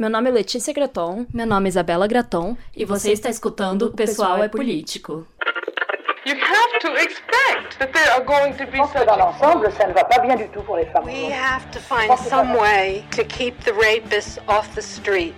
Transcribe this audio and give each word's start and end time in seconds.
Meu 0.00 0.08
nome 0.08 0.30
é 0.30 0.32
Letícia 0.32 0.72
Graton. 0.72 1.26
Meu 1.30 1.46
nome 1.46 1.66
é 1.66 1.68
Isabela 1.68 2.06
Graton. 2.06 2.56
E 2.74 2.86
você 2.86 3.12
está 3.12 3.28
escutando 3.28 3.82
O 3.82 3.92
Pessoal 3.92 4.42
é 4.42 4.48
Político. 4.48 5.26
You 6.24 6.36
have 6.36 6.78
to 6.80 6.88
expect 6.96 7.78
that 7.78 7.92
there 7.92 8.10
are 8.12 8.24
going 8.24 8.54
to 8.54 8.64
be 8.64 8.78
such 8.78 9.04
dans 9.04 9.18
l'ensemble, 9.18 9.70
ça 9.70 9.86
ne 9.86 9.92
va 9.92 10.02
pas 10.04 10.18
bien 10.20 10.36
du 10.36 10.48
tout 10.48 10.62
pour 10.62 10.76
les 10.76 10.86
femmes. 10.86 11.04
We 11.04 11.30
have 11.30 11.70
to 11.72 11.80
find 11.80 12.18
some 12.18 12.56
way 12.58 13.04
to 13.14 13.24
keep 13.24 13.62
the 13.62 13.72
rapists 13.72 14.38
off 14.48 14.74
the 14.74 14.80
street. 14.80 15.34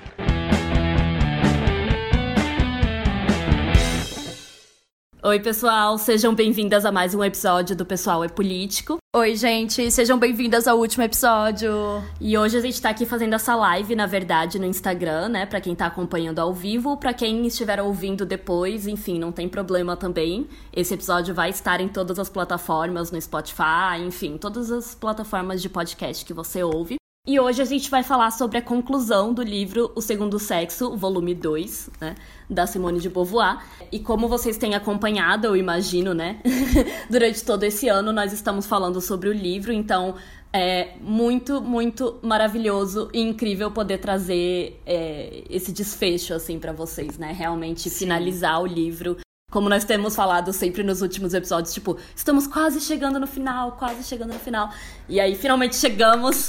Oi, 5.24 5.40
pessoal, 5.40 5.98
sejam 5.98 6.32
bem-vindas 6.36 6.84
a 6.84 6.92
mais 6.92 7.16
um 7.16 7.24
episódio 7.24 7.74
do 7.74 7.84
Pessoal 7.84 8.22
é 8.22 8.28
Político. 8.28 9.01
Oi, 9.14 9.36
gente, 9.36 9.90
sejam 9.90 10.18
bem-vindas 10.18 10.66
ao 10.66 10.78
último 10.78 11.04
episódio. 11.04 12.02
E 12.18 12.38
hoje 12.38 12.56
a 12.56 12.62
gente 12.62 12.80
tá 12.80 12.88
aqui 12.88 13.04
fazendo 13.04 13.34
essa 13.34 13.54
live, 13.54 13.94
na 13.94 14.06
verdade, 14.06 14.58
no 14.58 14.64
Instagram, 14.64 15.28
né, 15.28 15.44
para 15.44 15.60
quem 15.60 15.74
tá 15.74 15.84
acompanhando 15.84 16.38
ao 16.38 16.54
vivo, 16.54 16.96
para 16.96 17.12
quem 17.12 17.46
estiver 17.46 17.78
ouvindo 17.82 18.24
depois, 18.24 18.86
enfim, 18.86 19.18
não 19.18 19.30
tem 19.30 19.50
problema 19.50 19.98
também. 19.98 20.48
Esse 20.72 20.94
episódio 20.94 21.34
vai 21.34 21.50
estar 21.50 21.78
em 21.82 21.88
todas 21.88 22.18
as 22.18 22.30
plataformas, 22.30 23.12
no 23.12 23.20
Spotify, 23.20 24.00
enfim, 24.02 24.38
todas 24.38 24.70
as 24.70 24.94
plataformas 24.94 25.60
de 25.60 25.68
podcast 25.68 26.24
que 26.24 26.32
você 26.32 26.62
ouve. 26.62 27.01
E 27.24 27.38
hoje 27.38 27.62
a 27.62 27.64
gente 27.64 27.88
vai 27.88 28.02
falar 28.02 28.32
sobre 28.32 28.58
a 28.58 28.62
conclusão 28.62 29.32
do 29.32 29.44
livro 29.44 29.92
O 29.94 30.02
Segundo 30.02 30.40
Sexo, 30.40 30.96
volume 30.96 31.36
2, 31.36 31.90
né, 32.00 32.16
da 32.50 32.66
Simone 32.66 32.98
de 32.98 33.08
Beauvoir. 33.08 33.64
E 33.92 34.00
como 34.00 34.26
vocês 34.26 34.56
têm 34.56 34.74
acompanhado, 34.74 35.46
eu 35.46 35.56
imagino, 35.56 36.14
né, 36.14 36.40
durante 37.08 37.44
todo 37.44 37.62
esse 37.62 37.88
ano 37.88 38.12
nós 38.12 38.32
estamos 38.32 38.66
falando 38.66 39.00
sobre 39.00 39.28
o 39.28 39.32
livro, 39.32 39.72
então 39.72 40.16
é 40.52 40.96
muito, 41.00 41.62
muito 41.62 42.18
maravilhoso 42.22 43.08
e 43.14 43.20
incrível 43.20 43.70
poder 43.70 43.98
trazer 43.98 44.82
é, 44.84 45.44
esse 45.48 45.70
desfecho, 45.70 46.34
assim, 46.34 46.58
para 46.58 46.72
vocês, 46.72 47.18
né, 47.18 47.30
realmente 47.30 47.88
Sim. 47.88 47.98
finalizar 48.00 48.60
o 48.60 48.66
livro 48.66 49.16
como 49.48 49.68
nós 49.68 49.84
temos 49.84 50.16
falado 50.16 50.52
sempre 50.52 50.82
nos 50.82 51.02
últimos 51.02 51.34
episódios, 51.34 51.72
tipo, 51.72 51.98
estamos 52.16 52.48
quase 52.48 52.80
chegando 52.80 53.20
no 53.20 53.26
final, 53.26 53.72
quase 53.72 54.02
chegando 54.02 54.32
no 54.32 54.38
final. 54.38 54.72
E 55.06 55.20
aí, 55.20 55.34
finalmente 55.36 55.76
chegamos. 55.76 56.48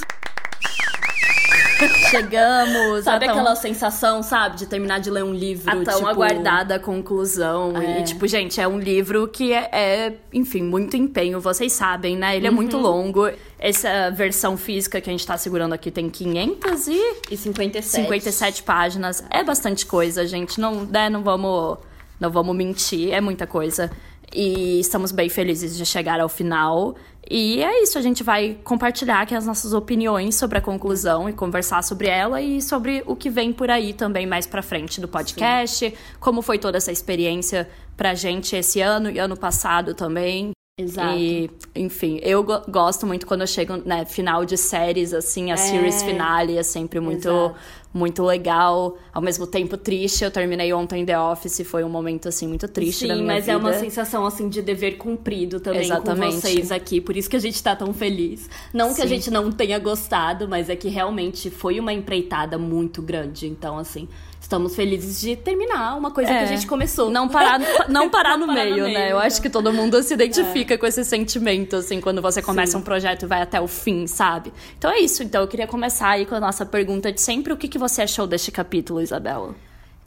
Chegamos. 2.09 3.03
Sabe 3.03 3.25
tão... 3.25 3.35
aquela 3.35 3.55
sensação, 3.55 4.23
sabe, 4.23 4.57
de 4.57 4.65
terminar 4.65 4.99
de 4.99 5.09
ler 5.09 5.23
um 5.23 5.33
livro? 5.33 5.69
A 5.69 5.83
tão 5.83 5.95
tipo... 5.97 6.07
aguardada 6.07 6.79
conclusão. 6.79 7.75
É. 7.77 7.99
E, 7.99 8.03
tipo, 8.03 8.27
gente, 8.27 8.59
é 8.59 8.67
um 8.67 8.79
livro 8.79 9.27
que 9.27 9.53
é, 9.53 9.69
é, 9.71 10.13
enfim, 10.31 10.63
muito 10.63 10.95
empenho, 10.95 11.39
vocês 11.39 11.73
sabem, 11.73 12.17
né? 12.17 12.37
Ele 12.37 12.47
é 12.47 12.51
muito 12.51 12.77
uhum. 12.77 12.83
longo. 12.83 13.29
Essa 13.59 14.09
versão 14.11 14.57
física 14.57 14.99
que 14.99 15.09
a 15.09 15.13
gente 15.13 15.25
tá 15.25 15.37
segurando 15.37 15.73
aqui 15.73 15.89
tem 15.89 16.09
557 16.09 17.85
57 17.85 18.63
páginas. 18.63 19.23
É 19.29 19.43
bastante 19.43 19.85
coisa, 19.85 20.25
gente. 20.27 20.59
Não, 20.59 20.85
né, 20.85 21.09
não 21.09 21.23
vamos. 21.23 21.77
Não 22.19 22.29
vamos 22.29 22.55
mentir, 22.55 23.11
é 23.11 23.19
muita 23.19 23.45
coisa. 23.45 23.91
E 24.33 24.79
estamos 24.79 25.11
bem 25.11 25.29
felizes 25.29 25.75
de 25.77 25.85
chegar 25.85 26.19
ao 26.19 26.29
final. 26.29 26.95
E 27.29 27.63
é 27.63 27.83
isso, 27.83 27.97
a 27.97 28.01
gente 28.01 28.23
vai 28.23 28.57
compartilhar 28.63 29.21
aqui 29.21 29.33
as 29.33 29.45
nossas 29.45 29.73
opiniões 29.73 30.35
sobre 30.35 30.57
a 30.57 30.61
conclusão 30.61 31.29
e 31.29 31.33
conversar 31.33 31.83
sobre 31.83 32.07
ela 32.07 32.41
e 32.41 32.61
sobre 32.61 33.01
o 33.05 33.15
que 33.15 33.29
vem 33.29 33.53
por 33.53 33.69
aí 33.69 33.93
também 33.93 34.27
mais 34.27 34.45
pra 34.45 34.61
frente 34.61 34.99
do 34.99 35.07
podcast, 35.07 35.89
Sim. 35.89 35.95
como 36.19 36.41
foi 36.41 36.59
toda 36.59 36.77
essa 36.77 36.91
experiência 36.91 37.69
pra 37.95 38.13
gente 38.13 38.55
esse 38.55 38.81
ano 38.81 39.09
e 39.09 39.19
ano 39.19 39.37
passado 39.37 39.93
também. 39.93 40.51
Exato. 40.75 41.19
E, 41.19 41.51
enfim, 41.75 42.19
eu 42.23 42.43
go 42.43 42.59
gosto 42.67 43.05
muito 43.05 43.27
quando 43.27 43.41
eu 43.41 43.47
chego, 43.47 43.77
né, 43.85 44.05
final 44.05 44.43
de 44.43 44.57
séries, 44.57 45.13
assim, 45.13 45.51
a 45.51 45.53
é. 45.53 45.57
series 45.57 46.01
finale 46.01 46.57
é 46.57 46.63
sempre 46.63 46.99
muito, 46.99 47.29
Exato. 47.29 47.55
muito 47.93 48.23
legal. 48.23 48.97
Ao 49.13 49.21
mesmo 49.21 49.45
tempo 49.45 49.77
triste, 49.77 50.23
eu 50.23 50.31
terminei 50.31 50.73
ontem 50.73 51.05
The 51.05 51.19
Office, 51.19 51.61
foi 51.63 51.83
um 51.83 51.89
momento, 51.89 52.27
assim, 52.27 52.47
muito 52.47 52.67
triste 52.67 53.01
Sim, 53.01 53.09
da 53.09 53.13
minha 53.13 53.27
mas 53.27 53.45
vida. 53.45 53.51
é 53.51 53.57
uma 53.57 53.73
sensação, 53.73 54.25
assim, 54.25 54.49
de 54.49 54.63
dever 54.63 54.97
cumprido 54.97 55.59
também 55.59 55.83
Exatamente. 55.83 56.33
com 56.33 56.41
vocês 56.41 56.71
aqui, 56.71 56.99
por 56.99 57.15
isso 57.15 57.29
que 57.29 57.35
a 57.35 57.39
gente 57.39 57.61
tá 57.61 57.75
tão 57.75 57.93
feliz. 57.93 58.49
Não 58.73 58.89
Sim. 58.89 58.95
que 58.95 59.01
a 59.03 59.05
gente 59.05 59.29
não 59.29 59.51
tenha 59.51 59.77
gostado, 59.77 60.47
mas 60.49 60.71
é 60.71 60.75
que 60.75 60.89
realmente 60.89 61.51
foi 61.51 61.79
uma 61.79 61.93
empreitada 61.93 62.57
muito 62.57 62.99
grande, 62.99 63.45
então, 63.45 63.77
assim 63.77 64.07
estamos 64.53 64.75
felizes 64.75 65.19
de 65.19 65.35
terminar 65.35 65.97
uma 65.97 66.11
coisa 66.11 66.29
é, 66.29 66.37
que 66.37 66.39
a 66.43 66.47
é. 66.47 66.55
gente 66.55 66.67
começou. 66.67 67.09
Não 67.09 67.27
parar, 67.27 67.59
não 67.89 68.07
parar 68.11 68.37
no, 68.37 68.45
meio, 68.45 68.69
no 68.69 68.83
meio, 68.83 68.93
né? 68.93 69.11
Eu 69.11 69.17
acho 69.17 69.41
que 69.41 69.49
todo 69.49 69.73
mundo 69.73 70.01
se 70.03 70.13
identifica 70.13 70.75
é. 70.75 70.77
com 70.77 70.85
esse 70.85 71.03
sentimento, 71.03 71.77
assim, 71.77 71.99
quando 71.99 72.21
você 72.21 72.41
começa 72.41 72.73
Sim. 72.73 72.77
um 72.77 72.81
projeto 72.81 73.23
e 73.23 73.25
vai 73.25 73.41
até 73.41 73.59
o 73.59 73.67
fim, 73.67 74.05
sabe? 74.05 74.53
Então 74.77 74.91
é 74.91 74.99
isso. 74.99 75.23
Então 75.23 75.41
eu 75.41 75.47
queria 75.47 75.65
começar 75.65 76.09
aí 76.09 76.25
com 76.25 76.35
a 76.35 76.39
nossa 76.39 76.65
pergunta 76.65 77.11
de 77.11 77.19
sempre. 77.19 77.51
O 77.51 77.57
que, 77.57 77.67
que 77.67 77.79
você 77.79 78.03
achou 78.03 78.27
deste 78.27 78.51
capítulo, 78.51 79.01
Isabela? 79.01 79.55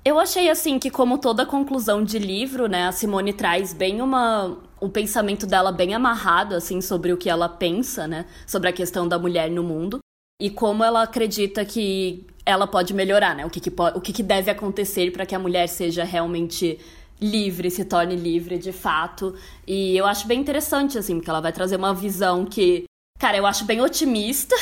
Eu 0.04 0.20
achei, 0.20 0.48
assim, 0.48 0.78
que 0.78 0.90
como 0.90 1.18
toda 1.18 1.44
conclusão 1.44 2.04
de 2.04 2.20
livro, 2.20 2.68
né, 2.68 2.86
a 2.86 2.92
Simone 2.92 3.32
traz 3.32 3.72
bem 3.72 4.00
uma... 4.00 4.56
O 4.78 4.88
pensamento 4.88 5.46
dela 5.46 5.72
bem 5.72 5.94
amarrado, 5.94 6.54
assim, 6.54 6.80
sobre 6.80 7.12
o 7.12 7.16
que 7.16 7.28
ela 7.28 7.48
pensa, 7.48 8.06
né? 8.06 8.26
Sobre 8.46 8.68
a 8.68 8.72
questão 8.72 9.08
da 9.08 9.18
mulher 9.18 9.50
no 9.50 9.64
mundo. 9.64 9.98
E 10.40 10.50
como 10.50 10.84
ela 10.84 11.02
acredita 11.02 11.64
que 11.64 12.26
ela 12.46 12.66
pode 12.66 12.94
melhorar, 12.94 13.34
né? 13.34 13.44
O 13.44 13.50
que, 13.50 13.58
que, 13.58 13.70
pode, 13.70 13.98
o 13.98 14.00
que, 14.00 14.12
que 14.12 14.22
deve 14.22 14.50
acontecer 14.50 15.10
para 15.10 15.26
que 15.26 15.34
a 15.34 15.38
mulher 15.38 15.66
seja 15.66 16.04
realmente 16.04 16.78
livre, 17.20 17.70
se 17.70 17.84
torne 17.84 18.14
livre 18.14 18.56
de 18.56 18.72
fato. 18.72 19.34
E 19.66 19.96
eu 19.96 20.06
acho 20.06 20.26
bem 20.28 20.40
interessante, 20.40 20.96
assim, 20.96 21.16
porque 21.16 21.28
ela 21.28 21.40
vai 21.40 21.52
trazer 21.52 21.76
uma 21.76 21.92
visão 21.92 22.44
que, 22.44 22.84
cara, 23.18 23.36
eu 23.36 23.46
acho 23.46 23.64
bem 23.64 23.80
otimista. 23.80 24.54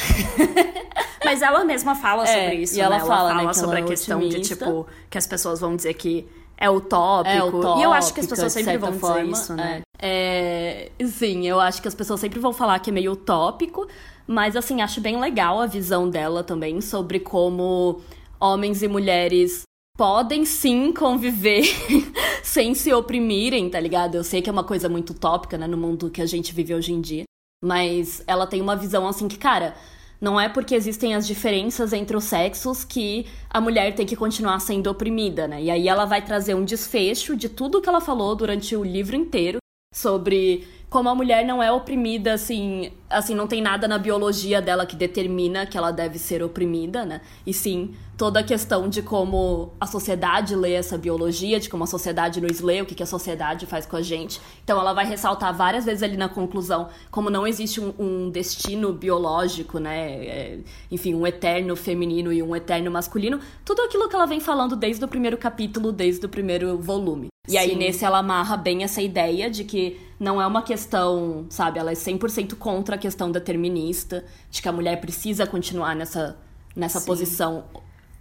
Mas 1.25 1.43
ela 1.43 1.65
mesma 1.65 1.95
fala 1.95 2.25
é, 2.25 2.27
sobre 2.27 2.63
isso. 2.63 2.77
E 2.77 2.81
ela 2.81 2.99
né? 2.99 3.05
fala, 3.05 3.31
ela 3.31 3.39
fala 3.39 3.47
né, 3.49 3.53
sobre 3.55 3.77
a 3.77 3.81
é 3.81 3.83
questão 3.83 4.19
otimista. 4.19 4.41
de, 4.41 4.49
tipo, 4.49 4.87
que 5.11 5.19
as 5.19 5.27
pessoas 5.27 5.61
vão 5.61 5.77
dizer 5.77 5.95
que 5.95 6.27
é 6.57 6.71
utópico. 6.71 7.35
É 7.35 7.43
utópico 7.43 7.79
e 7.81 7.83
eu 7.83 7.93
acho 7.93 8.15
que 8.15 8.21
as 8.21 8.27
pessoas 8.27 8.53
sempre 8.53 8.79
vão 8.79 8.93
forma, 8.95 9.23
dizer 9.23 9.33
isso, 9.33 9.55
né? 9.55 9.83
É. 9.99 10.91
é, 11.01 11.07
sim, 11.07 11.47
eu 11.47 11.59
acho 11.59 11.83
que 11.83 11.89
as 11.89 11.95
pessoas 11.95 12.21
sempre 12.21 12.39
vão 12.39 12.53
falar 12.53 12.79
que 12.79 12.91
é 12.91 12.93
meio 12.93 13.13
utópico, 13.13 13.89
mas 14.27 14.57
assim, 14.57 14.81
acho 14.81 15.01
bem 15.01 15.21
legal 15.21 15.61
a 15.61 15.67
visão 15.67 16.09
dela 16.09 16.43
também 16.43 16.81
sobre 16.81 17.21
como 17.21 18.01
homens 18.41 18.83
e 18.83 18.89
mulheres 18.89 19.63
podem 19.97 20.45
sim 20.45 20.93
conviver 20.93 21.65
sem 22.43 22.75
se 22.75 22.93
oprimirem, 22.93 23.71
tá 23.71 23.79
ligado? 23.79 24.17
Eu 24.17 24.25
sei 24.25 24.43
que 24.43 24.51
é 24.51 24.53
uma 24.53 24.65
coisa 24.65 24.89
muito 24.89 25.11
utópica, 25.11 25.57
né, 25.57 25.67
no 25.67 25.77
mundo 25.77 26.11
que 26.11 26.21
a 26.21 26.27
gente 26.27 26.53
vive 26.53 26.75
hoje 26.75 26.93
em 26.93 27.01
dia, 27.01 27.25
mas 27.63 28.23
ela 28.27 28.47
tem 28.47 28.61
uma 28.61 28.77
visão 28.77 29.07
assim 29.07 29.29
que, 29.29 29.39
cara, 29.39 29.77
não 30.21 30.41
é 30.41 30.49
porque 30.49 30.75
existem 30.75 31.15
as 31.15 31.27
diferenças 31.27 31.93
entre 31.93 32.17
os 32.17 32.25
sexos 32.25 32.85
que 32.85 33.27
a 33.51 33.61
mulher 33.61 33.95
tem 33.95 34.07
que 34.07 34.17
continuar 34.17 34.59
sendo 34.59 34.91
oprimida, 34.91 35.47
né? 35.47 35.63
E 35.63 35.71
aí 35.71 35.87
ela 35.87 36.05
vai 36.05 36.25
trazer 36.25 36.55
um 36.55 36.65
desfecho 36.65 37.37
de 37.37 37.49
tudo 37.49 37.81
que 37.81 37.89
ela 37.89 38.01
falou 38.01 38.35
durante 38.35 38.75
o 38.75 38.83
livro 38.83 39.15
inteiro 39.15 39.59
sobre 39.95 40.67
como 40.95 41.09
a 41.09 41.15
mulher 41.15 41.45
não 41.45 41.61
é 41.61 41.73
oprimida, 41.73 42.35
assim, 42.35 42.93
assim, 43.11 43.35
não 43.35 43.49
tem 43.49 43.61
nada 43.61 43.89
na 43.89 43.99
biologia 43.99 44.63
dela 44.63 44.87
que 44.87 44.95
determina 44.95 45.67
que 45.67 45.77
ela 45.77 45.91
deve 45.91 46.21
ser 46.21 46.41
oprimida, 46.41 47.05
né? 47.05 47.21
E 47.45 47.53
sim, 47.53 47.97
toda 48.17 48.39
a 48.39 48.45
questão 48.45 48.89
de 48.89 49.03
como 49.03 49.73
a 49.81 49.89
sociedade 49.89 50.55
lê 50.55 50.75
essa 50.75 50.97
biologia, 50.97 51.59
de 51.59 51.69
como 51.69 51.83
a 51.83 51.89
sociedade 51.89 52.41
nos 52.41 52.61
lê, 52.61 52.81
o 52.81 52.87
que, 52.87 53.03
a 53.03 53.07
sociedade 53.07 53.67
faz 53.67 53.87
com 53.87 53.97
a 53.97 54.03
gente. 54.03 54.41
Então 54.63 54.79
ela 54.79 54.93
vai 54.93 55.05
ressaltar 55.05 55.53
várias 55.53 55.85
vezes 55.85 56.05
ali 56.05 56.17
na 56.17 56.29
conclusão 56.29 56.89
como 57.11 57.29
não 57.29 57.45
existe 57.45 57.81
um, 57.81 57.93
um 57.99 58.31
destino 58.31 58.93
biológico, 58.93 59.81
né? 59.81 60.25
É, 60.25 60.59
enfim, 60.93 61.13
um 61.13 61.27
eterno 61.27 61.75
feminino 61.75 62.33
e 62.33 62.41
um 62.41 62.55
eterno 62.55 62.89
masculino. 62.89 63.41
Tudo 63.65 63.83
aquilo 63.83 64.09
que 64.09 64.15
ela 64.15 64.27
vem 64.27 64.39
falando 64.39 64.77
desde 64.77 65.05
o 65.05 65.09
primeiro 65.09 65.37
capítulo, 65.37 65.91
desde 65.91 66.25
o 66.25 66.29
primeiro 66.29 66.79
volume. 66.79 67.34
E 67.47 67.59
aí, 67.59 67.77
nesse, 67.77 68.05
ela 68.05 68.19
amarra 68.19 68.57
bem 68.57 68.85
essa 68.85 69.03
ideia 69.03 69.51
de 69.51 69.65
que 69.65 70.01
não 70.19 70.41
é 70.41 70.47
uma 70.47 70.63
questão, 70.63 71.47
sabe, 71.51 71.79
ela 71.79 71.91
é 71.91 71.95
100% 71.95 72.55
contra 72.57 72.95
a 72.95 72.99
questão 72.99 73.31
determinista, 73.31 74.25
de 74.51 74.63
que 74.63 74.69
a 74.69 74.73
mulher 74.73 75.01
precisa 75.01 75.47
continuar 75.47 75.95
nessa, 75.95 76.39
nessa 76.75 77.01
posição 77.03 77.65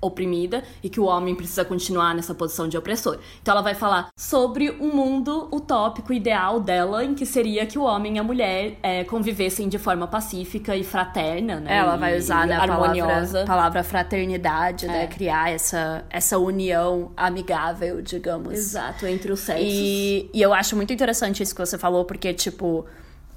oprimida 0.06 0.64
e 0.84 0.90
que 0.90 1.00
o 1.00 1.06
homem 1.06 1.36
precisa 1.36 1.64
continuar 1.66 2.14
nessa 2.14 2.36
posição 2.36 2.68
de 2.68 2.78
opressor. 2.78 3.18
Então 3.42 3.54
ela 3.54 3.62
vai 3.62 3.76
falar 3.76 4.10
sobre 4.16 4.72
um 4.72 4.96
mundo 4.96 5.48
utópico 5.52 6.14
ideal 6.14 6.60
dela, 6.60 7.04
em 7.04 7.14
que 7.14 7.26
seria 7.26 7.66
que 7.66 7.78
o 7.78 7.84
homem 7.84 8.18
e 8.18 8.20
a 8.20 8.24
mulher 8.24 8.78
é, 8.84 9.04
convivessem 9.04 9.70
de 9.70 9.78
forma 9.78 10.08
pacífica 10.08 10.76
e 10.76 10.84
fraterna, 10.84 11.60
né? 11.60 11.78
Ela 11.78 11.96
vai 11.96 12.18
usar 12.18 12.46
né, 12.48 12.56
a 12.56 12.68
palavra, 12.68 13.46
palavra 13.46 13.84
fraternidade, 13.84 14.88
né? 14.88 14.94
é. 14.94 15.02
né? 15.02 15.08
Criar 15.08 15.52
essa, 15.52 16.06
essa 16.10 16.38
união 16.38 17.12
amigável, 17.16 18.02
digamos. 18.02 18.54
Exato, 18.54 19.06
entre 19.06 19.32
os 19.32 19.40
sexos. 19.40 19.66
E, 19.66 20.30
e 20.34 20.42
eu 20.42 20.54
acho 20.54 20.76
muito 20.76 20.94
interessante 20.94 21.42
isso 21.42 21.56
que 21.56 21.66
você 21.66 21.78
falou, 21.78 22.06
porque, 22.06 22.34
tipo 22.34 22.86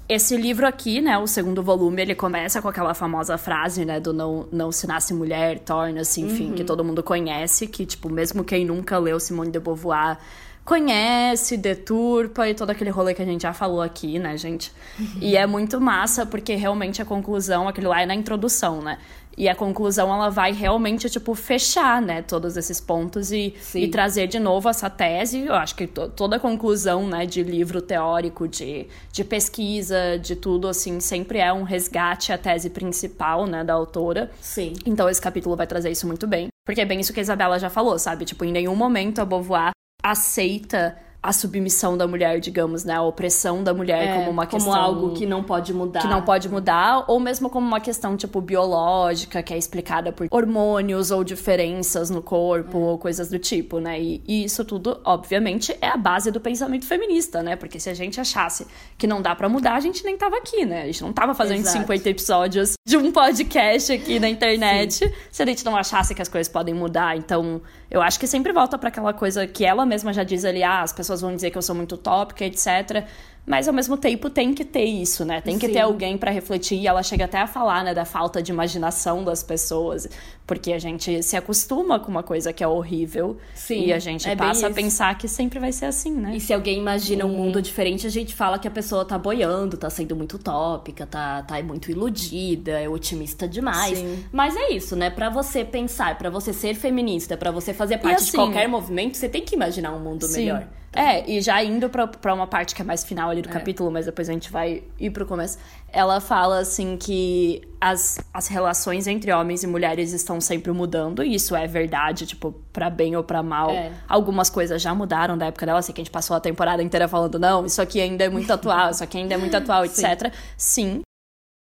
esse 0.09 0.37
livro 0.37 0.65
aqui, 0.65 1.01
né, 1.01 1.17
o 1.17 1.27
segundo 1.27 1.61
volume, 1.61 2.01
ele 2.01 2.15
começa 2.15 2.61
com 2.61 2.69
aquela 2.69 2.93
famosa 2.93 3.37
frase, 3.37 3.83
né, 3.83 3.99
do 3.99 4.13
não, 4.13 4.47
não 4.51 4.71
se 4.71 4.87
nasce 4.87 5.13
mulher, 5.13 5.59
torna-se, 5.59 6.21
enfim, 6.21 6.49
uhum. 6.49 6.55
que 6.55 6.63
todo 6.63 6.83
mundo 6.83 7.03
conhece, 7.03 7.67
que, 7.67 7.85
tipo, 7.85 8.09
mesmo 8.09 8.43
quem 8.43 8.65
nunca 8.65 8.97
leu 8.97 9.19
Simone 9.19 9.51
de 9.51 9.59
Beauvoir 9.59 10.17
conhece, 10.63 11.55
deturpa 11.55 12.47
e 12.49 12.53
todo 12.53 12.69
aquele 12.69 12.89
rolê 12.89 13.13
que 13.13 13.21
a 13.21 13.25
gente 13.25 13.43
já 13.43 13.53
falou 13.53 13.81
aqui, 13.81 14.19
né, 14.19 14.35
gente? 14.37 14.71
Uhum. 14.99 15.19
E 15.21 15.37
é 15.37 15.47
muito 15.47 15.79
massa, 15.79 16.25
porque 16.25 16.55
realmente 16.55 17.01
a 17.01 17.05
conclusão, 17.05 17.69
aquele 17.69 17.87
lá 17.87 18.01
é 18.01 18.05
na 18.05 18.13
introdução, 18.13 18.81
né? 18.81 18.97
E 19.37 19.47
a 19.47 19.53
conclusão, 19.53 20.11
ela 20.11 20.29
vai 20.29 20.51
realmente, 20.51 21.07
tipo, 21.09 21.35
fechar, 21.35 22.01
né, 22.01 22.23
todos 22.23 22.57
esses 22.57 22.81
pontos 22.81 23.31
e, 23.31 23.53
e 23.75 23.87
trazer 23.87 24.27
de 24.27 24.39
novo 24.39 24.67
essa 24.67 24.89
tese. 24.89 25.45
Eu 25.45 25.53
acho 25.53 25.75
que 25.75 25.85
toda 25.85 26.39
conclusão, 26.39 27.07
né, 27.07 27.25
de 27.25 27.43
livro 27.43 27.79
teórico, 27.79 28.47
de, 28.47 28.87
de 29.11 29.23
pesquisa, 29.23 30.17
de 30.17 30.35
tudo, 30.35 30.67
assim, 30.67 30.99
sempre 30.99 31.37
é 31.37 31.53
um 31.53 31.61
resgate 31.61 32.33
à 32.33 32.37
tese 32.37 32.71
principal, 32.71 33.45
né, 33.45 33.63
da 33.63 33.73
autora. 33.73 34.31
Sim. 34.41 34.73
Então 34.85 35.07
esse 35.07 35.21
capítulo 35.21 35.55
vai 35.55 35.67
trazer 35.67 35.91
isso 35.91 36.07
muito 36.07 36.25
bem. 36.25 36.47
Porque 36.65 36.81
é 36.81 36.85
bem 36.85 36.99
isso 36.99 37.13
que 37.13 37.19
a 37.19 37.23
Isabela 37.23 37.59
já 37.59 37.69
falou, 37.69 37.97
sabe? 37.99 38.25
Tipo, 38.25 38.43
em 38.43 38.51
nenhum 38.51 38.75
momento 38.75 39.19
a 39.19 39.25
Beauvoir 39.25 39.71
aceita 40.03 40.97
a 41.27 41.33
submissão 41.33 41.97
da 41.97 42.07
mulher, 42.07 42.39
digamos, 42.39 42.85
né? 42.85 42.93
A 42.93 43.01
opressão 43.01 43.61
da 43.61 43.73
mulher 43.73 44.07
é, 44.07 44.15
como 44.15 44.31
uma 44.31 44.45
como 44.47 44.63
questão. 44.63 44.73
Como 44.73 44.85
algo 44.85 45.13
que 45.13 45.25
não 45.25 45.43
pode 45.43 45.73
mudar. 45.73 45.99
Que 45.99 46.07
não 46.07 46.21
pode 46.21 46.47
mudar, 46.47 47.03
ou 47.05 47.19
mesmo 47.19 47.49
como 47.49 47.67
uma 47.67 47.81
questão, 47.81 48.15
tipo, 48.15 48.39
biológica, 48.39 49.43
que 49.43 49.53
é 49.53 49.57
explicada 49.57 50.13
por 50.13 50.29
hormônios 50.31 51.11
ou 51.11 51.25
diferenças 51.25 52.09
no 52.09 52.21
corpo, 52.21 52.77
é. 52.77 52.81
ou 52.81 52.97
coisas 52.97 53.29
do 53.29 53.37
tipo, 53.37 53.77
né? 53.81 53.99
E, 53.99 54.23
e, 54.25 54.45
isso 54.45 54.63
tudo, 54.63 55.01
obviamente, 55.03 55.77
é 55.81 55.89
a 55.89 55.97
base 55.97 56.31
do 56.31 56.39
pensamento 56.39 56.85
feminista, 56.85 57.43
né? 57.43 57.57
Porque 57.57 57.77
se 57.77 57.89
a 57.89 57.93
gente 57.93 58.21
achasse 58.21 58.65
que 58.97 59.05
não 59.05 59.21
dá 59.21 59.35
para 59.35 59.49
mudar, 59.49 59.73
a 59.73 59.81
gente 59.81 60.05
nem 60.05 60.15
tava 60.15 60.37
aqui, 60.37 60.63
né? 60.63 60.83
A 60.83 60.85
gente 60.85 61.01
não 61.01 61.11
tava 61.11 61.33
fazendo 61.33 61.59
Exato. 61.59 61.79
50 61.79 62.09
episódios 62.09 62.73
de 62.87 62.95
um 62.95 63.11
podcast 63.11 63.91
aqui 63.91 64.17
na 64.17 64.29
internet 64.29 64.93
Sim. 64.93 65.11
se 65.29 65.43
a 65.43 65.45
gente 65.45 65.65
não 65.65 65.75
achasse 65.75 66.15
que 66.15 66.21
as 66.21 66.29
coisas 66.29 66.47
podem 66.49 66.73
mudar. 66.73 67.17
Então, 67.17 67.61
eu 67.91 68.01
acho 68.01 68.17
que 68.17 68.27
sempre 68.27 68.53
volta 68.53 68.77
para 68.77 68.87
aquela 68.87 69.13
coisa 69.13 69.45
que 69.45 69.65
ela 69.65 69.85
mesma 69.85 70.13
já 70.13 70.23
diz 70.23 70.45
ali, 70.45 70.63
ah, 70.63 70.81
as 70.81 70.93
pessoas 70.93 71.16
pessoas 71.17 71.21
vão 71.21 71.35
dizer 71.35 71.51
que 71.51 71.57
eu 71.57 71.61
sou 71.61 71.75
muito 71.75 71.95
utópica, 71.95 72.45
etc. 72.45 73.05
Mas 73.45 73.65
ao 73.65 73.73
mesmo 73.73 73.95
tempo 73.95 74.29
tem 74.29 74.53
que 74.53 74.65
ter 74.65 74.83
isso, 74.83 75.23
né? 75.23 75.39
Tem 75.39 75.57
que 75.57 75.67
Sim. 75.67 75.73
ter 75.73 75.79
alguém 75.79 76.17
para 76.17 76.29
refletir. 76.29 76.77
E 76.79 76.85
ela 76.85 77.01
chega 77.01 77.23
até 77.23 77.37
a 77.37 77.47
falar, 77.47 77.81
né, 77.81 77.93
da 77.93 78.03
falta 78.03 78.43
de 78.43 78.51
imaginação 78.51 79.23
das 79.23 79.41
pessoas, 79.41 80.09
porque 80.45 80.73
a 80.73 80.79
gente 80.79 81.23
se 81.23 81.37
acostuma 81.37 81.97
com 81.97 82.11
uma 82.11 82.23
coisa 82.23 82.51
que 82.51 82.61
é 82.61 82.67
horrível 82.67 83.37
Sim, 83.55 83.85
e 83.85 83.93
a 83.93 83.99
gente 83.99 84.27
é 84.27 84.35
passa 84.35 84.67
a 84.67 84.69
pensar 84.69 85.17
que 85.17 85.29
sempre 85.29 85.59
vai 85.59 85.71
ser 85.71 85.85
assim, 85.85 86.11
né? 86.11 86.35
E 86.35 86.41
se 86.41 86.53
alguém 86.53 86.77
imagina 86.77 87.25
um 87.25 87.29
mundo 87.29 87.61
diferente, 87.61 88.05
a 88.05 88.09
gente 88.09 88.35
fala 88.35 88.59
que 88.59 88.67
a 88.67 88.71
pessoa 88.71 89.05
tá 89.05 89.17
boiando, 89.17 89.77
tá 89.77 89.89
sendo 89.89 90.13
muito 90.13 90.35
utópica, 90.35 91.05
tá, 91.05 91.41
tá 91.43 91.63
muito 91.63 91.89
iludida, 91.89 92.81
é 92.81 92.89
otimista 92.89 93.47
demais. 93.47 93.97
Sim. 93.97 94.25
Mas 94.29 94.57
é 94.57 94.73
isso, 94.73 94.93
né? 94.93 95.09
Para 95.09 95.29
você 95.29 95.63
pensar, 95.63 96.17
para 96.17 96.29
você 96.29 96.51
ser 96.51 96.75
feminista, 96.75 97.37
para 97.37 97.49
você 97.49 97.73
fazer 97.73 97.97
parte 97.99 98.23
assim, 98.23 98.31
de 98.31 98.31
qualquer 98.35 98.67
movimento, 98.67 99.15
você 99.15 99.29
tem 99.29 99.41
que 99.41 99.55
imaginar 99.55 99.93
um 99.93 100.01
mundo 100.01 100.25
Sim. 100.25 100.39
melhor. 100.39 100.67
É, 100.93 101.29
e 101.29 101.41
já 101.41 101.63
indo 101.63 101.89
pra, 101.89 102.07
pra 102.07 102.33
uma 102.33 102.47
parte 102.47 102.73
que 102.73 102.81
é 102.81 102.85
mais 102.85 103.03
final 103.03 103.29
ali 103.29 103.41
do 103.41 103.49
é. 103.49 103.51
capítulo, 103.51 103.91
mas 103.91 104.05
depois 104.05 104.29
a 104.29 104.33
gente 104.33 104.51
vai 104.51 104.83
ir 104.99 105.11
pro 105.11 105.25
começo. 105.25 105.57
Ela 105.91 106.19
fala, 106.19 106.59
assim, 106.59 106.97
que 106.97 107.61
as, 107.79 108.17
as 108.33 108.47
relações 108.47 109.05
entre 109.05 109.31
homens 109.31 109.63
e 109.63 109.67
mulheres 109.67 110.11
estão 110.11 110.41
sempre 110.41 110.71
mudando, 110.71 111.23
e 111.23 111.35
isso 111.35 111.55
é 111.55 111.67
verdade, 111.67 112.25
tipo, 112.25 112.53
pra 112.73 112.89
bem 112.89 113.15
ou 113.15 113.23
pra 113.23 113.43
mal. 113.43 113.69
É. 113.69 113.91
Algumas 114.07 114.49
coisas 114.49 114.81
já 114.81 114.95
mudaram 114.95 115.37
da 115.37 115.47
época 115.47 115.65
dela, 115.65 115.79
assim, 115.79 115.93
que 115.93 116.01
a 116.01 116.03
gente 116.03 116.11
passou 116.11 116.35
a 116.35 116.39
temporada 116.39 116.81
inteira 116.81 117.07
falando, 117.07 117.37
não, 117.37 117.65
isso 117.65 117.81
aqui 117.81 117.99
ainda 118.01 118.23
é 118.23 118.29
muito 118.29 118.51
atual, 118.51 118.91
isso 118.91 119.03
aqui 119.03 119.17
ainda 119.17 119.35
é 119.35 119.37
muito 119.37 119.55
atual, 119.55 119.85
etc. 119.85 120.31
Sim. 120.57 120.77
Sim. 120.77 121.01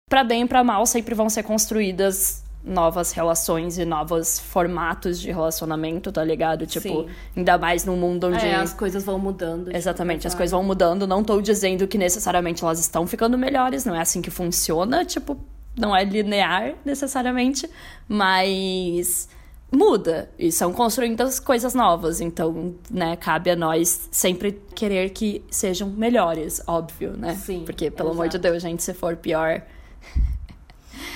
Pra 0.09 0.25
bem 0.25 0.43
e 0.43 0.49
pra 0.49 0.65
mal 0.65 0.85
sempre 0.87 1.15
vão 1.15 1.31
ser 1.31 1.45
construídas 1.45 2.43
novas 2.63 3.13
relações 3.13 3.79
e 3.79 3.85
novos 3.85 4.39
formatos 4.39 5.21
de 5.21 5.31
relacionamento, 5.31 6.13
tá 6.13 6.23
ligado? 6.23 6.67
Tipo, 6.67 7.05
Sim. 7.05 7.09
ainda 7.37 7.57
mais 7.57 7.85
num 7.85 7.97
mundo 7.97 8.27
onde. 8.29 8.45
É, 8.45 8.57
as 8.57 8.75
coisas 8.75 9.05
vão 9.05 9.19
mudando. 9.19 9.67
Tipo, 9.67 9.77
Exatamente, 9.77 10.27
as 10.27 10.35
coisas 10.35 10.53
vão 10.53 10.63
mudando. 10.63 11.07
Não 11.07 11.25
tô 11.25 11.41
dizendo 11.41 11.87
que 11.89 11.97
necessariamente 11.97 12.63
elas 12.63 12.79
estão 12.79 13.07
ficando 13.07 13.39
melhores, 13.39 13.85
não 13.85 13.95
é 13.95 14.01
assim 14.01 14.21
que 14.21 14.31
funciona, 14.31 15.05
tipo, 15.05 15.39
não 15.77 15.95
é 15.97 16.05
linear 16.05 16.75
necessariamente, 16.85 17.69
mas 18.07 19.29
muda 19.73 20.29
e 20.39 20.51
são 20.51 20.73
construindo 20.73 21.25
coisas 21.43 21.75
novas, 21.75 22.21
então, 22.21 22.75
né, 22.91 23.17
cabe 23.17 23.51
a 23.51 23.57
nós 23.57 24.09
sempre 24.11 24.61
querer 24.75 25.11
que 25.11 25.45
sejam 25.51 25.89
melhores, 25.89 26.61
óbvio, 26.67 27.17
né? 27.17 27.37
Sim. 27.37 27.63
Porque, 27.65 27.91
pelo 27.91 28.09
exato. 28.09 28.21
amor 28.21 28.29
de 28.29 28.39
Deus, 28.39 28.63
gente, 28.63 28.83
se 28.83 28.93
for 28.93 29.17
pior, 29.17 29.63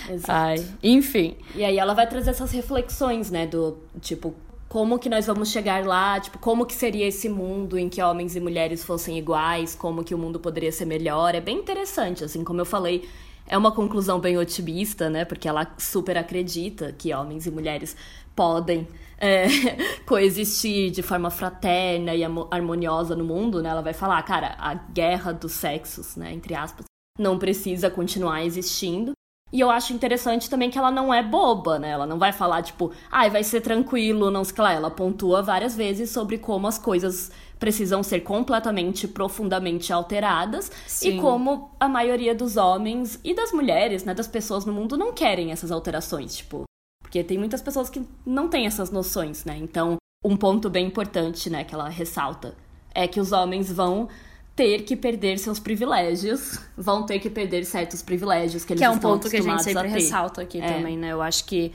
Exato. 0.08 0.32
Ai, 0.32 0.66
enfim. 0.82 1.36
E 1.54 1.64
aí 1.64 1.78
ela 1.78 1.94
vai 1.94 2.06
trazer 2.08 2.30
essas 2.30 2.50
reflexões, 2.52 3.30
né? 3.30 3.46
Do 3.46 3.78
tipo, 4.00 4.34
como 4.68 4.98
que 4.98 5.08
nós 5.08 5.26
vamos 5.26 5.50
chegar 5.50 5.84
lá, 5.86 6.18
tipo, 6.18 6.38
como 6.38 6.66
que 6.66 6.74
seria 6.74 7.06
esse 7.06 7.28
mundo 7.28 7.78
em 7.78 7.88
que 7.88 8.02
homens 8.02 8.34
e 8.34 8.40
mulheres 8.40 8.84
fossem 8.84 9.16
iguais, 9.16 9.74
como 9.74 10.02
que 10.02 10.14
o 10.14 10.18
mundo 10.18 10.40
poderia 10.40 10.72
ser 10.72 10.84
melhor. 10.84 11.34
É 11.34 11.40
bem 11.40 11.58
interessante, 11.58 12.24
assim, 12.24 12.42
como 12.42 12.60
eu 12.60 12.64
falei, 12.64 13.08
é 13.46 13.56
uma 13.56 13.70
conclusão 13.70 14.18
bem 14.18 14.36
otimista, 14.38 15.08
né? 15.10 15.24
Porque 15.24 15.48
ela 15.48 15.74
super 15.78 16.16
acredita 16.18 16.92
que 16.92 17.14
homens 17.14 17.46
e 17.46 17.50
mulheres 17.50 17.96
podem 18.34 18.88
é, 19.18 19.46
coexistir 20.06 20.90
de 20.90 21.02
forma 21.02 21.30
fraterna 21.30 22.14
e 22.14 22.24
harmoniosa 22.50 23.14
no 23.14 23.24
mundo, 23.24 23.62
né? 23.62 23.68
Ela 23.68 23.82
vai 23.82 23.92
falar, 23.92 24.22
cara, 24.22 24.56
a 24.58 24.74
guerra 24.74 25.32
dos 25.32 25.52
sexos, 25.52 26.16
né? 26.16 26.32
Entre 26.32 26.54
aspas, 26.54 26.84
não 27.18 27.38
precisa 27.38 27.90
continuar 27.90 28.44
existindo. 28.44 29.12
E 29.52 29.60
eu 29.60 29.70
acho 29.70 29.92
interessante 29.92 30.50
também 30.50 30.68
que 30.68 30.78
ela 30.78 30.90
não 30.90 31.14
é 31.14 31.22
boba, 31.22 31.78
né? 31.78 31.90
Ela 31.90 32.06
não 32.06 32.18
vai 32.18 32.32
falar, 32.32 32.62
tipo, 32.62 32.90
ai, 33.10 33.28
ah, 33.28 33.30
vai 33.30 33.44
ser 33.44 33.60
tranquilo, 33.60 34.30
não 34.30 34.42
sei 34.42 34.54
lá. 34.58 34.72
Ela 34.72 34.90
pontua 34.90 35.42
várias 35.42 35.76
vezes 35.76 36.10
sobre 36.10 36.38
como 36.38 36.66
as 36.66 36.76
coisas 36.76 37.30
precisam 37.58 38.02
ser 38.02 38.20
completamente, 38.20 39.06
profundamente 39.06 39.92
alteradas 39.92 40.70
Sim. 40.86 41.18
e 41.18 41.20
como 41.20 41.70
a 41.78 41.88
maioria 41.88 42.34
dos 42.34 42.56
homens 42.56 43.18
e 43.22 43.32
das 43.32 43.52
mulheres, 43.52 44.04
né, 44.04 44.12
das 44.12 44.26
pessoas 44.26 44.64
no 44.64 44.72
mundo 44.72 44.98
não 44.98 45.12
querem 45.12 45.52
essas 45.52 45.70
alterações, 45.70 46.36
tipo, 46.36 46.64
porque 47.00 47.22
tem 47.22 47.38
muitas 47.38 47.62
pessoas 47.62 47.88
que 47.88 48.02
não 48.26 48.48
têm 48.48 48.66
essas 48.66 48.90
noções, 48.90 49.44
né? 49.44 49.56
Então, 49.56 49.96
um 50.24 50.36
ponto 50.36 50.68
bem 50.68 50.86
importante, 50.86 51.48
né, 51.48 51.64
que 51.64 51.74
ela 51.74 51.88
ressalta 51.88 52.54
é 52.94 53.06
que 53.06 53.20
os 53.20 53.32
homens 53.32 53.72
vão 53.72 54.08
ter 54.56 54.82
que 54.82 54.94
perder 54.94 55.38
seus 55.38 55.58
privilégios, 55.58 56.58
vão 56.76 57.04
ter 57.04 57.18
que 57.18 57.28
perder 57.28 57.64
certos 57.64 58.02
privilégios 58.02 58.64
que 58.64 58.72
eles 58.72 58.80
Que 58.80 58.84
é 58.84 58.90
um 58.90 58.98
ponto 58.98 59.28
que 59.28 59.36
a 59.36 59.42
gente 59.42 59.62
sempre 59.62 59.88
a 59.88 59.90
ressalta 59.90 60.42
aqui 60.42 60.60
é. 60.60 60.72
também, 60.72 60.96
né? 60.96 61.12
Eu 61.12 61.20
acho 61.20 61.44
que 61.44 61.72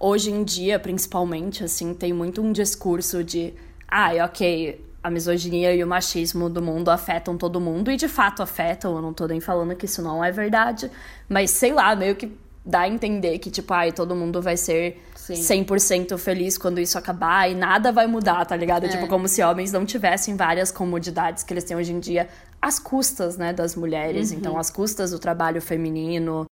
hoje 0.00 0.30
em 0.30 0.42
dia, 0.42 0.78
principalmente, 0.78 1.62
assim, 1.62 1.92
tem 1.92 2.12
muito 2.12 2.40
um 2.40 2.50
discurso 2.50 3.22
de, 3.22 3.52
ah, 3.86 4.10
ok, 4.24 4.82
a 5.02 5.10
misoginia 5.10 5.74
e 5.74 5.84
o 5.84 5.86
machismo 5.86 6.48
do 6.48 6.62
mundo 6.62 6.88
afetam 6.88 7.36
todo 7.36 7.60
mundo, 7.60 7.90
e 7.90 7.96
de 7.96 8.08
fato 8.08 8.42
afetam, 8.42 8.94
eu 8.96 9.02
não 9.02 9.12
tô 9.12 9.26
nem 9.26 9.40
falando 9.40 9.74
que 9.74 9.84
isso 9.84 10.00
não 10.00 10.24
é 10.24 10.30
verdade, 10.30 10.90
mas 11.28 11.50
sei 11.50 11.72
lá, 11.72 11.94
meio 11.94 12.16
que 12.16 12.32
dá 12.64 12.80
a 12.80 12.88
entender 12.88 13.38
que, 13.38 13.50
tipo, 13.50 13.72
ai, 13.74 13.92
todo 13.92 14.14
mundo 14.14 14.40
vai 14.40 14.56
ser 14.56 15.02
Sim. 15.16 15.64
100% 15.64 16.16
feliz 16.16 16.56
quando 16.56 16.78
isso 16.80 16.96
acabar 16.96 17.50
e 17.50 17.54
nada 17.54 17.92
vai 17.92 18.06
mudar, 18.06 18.44
tá 18.44 18.56
ligado? 18.56 18.86
É. 18.86 18.88
Tipo, 18.88 19.08
como 19.08 19.26
se 19.26 19.42
homens 19.42 19.72
não 19.72 19.84
tivessem 19.84 20.36
várias 20.36 20.70
comodidades 20.70 21.42
que 21.42 21.52
eles 21.52 21.64
têm 21.64 21.76
hoje 21.76 21.92
em 21.92 22.00
dia 22.00 22.28
às 22.60 22.78
custas, 22.78 23.36
né, 23.36 23.52
das 23.52 23.74
mulheres. 23.74 24.30
Uhum. 24.30 24.38
Então, 24.38 24.58
às 24.58 24.70
custas 24.70 25.10
do 25.10 25.18
trabalho 25.18 25.60
feminino, 25.60 26.46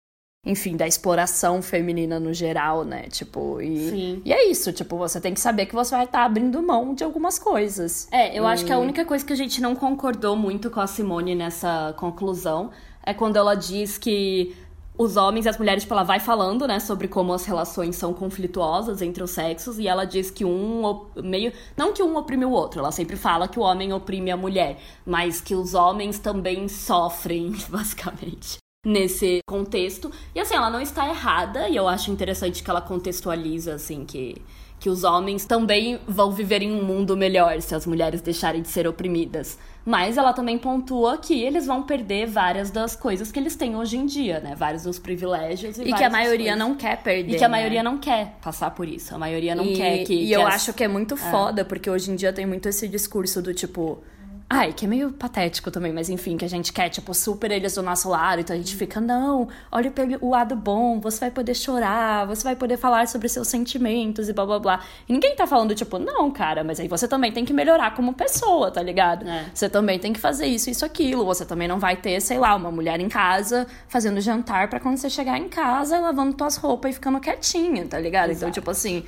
enfim, 0.46 0.78
da 0.78 0.88
exploração 0.88 1.62
feminina 1.62 2.20
no 2.20 2.34
geral, 2.34 2.86
né? 2.86 3.04
Tipo, 3.10 3.62
e, 3.62 4.22
e 4.24 4.32
é 4.32 4.50
isso, 4.50 4.72
tipo, 4.72 4.98
você 4.98 5.20
tem 5.20 5.34
que 5.34 5.42
saber 5.42 5.66
que 5.66 5.76
você 5.76 5.94
vai 5.94 6.06
estar 6.06 6.20
tá 6.20 6.26
abrindo 6.26 6.62
mão 6.64 6.94
de 6.94 7.04
algumas 7.04 7.38
coisas. 7.38 8.08
É, 8.12 8.38
eu 8.38 8.44
e... 8.44 8.48
acho 8.48 8.64
que 8.64 8.72
a 8.72 8.80
única 8.80 9.04
coisa 9.04 9.26
que 9.26 9.34
a 9.34 9.36
gente 9.36 9.62
não 9.62 9.76
concordou 9.76 10.38
muito 10.38 10.70
com 10.70 10.80
a 10.80 10.88
Simone 10.88 11.36
nessa 11.36 11.94
conclusão 11.98 12.72
é 13.06 13.14
quando 13.14 13.36
ela 13.36 13.56
diz 13.56 13.98
que 13.98 14.56
os 14.98 15.16
homens 15.16 15.46
e 15.46 15.50
as 15.50 15.58
mulheres, 15.58 15.84
tipo, 15.84 15.94
ela 15.94 16.04
vai 16.04 16.20
falando, 16.20 16.68
né, 16.68 16.80
sobre 16.80 17.08
como 17.08 17.32
as 17.32 17.46
relações 17.46 17.96
são 17.96 18.13
conflituosas 18.13 19.01
entre 19.01 19.24
os 19.24 19.32
sexos, 19.32 19.77
e 19.77 19.88
ela 19.88 20.06
diz 20.06 20.32
que 20.32 20.44
um 20.44 21.06
meio. 21.24 21.54
Não 21.75 21.94
que 21.94 22.01
um 22.01 22.18
oprime 22.18 22.46
o 22.46 22.51
outro, 22.51 22.80
ela 22.80 22.92
sempre 22.92 23.16
fala 23.16 23.48
que 23.48 23.60
o 23.60 23.62
homem 23.62 23.94
oprime 23.94 24.32
a 24.32 24.38
mulher, 24.38 24.80
mas 25.06 25.39
que 25.39 25.54
os 25.54 25.74
homens 25.74 26.18
também 26.18 26.68
sofrem, 26.68 27.56
basicamente. 27.70 28.58
Nesse 28.86 29.39
contexto. 29.48 30.12
E 30.34 30.39
assim, 30.39 30.56
ela 30.56 30.70
não 30.70 30.82
está 30.82 31.08
errada, 31.08 31.70
e 31.70 31.75
eu 31.75 31.88
acho 31.88 32.10
interessante 32.10 32.63
que 32.63 32.70
ela 32.70 32.82
contextualiza, 32.82 33.75
assim, 33.75 34.06
que 34.06 34.42
que 34.79 34.89
os 34.89 35.03
homens 35.03 35.46
também 35.46 36.00
vão 36.07 36.31
viver 36.31 36.62
em 36.62 36.72
um 36.72 36.84
mundo 36.84 37.17
melhor 37.17 37.60
se 37.62 37.74
as 37.74 37.86
mulheres 37.86 38.22
deixarem 38.22 38.62
de 38.62 38.67
ser 38.67 38.88
oprimidas. 38.88 39.57
Mas 39.84 40.17
ela 40.17 40.34
também 40.34 40.57
pontua 40.57 41.17
que 41.17 41.41
eles 41.41 41.65
vão 41.65 41.81
perder 41.81 42.27
várias 42.27 42.69
das 42.69 42.96
coisas 42.96 43.31
que 43.31 43.39
eles 43.39 43.55
têm 43.55 43.75
hoje 43.75 43.98
em 43.98 44.05
dia, 44.05 44.39
né? 44.39 44.53
Vários 44.53 44.84
dos 44.84 45.00
privilégios 45.00 45.77
e, 45.77 45.84
e 45.84 45.93
que 45.93 46.03
a 46.03 46.10
maioria 46.10 46.55
não 46.55 46.75
quer 46.75 47.01
perder. 47.01 47.36
E 47.36 47.38
que 47.38 47.43
a 47.43 47.48
né? 47.48 47.57
maioria 47.57 47.81
não 47.81 47.98
quer 47.98 48.38
passar 48.41 48.72
por 48.72 48.88
isso. 48.88 49.15
A 49.15 49.17
maioria 49.17 49.55
não 49.55 49.65
e, 49.65 49.75
quer 49.75 50.03
que. 50.03 50.13
E 50.13 50.27
que 50.27 50.31
eu 50.31 50.46
as... 50.46 50.55
acho 50.55 50.74
que 50.74 50.84
é 50.84 50.88
muito 50.88 51.13
é. 51.13 51.17
foda, 51.17 51.63
porque 51.63 51.89
hoje 51.89 52.12
em 52.12 52.15
dia 52.15 52.34
tem 52.34 52.46
muito 52.46 52.67
esse 52.67 52.88
discurso 52.88 53.41
do 53.41 53.53
tipo 53.53 54.03
Ai, 54.50 54.72
que 54.72 54.86
é 54.86 54.88
meio 54.88 55.12
patético 55.12 55.70
também, 55.70 55.92
mas 55.92 56.10
enfim, 56.10 56.38
que 56.38 56.46
a 56.46 56.48
gente 56.48 56.72
quer, 56.72 56.88
tipo, 56.88 57.13
super 57.13 57.51
eles 57.51 57.75
do 57.75 57.84
nosso 57.84 58.08
lado, 58.08 58.39
então 58.39 58.56
a 58.56 58.58
gente 58.58 58.77
fica, 58.77 59.01
não, 59.01 59.50
olha 59.70 59.92
o 60.22 60.30
lado 60.30 60.56
bom, 60.56 61.01
você 61.01 61.20
vai 61.20 61.32
poder 61.32 61.54
chorar, 61.54 62.25
você 62.25 62.46
vai 62.46 62.56
poder 62.56 62.77
falar 62.77 63.10
sobre 63.10 63.27
seus 63.27 63.50
sentimentos 63.50 64.30
e 64.30 64.34
blá 64.34 64.46
blá 64.46 64.58
blá. 64.58 64.80
E 65.08 65.12
ninguém 65.12 65.36
tá 65.36 65.46
falando, 65.46 65.75
tipo, 65.75 66.00
não, 66.00 66.32
cara, 66.32 66.63
mas 66.63 66.80
aí 66.80 66.88
você 66.88 67.10
também 67.10 67.30
tem 67.30 67.44
que 67.44 67.51
melhorar 67.51 67.94
como 67.94 68.13
pessoa, 68.13 68.72
tá 68.72 68.82
ligado? 68.82 69.27
É. 69.27 69.48
Você 69.54 69.68
também 69.68 70.00
tem 70.00 70.13
que 70.13 70.20
fazer 70.20 70.46
isso, 70.46 70.70
isso, 70.70 70.86
aquilo. 70.86 71.25
Você 71.25 71.46
também 71.46 71.68
não 71.68 71.77
vai 71.77 71.98
ter, 71.98 72.22
sei 72.22 72.38
lá, 72.38 72.56
uma 72.56 72.72
mulher 72.72 73.01
em 73.01 73.10
casa 73.10 73.68
fazendo 73.89 74.22
jantar 74.22 74.70
para 74.70 74.80
quando 74.80 74.96
você 74.96 75.10
chegar 75.10 75.38
em 75.38 75.50
casa, 75.50 76.00
lavando 76.00 76.34
tuas 76.34 76.56
roupas 76.56 76.92
e 76.92 76.94
ficando 76.94 77.20
quietinha, 77.20 77.86
tá 77.86 78.00
ligado? 78.00 78.32
Então, 78.32 78.48
Exato. 78.48 78.48
Então, 78.48 78.51
tipo 78.51 78.72
assim, 78.72 79.04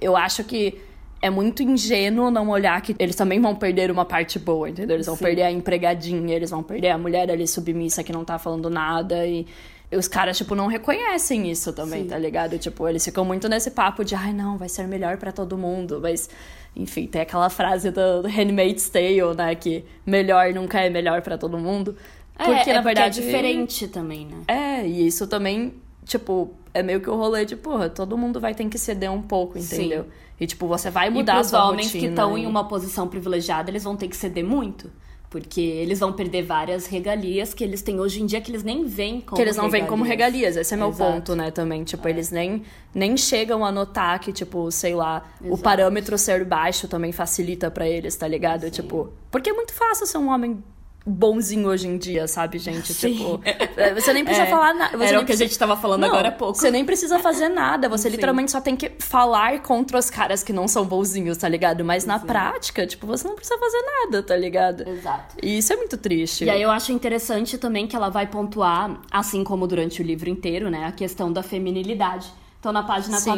eu 0.00 0.16
acho 0.16 0.44
que 0.44 0.80
é 1.20 1.30
muito 1.30 1.62
ingênuo 1.62 2.30
não 2.30 2.48
olhar 2.50 2.80
que 2.82 2.94
eles 2.98 3.16
também 3.16 3.40
vão 3.40 3.54
perder 3.54 3.90
uma 3.90 4.04
parte 4.04 4.38
boa, 4.38 4.68
entendeu? 4.68 4.96
Eles 4.96 5.06
vão 5.06 5.16
Sim. 5.16 5.24
perder 5.24 5.42
a 5.42 5.50
empregadinha, 5.50 6.34
eles 6.34 6.50
vão 6.50 6.62
perder 6.62 6.90
a 6.90 6.98
mulher 6.98 7.30
ali 7.30 7.46
submissa 7.46 8.02
que 8.02 8.12
não 8.12 8.24
tá 8.24 8.38
falando 8.38 8.68
nada 8.68 9.26
e 9.26 9.46
os 9.92 10.08
caras, 10.08 10.36
tipo, 10.36 10.54
não 10.54 10.66
reconhecem 10.66 11.50
isso 11.50 11.72
também, 11.72 12.02
Sim. 12.02 12.08
tá 12.08 12.18
ligado? 12.18 12.58
Tipo, 12.58 12.88
eles 12.88 13.04
ficam 13.04 13.24
muito 13.24 13.48
nesse 13.48 13.70
papo 13.70 14.04
de, 14.04 14.14
ai, 14.14 14.32
não, 14.32 14.58
vai 14.58 14.68
ser 14.68 14.86
melhor 14.86 15.16
para 15.16 15.32
todo 15.32 15.56
mundo, 15.56 16.00
mas... 16.02 16.28
Enfim, 16.76 17.06
tem 17.06 17.20
aquela 17.20 17.48
frase 17.48 17.92
do, 17.92 18.22
do 18.22 18.28
Handmaid's 18.28 18.88
Tale, 18.88 19.36
né? 19.36 19.54
Que 19.54 19.84
melhor 20.04 20.52
nunca 20.52 20.80
é 20.80 20.90
melhor 20.90 21.22
para 21.22 21.38
todo 21.38 21.56
mundo. 21.56 21.96
É, 22.36 22.44
porque, 22.44 22.70
é, 22.70 22.74
na 22.74 22.80
verdade... 22.80 23.20
é 23.20 23.22
diferente 23.22 23.86
também, 23.86 24.26
né? 24.26 24.42
É, 24.48 24.84
e 24.84 25.06
isso 25.06 25.28
também, 25.28 25.72
tipo, 26.04 26.52
é 26.72 26.82
meio 26.82 27.00
que 27.00 27.08
o 27.08 27.16
rolê 27.16 27.44
de, 27.44 27.56
porra, 27.56 27.88
todo 27.88 28.16
mundo 28.18 28.40
vai 28.40 28.54
ter 28.54 28.68
que 28.68 28.78
ceder 28.78 29.10
um 29.10 29.22
pouco, 29.22 29.58
entendeu? 29.58 30.04
Sim. 30.04 30.10
E, 30.40 30.46
tipo, 30.46 30.66
você 30.66 30.90
vai 30.90 31.10
mudar 31.10 31.36
e 31.36 31.38
a 31.38 31.44
sua 31.44 31.68
homens 31.68 31.92
que 31.92 32.06
estão 32.06 32.36
em 32.36 32.46
uma 32.46 32.66
posição 32.66 33.06
privilegiada, 33.06 33.70
eles 33.70 33.84
vão 33.84 33.96
ter 33.96 34.08
que 34.08 34.16
ceder 34.16 34.44
muito. 34.44 34.90
Porque 35.30 35.60
eles 35.60 35.98
vão 35.98 36.12
perder 36.12 36.42
várias 36.42 36.86
regalias 36.86 37.52
que 37.52 37.64
eles 37.64 37.82
têm 37.82 37.98
hoje 37.98 38.22
em 38.22 38.26
dia 38.26 38.40
que 38.40 38.52
eles 38.52 38.62
nem 38.62 38.84
veem 38.84 39.20
como 39.20 39.34
Que 39.36 39.42
eles 39.42 39.56
não 39.56 39.68
veem 39.68 39.84
como 39.84 40.04
regalias. 40.04 40.56
Esse 40.56 40.74
é 40.74 40.76
meu 40.76 40.90
Exato. 40.90 41.12
ponto, 41.12 41.34
né, 41.34 41.50
também. 41.50 41.82
Tipo, 41.82 42.06
é. 42.06 42.12
eles 42.12 42.30
nem, 42.30 42.62
nem 42.94 43.16
chegam 43.16 43.64
a 43.64 43.72
notar 43.72 44.20
que, 44.20 44.32
tipo, 44.32 44.70
sei 44.70 44.94
lá, 44.94 45.24
Exato. 45.40 45.54
o 45.54 45.58
parâmetro 45.58 46.16
ser 46.16 46.44
baixo 46.44 46.86
também 46.86 47.10
facilita 47.10 47.68
para 47.68 47.88
eles, 47.88 48.14
tá 48.14 48.28
ligado? 48.28 48.66
Sim. 48.66 48.70
Tipo, 48.70 49.12
porque 49.28 49.50
é 49.50 49.52
muito 49.52 49.72
fácil 49.72 50.06
ser 50.06 50.18
um 50.18 50.28
homem 50.28 50.62
bonzinho 51.06 51.68
hoje 51.68 51.86
em 51.86 51.98
dia, 51.98 52.26
sabe, 52.26 52.58
gente? 52.58 52.92
Sim. 52.92 53.14
Tipo, 53.14 53.40
é, 53.44 53.94
você 53.94 54.12
nem 54.12 54.24
precisa 54.24 54.46
é, 54.46 54.50
falar 54.50 54.74
nada. 54.74 55.04
Era 55.04 55.18
o 55.18 55.20
que 55.20 55.26
precisa... 55.26 55.44
a 55.44 55.46
gente 55.46 55.58
tava 55.58 55.76
falando 55.76 56.00
não, 56.00 56.08
agora 56.08 56.28
há 56.28 56.32
pouco. 56.32 56.58
Você 56.58 56.70
nem 56.70 56.84
precisa 56.84 57.18
fazer 57.18 57.48
nada. 57.48 57.88
Você 57.88 58.04
Sim. 58.08 58.16
literalmente 58.16 58.50
só 58.50 58.60
tem 58.60 58.74
que 58.74 58.92
falar 58.98 59.60
contra 59.62 59.98
os 59.98 60.08
caras 60.08 60.42
que 60.42 60.52
não 60.52 60.66
são 60.66 60.84
bonzinhos, 60.84 61.36
tá 61.36 61.48
ligado? 61.48 61.84
Mas 61.84 62.06
na 62.06 62.18
Sim. 62.18 62.26
prática, 62.26 62.86
tipo, 62.86 63.06
você 63.06 63.28
não 63.28 63.34
precisa 63.34 63.58
fazer 63.58 63.82
nada, 63.82 64.22
tá 64.22 64.36
ligado? 64.36 64.88
Exato. 64.88 65.36
E 65.42 65.58
isso 65.58 65.72
é 65.72 65.76
muito 65.76 65.96
triste. 65.98 66.44
E 66.44 66.50
aí 66.50 66.62
eu 66.62 66.70
acho 66.70 66.92
interessante 66.92 67.58
também 67.58 67.86
que 67.86 67.94
ela 67.94 68.08
vai 68.08 68.26
pontuar, 68.26 69.00
assim 69.10 69.44
como 69.44 69.66
durante 69.66 70.00
o 70.00 70.04
livro 70.04 70.30
inteiro, 70.30 70.70
né, 70.70 70.86
a 70.86 70.92
questão 70.92 71.32
da 71.32 71.42
feminilidade. 71.42 72.32
Então, 72.58 72.72
na 72.72 72.82
página 72.82 73.18
Sim. 73.18 73.30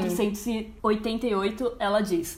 488, 0.80 1.72
ela 1.80 2.00
diz: 2.00 2.36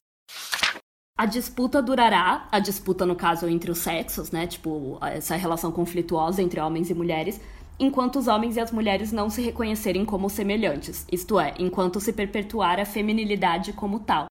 a 1.18 1.26
disputa 1.26 1.82
durará, 1.82 2.46
a 2.52 2.60
disputa 2.60 3.04
no 3.04 3.16
caso 3.16 3.48
entre 3.48 3.72
os 3.72 3.78
sexos, 3.78 4.30
né? 4.30 4.46
Tipo, 4.46 4.98
essa 5.02 5.34
relação 5.34 5.72
conflituosa 5.72 6.40
entre 6.40 6.60
homens 6.60 6.90
e 6.90 6.94
mulheres, 6.94 7.40
enquanto 7.76 8.20
os 8.20 8.28
homens 8.28 8.56
e 8.56 8.60
as 8.60 8.70
mulheres 8.70 9.10
não 9.10 9.28
se 9.28 9.42
reconhecerem 9.42 10.04
como 10.04 10.30
semelhantes, 10.30 11.04
isto 11.10 11.40
é, 11.40 11.54
enquanto 11.58 11.98
se 11.98 12.12
perpetuar 12.12 12.78
a 12.78 12.84
feminilidade 12.84 13.72
como 13.72 13.98
tal. 13.98 14.26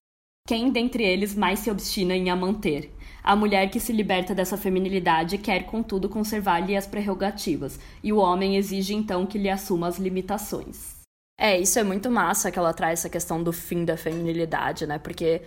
Quem 0.48 0.72
dentre 0.72 1.04
eles 1.04 1.36
mais 1.36 1.60
se 1.60 1.70
obstina 1.70 2.16
em 2.16 2.30
a 2.30 2.38
manter? 2.38 2.96
A 3.22 3.36
mulher 3.36 3.70
que 3.70 3.82
se 3.82 3.92
liberta 3.92 4.34
dessa 4.34 4.56
feminilidade 4.56 5.38
quer, 5.38 5.66
contudo, 5.66 6.08
conservar-lhe 6.08 6.78
as 6.78 6.88
prerrogativas, 6.88 7.78
e 8.02 8.14
o 8.14 8.18
homem 8.18 8.56
exige 8.56 8.96
então 8.96 9.26
que 9.26 9.38
lhe 9.38 9.50
assuma 9.50 9.90
as 9.90 10.00
limitações. 10.00 10.96
É, 11.38 11.60
isso 11.60 11.78
é 11.78 11.84
muito 11.84 12.10
massa 12.10 12.50
que 12.50 12.58
ela 12.58 12.74
traz 12.74 13.02
essa 13.02 13.10
questão 13.10 13.44
do 13.44 13.52
fim 13.52 13.84
da 13.84 13.98
feminilidade, 13.98 14.88
né? 14.88 14.98
Porque 14.98 15.42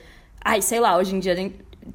Ai, 0.45 0.63
sei 0.63 0.81
lá, 0.81 0.97
hoje 0.97 1.15
em 1.15 1.21
dia 1.21 1.35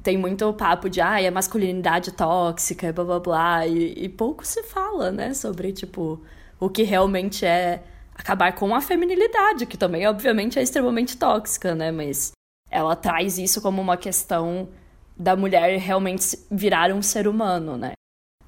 tem 0.02 0.16
muito 0.16 0.52
papo 0.54 0.88
de 0.88 1.00
ai, 1.00 1.26
a 1.26 1.30
masculinidade 1.30 2.12
tóxica, 2.12 2.92
blá 2.92 3.04
blá 3.04 3.20
blá. 3.20 3.66
E, 3.66 4.04
e 4.04 4.08
pouco 4.08 4.46
se 4.46 4.62
fala, 4.62 5.10
né, 5.10 5.34
sobre, 5.34 5.72
tipo, 5.72 6.20
o 6.60 6.68
que 6.68 6.82
realmente 6.82 7.44
é 7.44 7.82
acabar 8.14 8.54
com 8.54 8.74
a 8.74 8.80
feminilidade, 8.80 9.66
que 9.66 9.76
também, 9.76 10.06
obviamente, 10.06 10.58
é 10.58 10.62
extremamente 10.62 11.16
tóxica, 11.16 11.74
né? 11.74 11.90
Mas 11.90 12.32
ela 12.70 12.96
traz 12.96 13.38
isso 13.38 13.60
como 13.60 13.80
uma 13.82 13.96
questão 13.96 14.68
da 15.16 15.36
mulher 15.36 15.78
realmente 15.78 16.38
virar 16.50 16.92
um 16.92 17.02
ser 17.02 17.26
humano, 17.28 17.76
né? 17.76 17.92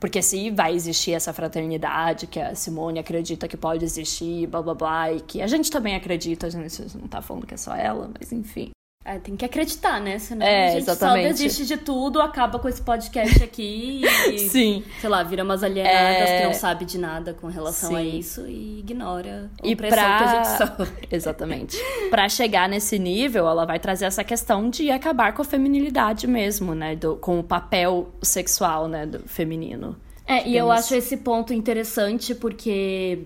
Porque 0.00 0.22
se 0.22 0.50
vai 0.50 0.74
existir 0.74 1.12
essa 1.12 1.32
fraternidade 1.32 2.28
que 2.28 2.38
a 2.38 2.54
Simone 2.54 3.00
acredita 3.00 3.48
que 3.48 3.56
pode 3.56 3.84
existir, 3.84 4.46
blá 4.46 4.62
blá 4.62 4.74
blá, 4.74 5.12
e 5.12 5.20
que 5.20 5.42
a 5.42 5.46
gente 5.46 5.70
também 5.70 5.96
acredita, 5.96 6.46
a 6.46 6.50
gente 6.50 6.96
não 6.96 7.08
tá 7.08 7.20
falando 7.20 7.46
que 7.46 7.54
é 7.54 7.56
só 7.56 7.74
ela, 7.74 8.10
mas 8.16 8.32
enfim. 8.32 8.70
É, 9.08 9.18
tem 9.18 9.34
que 9.34 9.42
acreditar, 9.42 9.98
né? 10.02 10.18
Senão 10.18 10.46
é, 10.46 10.66
a 10.66 10.70
gente 10.72 10.82
exatamente. 10.82 11.22
só 11.22 11.28
desiste 11.32 11.64
de 11.64 11.78
tudo, 11.78 12.20
acaba 12.20 12.58
com 12.58 12.68
esse 12.68 12.82
podcast 12.82 13.42
aqui 13.42 14.02
e, 14.30 14.38
Sim. 14.50 14.84
sei 15.00 15.08
lá, 15.08 15.22
vira 15.22 15.42
umas 15.42 15.62
alienadas 15.62 16.28
é... 16.28 16.40
que 16.40 16.44
não 16.44 16.52
sabe 16.52 16.84
de 16.84 16.98
nada 16.98 17.32
com 17.32 17.46
relação 17.46 17.88
Sim. 17.88 17.96
a 17.96 18.02
isso 18.02 18.46
e 18.46 18.80
ignora 18.80 19.50
a 19.62 19.66
e 19.66 19.74
pra... 19.74 19.88
que 19.88 19.98
a 19.98 20.44
gente 20.44 20.58
sofre. 20.58 21.08
Exatamente. 21.10 21.78
pra 22.10 22.28
chegar 22.28 22.68
nesse 22.68 22.98
nível, 22.98 23.48
ela 23.48 23.64
vai 23.64 23.78
trazer 23.78 24.04
essa 24.04 24.22
questão 24.22 24.68
de 24.68 24.90
acabar 24.90 25.32
com 25.32 25.40
a 25.40 25.44
feminilidade 25.44 26.26
mesmo, 26.26 26.74
né? 26.74 26.94
Do, 26.94 27.16
com 27.16 27.40
o 27.40 27.42
papel 27.42 28.12
sexual, 28.20 28.88
né, 28.88 29.06
do 29.06 29.20
feminino. 29.20 29.96
É, 30.26 30.46
e 30.46 30.54
eu 30.54 30.70
acho 30.70 30.94
esse 30.94 31.16
ponto 31.16 31.54
interessante 31.54 32.34
porque 32.34 33.20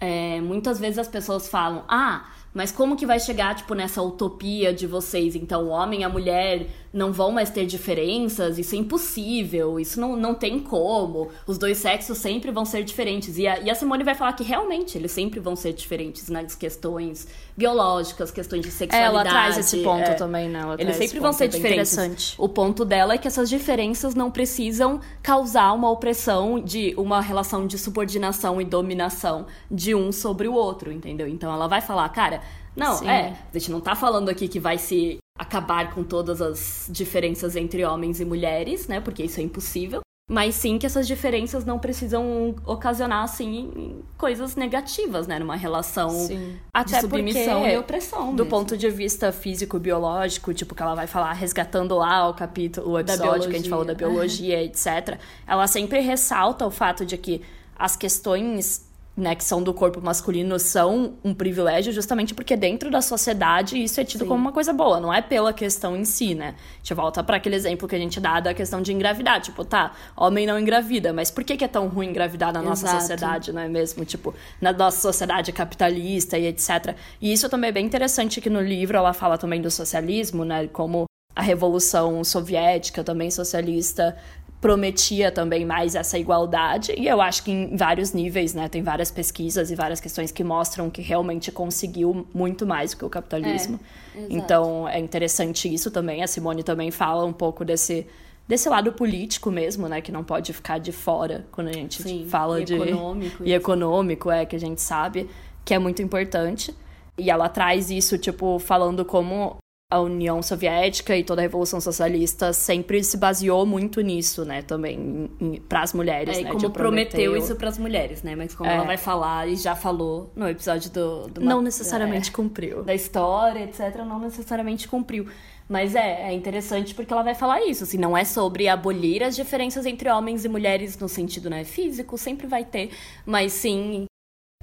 é, 0.00 0.40
muitas 0.40 0.80
vezes 0.80 0.98
as 0.98 1.08
pessoas 1.08 1.46
falam, 1.46 1.84
ah 1.86 2.37
mas 2.58 2.72
como 2.72 2.96
que 2.96 3.06
vai 3.06 3.20
chegar, 3.20 3.54
tipo, 3.54 3.72
nessa 3.72 4.02
utopia 4.02 4.74
de 4.74 4.84
vocês? 4.84 5.36
Então, 5.36 5.66
o 5.66 5.68
homem 5.68 6.00
e 6.00 6.02
a 6.02 6.08
mulher 6.08 6.66
não 6.92 7.12
vão 7.12 7.30
mais 7.30 7.50
ter 7.50 7.66
diferenças? 7.66 8.58
Isso 8.58 8.74
é 8.74 8.78
impossível, 8.78 9.78
isso 9.78 10.00
não, 10.00 10.16
não 10.16 10.34
tem 10.34 10.58
como. 10.60 11.28
Os 11.46 11.58
dois 11.58 11.78
sexos 11.78 12.18
sempre 12.18 12.50
vão 12.50 12.64
ser 12.64 12.84
diferentes. 12.84 13.38
E 13.38 13.46
a, 13.46 13.60
e 13.60 13.70
a 13.70 13.74
Simone 13.74 14.04
vai 14.04 14.14
falar 14.14 14.32
que 14.32 14.42
realmente 14.42 14.96
eles 14.96 15.12
sempre 15.12 15.40
vão 15.40 15.54
ser 15.56 15.72
diferentes 15.72 16.28
nas 16.28 16.54
questões 16.54 17.28
biológicas, 17.56 18.30
questões 18.30 18.62
de 18.62 18.70
sexualidade. 18.70 19.28
É, 19.28 19.30
ela 19.30 19.42
traz 19.42 19.58
esse 19.58 19.82
ponto 19.82 20.10
é, 20.10 20.14
também, 20.14 20.48
né? 20.48 20.60
Ela 20.60 20.76
eles 20.78 20.96
sempre 20.96 21.18
vão 21.18 21.32
ser 21.32 21.48
diferentes. 21.48 22.34
O 22.38 22.48
ponto 22.48 22.84
dela 22.84 23.14
é 23.14 23.18
que 23.18 23.28
essas 23.28 23.48
diferenças 23.48 24.14
não 24.14 24.30
precisam 24.30 25.00
causar 25.22 25.72
uma 25.72 25.90
opressão 25.90 26.60
de 26.60 26.94
uma 26.96 27.20
relação 27.20 27.66
de 27.66 27.78
subordinação 27.78 28.60
e 28.60 28.64
dominação 28.64 29.46
de 29.70 29.94
um 29.94 30.12
sobre 30.12 30.48
o 30.48 30.54
outro, 30.54 30.92
entendeu? 30.92 31.28
Então 31.28 31.52
ela 31.52 31.66
vai 31.66 31.80
falar, 31.80 32.08
cara, 32.10 32.42
não, 32.76 32.96
Sim. 32.98 33.08
é, 33.08 33.34
a 33.52 33.58
gente 33.58 33.70
não 33.70 33.80
tá 33.80 33.94
falando 33.96 34.28
aqui 34.28 34.46
que 34.46 34.60
vai 34.60 34.78
se 34.78 35.18
acabar 35.38 35.94
com 35.94 36.02
todas 36.02 36.42
as 36.42 36.88
diferenças 36.90 37.54
entre 37.54 37.84
homens 37.84 38.20
e 38.20 38.24
mulheres, 38.24 38.88
né? 38.88 39.00
Porque 39.00 39.22
isso 39.22 39.38
é 39.38 39.42
impossível. 39.42 40.00
Mas 40.30 40.56
sim 40.56 40.76
que 40.76 40.84
essas 40.84 41.06
diferenças 41.06 41.64
não 41.64 41.78
precisam 41.78 42.54
ocasionar, 42.66 43.24
assim, 43.24 44.02
coisas 44.18 44.56
negativas, 44.56 45.26
né? 45.26 45.38
Numa 45.38 45.56
relação 45.56 46.10
sim. 46.10 46.36
de 46.36 46.60
Até 46.74 47.00
submissão 47.00 47.66
e 47.66 47.78
opressão. 47.78 48.34
Do 48.34 48.44
mesmo. 48.44 48.50
ponto 48.50 48.76
de 48.76 48.90
vista 48.90 49.32
físico-biológico, 49.32 50.52
tipo, 50.52 50.74
que 50.74 50.82
ela 50.82 50.94
vai 50.94 51.06
falar 51.06 51.32
resgatando 51.32 51.96
lá 51.96 52.28
o 52.28 52.34
capítulo, 52.34 52.90
o 52.90 52.98
episódio 52.98 53.48
que 53.48 53.56
a 53.56 53.58
gente 53.58 53.70
falou 53.70 53.86
da 53.86 53.94
biologia, 53.94 54.62
etc. 54.62 55.18
Ela 55.46 55.66
sempre 55.66 56.00
ressalta 56.00 56.66
o 56.66 56.70
fato 56.70 57.06
de 57.06 57.16
que 57.16 57.40
as 57.74 57.96
questões 57.96 58.86
né, 59.18 59.34
que 59.34 59.42
são 59.42 59.60
do 59.60 59.74
corpo 59.74 60.00
masculino 60.00 60.60
são 60.60 61.14
um 61.24 61.34
privilégio 61.34 61.92
justamente 61.92 62.32
porque 62.32 62.56
dentro 62.56 62.88
da 62.88 63.02
sociedade 63.02 63.82
isso 63.82 64.00
é 64.00 64.04
tido 64.04 64.20
Sim. 64.20 64.28
como 64.28 64.40
uma 64.40 64.52
coisa 64.52 64.72
boa, 64.72 65.00
não 65.00 65.12
é 65.12 65.20
pela 65.20 65.52
questão 65.52 65.96
em 65.96 66.04
si, 66.04 66.36
né? 66.36 66.54
A 66.56 66.76
gente 66.78 66.94
volta 66.94 67.24
para 67.24 67.36
aquele 67.36 67.56
exemplo 67.56 67.88
que 67.88 67.96
a 67.96 67.98
gente 67.98 68.20
dá 68.20 68.38
da 68.38 68.54
questão 68.54 68.80
de 68.80 68.92
engravidar, 68.92 69.40
tipo, 69.40 69.64
tá, 69.64 69.92
homem 70.16 70.46
não 70.46 70.56
engravida, 70.56 71.12
mas 71.12 71.32
por 71.32 71.42
que, 71.42 71.56
que 71.56 71.64
é 71.64 71.68
tão 71.68 71.88
ruim 71.88 72.10
engravidar 72.10 72.52
na 72.52 72.62
nossa 72.62 72.86
Exato. 72.86 73.00
sociedade, 73.00 73.52
não 73.52 73.60
é 73.60 73.68
mesmo? 73.68 74.04
Tipo, 74.04 74.32
na 74.60 74.72
nossa 74.72 75.00
sociedade 75.00 75.50
capitalista 75.50 76.38
e 76.38 76.46
etc. 76.46 76.94
E 77.20 77.32
isso 77.32 77.48
também 77.48 77.70
é 77.70 77.72
bem 77.72 77.84
interessante 77.84 78.40
que 78.40 78.48
no 78.48 78.60
livro 78.60 78.96
ela 78.96 79.12
fala 79.12 79.36
também 79.36 79.60
do 79.60 79.70
socialismo, 79.70 80.44
né, 80.44 80.68
como 80.68 81.06
a 81.34 81.42
revolução 81.42 82.24
soviética 82.24 83.04
também 83.04 83.30
socialista 83.30 84.16
prometia 84.60 85.30
também 85.30 85.64
mais 85.64 85.94
essa 85.94 86.18
igualdade 86.18 86.92
e 86.96 87.06
eu 87.06 87.20
acho 87.20 87.44
que 87.44 87.50
em 87.50 87.76
vários 87.76 88.12
níveis, 88.12 88.54
né, 88.54 88.68
tem 88.68 88.82
várias 88.82 89.10
pesquisas 89.10 89.70
e 89.70 89.74
várias 89.74 90.00
questões 90.00 90.32
que 90.32 90.42
mostram 90.42 90.90
que 90.90 91.00
realmente 91.00 91.52
conseguiu 91.52 92.26
muito 92.34 92.66
mais 92.66 92.90
do 92.90 92.96
que 92.96 93.04
o 93.04 93.08
capitalismo. 93.08 93.78
É, 94.16 94.26
então 94.28 94.88
é 94.88 94.98
interessante 94.98 95.72
isso 95.72 95.90
também. 95.90 96.22
A 96.22 96.26
Simone 96.26 96.64
também 96.64 96.90
fala 96.90 97.24
um 97.24 97.32
pouco 97.32 97.64
desse 97.64 98.06
desse 98.48 98.66
lado 98.66 98.92
político 98.92 99.50
mesmo, 99.50 99.86
né, 99.88 100.00
que 100.00 100.10
não 100.10 100.24
pode 100.24 100.54
ficar 100.54 100.78
de 100.78 100.90
fora 100.90 101.46
quando 101.52 101.68
a 101.68 101.72
gente 101.72 102.02
Sim, 102.02 102.26
fala 102.28 102.62
e 102.62 102.64
de 102.64 102.74
econômico 102.74 103.44
e 103.44 103.52
econômico 103.52 104.30
é 104.30 104.46
que 104.46 104.56
a 104.56 104.60
gente 104.60 104.80
sabe 104.80 105.28
que 105.64 105.74
é 105.74 105.78
muito 105.78 106.00
importante. 106.00 106.74
E 107.18 107.30
ela 107.30 107.48
traz 107.48 107.90
isso 107.90 108.16
tipo 108.16 108.58
falando 108.58 109.04
como 109.04 109.58
a 109.90 110.00
União 110.00 110.42
Soviética 110.42 111.16
e 111.16 111.24
toda 111.24 111.40
a 111.40 111.44
Revolução 111.44 111.80
Socialista 111.80 112.52
sempre 112.52 113.02
se 113.02 113.16
baseou 113.16 113.64
muito 113.64 114.02
nisso, 114.02 114.44
né, 114.44 114.60
também 114.60 115.30
para 115.66 115.80
as 115.80 115.94
mulheres, 115.94 116.36
é, 116.36 116.42
né, 116.42 116.50
como 116.50 116.70
prometeu 116.70 117.34
isso 117.34 117.56
para 117.56 117.70
as 117.70 117.78
mulheres, 117.78 118.22
né, 118.22 118.36
mas 118.36 118.54
como 118.54 118.68
é. 118.68 118.74
ela 118.74 118.84
vai 118.84 118.98
falar 118.98 119.48
e 119.48 119.56
já 119.56 119.74
falou 119.74 120.30
no 120.36 120.46
episódio 120.46 120.90
do, 120.90 121.28
do 121.28 121.40
não 121.40 121.62
necessariamente 121.62 122.28
é, 122.28 122.32
cumpriu 122.34 122.82
da 122.82 122.94
história, 122.94 123.64
etc, 123.64 123.96
não 124.06 124.18
necessariamente 124.18 124.86
cumpriu. 124.86 125.26
Mas 125.66 125.94
é, 125.94 126.30
é 126.30 126.32
interessante 126.32 126.94
porque 126.94 127.12
ela 127.12 127.22
vai 127.22 127.34
falar 127.34 127.62
isso, 127.62 127.84
assim, 127.84 127.98
não 127.98 128.16
é 128.16 128.24
sobre 128.24 128.68
abolir 128.68 129.22
as 129.22 129.36
diferenças 129.36 129.84
entre 129.86 130.10
homens 130.10 130.44
e 130.44 130.48
mulheres 130.48 130.98
no 130.98 131.08
sentido, 131.08 131.48
né, 131.48 131.64
físico, 131.64 132.18
sempre 132.18 132.46
vai 132.46 132.64
ter, 132.64 132.90
mas 133.24 133.52
sim 133.52 134.07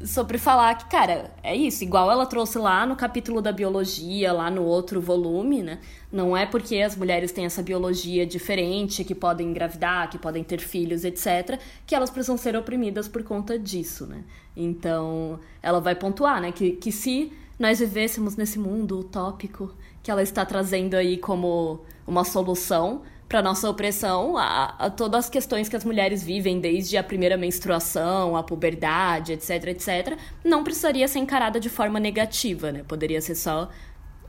sobre 0.04 0.38
falar 0.38 0.76
que, 0.76 0.86
cara, 0.90 1.32
é 1.42 1.56
isso, 1.56 1.82
igual 1.84 2.12
ela 2.12 2.26
trouxe 2.26 2.58
lá 2.58 2.86
no 2.86 2.98
capítulo 2.98 3.42
da 3.42 3.52
biologia, 3.52 4.34
lá 4.34 4.52
no 4.52 4.64
outro 4.64 5.00
volume, 5.00 5.64
né? 5.64 5.80
Não 6.12 6.36
é 6.36 6.46
porque 6.46 6.82
as 6.82 6.98
mulheres 6.98 7.32
têm 7.32 7.46
essa 7.46 7.64
biologia 7.64 8.26
diferente, 8.26 9.06
que 9.06 9.16
podem 9.16 9.48
engravidar, 9.48 10.10
que 10.10 10.18
podem 10.18 10.44
ter 10.44 10.60
filhos, 10.60 11.06
etc., 11.06 11.58
que 11.88 11.96
elas 11.96 12.10
precisam 12.10 12.38
ser 12.38 12.58
oprimidas 12.58 13.08
por 13.08 13.24
conta 13.24 13.58
disso, 13.58 14.06
né? 14.06 14.24
Então, 14.56 15.40
ela 15.64 15.80
vai 15.80 15.96
pontuar, 15.96 16.42
né, 16.42 16.52
que, 16.52 16.74
que 16.74 16.92
se 16.92 17.32
nós 17.58 17.80
vivêssemos 17.80 18.36
nesse 18.36 18.60
mundo 18.60 19.00
utópico 19.00 19.74
que 20.04 20.12
ela 20.12 20.22
está 20.22 20.46
trazendo 20.46 20.96
aí 20.96 21.18
como 21.18 21.80
uma 22.06 22.26
solução, 22.26 23.02
para 23.28 23.42
nossa 23.42 23.70
opressão 23.70 24.38
a, 24.38 24.76
a, 24.78 24.90
todas 24.90 25.26
as 25.26 25.30
questões 25.30 25.68
que 25.68 25.76
as 25.76 25.84
mulheres 25.84 26.24
vivem, 26.24 26.60
desde 26.60 26.96
a 26.98 27.04
primeira 27.04 27.36
menstruação, 27.38 28.36
a 28.36 28.44
puberdade, 28.44 29.34
etc, 29.34 29.68
etc, 29.68 30.18
não 30.44 30.64
precisaria 30.64 31.08
ser 31.08 31.20
encarada 31.20 31.60
de 31.60 31.70
forma 31.70 32.00
negativa, 32.00 32.72
né? 32.72 32.84
Poderia 32.88 33.22
ser 33.22 33.36
só 33.36 33.70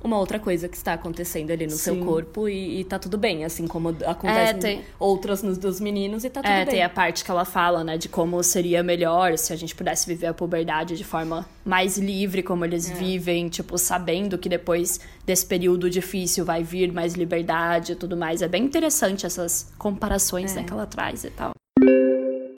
uma 0.06 0.18
outra 0.18 0.38
coisa 0.38 0.68
que 0.68 0.76
está 0.76 0.94
acontecendo 0.94 1.50
ali 1.50 1.64
no 1.64 1.72
Sim. 1.72 1.78
seu 1.78 2.04
corpo 2.04 2.48
e, 2.48 2.80
e 2.80 2.84
tá 2.84 2.98
tudo 2.98 3.18
bem, 3.18 3.44
assim 3.44 3.66
como 3.66 3.90
acontece 4.04 4.50
é, 4.50 4.54
tem... 4.54 4.84
outras 4.98 5.42
nos 5.42 5.58
dos 5.58 5.80
meninos 5.80 6.24
e 6.24 6.30
tá 6.30 6.40
tudo 6.42 6.50
é, 6.50 6.64
bem. 6.64 6.74
tem 6.74 6.82
a 6.82 6.88
parte 6.88 7.24
que 7.24 7.30
ela 7.30 7.44
fala, 7.44 7.84
né, 7.84 7.98
de 7.98 8.08
como 8.08 8.42
seria 8.42 8.82
melhor 8.82 9.36
se 9.36 9.52
a 9.52 9.56
gente 9.56 9.74
pudesse 9.74 10.06
viver 10.06 10.28
a 10.28 10.34
puberdade 10.34 10.96
de 10.96 11.04
forma 11.04 11.46
mais 11.64 11.98
livre, 11.98 12.42
como 12.42 12.64
eles 12.64 12.90
é. 12.90 12.94
vivem, 12.94 13.48
tipo, 13.48 13.76
sabendo 13.76 14.38
que 14.38 14.48
depois 14.48 15.00
desse 15.24 15.44
período 15.44 15.90
difícil 15.90 16.44
vai 16.44 16.62
vir 16.62 16.92
mais 16.92 17.14
liberdade 17.14 17.92
e 17.92 17.96
tudo 17.96 18.16
mais. 18.16 18.42
É 18.42 18.48
bem 18.48 18.64
interessante 18.64 19.26
essas 19.26 19.72
comparações 19.76 20.54
né, 20.54 20.62
é. 20.62 20.64
que 20.64 20.72
ela 20.72 20.86
traz 20.86 21.24
e 21.24 21.30
tal. 21.30 21.52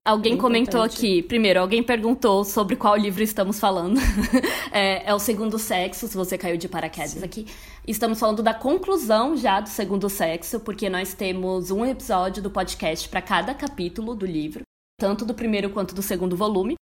Alguém 0.09 0.33
Bem 0.33 0.41
comentou 0.41 0.81
importante. 0.81 0.97
aqui, 0.97 1.23
primeiro, 1.23 1.61
alguém 1.61 1.83
perguntou 1.83 2.43
sobre 2.43 2.77
qual 2.77 2.97
livro 2.97 3.23
estamos 3.23 3.61
falando. 3.61 4.01
é, 4.73 5.11
é, 5.11 5.15
o 5.15 5.19
Segundo 5.19 5.59
Sexo, 5.59 6.09
se 6.09 6.17
você 6.17 6.39
caiu 6.39 6.57
de 6.57 6.67
paraquedas 6.67 7.11
Sim. 7.11 7.25
aqui. 7.25 7.47
Estamos 7.87 8.19
falando 8.19 8.43
da 8.43 8.55
conclusão 8.55 9.37
já 9.37 9.61
do 9.61 9.69
Segundo 9.69 10.09
Sexo, 10.09 10.61
porque 10.61 10.89
nós 10.89 11.13
temos 11.13 11.71
um 11.71 11.85
episódio 11.85 12.43
do 12.43 12.51
podcast 12.51 13.07
para 13.07 13.21
cada 13.21 13.53
capítulo 13.53 14.15
do 14.15 14.25
livro, 14.25 14.63
tanto 14.99 15.27
do 15.27 15.35
primeiro 15.35 15.69
quanto 15.69 15.95
do 15.95 16.01
segundo 16.01 16.35
volume. 16.35 16.75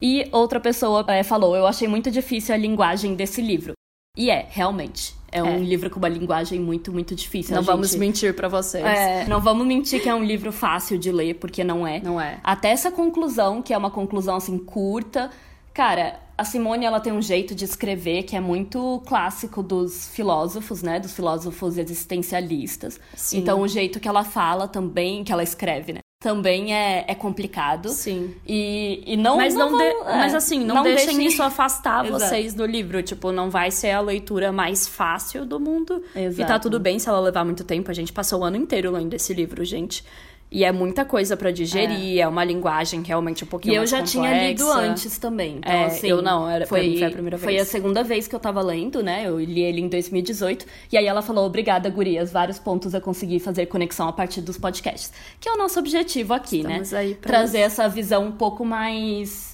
E 0.00 0.30
outra 0.32 0.58
pessoa 0.58 1.04
é, 1.08 1.22
falou: 1.22 1.54
Eu 1.54 1.66
achei 1.66 1.86
muito 1.86 2.10
difícil 2.10 2.54
a 2.54 2.58
linguagem 2.58 3.16
desse 3.16 3.42
livro. 3.42 3.74
E 4.16 4.30
é, 4.30 4.46
realmente. 4.48 5.17
É 5.30 5.42
um 5.42 5.56
é. 5.56 5.58
livro 5.58 5.90
com 5.90 5.98
uma 5.98 6.08
linguagem 6.08 6.58
muito, 6.58 6.92
muito 6.92 7.14
difícil. 7.14 7.54
Não 7.54 7.62
vamos 7.62 7.94
mentir 7.94 8.34
para 8.34 8.48
vocês. 8.48 8.84
É, 8.84 9.26
não 9.26 9.40
vamos 9.40 9.66
mentir 9.66 10.02
que 10.02 10.08
é 10.08 10.14
um 10.14 10.24
livro 10.24 10.50
fácil 10.52 10.98
de 10.98 11.12
ler, 11.12 11.34
porque 11.34 11.62
não 11.62 11.86
é. 11.86 12.00
Não 12.00 12.20
é. 12.20 12.38
Até 12.42 12.70
essa 12.70 12.90
conclusão, 12.90 13.60
que 13.60 13.74
é 13.74 13.78
uma 13.78 13.90
conclusão 13.90 14.36
assim 14.36 14.58
curta. 14.58 15.30
Cara, 15.74 16.18
a 16.36 16.44
Simone 16.44 16.84
ela 16.84 17.00
tem 17.00 17.12
um 17.12 17.20
jeito 17.20 17.54
de 17.54 17.64
escrever 17.64 18.22
que 18.22 18.36
é 18.36 18.40
muito 18.40 19.02
clássico 19.06 19.62
dos 19.62 20.08
filósofos, 20.08 20.82
né? 20.82 20.98
Dos 20.98 21.12
filósofos 21.12 21.76
existencialistas. 21.76 22.98
Sim. 23.14 23.38
Então 23.38 23.60
o 23.60 23.68
jeito 23.68 24.00
que 24.00 24.08
ela 24.08 24.24
fala 24.24 24.66
também, 24.66 25.22
que 25.24 25.32
ela 25.32 25.42
escreve, 25.42 25.92
né? 25.92 26.00
Também 26.20 26.74
é, 26.74 27.04
é 27.06 27.14
complicado. 27.14 27.90
Sim. 27.90 28.34
E, 28.46 29.02
e 29.06 29.16
não. 29.16 29.36
Mas, 29.36 29.54
não, 29.54 29.70
não 29.70 29.78
de, 29.78 29.84
é, 29.84 30.04
mas 30.04 30.34
assim, 30.34 30.64
não, 30.64 30.76
não 30.76 30.82
deixem, 30.82 31.06
deixem, 31.06 31.26
isso 31.26 31.42
afastar 31.42 32.04
vocês 32.10 32.54
do 32.54 32.66
livro. 32.66 33.02
Tipo, 33.02 33.30
não 33.30 33.48
vai 33.50 33.70
ser 33.70 33.92
a 33.92 34.00
leitura 34.00 34.50
mais 34.50 34.88
fácil 34.88 35.46
do 35.46 35.60
mundo. 35.60 36.02
Exato. 36.14 36.40
E 36.40 36.44
tá 36.44 36.58
tudo 36.58 36.80
bem 36.80 36.98
se 36.98 37.08
ela 37.08 37.20
levar 37.20 37.44
muito 37.44 37.62
tempo. 37.62 37.90
A 37.90 37.94
gente 37.94 38.12
passou 38.12 38.40
o 38.40 38.44
ano 38.44 38.56
inteiro 38.56 38.90
lendo 38.90 39.14
esse 39.14 39.32
livro, 39.32 39.64
gente. 39.64 40.04
E 40.50 40.64
é 40.64 40.72
muita 40.72 41.04
coisa 41.04 41.36
para 41.36 41.50
digerir, 41.50 42.18
é. 42.18 42.20
é. 42.20 42.28
uma 42.28 42.42
linguagem 42.42 43.02
realmente 43.02 43.44
um 43.44 43.46
pouquinho 43.46 43.76
mais 43.76 43.90
complexa. 43.90 44.16
E 44.16 44.20
eu 44.20 44.26
já 44.26 44.30
tinha 44.30 44.48
lido 44.48 44.70
antes 44.70 45.18
também. 45.18 45.56
Então, 45.58 45.72
é, 45.72 45.84
assim, 45.84 46.08
eu 46.08 46.22
não, 46.22 46.48
era, 46.48 46.66
foi, 46.66 46.96
foi 46.96 47.06
a 47.06 47.10
primeira 47.10 47.36
vez. 47.36 47.44
Foi 47.44 47.58
a 47.58 47.64
segunda 47.64 48.02
vez 48.02 48.26
que 48.26 48.34
eu 48.34 48.40
tava 48.40 48.62
lendo, 48.62 49.02
né? 49.02 49.24
Eu 49.26 49.38
li 49.38 49.60
ele 49.60 49.80
em 49.80 49.88
2018. 49.88 50.66
E 50.90 50.96
aí 50.96 51.06
ela 51.06 51.20
falou, 51.20 51.44
obrigada, 51.44 51.90
gurias. 51.90 52.32
Vários 52.32 52.58
pontos 52.58 52.94
eu 52.94 53.00
consegui 53.00 53.38
fazer 53.38 53.66
conexão 53.66 54.08
a 54.08 54.12
partir 54.12 54.40
dos 54.40 54.56
podcasts. 54.56 55.12
Que 55.38 55.48
é 55.48 55.52
o 55.52 55.56
nosso 55.56 55.78
objetivo 55.78 56.32
aqui, 56.32 56.62
né? 56.62 56.80
Estamos 56.80 56.92
né? 56.92 56.98
Aí 56.98 57.14
Trazer 57.14 57.58
isso. 57.58 57.66
essa 57.66 57.88
visão 57.88 58.24
um 58.26 58.32
pouco 58.32 58.64
mais 58.64 59.47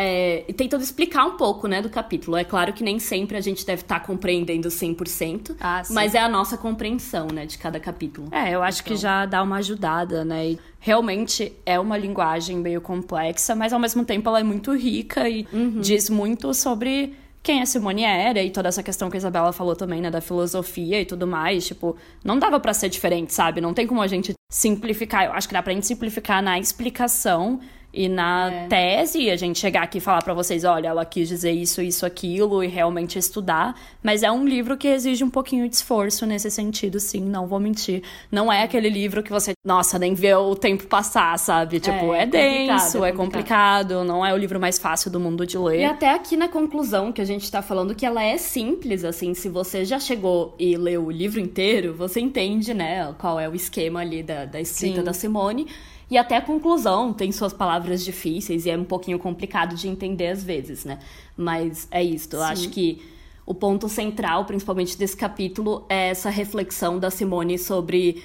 é, 0.00 0.44
tentando 0.56 0.84
explicar 0.84 1.26
um 1.26 1.36
pouco, 1.36 1.66
né, 1.66 1.82
do 1.82 1.90
capítulo. 1.90 2.36
É 2.36 2.44
claro 2.44 2.72
que 2.72 2.84
nem 2.84 3.00
sempre 3.00 3.36
a 3.36 3.40
gente 3.40 3.66
deve 3.66 3.82
estar 3.82 3.98
tá 3.98 4.06
compreendendo 4.06 4.68
100%, 4.68 5.56
ah, 5.60 5.82
mas 5.90 6.14
é 6.14 6.20
a 6.20 6.28
nossa 6.28 6.56
compreensão, 6.56 7.26
né, 7.26 7.44
de 7.44 7.58
cada 7.58 7.80
capítulo. 7.80 8.28
É, 8.30 8.54
eu 8.54 8.62
acho 8.62 8.80
então... 8.80 8.94
que 8.94 9.02
já 9.02 9.26
dá 9.26 9.42
uma 9.42 9.56
ajudada, 9.56 10.24
né? 10.24 10.50
E 10.50 10.58
realmente 10.78 11.52
é 11.66 11.80
uma 11.80 11.98
linguagem 11.98 12.58
meio 12.58 12.80
complexa, 12.80 13.56
mas 13.56 13.72
ao 13.72 13.80
mesmo 13.80 14.04
tempo 14.04 14.28
ela 14.28 14.38
é 14.38 14.44
muito 14.44 14.72
rica 14.72 15.28
e 15.28 15.44
uhum. 15.52 15.80
diz 15.80 16.08
muito 16.08 16.54
sobre 16.54 17.16
quem 17.42 17.60
a 17.60 17.66
Simone 17.66 18.04
era 18.04 18.40
e 18.40 18.50
toda 18.50 18.68
essa 18.68 18.84
questão 18.84 19.10
que 19.10 19.16
a 19.16 19.18
Isabela 19.18 19.52
falou 19.52 19.74
também, 19.74 20.00
né, 20.00 20.12
da 20.12 20.20
filosofia 20.20 21.00
e 21.00 21.06
tudo 21.06 21.26
mais, 21.26 21.66
tipo, 21.66 21.96
não 22.22 22.38
dava 22.38 22.60
para 22.60 22.72
ser 22.72 22.88
diferente, 22.88 23.34
sabe? 23.34 23.60
Não 23.60 23.74
tem 23.74 23.84
como 23.84 24.00
a 24.00 24.06
gente 24.06 24.32
simplificar. 24.48 25.24
Eu 25.24 25.32
acho 25.32 25.48
que 25.48 25.54
dá 25.54 25.62
pra 25.62 25.72
gente 25.72 25.86
simplificar 25.88 26.40
na 26.40 26.56
explicação 26.56 27.58
e 27.92 28.08
na 28.08 28.52
é. 28.52 28.66
tese, 28.66 29.30
a 29.30 29.36
gente 29.36 29.58
chegar 29.58 29.82
aqui 29.82 29.98
e 29.98 30.00
falar 30.00 30.22
para 30.22 30.34
vocês, 30.34 30.62
olha, 30.62 30.88
ela 30.88 31.04
quis 31.06 31.26
dizer 31.26 31.52
isso, 31.52 31.80
isso, 31.80 32.04
aquilo, 32.04 32.62
e 32.62 32.66
realmente 32.66 33.18
estudar. 33.18 33.74
Mas 34.02 34.22
é 34.22 34.30
um 34.30 34.46
livro 34.46 34.76
que 34.76 34.86
exige 34.86 35.24
um 35.24 35.30
pouquinho 35.30 35.66
de 35.68 35.74
esforço 35.74 36.26
nesse 36.26 36.50
sentido, 36.50 37.00
sim, 37.00 37.22
não 37.22 37.46
vou 37.46 37.58
mentir. 37.58 38.02
Não 38.30 38.52
é 38.52 38.62
aquele 38.62 38.90
livro 38.90 39.22
que 39.22 39.30
você, 39.30 39.52
nossa, 39.64 39.98
nem 39.98 40.12
vê 40.12 40.34
o 40.34 40.54
tempo 40.54 40.86
passar, 40.86 41.38
sabe? 41.38 41.80
Tipo, 41.80 42.12
é, 42.12 42.22
é 42.22 42.26
denso, 42.26 43.02
é 43.04 43.10
complicado, 43.10 43.12
é 43.12 43.12
complicado, 43.12 44.04
não 44.04 44.24
é 44.24 44.34
o 44.34 44.36
livro 44.36 44.60
mais 44.60 44.78
fácil 44.78 45.10
do 45.10 45.18
mundo 45.18 45.46
de 45.46 45.56
ler. 45.56 45.80
E 45.80 45.84
até 45.84 46.10
aqui 46.10 46.36
na 46.36 46.48
conclusão 46.48 47.10
que 47.10 47.22
a 47.22 47.24
gente 47.24 47.50
tá 47.50 47.62
falando 47.62 47.94
que 47.94 48.04
ela 48.04 48.22
é 48.22 48.36
simples, 48.36 49.02
assim, 49.02 49.32
se 49.32 49.48
você 49.48 49.86
já 49.86 49.98
chegou 49.98 50.54
e 50.58 50.76
leu 50.76 51.06
o 51.06 51.10
livro 51.10 51.40
inteiro, 51.40 51.94
você 51.94 52.20
entende, 52.20 52.74
né, 52.74 53.14
qual 53.18 53.40
é 53.40 53.48
o 53.48 53.54
esquema 53.54 54.00
ali 54.00 54.22
da, 54.22 54.44
da 54.44 54.60
escrita 54.60 54.98
sim. 54.98 55.04
da 55.04 55.12
Simone. 55.14 55.66
E 56.10 56.16
até 56.16 56.36
a 56.36 56.42
conclusão 56.42 57.12
tem 57.12 57.30
suas 57.30 57.52
palavras 57.52 58.04
difíceis 58.04 58.64
e 58.64 58.70
é 58.70 58.76
um 58.76 58.84
pouquinho 58.84 59.18
complicado 59.18 59.76
de 59.76 59.88
entender 59.88 60.28
às 60.28 60.42
vezes, 60.42 60.84
né? 60.84 60.98
Mas 61.36 61.86
é 61.90 62.02
isso. 62.02 62.28
Eu 62.32 62.42
acho 62.42 62.70
que 62.70 63.02
o 63.44 63.54
ponto 63.54 63.88
central, 63.88 64.44
principalmente 64.44 64.96
desse 64.96 65.16
capítulo, 65.16 65.84
é 65.88 66.08
essa 66.08 66.30
reflexão 66.30 66.98
da 66.98 67.10
Simone 67.10 67.58
sobre 67.58 68.22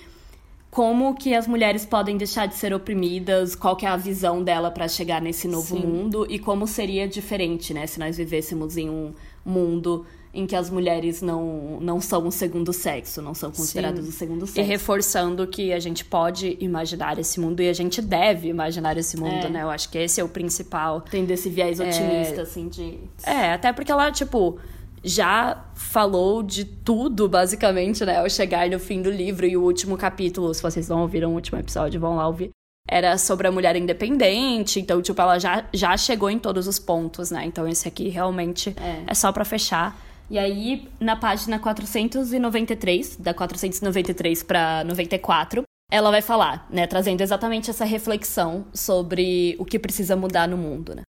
como 0.70 1.14
que 1.14 1.36
as 1.36 1.48
mulheres 1.48 1.86
podem 1.86 2.18
deixar 2.18 2.48
de 2.48 2.56
ser 2.56 2.74
oprimidas, 2.74 3.54
qual 3.54 3.76
que 3.76 3.86
é 3.86 3.90
a 3.90 3.96
visão 3.96 4.44
dela 4.44 4.72
para 4.72 4.88
chegar 4.88 5.22
nesse 5.22 5.48
novo 5.48 5.78
Sim. 5.78 5.86
mundo 5.86 6.26
e 6.30 6.40
como 6.40 6.66
seria 6.66 7.08
diferente, 7.08 7.76
né, 7.76 7.86
se 7.86 8.00
nós 8.00 8.18
vivêssemos 8.18 8.76
em 8.76 8.90
um 8.90 9.14
mundo 9.46 10.04
em 10.34 10.48
que 10.48 10.56
as 10.56 10.70
mulheres 10.70 11.22
não, 11.22 11.78
não 11.80 12.02
são 12.02 12.28
o 12.28 12.32
segundo 12.32 12.74
sexo, 12.74 13.22
não 13.22 13.36
são 13.36 13.52
consideradas 13.52 14.04
Sim. 14.04 14.10
o 14.10 14.14
segundo 14.14 14.48
sexo. 14.48 14.60
E 14.60 14.64
reforçando 14.64 15.46
que 15.46 15.72
a 15.72 15.80
gente 15.80 16.04
pode 16.04 16.58
imaginar 16.60 17.20
esse 17.20 17.40
mundo 17.40 17.62
e 17.62 17.70
a 17.70 17.74
gente 17.74 18.02
deve 18.02 18.48
imaginar 18.48 18.98
esse 18.98 19.16
mundo, 19.16 19.46
é. 19.46 19.50
né? 19.50 19.62
Eu 19.62 19.70
acho 19.70 19.90
que 19.90 19.98
esse 19.98 20.20
é 20.20 20.24
o 20.24 20.28
principal. 20.28 21.02
Tem 21.02 21.24
desse 21.24 21.50
viés 21.50 21.80
é. 21.80 21.88
otimista, 21.88 22.42
assim, 22.42 22.68
de. 22.68 22.98
É, 23.24 23.54
até 23.54 23.72
porque 23.72 23.92
ela, 23.92 24.12
tipo, 24.12 24.58
já 25.04 25.66
falou 25.76 26.42
de 26.42 26.66
tudo, 26.66 27.30
basicamente, 27.30 28.04
né? 28.04 28.18
Ao 28.18 28.28
chegar 28.28 28.68
no 28.70 28.80
fim 28.80 29.04
do 29.04 29.12
livro 29.12 29.46
e 29.46 29.56
o 29.56 29.62
último 29.62 29.96
capítulo, 29.98 30.52
se 30.52 30.64
vocês 30.64 30.90
não 30.90 31.02
ouviram 31.02 31.32
o 31.32 31.36
último 31.36 31.60
episódio, 31.60 32.00
vão 32.00 32.16
lá 32.16 32.26
ouvir. 32.26 32.50
Era 32.90 33.20
sobre 33.20 33.48
a 33.48 33.52
mulher 33.52 33.76
independente, 33.76 34.80
então, 34.80 35.00
tipo, 35.00 35.22
ela 35.22 35.38
já, 35.38 35.64
já 35.72 35.96
chegou 35.96 36.30
em 36.30 36.40
todos 36.40 36.68
os 36.68 36.80
pontos, 36.80 37.30
né? 37.30 37.46
Então, 37.46 37.68
esse 37.68 37.88
aqui 37.88 38.10
realmente 38.10 38.76
é, 38.82 39.04
é 39.06 39.14
só 39.14 39.32
para 39.32 39.46
fechar. 39.46 39.96
E 40.30 40.40
aí, 40.40 40.88
na 41.00 41.16
página 41.16 41.60
493, 41.60 43.18
da 43.18 43.34
493 43.34 44.44
para 44.44 44.84
94, 44.84 45.64
ela 45.92 46.10
vai 46.10 46.22
falar, 46.22 46.68
né, 46.72 46.88
trazendo 46.88 47.22
exatamente 47.22 47.70
essa 47.70 47.86
reflexão 47.86 48.66
sobre 48.74 49.56
o 49.60 49.66
que 49.66 49.78
precisa 49.78 50.16
mudar 50.16 50.48
no 50.48 50.58
mundo, 50.58 50.96
né? 50.96 51.04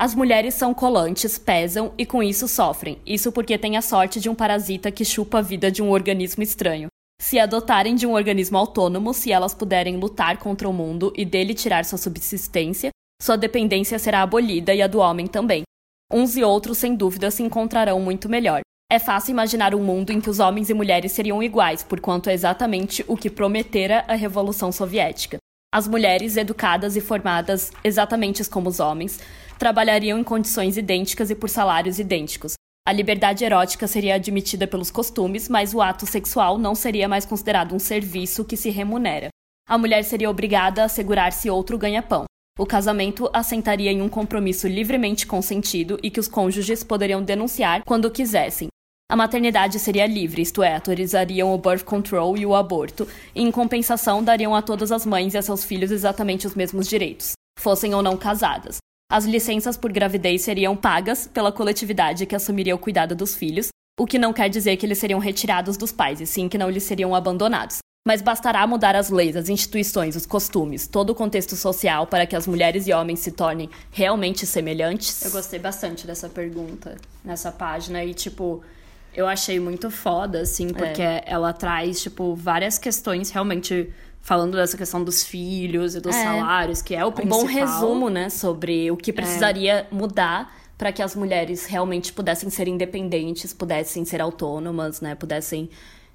As 0.00 0.14
mulheres 0.14 0.54
são 0.54 0.72
colantes, 0.72 1.38
pesam 1.38 1.92
e 1.98 2.06
com 2.06 2.22
isso 2.22 2.46
sofrem. 2.46 2.98
Isso 3.04 3.32
porque 3.32 3.58
têm 3.58 3.76
a 3.76 3.82
sorte 3.82 4.20
de 4.20 4.28
um 4.28 4.34
parasita 4.34 4.92
que 4.92 5.04
chupa 5.04 5.38
a 5.38 5.42
vida 5.42 5.72
de 5.72 5.82
um 5.82 5.90
organismo 5.90 6.42
estranho. 6.42 6.88
Se 7.20 7.36
adotarem 7.38 7.96
de 7.96 8.06
um 8.06 8.14
organismo 8.14 8.56
autônomo, 8.56 9.12
se 9.12 9.32
elas 9.32 9.54
puderem 9.54 9.96
lutar 9.96 10.38
contra 10.38 10.68
o 10.68 10.72
mundo 10.72 11.12
e 11.16 11.24
dele 11.24 11.52
tirar 11.52 11.84
sua 11.84 11.98
subsistência, 11.98 12.90
sua 13.20 13.36
dependência 13.36 13.98
será 13.98 14.22
abolida 14.22 14.72
e 14.72 14.80
a 14.80 14.86
do 14.86 15.00
homem 15.00 15.26
também. 15.26 15.64
Uns 16.10 16.38
e 16.38 16.42
outros, 16.42 16.78
sem 16.78 16.94
dúvida, 16.94 17.30
se 17.30 17.42
encontrarão 17.42 18.00
muito 18.00 18.30
melhor. 18.30 18.60
É 18.90 18.98
fácil 18.98 19.32
imaginar 19.32 19.74
um 19.74 19.84
mundo 19.84 20.10
em 20.10 20.20
que 20.20 20.30
os 20.30 20.38
homens 20.38 20.70
e 20.70 20.74
mulheres 20.74 21.12
seriam 21.12 21.42
iguais, 21.42 21.82
porquanto 21.82 22.30
é 22.30 22.32
exatamente 22.32 23.04
o 23.06 23.14
que 23.14 23.28
prometera 23.28 24.02
a 24.08 24.14
Revolução 24.14 24.72
Soviética. 24.72 25.36
As 25.70 25.86
mulheres, 25.86 26.38
educadas 26.38 26.96
e 26.96 27.00
formadas 27.02 27.70
exatamente 27.84 28.42
como 28.48 28.70
os 28.70 28.80
homens, 28.80 29.20
trabalhariam 29.58 30.18
em 30.18 30.24
condições 30.24 30.78
idênticas 30.78 31.28
e 31.28 31.34
por 31.34 31.50
salários 31.50 31.98
idênticos. 31.98 32.54
A 32.86 32.92
liberdade 32.92 33.44
erótica 33.44 33.86
seria 33.86 34.14
admitida 34.14 34.66
pelos 34.66 34.90
costumes, 34.90 35.46
mas 35.46 35.74
o 35.74 35.82
ato 35.82 36.06
sexual 36.06 36.56
não 36.56 36.74
seria 36.74 37.06
mais 37.06 37.26
considerado 37.26 37.74
um 37.74 37.78
serviço 37.78 38.46
que 38.46 38.56
se 38.56 38.70
remunera. 38.70 39.28
A 39.68 39.76
mulher 39.76 40.02
seria 40.04 40.30
obrigada 40.30 40.80
a 40.80 40.84
assegurar-se 40.86 41.50
outro 41.50 41.76
ganha-pão. 41.76 42.24
O 42.58 42.66
casamento 42.66 43.30
assentaria 43.32 43.92
em 43.92 44.02
um 44.02 44.08
compromisso 44.08 44.66
livremente 44.66 45.26
consentido 45.26 45.98
e 46.02 46.10
que 46.10 46.18
os 46.18 46.26
cônjuges 46.26 46.82
poderiam 46.82 47.22
denunciar 47.22 47.82
quando 47.84 48.10
quisessem, 48.10 48.68
a 49.10 49.16
maternidade 49.16 49.78
seria 49.78 50.06
livre, 50.06 50.42
isto 50.42 50.62
é, 50.62 50.74
autorizariam 50.74 51.54
o 51.54 51.56
birth 51.56 51.82
control 51.82 52.36
e 52.36 52.44
o 52.44 52.54
aborto, 52.54 53.08
e 53.34 53.40
em 53.40 53.50
compensação 53.50 54.22
dariam 54.22 54.54
a 54.54 54.60
todas 54.60 54.92
as 54.92 55.06
mães 55.06 55.32
e 55.32 55.38
a 55.38 55.40
seus 55.40 55.64
filhos 55.64 55.90
exatamente 55.90 56.46
os 56.46 56.54
mesmos 56.54 56.86
direitos, 56.86 57.32
fossem 57.58 57.94
ou 57.94 58.02
não 58.02 58.18
casadas. 58.18 58.76
As 59.10 59.24
licenças 59.24 59.78
por 59.78 59.90
gravidez 59.90 60.42
seriam 60.42 60.76
pagas 60.76 61.26
pela 61.26 61.50
coletividade 61.50 62.26
que 62.26 62.36
assumiria 62.36 62.74
o 62.74 62.78
cuidado 62.78 63.14
dos 63.14 63.34
filhos, 63.34 63.68
o 63.98 64.04
que 64.04 64.18
não 64.18 64.34
quer 64.34 64.50
dizer 64.50 64.76
que 64.76 64.84
eles 64.84 64.98
seriam 64.98 65.18
retirados 65.18 65.78
dos 65.78 65.90
pais, 65.90 66.20
e 66.20 66.26
sim 66.26 66.46
que 66.46 66.58
não 66.58 66.68
lhes 66.68 66.82
seriam 66.82 67.14
abandonados. 67.14 67.78
Mas 68.06 68.22
bastará 68.22 68.66
mudar 68.66 68.96
as 68.96 69.10
leis, 69.10 69.36
as 69.36 69.48
instituições, 69.48 70.16
os 70.16 70.24
costumes, 70.24 70.86
todo 70.86 71.10
o 71.10 71.14
contexto 71.14 71.54
social 71.56 72.06
para 72.06 72.26
que 72.26 72.34
as 72.34 72.46
mulheres 72.46 72.86
e 72.86 72.92
homens 72.92 73.20
se 73.20 73.32
tornem 73.32 73.68
realmente 73.90 74.46
semelhantes? 74.46 75.22
Eu 75.24 75.30
gostei 75.30 75.58
bastante 75.58 76.06
dessa 76.06 76.28
pergunta 76.28 76.96
nessa 77.24 77.52
página 77.52 78.02
e, 78.02 78.14
tipo, 78.14 78.62
eu 79.14 79.26
achei 79.26 79.60
muito 79.60 79.90
foda, 79.90 80.40
assim, 80.40 80.68
porque 80.68 81.02
é. 81.02 81.22
ela 81.26 81.52
traz, 81.52 82.00
tipo, 82.00 82.34
várias 82.34 82.78
questões 82.78 83.30
realmente 83.30 83.92
falando 84.20 84.56
dessa 84.56 84.76
questão 84.76 85.02
dos 85.02 85.22
filhos 85.22 85.94
e 85.94 86.00
dos 86.00 86.14
é. 86.14 86.22
salários, 86.22 86.82
que 86.82 86.94
é 86.94 87.04
o 87.04 87.12
principal. 87.12 87.40
Um 87.40 87.42
bom 87.42 87.48
resumo, 87.48 88.10
né, 88.10 88.28
sobre 88.28 88.90
o 88.90 88.96
que 88.96 89.12
precisaria 89.12 89.72
é. 89.72 89.86
mudar 89.90 90.54
para 90.76 90.92
que 90.92 91.02
as 91.02 91.16
mulheres 91.16 91.66
realmente 91.66 92.12
pudessem 92.12 92.48
ser 92.50 92.68
independentes, 92.68 93.52
pudessem 93.52 94.04
ser 94.04 94.20
autônomas, 94.20 95.00
né, 95.00 95.14
pudessem 95.14 95.68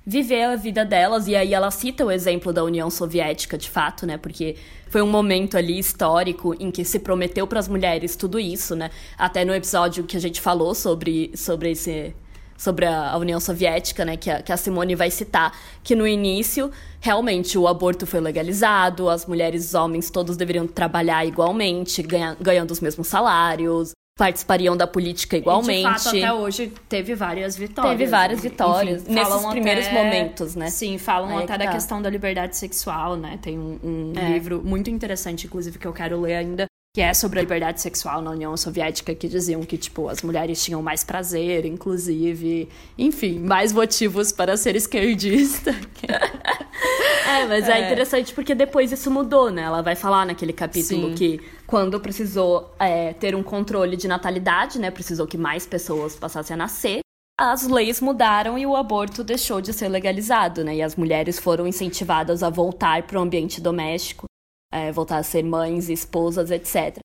viver 0.05 0.43
a 0.43 0.55
vida 0.55 0.83
delas. 0.83 1.27
E 1.27 1.35
aí 1.35 1.53
ela 1.53 1.71
cita 1.71 2.05
o 2.05 2.11
exemplo 2.11 2.51
da 2.51 2.63
União 2.63 2.89
Soviética, 2.89 3.57
de 3.57 3.69
fato, 3.69 4.05
né? 4.05 4.17
Porque 4.17 4.55
foi 4.89 5.01
um 5.01 5.09
momento 5.09 5.57
ali 5.57 5.79
histórico 5.79 6.55
em 6.59 6.69
que 6.69 6.83
se 6.83 6.99
prometeu 6.99 7.47
para 7.47 7.59
as 7.59 7.67
mulheres 7.67 8.15
tudo 8.15 8.39
isso, 8.39 8.75
né? 8.75 8.89
Até 9.17 9.43
no 9.45 9.53
episódio 9.53 10.03
que 10.03 10.17
a 10.17 10.19
gente 10.19 10.39
falou 10.41 10.75
sobre, 10.75 11.31
sobre 11.35 11.71
esse 11.71 12.13
sobre 12.55 12.85
a, 12.85 13.17
União 13.17 13.39
Soviética, 13.39 14.05
né, 14.05 14.15
que 14.15 14.29
a, 14.29 14.41
que 14.41 14.51
a 14.51 14.57
Simone 14.57 14.95
vai 14.95 15.11
citar, 15.11 15.51
que 15.83 15.95
no 15.95 16.07
início, 16.07 16.71
realmente, 17.01 17.57
o 17.57 17.67
aborto 17.67 18.05
foi 18.05 18.21
legalizado, 18.21 19.09
as 19.09 19.25
mulheres 19.25 19.63
e 19.63 19.67
os 19.67 19.73
homens 19.73 20.09
todos 20.09 20.37
deveriam 20.37 20.65
trabalhar 20.65 21.25
igualmente, 21.25 22.01
ganha, 22.01 22.37
ganhando 22.39 22.71
os 22.71 22.79
mesmos 22.79 23.07
salários, 23.07 23.91
participariam 24.15 24.77
da 24.77 24.85
política 24.85 25.37
igualmente. 25.37 25.79
E 25.79 25.93
de 25.93 26.03
fato, 26.03 26.09
até 26.09 26.33
hoje 26.33 26.71
teve 26.87 27.15
várias 27.15 27.57
vitórias. 27.57 27.97
Teve 27.97 28.09
várias 28.09 28.41
vitórias 28.41 29.03
Enfim, 29.03 29.13
nesses 29.13 29.45
primeiros 29.47 29.87
até, 29.87 30.03
momentos, 30.03 30.55
né? 30.55 30.69
Sim, 30.69 30.97
falam 30.97 31.37
Aí 31.37 31.43
até 31.43 31.57
da 31.57 31.65
tá. 31.65 31.71
questão 31.71 32.01
da 32.01 32.09
liberdade 32.09 32.55
sexual, 32.55 33.15
né? 33.15 33.39
Tem 33.41 33.57
um, 33.57 33.79
um 33.83 34.13
é. 34.15 34.29
livro 34.33 34.61
muito 34.63 34.89
interessante, 34.89 35.47
inclusive, 35.47 35.79
que 35.79 35.87
eu 35.87 35.93
quero 35.93 36.21
ler 36.21 36.35
ainda, 36.35 36.65
que 36.95 37.01
é 37.01 37.11
sobre 37.11 37.39
a 37.39 37.41
liberdade 37.41 37.81
sexual 37.81 38.21
na 38.21 38.29
União 38.29 38.55
Soviética, 38.55 39.15
que 39.15 39.27
diziam 39.27 39.63
que, 39.63 39.79
tipo, 39.79 40.09
as 40.09 40.21
mulheres 40.21 40.63
tinham 40.63 40.79
mais 40.79 41.03
prazer, 41.03 41.65
inclusive, 41.65 42.69
enfim, 42.95 43.39
mais 43.39 43.73
motivos 43.73 44.31
para 44.31 44.55
ser 44.55 44.75
esquerdista. 44.75 45.71
é, 47.27 47.47
mas 47.47 47.67
é. 47.67 47.79
é. 47.79 47.85
interessante 47.87 48.31
porque 48.31 48.53
depois 48.53 48.91
isso 48.91 49.09
mudou, 49.09 49.49
né? 49.49 49.63
Ela 49.63 49.81
vai 49.81 49.95
falar 49.95 50.23
naquele 50.23 50.53
capítulo 50.53 51.09
Sim. 51.09 51.15
que 51.15 51.41
quando 51.65 51.99
precisou 51.99 52.71
é, 52.79 53.11
ter 53.13 53.33
um 53.33 53.41
controle 53.41 53.97
de 53.97 54.07
natalidade, 54.07 54.77
né? 54.77 54.91
Precisou 54.91 55.25
que 55.25 55.37
mais 55.37 55.65
pessoas 55.65 56.15
passassem 56.15 56.53
a 56.53 56.57
nascer. 56.57 56.99
As 57.39 57.67
leis 57.67 58.01
mudaram 58.01 58.55
e 58.55 58.67
o 58.67 58.75
aborto 58.75 59.23
deixou 59.23 59.59
de 59.59 59.73
ser 59.73 59.87
legalizado, 59.87 60.63
né? 60.63 60.75
E 60.75 60.83
as 60.83 60.95
mulheres 60.95 61.39
foram 61.39 61.65
incentivadas 61.65 62.43
a 62.43 62.51
voltar 62.51 63.01
para 63.07 63.17
o 63.17 63.21
ambiente 63.23 63.59
doméstico 63.59 64.27
é, 64.73 64.91
voltar 64.91 65.17
a 65.17 65.23
ser 65.23 65.43
mães, 65.43 65.89
esposas, 65.89 66.51
etc. 66.51 66.97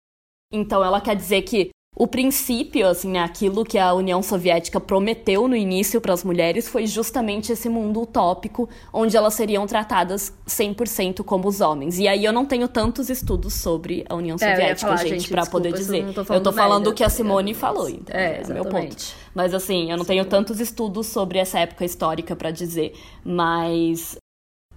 Então 0.53 0.83
ela 0.83 1.01
quer 1.01 1.15
dizer 1.15 1.43
que 1.43 1.71
o 1.99 2.07
princípio, 2.07 2.87
assim, 2.87 3.11
né, 3.11 3.19
aquilo 3.19 3.65
que 3.65 3.77
a 3.77 3.93
União 3.93 4.23
Soviética 4.23 4.79
prometeu 4.79 5.49
no 5.49 5.57
início 5.57 6.01
para 6.01 6.13
as 6.13 6.23
mulheres 6.23 6.69
foi 6.69 6.87
justamente 6.87 7.51
esse 7.51 7.69
mundo 7.69 8.03
utópico 8.03 8.69
onde 8.93 9.17
elas 9.17 9.35
seriam 9.35 9.67
tratadas 9.67 10.33
100% 10.47 11.25
como 11.25 11.49
os 11.49 11.61
homens. 11.61 11.99
E 11.99 12.07
aí 12.07 12.25
eu 12.25 12.33
não 12.33 12.47
tenho 12.47 12.69
tantos 12.69 13.11
estudos 13.11 13.55
sobre 13.55 14.05
a 14.09 14.15
União 14.15 14.39
Soviética, 14.39 14.71
é, 14.71 14.77
falar, 14.77 15.05
gente, 15.05 15.29
para 15.29 15.45
poder 15.47 15.73
dizer. 15.73 16.05
Eu 16.05 16.15
tô 16.15 16.25
falando, 16.25 16.39
eu 16.39 16.53
tô 16.53 16.53
falando 16.57 16.87
o 16.87 16.95
que 16.95 17.03
a 17.03 17.09
Simone 17.09 17.53
falou, 17.53 17.89
então 17.89 18.15
é, 18.15 18.43
é 18.43 18.47
meu 18.47 18.65
ponto. 18.65 18.97
Mas 19.35 19.53
assim, 19.53 19.91
eu 19.91 19.97
não 19.97 20.05
tenho 20.05 20.25
tantos 20.25 20.61
estudos 20.61 21.09
sobre 21.09 21.39
essa 21.39 21.59
época 21.59 21.85
histórica 21.85 22.37
para 22.37 22.53
dizer, 22.53 22.95
mas 23.25 24.17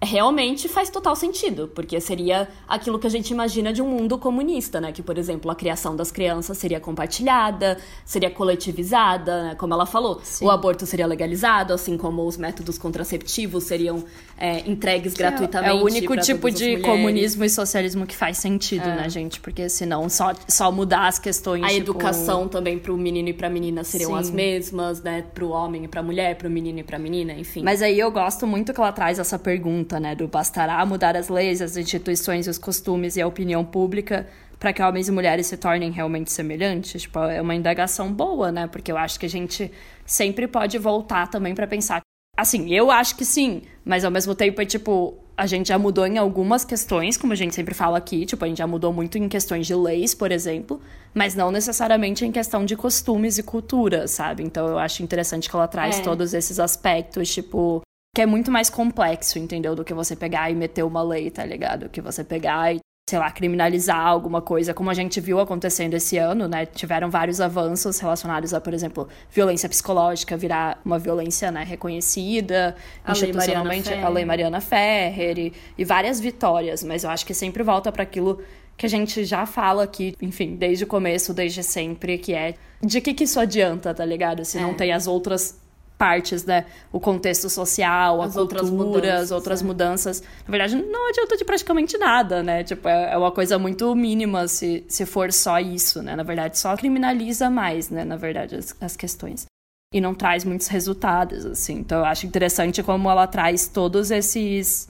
realmente 0.03 0.67
faz 0.67 0.89
total 0.89 1.15
sentido, 1.15 1.69
porque 1.75 1.99
seria 2.01 2.47
aquilo 2.67 2.97
que 2.97 3.05
a 3.05 3.09
gente 3.09 3.29
imagina 3.29 3.71
de 3.71 3.81
um 3.81 3.87
mundo 3.87 4.17
comunista, 4.17 4.81
né? 4.81 4.91
Que, 4.91 5.03
por 5.03 5.17
exemplo, 5.17 5.51
a 5.51 5.55
criação 5.55 5.95
das 5.95 6.11
crianças 6.11 6.57
seria 6.57 6.79
compartilhada, 6.79 7.77
seria 8.03 8.29
coletivizada, 8.31 9.43
né? 9.43 9.55
como 9.55 9.73
ela 9.73 9.85
falou. 9.85 10.19
Sim. 10.23 10.45
O 10.45 10.49
aborto 10.49 10.87
seria 10.87 11.05
legalizado, 11.05 11.71
assim 11.71 11.97
como 11.97 12.25
os 12.25 12.35
métodos 12.35 12.79
contraceptivos 12.79 13.65
seriam 13.65 14.03
é, 14.39 14.67
entregues 14.67 15.13
Sim, 15.13 15.19
gratuitamente. 15.19 15.71
É 15.71 15.79
o 15.79 15.85
único 15.85 16.17
tipo 16.17 16.49
de 16.49 16.77
comunismo 16.79 17.43
e 17.43 17.49
socialismo 17.49 18.07
que 18.07 18.15
faz 18.15 18.37
sentido, 18.37 18.87
é. 18.87 18.95
né, 18.95 19.09
gente? 19.09 19.39
Porque 19.39 19.69
senão 19.69 20.09
só, 20.09 20.33
só 20.47 20.71
mudar 20.71 21.07
as 21.07 21.19
questões. 21.19 21.63
A 21.63 21.67
tipo... 21.67 21.79
educação 21.79 22.47
também 22.47 22.79
pro 22.79 22.97
menino 22.97 23.29
e 23.29 23.33
pra 23.33 23.49
menina 23.49 23.83
seriam 23.83 24.13
Sim. 24.13 24.17
as 24.17 24.31
mesmas, 24.31 25.03
né? 25.03 25.23
Pro 25.33 25.49
homem 25.49 25.83
e 25.85 25.87
pra 25.87 26.01
mulher, 26.01 26.35
pro 26.37 26.49
menino 26.49 26.79
e 26.79 26.83
pra 26.83 26.97
menina, 26.97 27.33
enfim. 27.33 27.61
Mas 27.61 27.83
aí 27.83 27.99
eu 27.99 28.11
gosto 28.11 28.47
muito 28.47 28.73
que 28.73 28.79
ela 28.79 28.91
traz 28.91 29.19
essa 29.19 29.37
pergunta 29.37 29.90
né, 29.99 30.15
do 30.15 30.27
bastará 30.27 30.85
mudar 30.85 31.15
as 31.15 31.29
leis, 31.29 31.61
as 31.61 31.77
instituições, 31.77 32.47
os 32.47 32.57
costumes 32.57 33.15
e 33.15 33.21
a 33.21 33.27
opinião 33.27 33.63
pública 33.63 34.27
para 34.61 34.71
que 34.71 34.81
homens 34.81 35.07
e 35.07 35.11
mulheres 35.11 35.47
se 35.47 35.57
tornem 35.57 35.89
realmente 35.89 36.31
semelhantes. 36.31 37.01
Tipo, 37.01 37.19
é 37.21 37.41
uma 37.41 37.55
indagação 37.55 38.13
boa, 38.13 38.51
né? 38.51 38.67
Porque 38.67 38.91
eu 38.91 38.97
acho 38.97 39.19
que 39.19 39.25
a 39.25 39.29
gente 39.29 39.71
sempre 40.05 40.47
pode 40.47 40.77
voltar 40.77 41.27
também 41.27 41.55
para 41.55 41.65
pensar. 41.65 42.01
Assim, 42.37 42.71
eu 42.71 42.91
acho 42.91 43.15
que 43.15 43.25
sim, 43.25 43.63
mas 43.83 44.05
ao 44.05 44.11
mesmo 44.11 44.35
tempo 44.35 44.61
é 44.61 44.65
tipo, 44.65 45.17
a 45.35 45.47
gente 45.47 45.69
já 45.69 45.79
mudou 45.79 46.05
em 46.05 46.19
algumas 46.19 46.63
questões, 46.63 47.17
como 47.17 47.33
a 47.33 47.35
gente 47.35 47.55
sempre 47.55 47.73
fala 47.73 47.97
aqui, 47.97 48.25
tipo, 48.25 48.45
a 48.45 48.47
gente 48.47 48.59
já 48.59 48.67
mudou 48.67 48.93
muito 48.93 49.17
em 49.17 49.27
questões 49.27 49.65
de 49.65 49.73
leis, 49.73 50.13
por 50.13 50.31
exemplo, 50.31 50.79
mas 51.13 51.33
não 51.33 51.51
necessariamente 51.51 52.23
em 52.23 52.31
questão 52.31 52.63
de 52.63 52.75
costumes 52.75 53.39
e 53.39 53.43
cultura, 53.43 54.07
sabe? 54.07 54.43
Então 54.43 54.67
eu 54.67 54.77
acho 54.77 55.01
interessante 55.01 55.49
que 55.49 55.55
ela 55.55 55.67
traz 55.67 55.99
é. 55.99 56.03
todos 56.03 56.35
esses 56.35 56.59
aspectos, 56.59 57.33
tipo, 57.33 57.81
que 58.13 58.21
é 58.21 58.25
muito 58.25 58.51
mais 58.51 58.69
complexo, 58.69 59.39
entendeu? 59.39 59.75
Do 59.75 59.83
que 59.83 59.93
você 59.93 60.15
pegar 60.15 60.51
e 60.51 60.55
meter 60.55 60.83
uma 60.83 61.01
lei, 61.01 61.31
tá 61.31 61.45
ligado? 61.45 61.87
Que 61.89 62.01
você 62.01 62.23
pegar 62.23 62.75
e, 62.75 62.79
sei 63.09 63.17
lá, 63.17 63.31
criminalizar 63.31 64.05
alguma 64.05 64.41
coisa, 64.41 64.73
como 64.73 64.89
a 64.89 64.93
gente 64.93 65.21
viu 65.21 65.39
acontecendo 65.39 65.93
esse 65.93 66.17
ano, 66.17 66.47
né? 66.47 66.65
Tiveram 66.65 67.09
vários 67.09 67.39
avanços 67.39 67.99
relacionados 67.99 68.53
a, 68.53 68.59
por 68.59 68.73
exemplo, 68.73 69.07
violência 69.31 69.69
psicológica 69.69 70.35
virar 70.35 70.81
uma 70.83 70.99
violência, 70.99 71.51
né, 71.51 71.63
reconhecida, 71.63 72.75
a 73.03 73.13
institucionalmente, 73.13 73.89
lei 73.89 74.03
a 74.03 74.09
lei 74.09 74.25
Mariana 74.25 74.59
Ferrer 74.59 75.39
e, 75.39 75.53
e 75.77 75.85
várias 75.85 76.19
vitórias, 76.19 76.83
mas 76.83 77.05
eu 77.05 77.09
acho 77.09 77.25
que 77.25 77.33
sempre 77.33 77.63
volta 77.63 77.91
para 77.91 78.03
aquilo 78.03 78.41
que 78.75 78.85
a 78.85 78.89
gente 78.89 79.23
já 79.23 79.45
fala 79.45 79.83
aqui, 79.83 80.15
enfim, 80.21 80.55
desde 80.55 80.83
o 80.83 80.87
começo, 80.87 81.33
desde 81.33 81.63
sempre, 81.63 82.17
que 82.17 82.33
é 82.33 82.55
de 82.81 82.99
que 82.99 83.13
que 83.13 83.25
isso 83.25 83.39
adianta, 83.39 83.93
tá 83.93 84.03
ligado? 84.03 84.43
Se 84.43 84.57
é. 84.57 84.61
não 84.61 84.73
tem 84.73 84.91
as 84.91 85.05
outras 85.05 85.60
partes, 86.01 86.45
né? 86.45 86.65
O 86.91 86.99
contexto 86.99 87.47
social, 87.47 88.23
as 88.23 88.35
a 88.35 88.39
cultura, 88.39 88.63
outras 88.63 88.69
mudanças, 88.71 89.21
as 89.21 89.31
outras 89.31 89.61
é. 89.61 89.65
mudanças. 89.65 90.23
Na 90.47 90.49
verdade, 90.49 90.75
não 90.75 91.09
adianta 91.09 91.37
de 91.37 91.45
praticamente 91.45 91.95
nada, 91.95 92.41
né? 92.41 92.63
Tipo, 92.63 92.89
é, 92.89 93.13
é 93.13 93.17
uma 93.17 93.31
coisa 93.31 93.59
muito 93.59 93.95
mínima 93.95 94.47
se, 94.47 94.83
se 94.87 95.05
for 95.05 95.31
só 95.31 95.59
isso, 95.59 96.01
né? 96.01 96.15
Na 96.15 96.23
verdade, 96.23 96.57
só 96.57 96.75
criminaliza 96.75 97.51
mais, 97.51 97.91
né? 97.91 98.03
Na 98.03 98.15
verdade, 98.15 98.55
as, 98.55 98.75
as 98.81 98.97
questões. 98.97 99.45
E 99.93 100.01
não 100.01 100.15
traz 100.15 100.43
muitos 100.43 100.65
resultados, 100.65 101.45
assim. 101.45 101.75
Então, 101.75 101.99
eu 101.99 102.05
acho 102.05 102.25
interessante 102.25 102.81
como 102.81 103.07
ela 103.07 103.27
traz 103.27 103.67
todos 103.67 104.09
esses 104.09 104.89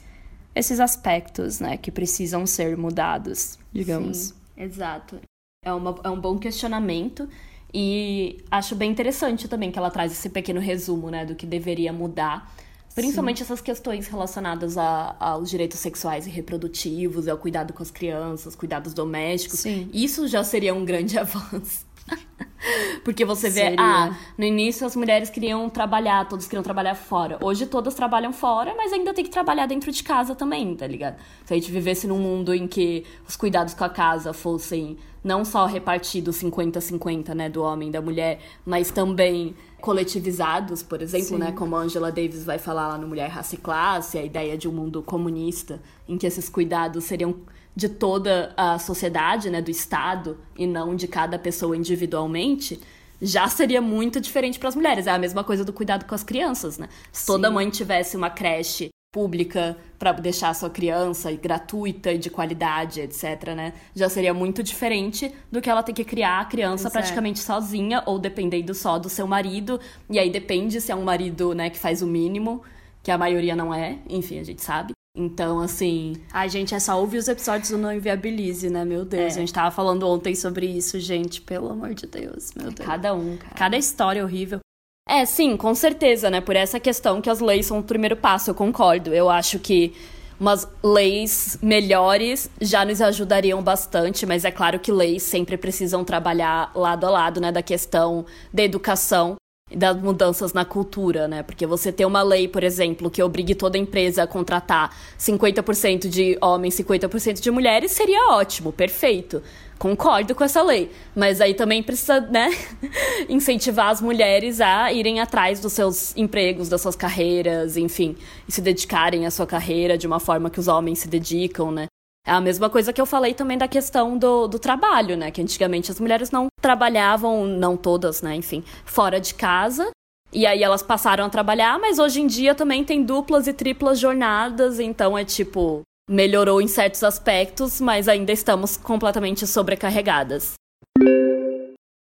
esses 0.55 0.79
aspectos, 0.81 1.61
né, 1.61 1.77
que 1.77 1.89
precisam 1.89 2.45
ser 2.45 2.75
mudados, 2.75 3.57
digamos. 3.71 4.17
Sim, 4.17 4.33
exato. 4.57 5.17
É, 5.63 5.71
uma, 5.71 5.95
é 6.03 6.09
um 6.09 6.19
bom 6.19 6.37
questionamento 6.37 7.29
e 7.73 8.43
acho 8.49 8.75
bem 8.75 8.91
interessante 8.91 9.47
também 9.47 9.71
que 9.71 9.79
ela 9.79 9.89
traz 9.89 10.11
esse 10.11 10.29
pequeno 10.29 10.59
resumo, 10.59 11.09
né, 11.09 11.25
do 11.25 11.35
que 11.35 11.45
deveria 11.45 11.93
mudar. 11.93 12.53
Principalmente 12.93 13.37
Sim. 13.37 13.43
essas 13.43 13.61
questões 13.61 14.07
relacionadas 14.07 14.77
a, 14.77 15.15
aos 15.17 15.49
direitos 15.49 15.79
sexuais 15.79 16.27
e 16.27 16.29
reprodutivos, 16.29 17.27
ao 17.27 17.37
cuidado 17.37 17.71
com 17.71 17.81
as 17.81 17.89
crianças, 17.89 18.53
cuidados 18.53 18.93
domésticos. 18.93 19.59
Sim. 19.59 19.89
Isso 19.93 20.27
já 20.27 20.43
seria 20.43 20.73
um 20.73 20.83
grande 20.83 21.17
avanço. 21.19 21.85
Porque 23.03 23.25
você 23.25 23.49
vê, 23.49 23.75
ah, 23.77 24.15
no 24.37 24.45
início 24.45 24.85
as 24.85 24.95
mulheres 24.95 25.29
queriam 25.29 25.67
trabalhar, 25.69 26.27
todos 26.27 26.45
queriam 26.45 26.63
trabalhar 26.63 26.95
fora. 26.95 27.37
Hoje 27.41 27.65
todas 27.65 27.95
trabalham 27.95 28.31
fora, 28.31 28.73
mas 28.77 28.93
ainda 28.93 29.13
tem 29.13 29.23
que 29.23 29.31
trabalhar 29.31 29.65
dentro 29.65 29.91
de 29.91 30.03
casa 30.03 30.35
também, 30.35 30.75
tá 30.75 30.85
ligado? 30.85 31.17
Se 31.43 31.53
a 31.53 31.57
gente 31.57 31.71
vivesse 31.71 32.05
num 32.07 32.19
mundo 32.19 32.53
em 32.53 32.67
que 32.67 33.03
os 33.27 33.35
cuidados 33.35 33.73
com 33.73 33.83
a 33.83 33.89
casa 33.89 34.31
fossem 34.31 34.97
não 35.23 35.45
só 35.45 35.65
repartidos 35.65 36.41
50-50, 36.41 37.33
né, 37.33 37.49
do 37.49 37.61
homem 37.61 37.89
e 37.89 37.91
da 37.91 38.01
mulher, 38.01 38.39
mas 38.65 38.89
também 38.89 39.55
coletivizados, 39.79 40.81
por 40.83 41.01
exemplo, 41.01 41.37
né, 41.37 41.51
como 41.51 41.75
a 41.75 41.79
Angela 41.79 42.11
Davis 42.11 42.43
vai 42.43 42.57
falar 42.57 42.87
lá 42.87 42.97
no 42.97 43.07
Mulher, 43.07 43.29
Raça 43.29 43.55
e 43.55 43.57
Classe, 43.57 44.17
a 44.17 44.23
ideia 44.23 44.57
de 44.57 44.67
um 44.67 44.71
mundo 44.71 45.01
comunista, 45.01 45.81
em 46.07 46.17
que 46.17 46.25
esses 46.25 46.49
cuidados 46.49 47.03
seriam 47.03 47.35
de 47.75 47.89
toda 47.89 48.53
a 48.57 48.77
sociedade, 48.77 49.49
né, 49.49 49.61
do 49.61 49.71
Estado, 49.71 50.37
e 50.57 50.67
não 50.67 50.95
de 50.95 51.07
cada 51.07 51.39
pessoa 51.39 51.75
individualmente, 51.75 52.79
já 53.21 53.47
seria 53.47 53.81
muito 53.81 54.19
diferente 54.19 54.57
para 54.57 54.69
as 54.69 54.75
mulheres. 54.75 55.07
É 55.07 55.11
a 55.11 55.17
mesma 55.17 55.43
coisa 55.43 55.63
do 55.63 55.71
cuidado 55.71 56.05
com 56.05 56.15
as 56.15 56.23
crianças, 56.23 56.77
né? 56.77 56.89
Se 57.11 57.25
toda 57.25 57.47
Sim. 57.47 57.53
mãe 57.53 57.69
tivesse 57.69 58.17
uma 58.17 58.29
creche 58.29 58.89
pública 59.11 59.77
para 59.99 60.13
deixar 60.13 60.49
a 60.49 60.53
sua 60.53 60.69
criança 60.69 61.31
gratuita 61.33 62.13
e 62.13 62.17
de 62.17 62.29
qualidade, 62.29 63.01
etc, 63.01 63.53
né? 63.55 63.73
Já 63.93 64.09
seria 64.09 64.33
muito 64.33 64.63
diferente 64.63 65.31
do 65.51 65.61
que 65.61 65.69
ela 65.69 65.83
ter 65.83 65.93
que 65.93 66.03
criar 66.03 66.39
a 66.39 66.45
criança 66.45 66.87
é. 66.87 66.91
praticamente 66.91 67.39
sozinha 67.39 68.01
ou 68.05 68.17
dependendo 68.17 68.73
só 68.73 68.97
do 68.97 69.09
seu 69.09 69.27
marido. 69.27 69.79
E 70.09 70.17
aí 70.17 70.29
depende 70.29 70.79
se 70.79 70.91
é 70.91 70.95
um 70.95 71.03
marido, 71.03 71.53
né, 71.53 71.69
que 71.69 71.77
faz 71.77 72.01
o 72.01 72.07
mínimo, 72.07 72.63
que 73.03 73.11
a 73.11 73.17
maioria 73.17 73.55
não 73.55 73.73
é, 73.73 73.99
enfim, 74.09 74.39
a 74.39 74.43
gente 74.43 74.61
sabe. 74.61 74.93
Então, 75.15 75.59
assim. 75.59 76.15
Ai, 76.31 76.49
gente, 76.49 76.73
é 76.73 76.79
só 76.79 76.99
ouvir 76.99 77.17
os 77.17 77.27
episódios 77.27 77.69
do 77.69 77.77
Não 77.77 77.91
Inviabilize, 77.91 78.69
né? 78.69 78.85
Meu 78.85 79.03
Deus. 79.03 79.23
É. 79.23 79.25
A 79.27 79.39
gente 79.39 79.53
tava 79.53 79.69
falando 79.69 80.07
ontem 80.07 80.33
sobre 80.35 80.65
isso, 80.65 80.99
gente. 80.99 81.41
Pelo 81.41 81.69
amor 81.69 81.93
de 81.93 82.07
Deus, 82.07 82.53
meu 82.55 82.71
Deus. 82.71 82.87
Cada 82.87 83.13
um, 83.13 83.37
cara. 83.37 83.55
Cada 83.55 83.77
história 83.77 84.23
horrível. 84.23 84.59
É, 85.07 85.25
sim, 85.25 85.57
com 85.57 85.75
certeza, 85.75 86.29
né? 86.29 86.39
Por 86.39 86.55
essa 86.55 86.79
questão 86.79 87.21
que 87.21 87.29
as 87.29 87.41
leis 87.41 87.65
são 87.65 87.79
o 87.79 87.83
primeiro 87.83 88.15
passo, 88.15 88.51
eu 88.51 88.55
concordo. 88.55 89.13
Eu 89.13 89.29
acho 89.29 89.59
que 89.59 89.93
umas 90.39 90.67
leis 90.81 91.59
melhores 91.61 92.49
já 92.61 92.85
nos 92.85 93.01
ajudariam 93.01 93.61
bastante, 93.61 94.25
mas 94.25 94.45
é 94.45 94.51
claro 94.51 94.79
que 94.79 94.91
leis 94.91 95.23
sempre 95.23 95.57
precisam 95.57 96.03
trabalhar 96.05 96.71
lado 96.73 97.05
a 97.05 97.09
lado, 97.09 97.41
né? 97.41 97.51
Da 97.51 97.61
questão 97.61 98.25
da 98.53 98.63
educação 98.63 99.35
das 99.75 99.95
mudanças 100.01 100.53
na 100.53 100.65
cultura, 100.65 101.27
né? 101.27 101.43
Porque 101.43 101.65
você 101.65 101.91
ter 101.91 102.05
uma 102.05 102.21
lei, 102.21 102.47
por 102.47 102.63
exemplo, 102.63 103.09
que 103.09 103.21
obrigue 103.21 103.55
toda 103.55 103.77
empresa 103.77 104.23
a 104.23 104.27
contratar 104.27 104.95
50% 105.19 106.07
de 106.07 106.37
homens, 106.41 106.75
50% 106.75 107.39
de 107.39 107.51
mulheres, 107.51 107.91
seria 107.91 108.33
ótimo, 108.33 108.71
perfeito. 108.71 109.41
Concordo 109.77 110.35
com 110.35 110.43
essa 110.43 110.61
lei. 110.61 110.91
Mas 111.15 111.41
aí 111.41 111.53
também 111.53 111.81
precisa, 111.81 112.19
né, 112.19 112.49
incentivar 113.27 113.89
as 113.89 114.01
mulheres 114.01 114.61
a 114.61 114.93
irem 114.93 115.19
atrás 115.19 115.59
dos 115.59 115.73
seus 115.73 116.15
empregos, 116.15 116.69
das 116.69 116.81
suas 116.81 116.95
carreiras, 116.95 117.77
enfim, 117.77 118.15
e 118.47 118.51
se 118.51 118.61
dedicarem 118.61 119.25
à 119.25 119.31
sua 119.31 119.47
carreira 119.47 119.97
de 119.97 120.05
uma 120.05 120.19
forma 120.19 120.49
que 120.49 120.59
os 120.59 120.67
homens 120.67 120.99
se 120.99 121.07
dedicam, 121.07 121.71
né? 121.71 121.87
É 122.25 122.31
a 122.31 122.41
mesma 122.41 122.69
coisa 122.69 122.93
que 122.93 123.01
eu 123.01 123.05
falei 123.05 123.33
também 123.33 123.57
da 123.57 123.67
questão 123.67 124.17
do, 124.17 124.47
do 124.47 124.59
trabalho, 124.59 125.17
né? 125.17 125.31
Que 125.31 125.41
antigamente 125.41 125.91
as 125.91 125.99
mulheres 125.99 126.29
não 126.29 126.47
trabalhavam, 126.61 127.45
não 127.45 127.75
todas, 127.75 128.21
né? 128.21 128.35
Enfim, 128.35 128.63
fora 128.85 129.19
de 129.19 129.33
casa. 129.33 129.89
E 130.31 130.45
aí 130.45 130.63
elas 130.63 130.81
passaram 130.81 131.25
a 131.25 131.29
trabalhar, 131.29 131.77
mas 131.79 131.99
hoje 131.99 132.21
em 132.21 132.27
dia 132.27 132.55
também 132.55 132.85
tem 132.85 133.03
duplas 133.03 133.47
e 133.47 133.53
triplas 133.53 133.99
jornadas, 133.99 134.79
então 134.79 135.17
é 135.17 135.25
tipo, 135.25 135.81
melhorou 136.09 136.61
em 136.61 136.67
certos 136.67 137.03
aspectos, 137.03 137.81
mas 137.81 138.07
ainda 138.07 138.31
estamos 138.31 138.77
completamente 138.77 139.45
sobrecarregadas. 139.45 140.53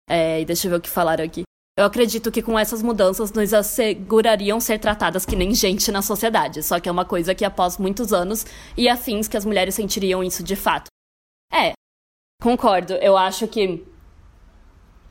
É, 0.07 0.43
deixa 0.45 0.67
eu 0.67 0.71
ver 0.71 0.77
o 0.77 0.81
que 0.81 0.89
falaram 0.89 1.23
aqui. 1.23 1.43
Eu 1.79 1.85
acredito 1.85 2.29
que 2.29 2.41
com 2.41 2.59
essas 2.59 2.83
mudanças 2.83 3.31
nos 3.31 3.53
assegurariam 3.53 4.59
ser 4.59 4.79
tratadas 4.79 5.25
que 5.25 5.33
nem 5.33 5.55
gente 5.55 5.93
na 5.93 6.01
sociedade, 6.01 6.61
só 6.61 6.77
que 6.77 6.89
é 6.89 6.91
uma 6.91 7.05
coisa 7.05 7.33
que 7.33 7.45
após 7.45 7.77
muitos 7.77 8.11
anos 8.11 8.45
e 8.75 8.89
afins 8.89 9.29
que 9.29 9.37
as 9.37 9.45
mulheres 9.45 9.75
sentiriam 9.75 10.21
isso 10.21 10.43
de 10.43 10.57
fato. 10.57 10.87
É, 11.49 11.71
concordo. 12.41 12.95
Eu 12.95 13.15
acho 13.15 13.47
que 13.47 13.81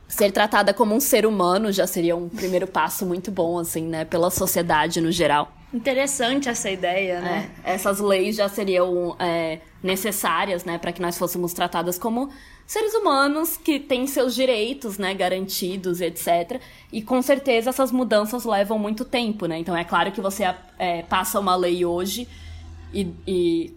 ser 0.07 0.31
tratada 0.31 0.71
como 0.71 0.93
um 0.93 0.99
ser 0.99 1.25
humano 1.25 1.71
já 1.71 1.87
seria 1.87 2.15
um 2.15 2.29
primeiro 2.29 2.67
passo 2.67 3.03
muito 3.03 3.31
bom, 3.31 3.57
assim, 3.57 3.87
né, 3.87 4.05
pela 4.05 4.29
sociedade 4.29 5.01
no 5.01 5.11
geral. 5.11 5.51
Interessante 5.73 6.49
essa 6.49 6.69
ideia, 6.69 7.19
né? 7.19 7.49
É, 7.63 7.73
essas 7.73 7.99
leis 7.99 8.35
já 8.35 8.47
seriam 8.47 9.15
é, 9.17 9.59
necessárias, 9.81 10.63
né, 10.63 10.77
para 10.77 10.91
que 10.91 11.01
nós 11.01 11.17
fôssemos 11.17 11.51
tratadas 11.51 11.97
como 11.97 12.29
seres 12.69 12.93
humanos 12.93 13.57
que 13.57 13.79
têm 13.79 14.05
seus 14.05 14.35
direitos, 14.35 14.99
né, 14.99 15.11
garantidos, 15.15 16.01
etc. 16.01 16.61
E 16.93 17.01
com 17.01 17.19
certeza 17.19 17.71
essas 17.71 17.91
mudanças 17.91 18.45
levam 18.45 18.77
muito 18.77 19.03
tempo, 19.03 19.47
né? 19.47 19.57
Então 19.57 19.75
é 19.75 19.83
claro 19.83 20.11
que 20.11 20.21
você 20.21 20.43
é, 20.77 21.01
passa 21.01 21.39
uma 21.39 21.55
lei 21.55 21.83
hoje 21.83 22.27
e, 22.93 23.11
e 23.25 23.73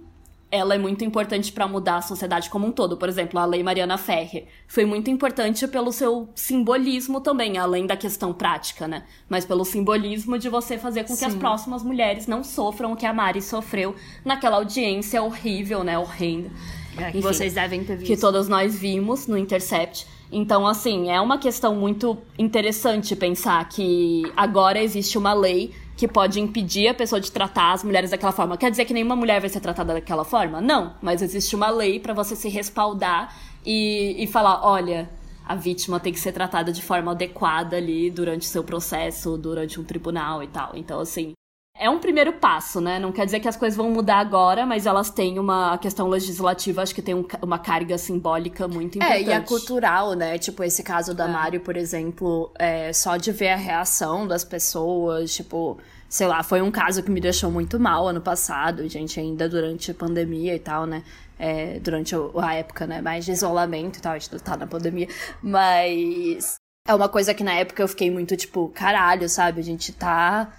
ela 0.51 0.75
é 0.75 0.79
muito 0.79 1.03
importante 1.03 1.51
para 1.51 1.67
mudar 1.67 1.97
a 1.97 2.03
sociedade 2.03 2.51
como 2.51 2.67
um 2.67 2.71
todo. 2.71 2.99
Por 2.99 3.09
exemplo, 3.09 3.41
a 3.41 3.47
Lei 3.47 3.63
Mariana 3.63 3.97
Ferrer 3.97 4.47
foi 4.69 4.85
muito 4.85 5.11
importante 5.11 5.67
pelo 5.67 5.91
seu 5.91 6.29
simbolismo 6.35 7.19
também, 7.19 7.57
além 7.57 7.87
da 7.87 7.97
questão 7.97 8.35
prática, 8.35 8.87
né? 8.87 9.05
Mas 9.27 9.47
pelo 9.47 9.65
simbolismo 9.65 10.39
de 10.39 10.51
você 10.51 10.77
fazer 10.77 11.05
com 11.05 11.15
Sim. 11.15 11.19
que 11.21 11.25
as 11.25 11.35
próximas 11.35 11.83
mulheres 11.83 12.27
não 12.27 12.45
sofram 12.45 12.93
o 12.93 12.97
que 12.97 13.07
a 13.07 13.13
Mari 13.15 13.41
sofreu 13.41 13.97
naquela 14.23 14.57
audiência 14.57 15.23
horrível, 15.23 15.83
né? 15.83 15.99
Horrenda. 15.99 16.51
É, 16.97 17.11
que 17.11 17.19
Enfim, 17.19 17.21
vocês 17.21 17.55
devem 17.55 17.85
ter 17.85 17.97
visto. 17.97 18.07
Que 18.07 18.17
todos 18.17 18.49
nós 18.49 18.79
vimos 18.79 19.27
no 19.27 19.37
Intercept. 19.37 20.07
Então, 20.31 20.67
assim, 20.67 21.11
é 21.11 21.21
uma 21.21 21.39
questão 21.39 21.75
muito 21.75 22.17
interessante 22.39 23.15
pensar 23.15 23.69
que 23.69 24.23
agora 24.37 24.83
existe 24.83 25.19
uma 25.19 25.35
lei 25.35 25.73
que 25.97 26.09
pode 26.09 26.41
impedir 26.41 26.89
a 26.89 26.95
pessoa 26.95 27.21
de 27.21 27.31
tratar 27.31 27.73
as 27.73 27.85
mulheres 27.85 28.11
daquela 28.11 28.33
forma. 28.33 28.57
Quer 28.57 28.71
dizer 28.71 28.87
que 28.87 28.95
nenhuma 28.95 29.15
mulher 29.15 29.41
vai 29.41 29.51
ser 29.51 29.61
tratada 29.61 29.93
daquela 29.93 30.25
forma? 30.25 30.61
Não, 30.61 30.95
mas 31.03 31.21
existe 31.21 31.55
uma 31.55 31.71
lei 31.71 32.01
para 32.01 32.15
você 32.15 32.35
se 32.35 32.49
respaldar 32.49 33.37
e, 33.65 34.17
e 34.19 34.27
falar: 34.27 34.65
olha, 34.67 35.09
a 35.45 35.55
vítima 35.55 36.01
tem 36.01 36.13
que 36.13 36.21
ser 36.21 36.33
tratada 36.33 36.73
de 36.73 36.83
forma 36.83 37.13
adequada 37.13 37.77
ali 37.77 38.11
durante 38.11 38.47
seu 38.47 38.65
processo, 38.65 39.37
durante 39.37 39.79
um 39.79 39.85
tribunal 39.85 40.43
e 40.43 40.47
tal. 40.47 40.73
Então, 40.75 40.99
assim, 40.99 41.35
é 41.75 41.89
um 41.89 41.99
primeiro 41.99 42.35
passo, 42.35 42.81
né? 42.81 42.99
Não 42.99 43.11
quer 43.11 43.25
dizer 43.25 43.41
que 43.41 43.49
as 43.49 43.57
coisas 43.57 43.77
vão 43.77 43.91
mudar 43.91 44.19
agora, 44.19 44.67
mas 44.67 44.87
elas 44.87 45.11
têm 45.11 45.39
uma 45.39 45.77
questão 45.79 46.09
legislativa, 46.09 46.83
acho 46.83 46.95
que 46.95 47.03
tem 47.03 47.15
um, 47.15 47.27
uma 47.41 47.59
carga 47.59 47.97
simbólica 47.97 48.69
muito 48.69 48.99
importante. 48.99 49.25
É, 49.25 49.31
e 49.31 49.33
a 49.33 49.41
cultural, 49.41 50.13
né? 50.13 50.39
Tipo, 50.39 50.63
esse 50.63 50.83
caso 50.83 51.15
da 51.15 51.25
é. 51.25 51.29
Mário, 51.29 51.61
por 51.61 51.77
exemplo, 51.77 52.53
é, 52.59 52.93
só 52.93 53.17
de 53.17 53.33
ver 53.33 53.49
a 53.51 53.57
reação 53.57 54.29
das 54.29 54.45
pessoas, 54.45 55.35
tipo, 55.35 55.79
sei 56.09 56.27
lá, 56.27 56.43
foi 56.43 56.61
um 56.61 56.71
caso 56.71 57.03
que 57.03 57.11
me 57.11 57.21
deixou 57.21 57.51
muito 57.51 57.81
mal 57.81 58.07
ano 58.07 58.21
passado, 58.21 58.87
gente, 58.89 59.19
ainda 59.19 59.49
durante 59.49 59.91
a 59.91 59.95
pandemia 59.95 60.55
e 60.55 60.61
tal, 60.61 60.87
né? 60.87 61.03
É, 61.39 61.81
durante 61.81 62.15
a 62.15 62.55
época, 62.55 62.87
né? 62.87 63.01
Mais 63.01 63.25
de 63.25 63.33
isolamento 63.33 63.99
e 63.99 64.03
tal, 64.03 64.13
a 64.13 64.19
gente 64.19 64.39
tá 64.41 64.57
na 64.57 64.67
pandemia, 64.67 65.09
mas. 65.43 66.55
É 66.87 66.95
uma 66.95 67.09
coisa 67.09 67.33
que 67.33 67.45
na 67.45 67.55
época 67.55 67.83
eu 67.83 67.89
fiquei 67.89 68.11
muito 68.11 68.37
tipo, 68.37 68.69
caralho, 68.69 69.29
sabe? 69.29 69.61
A 69.61 69.65
gente 69.65 69.93
tá 69.93 70.53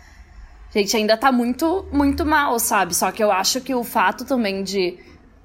gente 0.80 0.98
ainda 0.98 1.16
tá 1.16 1.32
muito, 1.32 1.86
muito 1.92 2.26
mal, 2.26 2.58
sabe? 2.60 2.96
Só 2.96 3.12
que 3.12 3.24
eu 3.24 3.32
acho 3.32 3.62
que 3.62 3.76
o 3.76 3.84
fato 3.84 4.26
também 4.26 4.64
de 4.64 4.98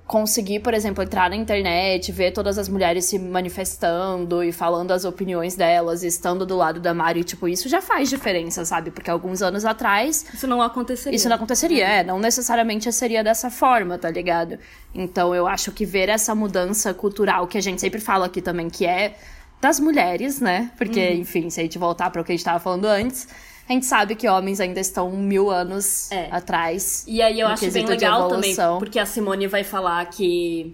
conseguir, 0.08 0.60
por 0.60 0.72
exemplo, 0.72 1.04
entrar 1.04 1.28
na 1.28 1.36
internet, 1.36 2.10
ver 2.10 2.32
todas 2.32 2.56
as 2.56 2.66
mulheres 2.66 3.04
se 3.04 3.18
manifestando 3.18 4.42
e 4.42 4.50
falando 4.50 4.90
as 4.90 5.04
opiniões 5.04 5.54
delas, 5.54 6.02
estando 6.02 6.46
do 6.46 6.56
lado 6.56 6.80
da 6.80 6.94
Mari, 6.94 7.22
tipo, 7.22 7.46
isso 7.46 7.68
já 7.68 7.82
faz 7.82 8.08
diferença, 8.08 8.64
sabe? 8.64 8.90
Porque 8.90 9.10
alguns 9.10 9.42
anos 9.42 9.66
atrás. 9.66 10.24
Isso 10.32 10.46
não 10.46 10.62
aconteceria. 10.62 11.14
Isso 11.14 11.28
não 11.28 11.36
aconteceria, 11.36 11.86
é. 11.86 12.02
Não 12.02 12.18
necessariamente 12.18 12.90
seria 12.90 13.22
dessa 13.22 13.50
forma, 13.50 13.98
tá 13.98 14.10
ligado? 14.10 14.58
Então 14.94 15.34
eu 15.34 15.46
acho 15.46 15.70
que 15.72 15.84
ver 15.84 16.08
essa 16.08 16.34
mudança 16.34 16.94
cultural 16.94 17.46
que 17.46 17.58
a 17.58 17.60
gente 17.60 17.78
sempre 17.78 18.00
fala 18.00 18.26
aqui 18.26 18.40
também, 18.40 18.70
que 18.70 18.86
é 18.86 19.14
das 19.60 19.78
mulheres, 19.78 20.40
né? 20.40 20.70
Porque, 20.78 21.00
uhum. 21.00 21.16
enfim, 21.16 21.50
se 21.50 21.60
a 21.60 21.62
gente 21.64 21.76
voltar 21.76 22.08
para 22.08 22.22
o 22.22 22.24
que 22.24 22.32
a 22.32 22.34
gente 22.34 22.44
tava 22.44 22.58
falando 22.58 22.86
antes 22.86 23.28
a 23.68 23.72
gente 23.72 23.86
sabe 23.86 24.14
que 24.14 24.26
homens 24.26 24.60
ainda 24.60 24.80
estão 24.80 25.10
mil 25.10 25.50
anos 25.50 26.10
é. 26.10 26.28
atrás. 26.30 27.04
E 27.06 27.20
aí 27.20 27.38
eu 27.38 27.46
acho 27.46 27.70
bem 27.70 27.84
legal 27.84 28.28
também, 28.28 28.54
porque 28.78 28.98
a 28.98 29.04
Simone 29.04 29.46
vai 29.46 29.62
falar 29.62 30.04
que 30.06 30.72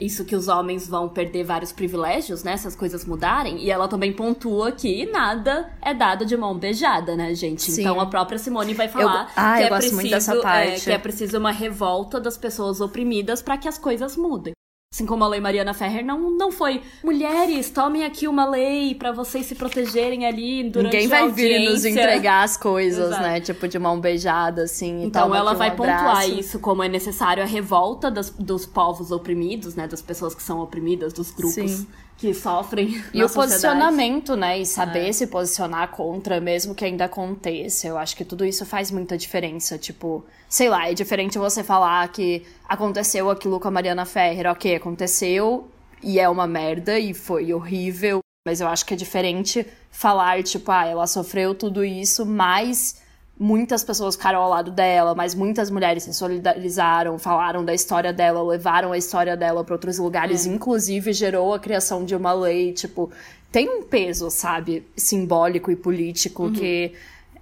isso 0.00 0.26
que 0.26 0.36
os 0.36 0.46
homens 0.46 0.86
vão 0.86 1.08
perder 1.08 1.42
vários 1.42 1.72
privilégios, 1.72 2.44
né? 2.44 2.56
Se 2.56 2.68
as 2.68 2.76
coisas 2.76 3.04
mudarem. 3.04 3.58
E 3.58 3.70
ela 3.70 3.88
também 3.88 4.12
pontua 4.12 4.70
que 4.70 5.06
nada 5.06 5.72
é 5.80 5.94
dado 5.94 6.26
de 6.26 6.36
mão 6.36 6.56
beijada, 6.56 7.16
né, 7.16 7.34
gente? 7.34 7.70
Sim. 7.70 7.80
Então 7.80 7.98
a 7.98 8.06
própria 8.06 8.38
Simone 8.38 8.74
vai 8.74 8.88
falar 8.88 9.24
eu... 9.24 9.42
ah, 9.42 9.56
que, 9.56 9.62
é 9.62 9.68
preciso, 9.68 10.46
é, 10.46 10.80
que 10.80 10.90
é 10.90 10.98
preciso 10.98 11.38
uma 11.38 11.50
revolta 11.50 12.20
das 12.20 12.36
pessoas 12.36 12.80
oprimidas 12.80 13.40
para 13.40 13.56
que 13.56 13.66
as 13.66 13.78
coisas 13.78 14.16
mudem. 14.16 14.52
Assim 14.94 15.04
como 15.04 15.24
a 15.24 15.28
lei 15.28 15.40
Mariana 15.40 15.74
Ferrer 15.74 16.04
não, 16.04 16.30
não 16.30 16.50
foi 16.50 16.80
mulheres, 17.04 17.68
tomem 17.70 18.04
aqui 18.04 18.26
uma 18.26 18.48
lei 18.48 18.94
para 18.94 19.12
vocês 19.12 19.44
se 19.44 19.54
protegerem 19.54 20.24
ali 20.24 20.70
durante 20.70 20.92
Ninguém 20.92 21.08
vai 21.08 21.30
vir 21.30 21.68
nos 21.68 21.84
entregar 21.84 22.44
as 22.44 22.56
coisas, 22.56 23.08
Exato. 23.08 23.22
né? 23.22 23.40
Tipo, 23.40 23.68
de 23.68 23.78
mão 23.78 24.00
beijada, 24.00 24.62
assim. 24.62 25.04
Então 25.04 25.34
ela 25.34 25.52
um 25.52 25.56
vai 25.56 25.68
abraço. 25.70 26.04
pontuar 26.04 26.30
isso 26.30 26.58
como 26.60 26.82
é 26.82 26.88
necessário 26.88 27.42
a 27.42 27.46
revolta 27.46 28.10
das, 28.10 28.30
dos 28.30 28.64
povos 28.64 29.10
oprimidos, 29.10 29.74
né? 29.74 29.86
Das 29.86 30.00
pessoas 30.00 30.34
que 30.34 30.42
são 30.42 30.60
oprimidas, 30.60 31.12
dos 31.12 31.30
grupos 31.30 31.84
que 32.16 32.32
sofrem. 32.32 33.02
E 33.12 33.22
o 33.22 33.28
posicionamento, 33.28 34.36
né? 34.36 34.58
E 34.58 34.66
saber 34.66 35.08
é. 35.08 35.12
se 35.12 35.26
posicionar 35.26 35.88
contra, 35.90 36.40
mesmo 36.40 36.74
que 36.74 36.84
ainda 36.84 37.04
aconteça. 37.04 37.86
Eu 37.86 37.98
acho 37.98 38.16
que 38.16 38.24
tudo 38.24 38.44
isso 38.44 38.64
faz 38.64 38.90
muita 38.90 39.16
diferença. 39.18 39.76
Tipo, 39.76 40.24
sei 40.48 40.68
lá, 40.68 40.88
é 40.88 40.94
diferente 40.94 41.38
você 41.38 41.62
falar 41.62 42.08
que 42.08 42.44
aconteceu 42.68 43.30
aquilo 43.30 43.60
com 43.60 43.68
a 43.68 43.70
Mariana 43.70 44.06
Ferrer. 44.06 44.50
Ok, 44.50 44.74
aconteceu 44.74 45.68
e 46.02 46.18
é 46.18 46.28
uma 46.28 46.46
merda 46.46 46.98
e 46.98 47.12
foi 47.12 47.52
horrível. 47.52 48.20
Mas 48.46 48.60
eu 48.60 48.68
acho 48.68 48.86
que 48.86 48.94
é 48.94 48.96
diferente 48.96 49.66
falar, 49.90 50.42
tipo, 50.42 50.70
ah, 50.70 50.86
ela 50.86 51.06
sofreu 51.06 51.54
tudo 51.54 51.84
isso, 51.84 52.24
mas 52.24 53.02
muitas 53.38 53.84
pessoas 53.84 54.16
ficaram 54.16 54.40
ao 54.40 54.48
lado 54.48 54.70
dela, 54.70 55.14
mas 55.14 55.34
muitas 55.34 55.70
mulheres 55.70 56.04
se 56.04 56.14
solidarizaram, 56.14 57.18
falaram 57.18 57.64
da 57.64 57.74
história 57.74 58.12
dela, 58.12 58.42
levaram 58.42 58.92
a 58.92 58.98
história 58.98 59.36
dela 59.36 59.62
para 59.62 59.74
outros 59.74 59.98
lugares, 59.98 60.46
é. 60.46 60.50
inclusive 60.50 61.12
gerou 61.12 61.52
a 61.52 61.58
criação 61.58 62.04
de 62.04 62.14
uma 62.14 62.32
lei, 62.32 62.72
tipo, 62.72 63.10
tem 63.52 63.68
um 63.68 63.82
peso, 63.82 64.30
sabe, 64.30 64.86
simbólico 64.96 65.70
e 65.70 65.76
político 65.76 66.44
uhum. 66.44 66.52
que 66.52 66.92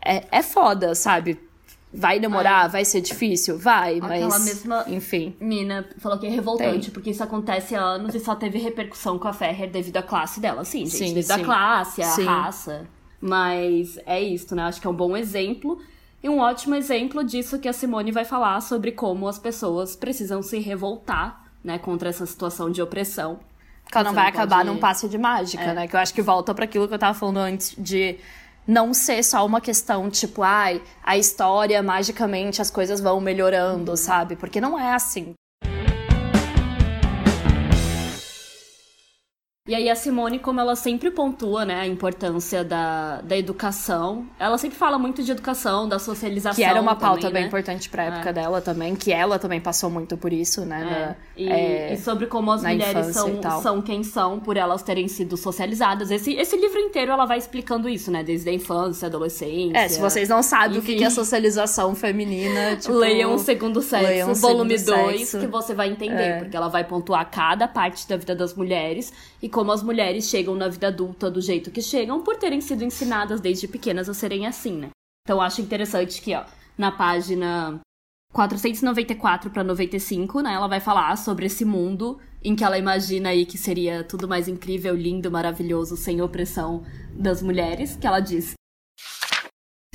é, 0.05 0.25
é 0.31 0.43
foda, 0.43 0.95
sabe? 0.95 1.39
Vai 1.97 2.19
demorar, 2.19 2.67
vai 2.69 2.85
ser 2.85 3.01
difícil? 3.01 3.57
Vai, 3.57 3.99
Aquela 3.99 4.29
mas. 4.31 4.45
mesma 4.45 4.85
enfim. 4.89 5.37
Mina 5.39 5.87
falou 5.99 6.19
que 6.19 6.27
é 6.27 6.31
revoltante, 6.31 6.87
Tem. 6.87 6.91
porque 6.91 7.11
isso 7.11 7.23
acontece 7.23 7.77
há 7.77 7.81
anos 7.81 8.17
e 8.17 8.19
só 8.19 8.35
teve 8.35 8.59
repercussão 8.59 9.17
com 9.17 9.29
a 9.29 9.33
Ferrer 9.33 9.71
devido 9.71 9.99
à 9.99 10.03
classe 10.03 10.41
dela. 10.41 10.65
Sim, 10.65 10.87
gente, 10.87 10.97
sim, 10.97 11.15
devido 11.15 11.27
sim. 11.27 11.41
à 11.41 11.45
classe, 11.45 12.03
à 12.03 12.07
sim. 12.07 12.25
raça. 12.25 12.85
Mas 13.27 13.99
é 14.05 14.21
isso, 14.21 14.55
né? 14.55 14.65
Acho 14.65 14.79
que 14.79 14.87
é 14.87 14.91
um 14.91 14.95
bom 14.95 15.17
exemplo. 15.17 15.81
E 16.23 16.29
um 16.29 16.41
ótimo 16.41 16.75
exemplo 16.75 17.25
disso 17.25 17.59
que 17.59 17.67
a 17.67 17.73
Simone 17.73 18.13
vai 18.13 18.27
falar 18.27 18.61
sobre 18.61 18.93
como 18.93 19.27
as 19.27 19.39
pessoas 19.39 19.97
precisam 19.97 20.43
se 20.43 20.59
revoltar, 20.59 21.43
né, 21.65 21.79
contra 21.79 22.11
essa 22.11 22.27
situação 22.27 22.71
de 22.71 22.83
opressão. 22.83 23.41
Que 23.91 23.97
ela 23.97 24.09
não 24.09 24.15
vai 24.15 24.29
acabar 24.29 24.59
pode... 24.59 24.69
num 24.69 24.77
passe 24.77 25.09
de 25.09 25.17
mágica, 25.17 25.63
é. 25.63 25.73
né? 25.73 25.89
Que 25.89 25.97
eu 25.97 26.01
acho 26.01 26.13
que 26.13 26.21
volta 26.21 26.55
para 26.55 26.67
aquilo 26.67 26.87
que 26.87 26.93
eu 26.93 26.99
tava 26.99 27.19
falando 27.19 27.39
antes 27.39 27.75
de 27.79 28.19
não 28.67 28.93
ser 28.93 29.23
só 29.23 29.47
uma 29.47 29.61
questão 29.61 30.11
tipo, 30.11 30.43
ai, 30.43 30.83
a 31.03 31.17
história 31.17 31.83
magicamente 31.83 32.61
as 32.61 32.71
coisas 32.71 33.01
vão 33.01 33.23
melhorando, 33.23 33.97
sabe? 33.97 34.37
Porque 34.37 34.61
não 34.61 34.79
é 34.79 34.93
assim. 34.93 35.33
E 39.67 39.75
aí 39.75 39.89
a 39.89 39.97
Simone, 39.97 40.39
como 40.39 40.61
ela 40.61 40.77
sempre 40.77 41.11
pontua, 41.11 41.65
né, 41.65 41.81
a 41.81 41.87
importância 41.87 42.63
da, 42.63 43.23
da 43.23 43.35
educação, 43.35 44.27
ela 44.39 44.59
sempre 44.59 44.77
fala 44.77 44.99
muito 44.99 45.23
de 45.23 45.33
educação, 45.33 45.89
da 45.89 45.99
socialização. 45.99 46.55
Que 46.55 46.63
era 46.63 46.79
uma 46.79 46.95
pauta 46.95 47.23
também, 47.23 47.33
bem 47.33 47.43
né? 47.45 47.49
importante 47.49 47.89
pra 47.89 48.03
época 48.05 48.29
é. 48.29 48.33
dela 48.35 48.61
também, 48.61 48.95
que 48.95 49.11
ela 49.11 49.39
também 49.39 49.63
passou 49.63 49.89
muito 49.89 50.19
por 50.19 50.35
isso, 50.35 50.67
né? 50.67 50.83
É. 50.83 51.07
Na, 51.07 51.17
e, 51.35 51.49
é, 51.51 51.95
e, 51.95 51.97
sobre 51.97 52.27
como 52.27 52.53
as 52.53 52.63
mulheres 52.63 53.07
são, 53.07 53.41
são 53.63 53.81
quem 53.81 54.05
são 54.05 54.39
por 54.39 54.59
elas 54.59 54.83
terem 54.83 55.09
sido 55.09 55.35
socializadas. 55.35 56.11
Esse, 56.11 56.35
esse 56.35 56.59
livro 56.59 56.79
inteiro 56.79 57.11
ela 57.11 57.25
vai 57.25 57.39
explicando 57.39 57.89
isso, 57.89 58.11
né? 58.11 58.23
Desde 58.23 58.51
a 58.51 58.53
infância, 58.53 59.07
adolescência. 59.07 59.79
É, 59.79 59.89
se 59.89 59.99
vocês 59.99 60.29
não 60.29 60.43
sabem 60.43 60.77
enfim. 60.77 60.97
o 60.97 60.99
que 60.99 61.05
é 61.05 61.09
socialização 61.09 61.95
feminina, 61.95 62.77
tipo, 62.77 62.93
leiam 62.93 63.35
o 63.35 63.39
segundo 63.39 63.81
sexo, 63.81 64.31
o 64.31 64.35
volume 64.35 64.77
2, 64.77 65.31
que 65.37 65.47
você 65.47 65.73
vai 65.73 65.89
entender, 65.89 66.23
é. 66.23 66.39
porque 66.41 66.55
ela 66.55 66.69
vai 66.69 66.85
pontuar 66.85 67.31
cada 67.31 67.67
parte 67.67 68.07
da 68.07 68.19
vida 68.19 68.35
das 68.37 68.53
mulheres 68.53 69.11
e 69.45 69.49
como 69.51 69.71
as 69.73 69.83
mulheres 69.83 70.25
chegam 70.31 70.55
na 70.55 70.69
vida 70.69 70.89
adulta 70.89 71.31
do 71.31 71.39
jeito 71.39 71.71
que 71.71 71.83
chegam 71.83 72.23
por 72.23 72.37
terem 72.37 72.63
sido 72.63 72.83
ensinadas 72.83 73.43
desde 73.43 73.69
pequenas 73.69 74.09
a 74.09 74.15
serem 74.15 74.47
assim, 74.47 74.73
né? 74.73 74.89
Então 75.21 75.39
acho 75.39 75.61
interessante 75.61 76.23
que, 76.23 76.35
ó, 76.35 76.45
na 76.79 76.91
página 76.91 77.79
494 78.33 79.51
para 79.51 79.63
95, 79.63 80.41
né, 80.41 80.55
ela 80.55 80.67
vai 80.67 80.81
falar 80.81 81.15
sobre 81.19 81.45
esse 81.45 81.63
mundo 81.63 82.19
em 82.43 82.57
que 82.57 82.65
ela 82.65 82.79
imagina 82.79 83.29
aí 83.29 83.45
que 83.45 83.59
seria 83.59 84.03
tudo 84.03 84.27
mais 84.27 84.49
incrível, 84.49 84.95
lindo, 84.95 85.31
maravilhoso, 85.31 85.95
sem 85.95 86.23
opressão 86.23 86.83
das 87.13 87.43
mulheres, 87.43 87.97
que 87.97 88.07
ela 88.07 88.21
diz: 88.21 88.55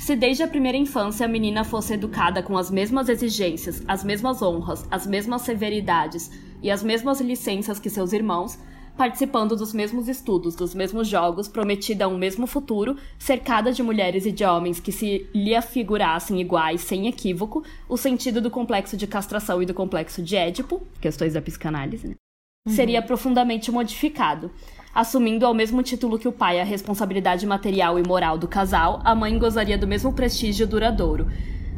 se 0.00 0.14
desde 0.14 0.44
a 0.44 0.48
primeira 0.48 0.78
infância 0.78 1.26
a 1.26 1.28
menina 1.28 1.64
fosse 1.64 1.94
educada 1.94 2.40
com 2.40 2.56
as 2.56 2.70
mesmas 2.70 3.08
exigências, 3.08 3.82
as 3.88 4.04
mesmas 4.04 4.42
honras, 4.42 4.86
as 4.92 5.08
mesmas 5.08 5.42
severidades 5.42 6.30
e 6.62 6.70
as 6.70 6.84
mesmas 6.84 7.20
licenças 7.20 7.80
que 7.80 7.90
seus 7.90 8.12
irmãos, 8.12 8.56
participando 9.00 9.56
dos 9.56 9.72
mesmos 9.72 10.08
estudos, 10.08 10.54
dos 10.54 10.74
mesmos 10.74 11.08
jogos, 11.08 11.48
prometida 11.48 12.06
um 12.06 12.18
mesmo 12.18 12.46
futuro, 12.46 12.98
cercada 13.18 13.72
de 13.72 13.82
mulheres 13.82 14.26
e 14.26 14.30
de 14.30 14.44
homens 14.44 14.78
que 14.78 14.92
se 14.92 15.26
lhe 15.34 15.54
afigurassem 15.54 16.38
iguais, 16.38 16.82
sem 16.82 17.06
equívoco, 17.06 17.64
o 17.88 17.96
sentido 17.96 18.42
do 18.42 18.50
complexo 18.50 18.98
de 18.98 19.06
castração 19.06 19.62
e 19.62 19.64
do 19.64 19.72
complexo 19.72 20.22
de 20.22 20.36
Édipo, 20.36 20.82
questões 21.00 21.32
da 21.32 21.40
psicanálise, 21.40 22.08
né? 22.08 22.14
uhum. 22.68 22.74
seria 22.74 23.00
profundamente 23.00 23.72
modificado. 23.72 24.50
Assumindo 24.94 25.46
ao 25.46 25.54
mesmo 25.54 25.82
título 25.82 26.18
que 26.18 26.28
o 26.28 26.32
pai 26.32 26.60
a 26.60 26.64
responsabilidade 26.64 27.46
material 27.46 27.98
e 27.98 28.06
moral 28.06 28.36
do 28.36 28.46
casal, 28.46 29.00
a 29.02 29.14
mãe 29.14 29.38
gozaria 29.38 29.78
do 29.78 29.86
mesmo 29.86 30.12
prestígio 30.12 30.66
duradouro, 30.66 31.26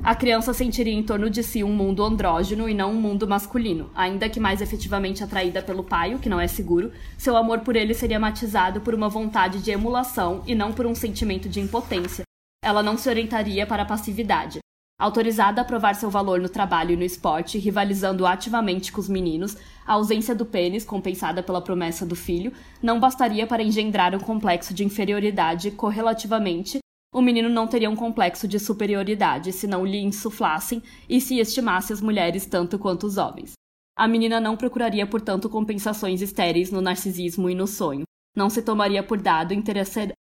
a 0.04 0.16
criança 0.16 0.52
sentiria 0.52 0.92
em 0.92 1.02
torno 1.02 1.30
de 1.30 1.44
si 1.44 1.62
um 1.62 1.72
mundo 1.72 2.02
andrógeno 2.02 2.68
e 2.68 2.74
não 2.74 2.90
um 2.90 3.00
mundo 3.00 3.28
masculino. 3.28 3.88
Ainda 3.94 4.28
que 4.28 4.40
mais 4.40 4.60
efetivamente 4.60 5.22
atraída 5.22 5.62
pelo 5.62 5.84
pai, 5.84 6.12
o 6.12 6.18
que 6.18 6.28
não 6.28 6.40
é 6.40 6.48
seguro, 6.48 6.90
seu 7.16 7.36
amor 7.36 7.60
por 7.60 7.76
ele 7.76 7.94
seria 7.94 8.18
matizado 8.18 8.80
por 8.80 8.94
uma 8.94 9.08
vontade 9.08 9.62
de 9.62 9.70
emulação 9.70 10.42
e 10.44 10.56
não 10.56 10.72
por 10.72 10.86
um 10.86 10.94
sentimento 10.94 11.48
de 11.48 11.60
impotência. 11.60 12.24
Ela 12.64 12.82
não 12.82 12.98
se 12.98 13.08
orientaria 13.08 13.64
para 13.64 13.84
a 13.84 13.86
passividade. 13.86 14.58
Autorizada 15.00 15.62
a 15.62 15.64
provar 15.64 15.94
seu 15.94 16.10
valor 16.10 16.40
no 16.40 16.48
trabalho 16.48 16.92
e 16.92 16.96
no 16.96 17.04
esporte, 17.04 17.56
rivalizando 17.56 18.26
ativamente 18.26 18.90
com 18.90 19.00
os 19.00 19.08
meninos, 19.08 19.56
a 19.86 19.92
ausência 19.92 20.34
do 20.34 20.44
pênis, 20.44 20.84
compensada 20.84 21.44
pela 21.44 21.60
promessa 21.60 22.04
do 22.04 22.16
filho, 22.16 22.52
não 22.82 22.98
bastaria 22.98 23.46
para 23.46 23.62
engendrar 23.62 24.16
um 24.16 24.20
complexo 24.20 24.74
de 24.74 24.84
inferioridade 24.84 25.70
correlativamente 25.70 26.81
o 27.12 27.20
menino 27.20 27.48
não 27.48 27.66
teria 27.66 27.90
um 27.90 27.96
complexo 27.96 28.48
de 28.48 28.59
superioridade 28.59 29.53
se 29.53 29.66
não 29.66 29.85
lhe 29.85 29.98
insuflassem 29.98 30.83
e 31.09 31.20
se 31.20 31.38
estimasse 31.38 31.92
as 31.92 32.01
mulheres 32.01 32.46
tanto 32.46 32.79
quanto 32.79 33.07
os 33.07 33.18
homens. 33.18 33.53
A 33.94 34.09
menina 34.09 34.40
não 34.40 34.57
procuraria, 34.57 35.07
portanto, 35.07 35.51
compensações 35.51 36.22
estéreis 36.22 36.70
no 36.72 36.81
narcisismo 36.81 37.51
e 37.51 37.55
no 37.55 37.66
sonho. 37.66 38.05
Não 38.35 38.48
se 38.48 38.62
tomaria 38.62 39.03
por 39.03 39.20
dado 39.20 39.53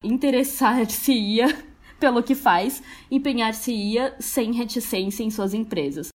interessar-se-ia 0.04 1.46
pelo 2.00 2.24
que 2.24 2.34
faz, 2.34 2.82
empenhar-se-ia 3.12 4.16
sem 4.20 4.52
reticência 4.52 5.24
em 5.24 5.30
suas 5.30 5.54
empresas. 5.54 6.10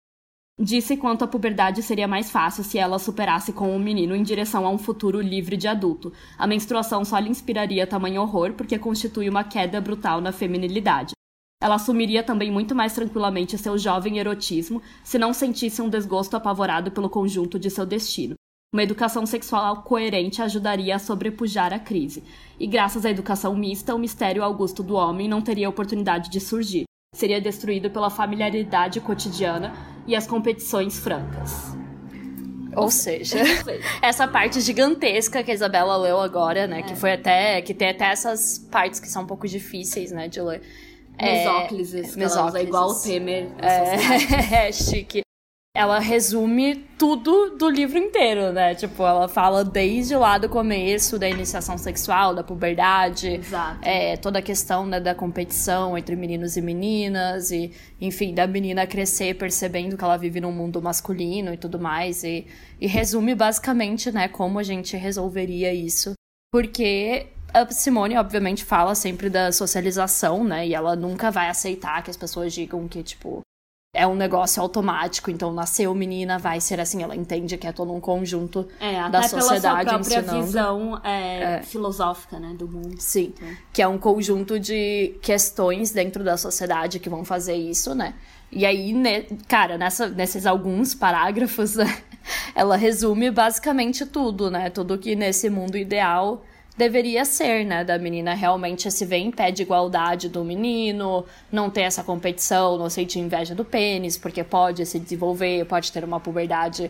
Disse 0.59 0.95
quanto 0.95 1.23
a 1.23 1.27
puberdade 1.27 1.81
seria 1.81 2.07
mais 2.07 2.29
fácil 2.29 2.63
se 2.63 2.77
ela 2.77 2.99
superasse 2.99 3.51
com 3.51 3.75
o 3.75 3.79
menino 3.79 4.15
em 4.15 4.21
direção 4.21 4.67
a 4.67 4.69
um 4.69 4.77
futuro 4.77 5.19
livre 5.19 5.57
de 5.57 5.67
adulto. 5.67 6.13
A 6.37 6.45
menstruação 6.45 7.03
só 7.03 7.17
lhe 7.17 7.29
inspiraria 7.29 7.87
tamanho 7.87 8.21
horror 8.21 8.53
porque 8.53 8.77
constitui 8.77 9.27
uma 9.27 9.43
queda 9.43 9.81
brutal 9.81 10.21
na 10.21 10.31
feminilidade. 10.31 11.13
Ela 11.59 11.75
assumiria 11.75 12.21
também 12.21 12.51
muito 12.51 12.75
mais 12.75 12.93
tranquilamente 12.93 13.57
seu 13.57 13.79
jovem 13.79 14.19
erotismo 14.19 14.79
se 15.03 15.17
não 15.17 15.33
sentisse 15.33 15.81
um 15.81 15.89
desgosto 15.89 16.37
apavorado 16.37 16.91
pelo 16.91 17.09
conjunto 17.09 17.57
de 17.57 17.71
seu 17.71 17.85
destino. 17.85 18.35
Uma 18.71 18.83
educação 18.83 19.25
sexual 19.25 19.81
coerente 19.81 20.41
ajudaria 20.41 20.95
a 20.95 20.99
sobrepujar 20.99 21.73
a 21.73 21.79
crise. 21.79 22.23
E 22.59 22.67
graças 22.67 23.05
à 23.05 23.09
educação 23.09 23.55
mista, 23.55 23.95
o 23.95 23.99
mistério 23.99 24.43
augusto 24.43 24.83
do 24.83 24.95
homem 24.95 25.27
não 25.27 25.41
teria 25.41 25.69
oportunidade 25.69 26.29
de 26.29 26.39
surgir. 26.39 26.83
Seria 27.13 27.39
destruído 27.39 27.89
pela 27.89 28.10
familiaridade 28.10 28.99
cotidiana 28.99 29.71
e 30.06 30.15
as 30.15 30.28
competições 30.28 30.99
francas. 30.99 31.78
Ou 32.76 32.89
seja, 32.89 33.38
essa 34.02 34.28
parte 34.28 34.60
gigantesca 34.60 35.43
que 35.43 35.52
a 35.52 35.54
Isabela 35.54 35.95
leu 35.95 36.19
agora, 36.19 36.67
né? 36.67 36.80
É. 36.80 36.82
Que 36.82 36.95
foi 36.95 37.13
até. 37.13 37.62
Que 37.62 37.73
tem 37.73 37.89
até 37.89 38.06
essas 38.06 38.58
partes 38.58 38.99
que 38.99 39.08
são 39.08 39.23
um 39.23 39.28
pouco 39.28 39.47
difíceis, 39.47 40.12
né, 40.12 40.28
de 40.28 40.41
ler. 40.41 40.62
Mesóclises, 41.21 42.15
é, 42.15 42.19
mesóclises. 42.19 42.67
igual 42.67 42.89
o 42.89 42.95
Temer. 42.95 43.47
É, 43.62 44.67
é 44.67 44.71
chique 44.71 45.23
ela 45.75 45.97
resume 45.97 46.75
tudo 46.99 47.57
do 47.57 47.67
livro 47.67 47.97
inteiro, 47.97 48.53
né? 48.53 48.75
Tipo, 48.75 49.01
ela 49.01 49.27
fala 49.27 49.65
desde 49.65 50.15
lá 50.15 50.38
do 50.38 50.47
começo 50.47 51.17
da 51.17 51.27
iniciação 51.27 51.79
sexual, 51.79 52.36
da 52.36 52.43
puberdade. 52.43 53.41
É, 53.81 54.15
toda 54.17 54.38
a 54.38 54.41
questão 54.41 54.86
né, 54.86 54.99
da 54.99 55.15
competição 55.15 55.97
entre 55.97 56.15
meninos 56.15 56.55
e 56.57 56.62
meninas, 56.62 57.49
e, 57.49 57.71
enfim, 57.99 58.36
da 58.36 58.45
menina 58.45 58.86
crescer 58.86 59.36
percebendo 59.36 59.97
que 59.97 60.03
ela 60.03 60.15
vive 60.15 60.39
num 60.39 60.51
mundo 60.51 60.79
masculino 60.79 61.51
e 61.51 61.57
tudo 61.57 61.79
mais. 61.79 62.23
E, 62.23 62.45
e 62.79 62.86
resume 62.86 63.33
basicamente, 63.33 64.12
né, 64.12 64.27
como 64.27 64.59
a 64.59 64.63
gente 64.63 64.95
resolveria 64.95 65.73
isso. 65.73 66.13
Porque 66.51 67.29
a 67.51 67.65
Simone, 67.71 68.15
obviamente, 68.15 68.63
fala 68.63 68.93
sempre 68.93 69.27
da 69.27 69.51
socialização, 69.51 70.43
né? 70.43 70.67
E 70.67 70.75
ela 70.75 70.95
nunca 70.95 71.31
vai 71.31 71.49
aceitar 71.49 72.03
que 72.03 72.12
as 72.12 72.17
pessoas 72.17 72.53
digam 72.53 72.88
que, 72.88 73.01
tipo, 73.01 73.41
é 73.93 74.08
um 74.08 74.15
negócio 74.15 74.60
automático, 74.60 75.29
então 75.29 75.53
nasceu 75.53 75.93
menina, 75.93 76.39
vai 76.39 76.60
ser 76.60 76.79
assim, 76.79 77.03
ela 77.03 77.15
entende 77.15 77.58
que 77.58 77.67
é 77.67 77.71
todo 77.71 77.93
um 77.93 77.99
conjunto 77.99 78.67
é, 78.79 79.08
da 79.08 79.21
sociedade 79.21 79.86
pela 79.86 80.03
sua 80.03 80.21
própria 80.23 80.41
visão 80.41 80.99
é, 81.03 81.43
é. 81.57 81.61
filosófica, 81.61 82.39
né, 82.39 82.55
do 82.57 82.67
mundo. 82.67 82.95
Sim, 82.97 83.32
então. 83.36 83.47
que 83.72 83.82
é 83.84 83.88
um 83.88 83.99
conjunto 83.99 84.59
de 84.59 85.15
questões 85.22 85.91
dentro 85.91 86.24
da 86.24 86.36
sociedade 86.38 86.99
que 86.99 87.07
vão 87.07 87.24
fazer 87.24 87.53
isso, 87.53 87.93
né? 87.93 88.15
E 88.51 88.65
aí, 88.65 88.93
né, 88.93 89.26
cara, 89.47 89.78
nessa, 89.78 90.07
nesses 90.07 90.47
alguns 90.47 90.95
parágrafos, 90.95 91.76
ela 92.55 92.76
resume 92.76 93.30
basicamente 93.30 94.07
tudo, 94.07 94.49
né? 94.49 94.72
Tudo 94.72 94.97
que 94.97 95.15
nesse 95.15 95.51
mundo 95.51 95.78
ideal 95.78 96.43
deveria 96.78 97.24
ser, 97.26 97.65
né? 97.65 97.84
Da 97.84 97.97
menina 97.97 98.34
realmente 98.34 98.89
se 98.91 99.05
ver 99.05 99.17
em 99.17 99.32
pé 99.32 99.51
de 99.51 99.61
igualdade 99.61 100.30
do 100.30 100.43
menino, 100.43 101.26
não 101.51 101.69
ter 101.69 101.82
essa 101.82 102.03
competição, 102.03 102.78
não 102.78 102.89
sentir 102.89 103.19
inveja 103.19 103.53
do 103.53 103.63
pênis, 103.63 104.17
porque 104.17 104.43
pode 104.43 104.86
se 104.86 104.99
desenvolver, 104.99 105.65
pode 105.65 105.91
ter 105.91 106.03
uma 106.03 106.19
puberdade 106.19 106.89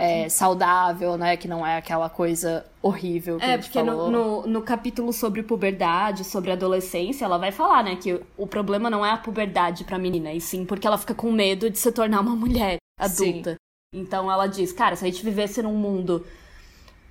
é, 0.00 0.28
saudável, 0.28 1.16
né? 1.16 1.36
Que 1.36 1.46
não 1.48 1.66
é 1.66 1.76
aquela 1.76 2.08
coisa 2.08 2.64
horrível 2.82 3.38
que 3.38 3.44
É, 3.44 3.48
a 3.48 3.56
gente 3.56 3.64
porque 3.64 3.78
falou. 3.84 4.10
no, 4.10 4.42
no, 4.42 4.46
no 4.46 4.62
capítulo 4.62 5.12
sobre 5.12 5.42
puberdade, 5.42 6.24
sobre 6.24 6.50
adolescência, 6.50 7.24
ela 7.24 7.36
vai 7.38 7.52
falar, 7.52 7.84
né, 7.84 7.96
que 7.96 8.18
o 8.38 8.46
problema 8.46 8.88
não 8.88 9.04
é 9.04 9.10
a 9.10 9.16
puberdade 9.18 9.84
pra 9.84 9.98
menina, 9.98 10.32
e 10.32 10.40
sim 10.40 10.64
porque 10.64 10.86
ela 10.86 10.96
fica 10.96 11.14
com 11.14 11.30
medo 11.30 11.68
de 11.68 11.78
se 11.78 11.92
tornar 11.92 12.20
uma 12.20 12.34
mulher 12.34 12.78
adulta. 12.98 13.56
Então 13.94 14.30
ela 14.32 14.46
diz, 14.46 14.72
cara, 14.72 14.96
se 14.96 15.04
a 15.04 15.08
gente 15.10 15.22
vivesse 15.22 15.60
num 15.62 15.74
mundo 15.74 16.24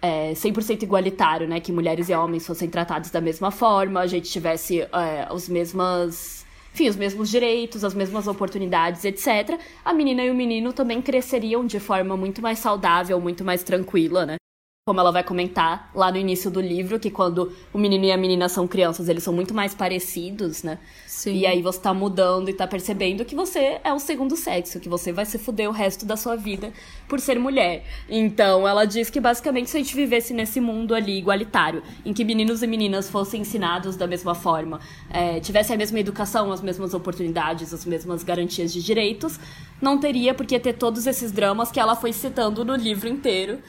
é, 0.01 0.33
100% 0.33 0.83
igualitário, 0.83 1.47
né? 1.47 1.59
Que 1.59 1.71
mulheres 1.71 2.09
e 2.09 2.13
homens 2.13 2.45
fossem 2.45 2.69
tratados 2.69 3.09
da 3.09 3.21
mesma 3.21 3.51
forma, 3.51 3.99
a 3.99 4.07
gente 4.07 4.29
tivesse 4.29 4.81
é, 4.81 5.27
os 5.31 5.49
mesmas. 5.49 6.45
Enfim, 6.73 6.87
os 6.87 6.95
mesmos 6.95 7.29
direitos, 7.29 7.83
as 7.83 7.93
mesmas 7.93 8.27
oportunidades, 8.27 9.03
etc. 9.03 9.59
A 9.83 9.91
menina 9.91 10.23
e 10.23 10.29
o 10.29 10.35
menino 10.35 10.71
também 10.71 11.01
cresceriam 11.01 11.65
de 11.65 11.79
forma 11.79 12.15
muito 12.15 12.41
mais 12.41 12.59
saudável, 12.59 13.19
muito 13.19 13.43
mais 13.43 13.63
tranquila, 13.63 14.25
né? 14.25 14.38
Como 14.89 14.99
ela 14.99 15.11
vai 15.11 15.23
comentar 15.23 15.91
lá 15.93 16.11
no 16.11 16.17
início 16.17 16.49
do 16.49 16.59
livro, 16.59 16.99
que 16.99 17.11
quando 17.11 17.53
o 17.71 17.77
menino 17.77 18.05
e 18.05 18.11
a 18.11 18.17
menina 18.17 18.49
são 18.49 18.67
crianças, 18.67 19.07
eles 19.07 19.21
são 19.21 19.31
muito 19.31 19.53
mais 19.53 19.75
parecidos, 19.75 20.63
né? 20.63 20.79
Sim. 21.05 21.35
E 21.35 21.45
aí 21.45 21.61
você 21.61 21.79
tá 21.79 21.93
mudando 21.93 22.49
e 22.49 22.53
tá 22.53 22.65
percebendo 22.65 23.23
que 23.23 23.35
você 23.35 23.79
é 23.83 23.93
o 23.93 23.99
segundo 23.99 24.35
sexo, 24.35 24.79
que 24.79 24.89
você 24.89 25.11
vai 25.11 25.27
se 25.27 25.37
fuder 25.37 25.69
o 25.69 25.71
resto 25.71 26.07
da 26.07 26.17
sua 26.17 26.35
vida 26.35 26.73
por 27.07 27.19
ser 27.19 27.37
mulher. 27.37 27.85
Então 28.09 28.67
ela 28.67 28.83
diz 28.83 29.11
que 29.11 29.19
basicamente 29.19 29.69
se 29.69 29.77
a 29.77 29.79
gente 29.79 29.95
vivesse 29.95 30.33
nesse 30.33 30.59
mundo 30.59 30.95
ali 30.95 31.19
igualitário, 31.19 31.83
em 32.03 32.11
que 32.11 32.25
meninos 32.25 32.63
e 32.63 32.67
meninas 32.67 33.07
fossem 33.11 33.41
ensinados 33.41 33.95
da 33.95 34.07
mesma 34.07 34.33
forma, 34.33 34.79
é, 35.11 35.39
tivessem 35.39 35.75
a 35.75 35.77
mesma 35.77 35.99
educação, 35.99 36.51
as 36.51 36.61
mesmas 36.61 36.95
oportunidades, 36.95 37.75
as 37.75 37.85
mesmas 37.85 38.23
garantias 38.23 38.73
de 38.73 38.81
direitos, 38.81 39.39
não 39.79 39.99
teria 39.99 40.33
por 40.33 40.47
que 40.47 40.59
ter 40.59 40.73
todos 40.73 41.05
esses 41.05 41.31
dramas 41.31 41.71
que 41.71 41.79
ela 41.79 41.95
foi 41.95 42.11
citando 42.11 42.65
no 42.65 42.75
livro 42.75 43.07
inteiro 43.07 43.59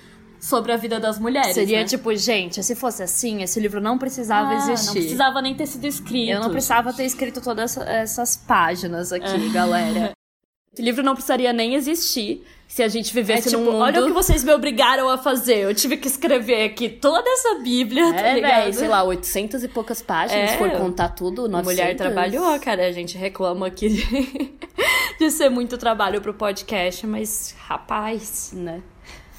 sobre 0.41 0.73
a 0.73 0.77
vida 0.77 0.99
das 0.99 1.19
mulheres. 1.19 1.55
Seria 1.55 1.79
né? 1.81 1.85
tipo, 1.85 2.15
gente, 2.17 2.63
se 2.65 2.75
fosse 2.75 3.03
assim, 3.03 3.43
esse 3.43 3.61
livro 3.61 3.81
não 3.81 3.99
precisava 3.99 4.49
Ah, 4.51 4.57
existir. 4.57 4.87
Não 4.87 4.95
precisava 4.95 5.43
nem 5.43 5.55
ter 5.55 5.67
sido 5.67 5.87
escrito. 5.87 6.31
Eu 6.31 6.41
não 6.41 6.51
precisava 6.51 6.93
ter 6.93 7.05
escrito 7.05 7.41
todas 7.41 7.77
essa- 7.77 7.91
essas 7.91 8.37
páginas 8.37 9.13
aqui, 9.13 9.27
É. 9.49 9.53
galera. 9.53 10.13
Esse 10.73 10.83
livro 10.83 11.03
não 11.03 11.15
precisaria 11.15 11.53
nem 11.53 11.75
existir 11.75 12.47
se 12.69 12.81
a 12.81 12.87
gente 12.87 13.11
É 13.11 13.15
vivesse 13.15 13.49
tipo, 13.51 13.61
num 13.61 13.73
mundo... 13.73 13.83
olha 13.83 14.03
o 14.05 14.07
que 14.07 14.13
vocês 14.13 14.45
me 14.45 14.53
obrigaram 14.55 15.09
a 15.09 15.19
fazer. 15.19 15.57
Eu 15.65 15.75
tive 15.75 15.97
que 15.97 16.07
escrever 16.07 16.63
aqui 16.65 16.89
toda 16.89 17.29
essa 17.29 17.57
bíblia, 17.57 18.15
tá 18.15 18.21
É, 18.21 18.35
ligado? 18.35 18.63
véi, 18.63 18.73
sei 18.73 18.87
lá, 18.87 19.03
800 19.03 19.65
e 19.65 19.69
poucas 19.69 20.01
páginas, 20.01 20.53
É. 20.53 20.57
for 20.59 20.71
contar 20.71 21.09
tudo, 21.09 21.47
A 21.47 21.49
900. 21.49 21.65
mulher 21.65 21.97
trabalhou, 21.97 22.57
cara. 22.61 22.87
A 22.87 22.93
gente 22.93 23.19
reclama 23.19 23.67
aqui 23.67 23.89
de, 23.89 24.53
de 25.19 25.31
ser 25.33 25.49
muito 25.51 25.77
trabalho 25.77 26.21
pro 26.21 26.33
podcast, 26.33 27.05
mas, 27.05 27.53
rapaz, 27.67 28.53
Né? 28.55 28.81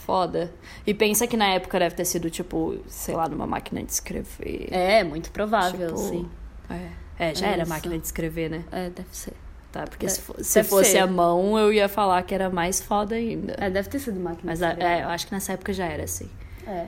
Foda. 0.06 0.54
E 0.86 0.93
pensa 0.93 1.26
que 1.28 1.36
na 1.38 1.47
época 1.54 1.80
deve 1.80 1.95
ter 1.95 2.06
sido, 2.06 2.30
tipo, 2.30 2.78
sei 2.88 3.16
lá, 3.16 3.28
numa 3.30 3.47
máquina 3.47 3.82
de 3.84 3.91
escrever. 3.91 4.68
É, 4.72 5.04
muito 5.04 5.32
provável, 5.32 5.88
Tipo, 5.88 5.99
sim. 5.99 6.30
É, 6.70 7.30
é 7.32 7.36
já 7.36 7.47
É 7.47 7.54
era 7.54 7.62
isso. 7.64 7.70
máquina 7.70 7.97
de 7.97 8.06
escrever, 8.06 8.49
né? 8.49 8.64
É, 8.72 8.89
deve 8.89 9.10
ser. 9.12 9.34
Tá, 9.72 9.84
porque 9.88 10.06
É, 10.06 10.10
se, 10.10 10.22
se 10.43 10.64
fosse 10.64 10.91
ser. 10.91 10.97
a 10.99 11.08
mão, 11.08 11.58
eu 11.58 11.72
ia 11.72 11.88
falar 11.88 12.22
que 12.24 12.34
era 12.36 12.49
mais 12.49 12.82
foda 12.82 13.16
ainda. 13.16 13.56
É, 13.58 13.70
deve 13.70 13.88
ter 13.88 13.99
sido 13.99 14.20
máquina 14.20 14.43
Mas 14.52 14.60
de 14.60 14.66
escrever. 14.66 14.86
é, 14.91 15.04
eu 15.04 15.08
acho 15.10 15.28
que 15.28 15.34
nessa 15.34 15.54
época 15.54 15.72
já 15.72 15.86
era 15.86 16.04
assim. 16.04 16.30
É. 16.68 16.88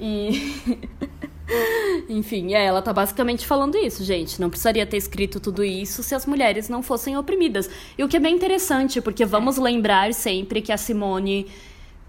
E. 0.00 0.54
Enfim, 2.08 2.54
é, 2.54 2.64
ela 2.64 2.80
tá 2.80 2.92
basicamente 2.92 3.46
falando 3.46 3.76
isso, 3.76 4.02
gente. 4.02 4.40
Não 4.40 4.48
precisaria 4.48 4.86
ter 4.86 4.96
escrito 4.96 5.38
tudo 5.38 5.62
isso 5.62 6.02
se 6.02 6.14
as 6.14 6.24
mulheres 6.26 6.68
não 6.68 6.82
fossem 6.82 7.16
oprimidas. 7.16 7.68
E 7.98 8.02
o 8.02 8.08
que 8.08 8.16
é 8.16 8.20
bem 8.20 8.34
interessante, 8.34 9.00
porque 9.00 9.24
vamos 9.26 9.58
lembrar 9.58 10.12
sempre 10.14 10.62
que 10.62 10.72
a 10.72 10.76
Simone 10.78 11.46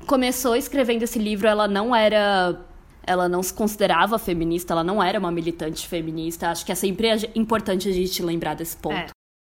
começou 0.06 0.56
escrevendo 0.56 1.04
esse 1.04 1.20
livro, 1.20 1.48
ela 1.48 1.68
não 1.68 1.96
era. 1.96 2.60
Ela 3.08 3.30
não 3.30 3.44
se 3.44 3.54
considerava 3.54 4.18
feminista, 4.18 4.74
ela 4.74 4.84
não 4.84 5.02
era 5.04 5.20
uma 5.20 5.32
militante 5.32 5.88
feminista. 5.88 6.50
Acho 6.50 6.66
que 6.66 6.72
é 6.72 6.76
sempre 6.76 7.08
importante 7.36 7.88
a 7.88 7.92
gente 7.92 8.24
lembrar 8.24 8.56
desse 8.56 8.76
ponto. 8.78 8.96
É. 8.96 9.08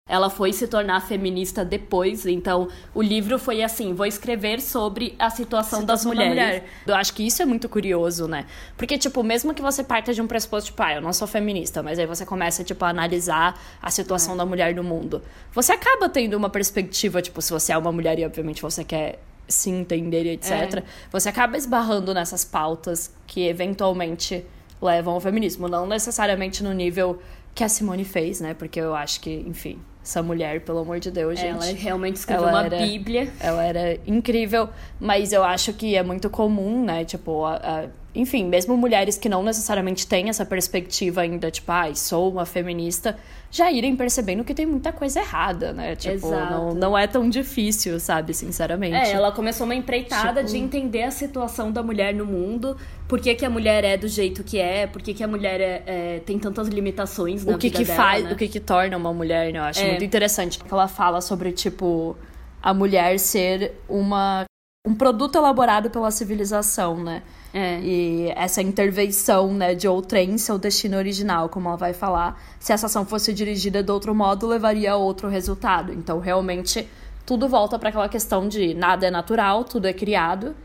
Ela 0.09 0.29
foi 0.29 0.53
se 0.53 0.67
tornar 0.69 1.01
feminista 1.01 1.65
depois, 1.65 2.25
então 2.25 2.69
o 2.95 3.01
livro 3.01 3.37
foi 3.37 3.61
assim: 3.61 3.93
vou 3.93 4.05
escrever 4.05 4.61
sobre 4.61 5.15
a 5.19 5.29
situação, 5.29 5.83
das 5.83 5.99
Situação 6.01 6.11
da 6.11 6.29
mulheres. 6.29 6.61
mulher. 6.61 6.69
Eu 6.85 6.95
acho 6.95 7.13
que 7.13 7.25
isso 7.27 7.41
é 7.41 7.45
muito 7.45 7.67
curioso, 7.67 8.25
né? 8.27 8.45
Porque, 8.77 8.97
tipo, 8.97 9.21
mesmo 9.21 9.53
que 9.53 9.61
você 9.61 9.83
parta 9.83 10.13
de 10.13 10.21
um 10.21 10.27
pressuposto, 10.27 10.67
tipo, 10.69 10.81
ah, 10.81 10.93
eu 10.93 11.01
não 11.01 11.11
sou 11.11 11.27
feminista, 11.27 11.83
mas 11.83 11.99
aí 11.99 12.05
você 12.05 12.25
começa, 12.25 12.63
tipo, 12.63 12.85
a 12.85 12.89
analisar 12.89 13.59
a 13.81 13.89
situação 13.91 14.35
É. 14.35 14.37
da 14.37 14.45
mulher 14.45 14.73
no 14.73 14.83
mundo. 14.83 15.21
Você 15.51 15.73
acaba 15.73 16.07
tendo 16.07 16.35
uma 16.37 16.49
perspectiva, 16.49 17.21
tipo, 17.21 17.41
se 17.41 17.51
você 17.51 17.73
é 17.73 17.77
uma 17.77 17.91
mulher 17.91 18.17
e, 18.17 18.23
obviamente, 18.25 18.61
você 18.61 18.85
quer 18.85 19.19
se 19.47 19.69
entender 19.69 20.25
e 20.25 20.29
etc., 20.29 20.51
É. 20.51 20.83
você 21.11 21.29
acaba 21.29 21.55
esbarrando 21.57 22.13
nessas 22.13 22.43
pautas 22.43 23.13
que, 23.25 23.47
eventualmente, 23.47 24.45
levam 24.81 25.13
ao 25.15 25.19
feminismo. 25.21 25.67
Não 25.67 25.85
necessariamente 25.87 26.63
no 26.63 26.73
nível 26.73 27.19
que 27.55 27.63
a 27.63 27.69
Simone 27.69 28.03
fez, 28.05 28.39
né? 28.41 28.53
Porque 28.53 28.79
eu 28.79 28.93
acho 28.95 29.19
que, 29.21 29.31
enfim, 29.47 29.79
essa 30.03 30.21
mulher, 30.21 30.61
pelo 30.61 30.79
amor 30.79 30.99
de 30.99 31.09
Deus, 31.11 31.39
gente... 31.39 31.49
Ela 31.69 31.73
realmente 31.77 32.15
escreveu 32.17 32.47
ela 32.47 32.59
uma 32.59 32.65
era- 32.65 32.77
bíblia. 32.77 33.31
Ela 33.39 33.63
era 33.63 33.99
incrível, 34.05 34.69
mas 34.99 35.33
eu 35.33 35.43
acho 35.43 35.73
que 35.73 35.95
é 35.95 36.03
muito 36.03 36.29
comum, 36.29 36.83
né? 36.85 37.03
Tipo, 37.03 37.43
a- 37.45 37.55
a- 37.55 37.85
enfim, 38.19 38.45
mesmo 38.45 38.75
mulheres 38.75 39.17
que 39.17 39.29
não 39.29 39.43
necessariamente 39.43 40.07
têm 40.07 40.27
essa 40.29 40.43
perspectiva 40.45 41.21
ainda, 41.21 41.51
tipo, 41.51 41.71
ai, 41.71 41.93
sou 41.95 42.31
uma 42.31 42.45
feminista, 42.45 43.15
já 43.51 43.71
irem 43.71 43.95
percebendo 43.95 44.43
que 44.43 44.53
tem 44.53 44.65
muita 44.65 44.91
coisa 44.91 45.19
errada, 45.19 45.71
né? 45.71 45.95
Tipo, 45.95 46.13
Exato. 46.15 46.51
não, 46.51 46.73
não 46.73 46.97
é 46.97 47.05
tão 47.05 47.29
difícil, 47.29 47.99
sabe? 47.99 48.33
Sinceramente. 48.33 48.95
É, 48.95 49.11
ela 49.11 49.31
começou 49.31 49.65
uma 49.65 49.75
empreitada 49.75 50.41
Tipo- 50.41 50.51
de 50.51 50.57
entender 50.57 51.03
a 51.03 51.11
situação 51.11 51.71
da 51.71 51.83
mulher 51.83 52.13
no 52.13 52.25
mundo, 52.25 52.75
por 53.07 53.21
que, 53.21 53.35
que 53.35 53.45
a 53.45 53.49
mulher 53.49 53.83
é 53.83 53.95
do 53.95 54.07
jeito 54.07 54.43
que 54.43 54.59
é, 54.59 54.87
por 54.87 55.01
que, 55.01 55.13
que 55.13 55.23
a 55.23 55.27
mulher 55.27 55.61
é- 55.61 55.83
é- 55.85 56.19
tem 56.25 56.39
tantas 56.39 56.67
limitações 56.67 57.45
na 57.45 57.55
o 57.55 57.57
que 57.57 57.67
vida 57.69 57.79
que 57.79 57.85
dela, 57.85 57.97
faz, 58.03 58.23
né? 58.25 58.33
o 58.33 58.35
que 58.35 58.47
que 58.47 58.59
torna 58.59 58.97
uma 58.97 59.13
mulher, 59.13 59.53
né? 59.53 59.59
Eu 59.59 59.63
acho 59.63 59.79
É. 59.79 59.89
muito 59.91 60.03
interessante 60.03 60.57
que 60.59 60.73
ela 60.73 60.87
fala 60.87 61.21
sobre 61.21 61.51
tipo 61.51 62.17
a 62.61 62.73
mulher 62.73 63.19
ser 63.19 63.73
uma 63.87 64.43
um 64.85 64.95
produto 64.95 65.35
elaborado 65.37 65.89
pela 65.89 66.09
civilização, 66.11 67.03
né? 67.03 67.21
É. 67.53 67.79
E 67.79 68.29
essa 68.35 68.61
intervenção, 68.61 69.53
né, 69.53 69.73
de 69.73 69.87
outrem 69.87 70.31
em 70.31 70.37
seu 70.37 70.57
destino 70.57 70.97
original, 70.97 71.49
como 71.49 71.67
ela 71.69 71.77
vai 71.77 71.93
falar, 71.93 72.41
se 72.59 72.73
essa 72.73 72.87
ação 72.87 73.05
fosse 73.05 73.33
dirigida 73.33 73.81
de 73.81 73.91
outro 73.91 74.13
modo, 74.13 74.47
levaria 74.47 74.91
a 74.91 74.95
outro 74.97 75.27
resultado. 75.27 75.93
Então, 75.93 76.19
realmente, 76.19 76.87
tudo 77.25 77.47
volta 77.47 77.79
para 77.79 77.89
aquela 77.89 78.09
questão 78.09 78.47
de 78.47 78.73
nada 78.73 79.07
é 79.07 79.11
natural, 79.11 79.63
tudo 79.63 79.87
é 79.87 79.93
criado. 79.93 80.55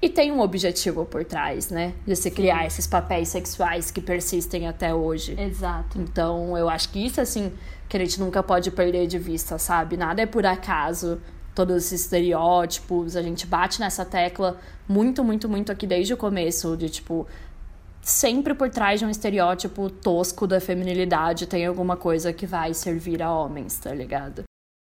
E 0.00 0.10
tem 0.10 0.30
um 0.30 0.40
objetivo 0.40 1.06
por 1.06 1.24
trás, 1.24 1.70
né? 1.70 1.94
De 2.06 2.14
se 2.14 2.30
criar 2.30 2.66
esses 2.66 2.86
papéis 2.86 3.28
sexuais 3.28 3.90
que 3.90 4.00
persistem 4.00 4.68
até 4.68 4.94
hoje. 4.94 5.34
Exato. 5.40 5.98
Então, 5.98 6.56
eu 6.56 6.68
acho 6.68 6.90
que 6.90 7.04
isso, 7.04 7.18
assim, 7.20 7.50
que 7.88 7.96
a 7.96 8.00
gente 8.00 8.20
nunca 8.20 8.42
pode 8.42 8.70
perder 8.70 9.06
de 9.06 9.18
vista, 9.18 9.58
sabe? 9.58 9.96
Nada 9.96 10.20
é 10.20 10.26
por 10.26 10.44
acaso. 10.44 11.18
Todos 11.56 11.74
esses 11.86 12.02
estereótipos, 12.02 13.16
a 13.16 13.22
gente 13.22 13.46
bate 13.46 13.80
nessa 13.80 14.04
tecla 14.04 14.60
muito, 14.86 15.24
muito, 15.24 15.48
muito 15.48 15.72
aqui 15.72 15.86
desde 15.86 16.12
o 16.12 16.16
começo, 16.16 16.76
de 16.76 16.90
tipo. 16.90 17.26
Sempre 18.02 18.54
por 18.54 18.68
trás 18.68 19.00
de 19.00 19.06
um 19.06 19.10
estereótipo 19.10 19.88
tosco 19.90 20.46
da 20.46 20.60
feminilidade 20.60 21.46
tem 21.46 21.64
alguma 21.66 21.96
coisa 21.96 22.30
que 22.32 22.46
vai 22.46 22.72
servir 22.74 23.20
a 23.22 23.32
homens, 23.32 23.78
tá 23.78 23.92
ligado? 23.92 24.44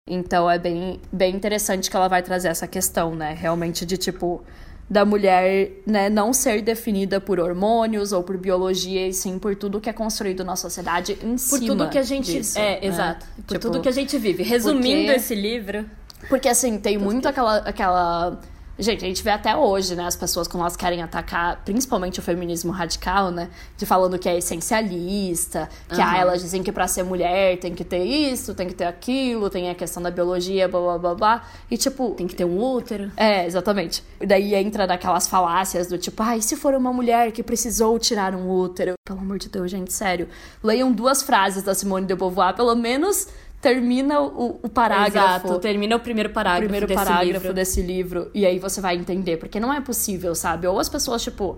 Então 0.10 0.50
é 0.50 0.58
bem, 0.58 1.00
bem 1.12 1.36
interessante 1.36 1.90
que 1.92 1.96
ela 1.98 2.08
vai 2.08 2.24
trazer 2.24 2.48
essa 2.48 2.66
questão, 2.66 3.14
né? 3.14 3.36
Realmente 3.38 3.86
de 3.86 3.98
tipo 3.98 4.42
da 4.90 5.06
mulher, 5.06 5.72
né, 5.86 6.10
não 6.10 6.34
ser 6.34 6.62
definida 6.62 7.20
por 7.22 7.40
hormônios 7.40 8.12
ou 8.12 8.22
por 8.22 8.38
biologia, 8.38 9.08
e 9.08 9.14
sim 9.14 9.40
por 9.40 9.56
tudo 9.56 9.80
que 9.80 9.90
é 9.90 9.94
construído 9.94 10.44
na 10.44 10.56
sociedade 10.56 11.14
em 11.24 11.32
Por 11.32 11.40
cima 11.40 11.68
tudo 11.68 11.90
que 11.90 11.98
a 11.98 12.04
gente. 12.04 12.32
disso, 12.32 12.58
é, 12.60 12.80
né? 12.82 12.88
exato. 12.88 13.26
Por 13.48 13.56
Tipo, 13.58 13.60
tudo 13.60 13.82
que 13.82 13.88
a 13.90 13.92
gente 13.94 14.18
vive. 14.18 14.44
Resumindo 14.44 15.04
porque- 15.06 15.18
esse 15.18 15.36
livro. 15.36 15.86
Porque 16.30 16.48
assim, 16.50 16.78
tem 16.78 16.98
muito 16.98 17.28
aquela, 17.28 17.58
aquela. 17.58 18.40
Gente, 18.80 19.06
a 19.06 19.08
gente 19.08 19.22
vê 19.24 19.30
até 19.30 19.56
hoje, 19.56 19.96
né? 19.96 20.04
As 20.04 20.16
pessoas 20.16 20.48
quando 20.48 20.62
elas 20.62 20.76
querem 20.76 21.04
atacar, 21.04 21.62
principalmente 21.64 22.20
o 22.20 22.24
feminismo 22.24 22.72
radical, 22.72 23.30
né? 23.30 23.50
De 23.78 23.86
falando 23.86 24.18
que 24.18 24.28
é 24.28 24.36
essencialista, 24.40 25.70
que 25.88 26.02
ah, 26.02 26.06
Aham. 26.06 26.18
elas 26.18 26.42
dizem 26.42 26.64
que 26.64 26.72
pra 26.72 26.88
ser 26.88 27.04
mulher 27.04 27.60
tem 27.60 27.76
que 27.76 27.84
ter 27.84 28.04
isso, 28.04 28.56
tem 28.56 28.68
que 28.68 28.74
ter 28.74 28.86
aquilo, 28.86 29.48
tem 29.48 29.70
a 29.70 29.76
questão 29.76 30.02
da 30.02 30.10
biologia, 30.10 30.68
blá 30.68 30.80
blá 30.80 30.98
blá 30.98 31.16
blá. 31.16 31.44
E 31.70 31.78
tipo. 31.78 32.16
Tem 32.16 32.26
que 32.26 32.36
ter 32.36 32.46
um 32.46 32.60
útero. 32.60 33.12
É, 33.16 33.46
exatamente. 33.46 34.04
E 34.20 34.26
daí 34.26 34.56
entra 34.56 34.88
naquelas 34.88 35.28
falácias 35.28 35.86
do 35.86 35.98
tipo, 36.00 36.24
ai, 36.24 36.42
se 36.42 36.56
for 36.56 36.74
uma 36.74 36.92
mulher 36.92 37.32
que 37.32 37.44
precisou 37.44 38.00
tirar 38.00 38.34
um 38.34 38.50
útero. 38.50 38.94
Pelo 39.06 39.20
amor 39.20 39.38
de 39.38 39.50
Deus, 39.50 39.70
gente, 39.70 39.94
sério. 39.94 40.28
Leiam 40.64 40.92
duas 40.92 41.22
frases 41.22 41.62
da 41.62 41.76
Simone 41.76 42.08
de 42.08 42.16
Beauvoir, 42.16 42.56
pelo 42.56 42.74
menos 42.74 43.28
termina 43.64 44.20
o, 44.20 44.60
o 44.62 44.68
parágrafo. 44.68 45.48
Exato, 45.48 45.60
termina 45.60 45.96
o 45.96 46.00
primeiro 46.02 46.30
parágrafo. 46.32 46.66
O 46.66 46.68
primeiro 46.68 46.86
desse 46.86 47.00
parágrafo 47.00 47.32
livro. 47.32 47.54
desse 47.54 47.82
livro. 47.82 48.32
E 48.34 48.46
aí 48.46 48.60
você 48.60 48.82
vai 48.82 48.98
entender. 48.98 49.38
Porque 49.38 49.58
não 49.58 49.74
é 49.74 49.80
possível, 49.80 50.36
sabe? 50.36 50.68
Ou 50.68 50.78
as 50.78 50.90
pessoas, 50.90 51.24
tipo, 51.24 51.58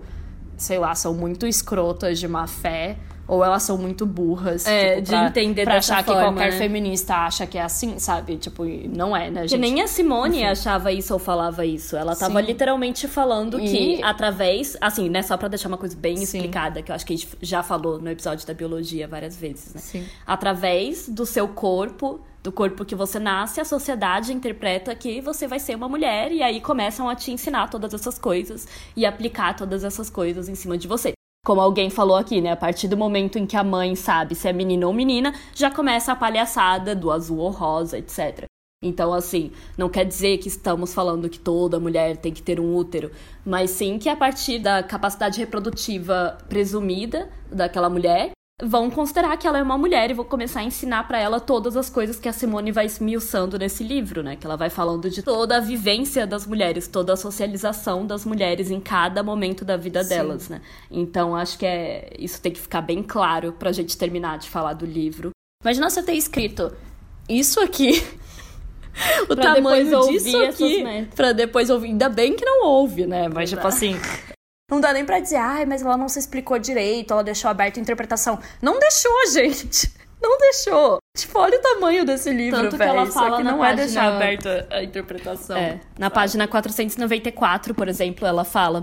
sei 0.56 0.78
lá, 0.78 0.94
são 0.94 1.14
muito 1.14 1.46
escrotas 1.46 2.18
de 2.18 2.26
má 2.28 2.46
fé 2.46 2.96
ou 3.28 3.44
elas 3.44 3.64
são 3.64 3.76
muito 3.76 4.06
burras. 4.06 4.66
É, 4.66 4.96
tipo, 4.96 5.02
de 5.02 5.10
pra, 5.10 5.26
entender 5.26 5.64
pra 5.64 5.78
achar 5.78 6.04
forma, 6.04 6.20
que 6.20 6.26
qualquer 6.28 6.52
né? 6.52 6.58
feminista 6.58 7.14
acha 7.26 7.44
que 7.44 7.58
é 7.58 7.62
assim, 7.62 7.98
sabe? 7.98 8.36
Tipo, 8.36 8.64
não 8.64 9.16
é, 9.16 9.30
né, 9.30 9.40
gente? 9.42 9.50
Que 9.50 9.58
nem 9.58 9.82
a 9.82 9.88
Simone 9.88 10.44
achava 10.44 10.92
isso 10.92 11.12
ou 11.12 11.18
falava 11.18 11.66
isso. 11.66 11.96
Ela 11.96 12.14
tava 12.14 12.40
Sim. 12.40 12.46
literalmente 12.46 13.08
falando 13.08 13.58
que 13.58 13.96
E- 13.96 14.02
através. 14.02 14.76
Assim, 14.80 15.08
né? 15.08 15.22
Só 15.22 15.36
pra 15.36 15.48
deixar 15.48 15.66
uma 15.68 15.76
coisa 15.76 15.96
bem 15.96 16.16
Sim. 16.18 16.22
explicada, 16.22 16.80
que 16.82 16.92
eu 16.92 16.94
acho 16.94 17.04
que 17.04 17.14
a 17.14 17.16
gente 17.16 17.28
já 17.42 17.64
falou 17.64 17.98
no 17.98 18.08
episódio 18.08 18.46
da 18.46 18.54
biologia 18.54 19.08
várias 19.08 19.36
vezes, 19.36 19.74
né? 19.74 19.80
Sim. 19.80 20.04
Através 20.24 21.08
do 21.08 21.26
seu 21.26 21.48
corpo, 21.48 22.20
do 22.46 22.52
corpo 22.52 22.84
que 22.84 22.94
você 22.94 23.18
nasce, 23.18 23.60
a 23.60 23.64
sociedade 23.64 24.32
interpreta 24.32 24.94
que 24.94 25.20
você 25.20 25.48
vai 25.48 25.58
ser 25.58 25.74
uma 25.74 25.88
mulher 25.88 26.30
e 26.30 26.44
aí 26.44 26.60
começam 26.60 27.08
a 27.08 27.16
te 27.16 27.32
ensinar 27.32 27.68
todas 27.68 27.92
essas 27.92 28.20
coisas 28.20 28.68
e 28.96 29.04
aplicar 29.04 29.56
todas 29.56 29.82
essas 29.82 30.08
coisas 30.08 30.48
em 30.48 30.54
cima 30.54 30.78
de 30.78 30.86
você. 30.86 31.12
Como 31.44 31.60
alguém 31.60 31.90
falou 31.90 32.16
aqui, 32.16 32.40
né? 32.40 32.52
A 32.52 32.56
partir 32.56 32.86
do 32.86 32.96
momento 32.96 33.36
em 33.36 33.46
que 33.46 33.56
a 33.56 33.64
mãe 33.64 33.96
sabe 33.96 34.36
se 34.36 34.46
é 34.48 34.52
menino 34.52 34.86
ou 34.86 34.92
menina, 34.92 35.34
já 35.54 35.72
começa 35.72 36.12
a 36.12 36.16
palhaçada 36.16 36.94
do 36.94 37.10
azul 37.10 37.38
ou 37.38 37.50
rosa, 37.50 37.98
etc. 37.98 38.44
Então, 38.80 39.12
assim, 39.12 39.50
não 39.76 39.88
quer 39.88 40.04
dizer 40.04 40.38
que 40.38 40.46
estamos 40.46 40.94
falando 40.94 41.28
que 41.28 41.40
toda 41.40 41.80
mulher 41.80 42.16
tem 42.16 42.32
que 42.32 42.42
ter 42.42 42.60
um 42.60 42.76
útero, 42.76 43.10
mas 43.44 43.70
sim 43.70 43.98
que 43.98 44.08
a 44.08 44.14
partir 44.14 44.60
da 44.60 44.84
capacidade 44.84 45.40
reprodutiva 45.40 46.38
presumida 46.48 47.28
daquela 47.50 47.90
mulher, 47.90 48.30
vão 48.62 48.90
considerar 48.90 49.36
que 49.36 49.46
ela 49.46 49.58
é 49.58 49.62
uma 49.62 49.76
mulher 49.76 50.10
e 50.10 50.14
vão 50.14 50.24
começar 50.24 50.60
a 50.60 50.64
ensinar 50.64 51.06
pra 51.06 51.18
ela 51.18 51.38
todas 51.38 51.76
as 51.76 51.90
coisas 51.90 52.18
que 52.18 52.28
a 52.28 52.32
Simone 52.32 52.72
vai 52.72 52.86
esmiuçando 52.86 53.58
nesse 53.58 53.84
livro, 53.84 54.22
né? 54.22 54.36
Que 54.36 54.46
ela 54.46 54.56
vai 54.56 54.70
falando 54.70 55.10
de 55.10 55.22
toda 55.22 55.58
a 55.58 55.60
vivência 55.60 56.26
das 56.26 56.46
mulheres, 56.46 56.88
toda 56.88 57.12
a 57.12 57.16
socialização 57.16 58.06
das 58.06 58.24
mulheres 58.24 58.70
em 58.70 58.80
cada 58.80 59.22
momento 59.22 59.64
da 59.64 59.76
vida 59.76 60.02
Sim. 60.02 60.08
delas, 60.08 60.48
né? 60.48 60.62
Então, 60.90 61.36
acho 61.36 61.58
que 61.58 61.66
é 61.66 62.10
isso 62.18 62.40
tem 62.40 62.52
que 62.52 62.60
ficar 62.60 62.80
bem 62.80 63.02
claro 63.02 63.52
pra 63.52 63.72
gente 63.72 63.96
terminar 63.96 64.38
de 64.38 64.48
falar 64.48 64.72
do 64.72 64.86
livro. 64.86 65.30
Imagina 65.62 65.90
você 65.90 66.02
ter 66.02 66.14
escrito 66.14 66.74
isso 67.28 67.60
aqui. 67.60 68.02
o 69.28 69.36
Pra 69.36 69.54
tamanho 69.54 69.84
depois 69.84 70.24
disso 70.24 70.42
aqui. 70.44 71.08
Pra 71.14 71.32
depois 71.32 71.68
ouvir. 71.68 71.88
Ainda 71.88 72.08
bem 72.08 72.34
que 72.34 72.44
não 72.44 72.64
ouve, 72.66 73.06
né? 73.06 73.28
Mas, 73.28 73.50
tipo 73.50 73.66
assim. 73.66 73.96
Não 74.70 74.80
dá 74.80 74.92
nem 74.92 75.04
pra 75.04 75.20
dizer, 75.20 75.36
ai, 75.36 75.64
mas 75.64 75.82
ela 75.82 75.96
não 75.96 76.08
se 76.08 76.18
explicou 76.18 76.58
direito, 76.58 77.12
ela 77.12 77.22
deixou 77.22 77.48
aberta 77.50 77.78
a 77.78 77.82
interpretação. 77.82 78.38
Não 78.60 78.78
deixou, 78.78 79.12
gente. 79.32 79.92
Não 80.20 80.38
deixou. 80.38 80.98
Tipo, 81.16 81.38
olha 81.38 81.58
o 81.58 81.62
tamanho 81.62 82.04
desse 82.04 82.32
livro, 82.32 82.58
Tanto 82.62 82.72
que 82.72 82.76
velho. 82.78 82.90
ela 82.90 83.06
fala 83.06 83.38
na 83.44 83.52
não 83.52 83.64
é 83.64 83.68
página- 83.68 83.84
deixar 83.86 84.12
aberta 84.16 84.66
a 84.70 84.82
interpretação. 84.82 85.56
É, 85.56 85.80
na 85.98 86.10
página 86.10 86.48
494, 86.48 87.74
por 87.74 87.86
exemplo, 87.86 88.26
ela 88.26 88.42
fala: 88.44 88.82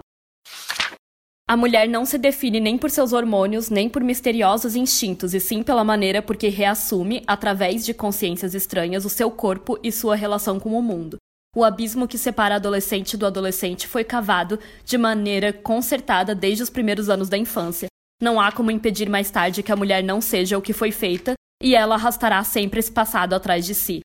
A 1.49 1.57
mulher 1.57 1.89
não 1.89 2.05
se 2.05 2.17
define 2.17 2.61
nem 2.61 2.77
por 2.77 2.89
seus 2.89 3.11
hormônios, 3.11 3.69
nem 3.69 3.89
por 3.89 4.03
misteriosos 4.03 4.75
instintos, 4.75 5.33
e 5.33 5.39
sim 5.39 5.63
pela 5.63 5.83
maneira 5.83 6.21
por 6.21 6.37
que 6.37 6.47
reassume, 6.47 7.23
através 7.27 7.83
de 7.83 7.93
consciências 7.93 8.53
estranhas, 8.53 9.03
o 9.03 9.09
seu 9.09 9.29
corpo 9.29 9.77
e 9.83 9.91
sua 9.91 10.15
relação 10.15 10.59
com 10.59 10.69
o 10.77 10.81
mundo. 10.81 11.17
O 11.55 11.63
abismo 11.63 12.07
que 12.07 12.17
separa 12.17 12.55
adolescente 12.55 13.15
do 13.15 13.27
adolescente 13.27 13.87
foi 13.87 14.03
cavado 14.03 14.59
de 14.83 14.97
maneira 14.97 15.53
concertada 15.53 16.33
desde 16.33 16.63
os 16.63 16.69
primeiros 16.69 17.09
anos 17.09 17.29
da 17.29 17.37
infância. 17.37 17.87
Não 18.19 18.41
há 18.41 18.51
como 18.51 18.71
impedir 18.71 19.07
mais 19.07 19.29
tarde 19.29 19.61
que 19.61 19.71
a 19.71 19.75
mulher 19.75 20.03
não 20.03 20.19
seja 20.19 20.57
o 20.57 20.61
que 20.61 20.73
foi 20.73 20.91
feita, 20.91 21.35
e 21.61 21.75
ela 21.75 21.93
arrastará 21.93 22.43
sempre 22.43 22.79
esse 22.79 22.91
passado 22.91 23.35
atrás 23.35 23.67
de 23.67 23.75
si. 23.75 23.99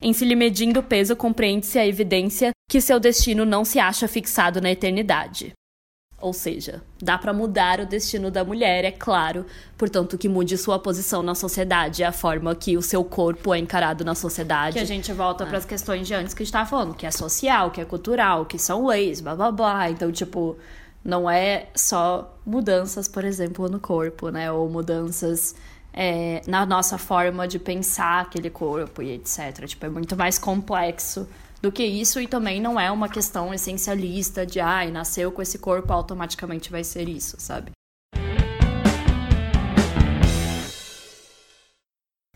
Em 0.00 0.14
se 0.14 0.24
lhe 0.24 0.34
medindo 0.34 0.80
o 0.80 0.82
peso, 0.82 1.14
compreende-se 1.14 1.78
a 1.78 1.86
evidência 1.86 2.52
que 2.70 2.80
seu 2.80 2.98
destino 2.98 3.44
não 3.44 3.64
se 3.64 3.78
acha 3.78 4.08
fixado 4.08 4.60
na 4.60 4.70
eternidade. 4.70 5.52
Ou 6.24 6.32
seja, 6.32 6.80
dá 7.02 7.18
pra 7.18 7.34
mudar 7.34 7.80
o 7.80 7.86
destino 7.86 8.30
da 8.30 8.42
mulher, 8.42 8.82
é 8.82 8.90
claro, 8.90 9.44
portanto 9.76 10.16
que 10.16 10.26
mude 10.26 10.56
sua 10.56 10.78
posição 10.78 11.22
na 11.22 11.34
sociedade, 11.34 12.02
a 12.02 12.12
forma 12.12 12.54
que 12.54 12.78
o 12.78 12.80
seu 12.80 13.04
corpo 13.04 13.52
é 13.52 13.58
encarado 13.58 14.06
na 14.06 14.14
sociedade. 14.14 14.72
Que 14.72 14.82
a 14.82 14.86
gente 14.86 15.12
volta 15.12 15.44
pras 15.44 15.66
questões 15.66 16.06
de 16.06 16.14
antes 16.14 16.32
que 16.32 16.42
a 16.42 16.46
gente 16.46 16.52
tava 16.54 16.64
falando, 16.64 16.94
que 16.94 17.04
é 17.04 17.10
social, 17.10 17.70
que 17.70 17.78
é 17.78 17.84
cultural, 17.84 18.46
que 18.46 18.58
são 18.58 18.86
leis, 18.86 19.20
blá 19.20 19.36
blá 19.36 19.52
blá. 19.52 19.90
Então, 19.90 20.10
tipo, 20.10 20.56
não 21.04 21.28
é 21.28 21.66
só 21.74 22.34
mudanças, 22.46 23.06
por 23.06 23.22
exemplo, 23.22 23.68
no 23.68 23.78
corpo, 23.78 24.30
né? 24.30 24.50
Ou 24.50 24.66
mudanças 24.70 25.54
é, 25.92 26.40
na 26.46 26.64
nossa 26.64 26.96
forma 26.96 27.46
de 27.46 27.58
pensar 27.58 28.22
aquele 28.22 28.48
corpo 28.48 29.02
e 29.02 29.12
etc. 29.12 29.66
Tipo, 29.66 29.84
é 29.84 29.90
muito 29.90 30.16
mais 30.16 30.38
complexo 30.38 31.28
do 31.64 31.72
que 31.72 31.82
isso 31.82 32.20
e 32.20 32.26
também 32.26 32.60
não 32.60 32.78
é 32.78 32.90
uma 32.90 33.08
questão 33.08 33.54
essencialista 33.54 34.44
de, 34.44 34.60
ai, 34.60 34.90
nasceu 34.90 35.32
com 35.32 35.40
esse 35.40 35.58
corpo, 35.58 35.90
automaticamente 35.94 36.70
vai 36.70 36.84
ser 36.84 37.08
isso, 37.08 37.36
sabe? 37.38 37.72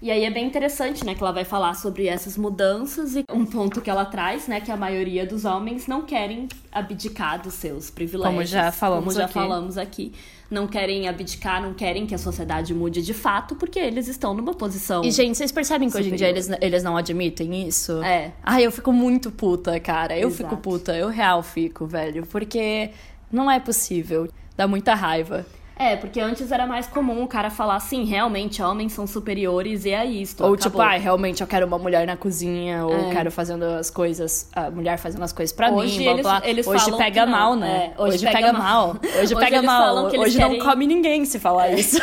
E 0.00 0.10
aí 0.10 0.24
é 0.24 0.30
bem 0.30 0.46
interessante, 0.46 1.04
né, 1.04 1.14
que 1.14 1.22
ela 1.22 1.32
vai 1.32 1.44
falar 1.44 1.74
sobre 1.74 2.06
essas 2.06 2.38
mudanças 2.38 3.16
e 3.16 3.24
um 3.30 3.44
ponto 3.44 3.82
que 3.82 3.90
ela 3.90 4.06
traz, 4.06 4.48
né, 4.48 4.62
que 4.62 4.70
a 4.70 4.76
maioria 4.78 5.26
dos 5.26 5.44
homens 5.44 5.86
não 5.86 6.06
querem 6.06 6.48
abdicar 6.72 7.42
dos 7.42 7.52
seus 7.52 7.90
privilégios. 7.90 8.34
Como 8.34 8.46
já 8.46 8.72
falamos 8.72 9.04
como 9.04 9.16
já 9.18 9.24
aqui. 9.26 9.34
falamos 9.34 9.76
aqui. 9.76 10.14
Não 10.50 10.66
querem 10.66 11.06
abdicar, 11.06 11.60
não 11.62 11.74
querem 11.74 12.06
que 12.06 12.14
a 12.14 12.18
sociedade 12.18 12.72
mude 12.72 13.02
de 13.02 13.12
fato, 13.12 13.54
porque 13.54 13.78
eles 13.78 14.08
estão 14.08 14.32
numa 14.32 14.54
posição. 14.54 15.04
E, 15.04 15.10
gente, 15.10 15.36
vocês 15.36 15.52
percebem 15.52 15.90
que 15.90 15.96
hoje 15.98 16.08
em 16.08 16.14
dia 16.14 16.28
Superior. 16.28 16.54
eles, 16.54 16.62
eles 16.62 16.82
não 16.82 16.96
admitem 16.96 17.68
isso? 17.68 18.02
É. 18.02 18.32
Ai, 18.42 18.64
eu 18.64 18.72
fico 18.72 18.90
muito 18.92 19.30
puta, 19.30 19.78
cara. 19.78 20.18
Eu 20.18 20.28
Exato. 20.28 20.48
fico 20.50 20.56
puta. 20.56 20.96
Eu 20.96 21.08
real 21.08 21.42
fico, 21.42 21.86
velho. 21.86 22.24
Porque 22.26 22.90
não 23.30 23.50
é 23.50 23.60
possível. 23.60 24.26
Dá 24.56 24.66
muita 24.66 24.94
raiva. 24.94 25.44
É, 25.78 25.94
porque 25.96 26.18
antes 26.20 26.50
era 26.50 26.66
mais 26.66 26.86
comum 26.88 27.22
o 27.22 27.28
cara 27.28 27.50
falar 27.50 27.76
assim, 27.76 28.04
realmente, 28.04 28.60
homens 28.62 28.92
são 28.92 29.06
superiores 29.06 29.84
e 29.84 29.90
é 29.90 30.04
isto. 30.04 30.40
ou 30.42 30.54
acabou. 30.54 30.70
tipo, 30.70 30.80
ai, 30.80 30.98
realmente 30.98 31.40
eu 31.40 31.46
quero 31.46 31.66
uma 31.66 31.78
mulher 31.78 32.06
na 32.06 32.16
cozinha. 32.16 32.84
Ou 32.84 32.92
É. 32.92 33.10
quero 33.10 33.30
fazendo 33.30 33.62
as 33.64 33.88
coisas. 33.90 34.48
A 34.54 34.70
mulher 34.70 34.98
fazendo 34.98 35.22
as 35.22 35.32
coisas 35.32 35.54
pra 35.54 35.70
Hoje 35.70 35.98
mim. 35.98 36.04
Blá, 36.04 36.12
eles- 36.12 36.22
blá. 36.22 36.42
eles 36.44 36.66
hoje 36.66 36.96
pega 36.96 37.24
mal, 37.26 37.54
né? 37.54 37.92
É, 37.96 38.02
hoje 38.02 38.14
hoje, 38.16 38.26
pega 38.26 38.38
pega, 38.38 38.52
mal. 38.52 38.86
mal. 38.94 38.96
Hoje, 39.02 39.12
Hoje 39.20 39.34
pega 39.36 39.62
mal. 39.62 40.04
Hoje 40.06 40.36
querem- 40.38 40.58
não 40.58 40.66
come 40.66 40.86
ninguém 40.86 41.24
se 41.24 41.38
falar 41.38 41.70
isso. 41.72 41.98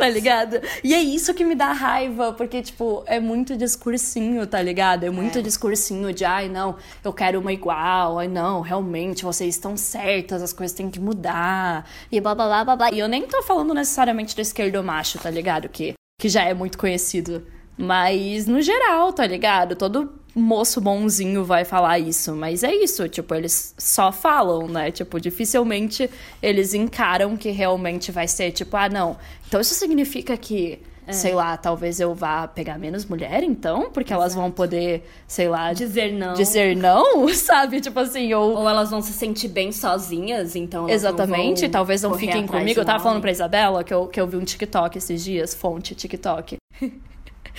Tá 0.00 0.08
ligado? 0.08 0.62
E 0.82 0.94
é 0.94 0.98
isso 1.02 1.34
que 1.34 1.44
me 1.44 1.54
dá 1.54 1.72
raiva, 1.72 2.32
porque, 2.32 2.62
tipo, 2.62 3.04
é 3.06 3.20
muito 3.20 3.54
discursinho, 3.54 4.46
tá 4.46 4.62
ligado? 4.62 5.04
É 5.04 5.10
muito 5.10 5.42
discursinho 5.42 6.10
de, 6.10 6.24
ai, 6.24 6.48
não, 6.48 6.76
eu 7.04 7.12
quero 7.12 7.38
uma 7.38 7.52
igual, 7.52 8.18
ai, 8.18 8.26
não, 8.26 8.62
realmente, 8.62 9.24
vocês 9.24 9.54
estão 9.54 9.76
certas, 9.76 10.42
as 10.42 10.54
coisas 10.54 10.74
têm 10.74 10.90
que 10.90 10.98
mudar, 10.98 11.86
e 12.10 12.18
blá 12.18 12.34
blá 12.34 12.46
blá 12.46 12.64
blá 12.64 12.76
blá. 12.76 12.90
E 12.90 12.98
eu 12.98 13.08
nem 13.08 13.26
tô 13.26 13.42
falando 13.42 13.74
necessariamente 13.74 14.34
do 14.34 14.40
esquerdo 14.40 14.82
macho, 14.82 15.18
tá 15.18 15.28
ligado? 15.28 15.68
Que, 15.68 15.92
que 16.18 16.30
já 16.30 16.44
é 16.44 16.54
muito 16.54 16.78
conhecido. 16.78 17.46
Mas 17.80 18.46
no 18.46 18.60
geral, 18.60 19.12
tá 19.12 19.26
ligado? 19.26 19.74
Todo 19.74 20.20
moço 20.34 20.80
bonzinho 20.80 21.44
vai 21.44 21.64
falar 21.64 21.98
isso. 21.98 22.34
Mas 22.34 22.62
é 22.62 22.74
isso, 22.74 23.08
tipo, 23.08 23.34
eles 23.34 23.74
só 23.78 24.12
falam, 24.12 24.68
né? 24.68 24.90
Tipo, 24.90 25.20
dificilmente 25.20 26.08
eles 26.42 26.74
encaram 26.74 27.36
que 27.36 27.50
realmente 27.50 28.12
vai 28.12 28.28
ser, 28.28 28.52
tipo, 28.52 28.76
ah, 28.76 28.88
não. 28.88 29.16
Então 29.48 29.60
isso 29.60 29.74
significa 29.74 30.36
que, 30.36 30.78
sei 31.10 31.34
lá, 31.34 31.56
talvez 31.56 31.98
eu 31.98 32.14
vá 32.14 32.46
pegar 32.46 32.78
menos 32.78 33.04
mulher, 33.04 33.42
então? 33.42 33.90
Porque 33.90 34.12
elas 34.12 34.34
vão 34.34 34.50
poder, 34.50 35.08
sei 35.26 35.48
lá, 35.48 35.72
Dizer 35.72 36.12
não. 36.12 36.34
dizer 36.34 36.76
não, 36.76 37.28
sabe? 37.34 37.80
Tipo 37.80 37.98
assim, 38.00 38.32
ou. 38.32 38.58
Ou 38.58 38.68
elas 38.68 38.90
vão 38.90 39.02
se 39.02 39.12
sentir 39.12 39.48
bem 39.48 39.72
sozinhas, 39.72 40.54
então 40.54 40.88
Exatamente, 40.88 41.62
não 41.62 41.70
talvez 41.70 42.02
não 42.02 42.14
fiquem 42.14 42.46
comigo. 42.46 42.78
Eu 42.78 42.84
tava 42.84 43.02
falando 43.02 43.20
pra 43.20 43.30
Isabela 43.30 43.82
que 43.82 43.92
eu, 43.92 44.06
que 44.06 44.20
eu 44.20 44.26
vi 44.26 44.36
um 44.36 44.44
TikTok 44.44 44.98
esses 44.98 45.24
dias, 45.24 45.54
fonte 45.54 45.94
TikTok. 45.94 46.56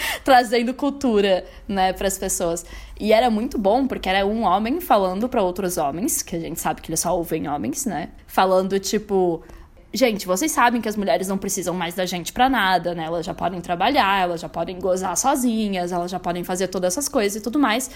Trazendo 0.23 0.73
cultura, 0.73 1.45
né, 1.67 1.93
pras 1.93 2.17
pessoas. 2.17 2.65
E 2.99 3.13
era 3.13 3.29
muito 3.29 3.57
bom, 3.57 3.87
porque 3.87 4.07
era 4.07 4.25
um 4.25 4.43
homem 4.43 4.79
falando 4.79 5.27
pra 5.27 5.41
outros 5.41 5.77
homens, 5.77 6.21
que 6.21 6.35
a 6.35 6.39
gente 6.39 6.59
sabe 6.59 6.81
que 6.81 6.89
eles 6.89 6.99
só 6.99 7.15
ouvem 7.17 7.47
homens, 7.47 7.85
né? 7.85 8.09
Falando 8.27 8.79
tipo. 8.79 9.43
Gente, 9.93 10.25
vocês 10.25 10.53
sabem 10.53 10.79
que 10.79 10.87
as 10.87 10.95
mulheres 10.95 11.27
não 11.27 11.37
precisam 11.37 11.73
mais 11.73 11.93
da 11.93 12.05
gente 12.05 12.31
pra 12.31 12.47
nada, 12.47 12.95
né? 12.95 13.03
Elas 13.03 13.25
já 13.25 13.33
podem 13.33 13.59
trabalhar, 13.59 14.21
elas 14.21 14.39
já 14.39 14.47
podem 14.47 14.79
gozar 14.79 15.17
sozinhas, 15.17 15.91
elas 15.91 16.09
já 16.09 16.17
podem 16.17 16.45
fazer 16.45 16.69
todas 16.69 16.93
essas 16.93 17.09
coisas 17.09 17.41
e 17.41 17.43
tudo 17.43 17.59
mais. 17.59 17.91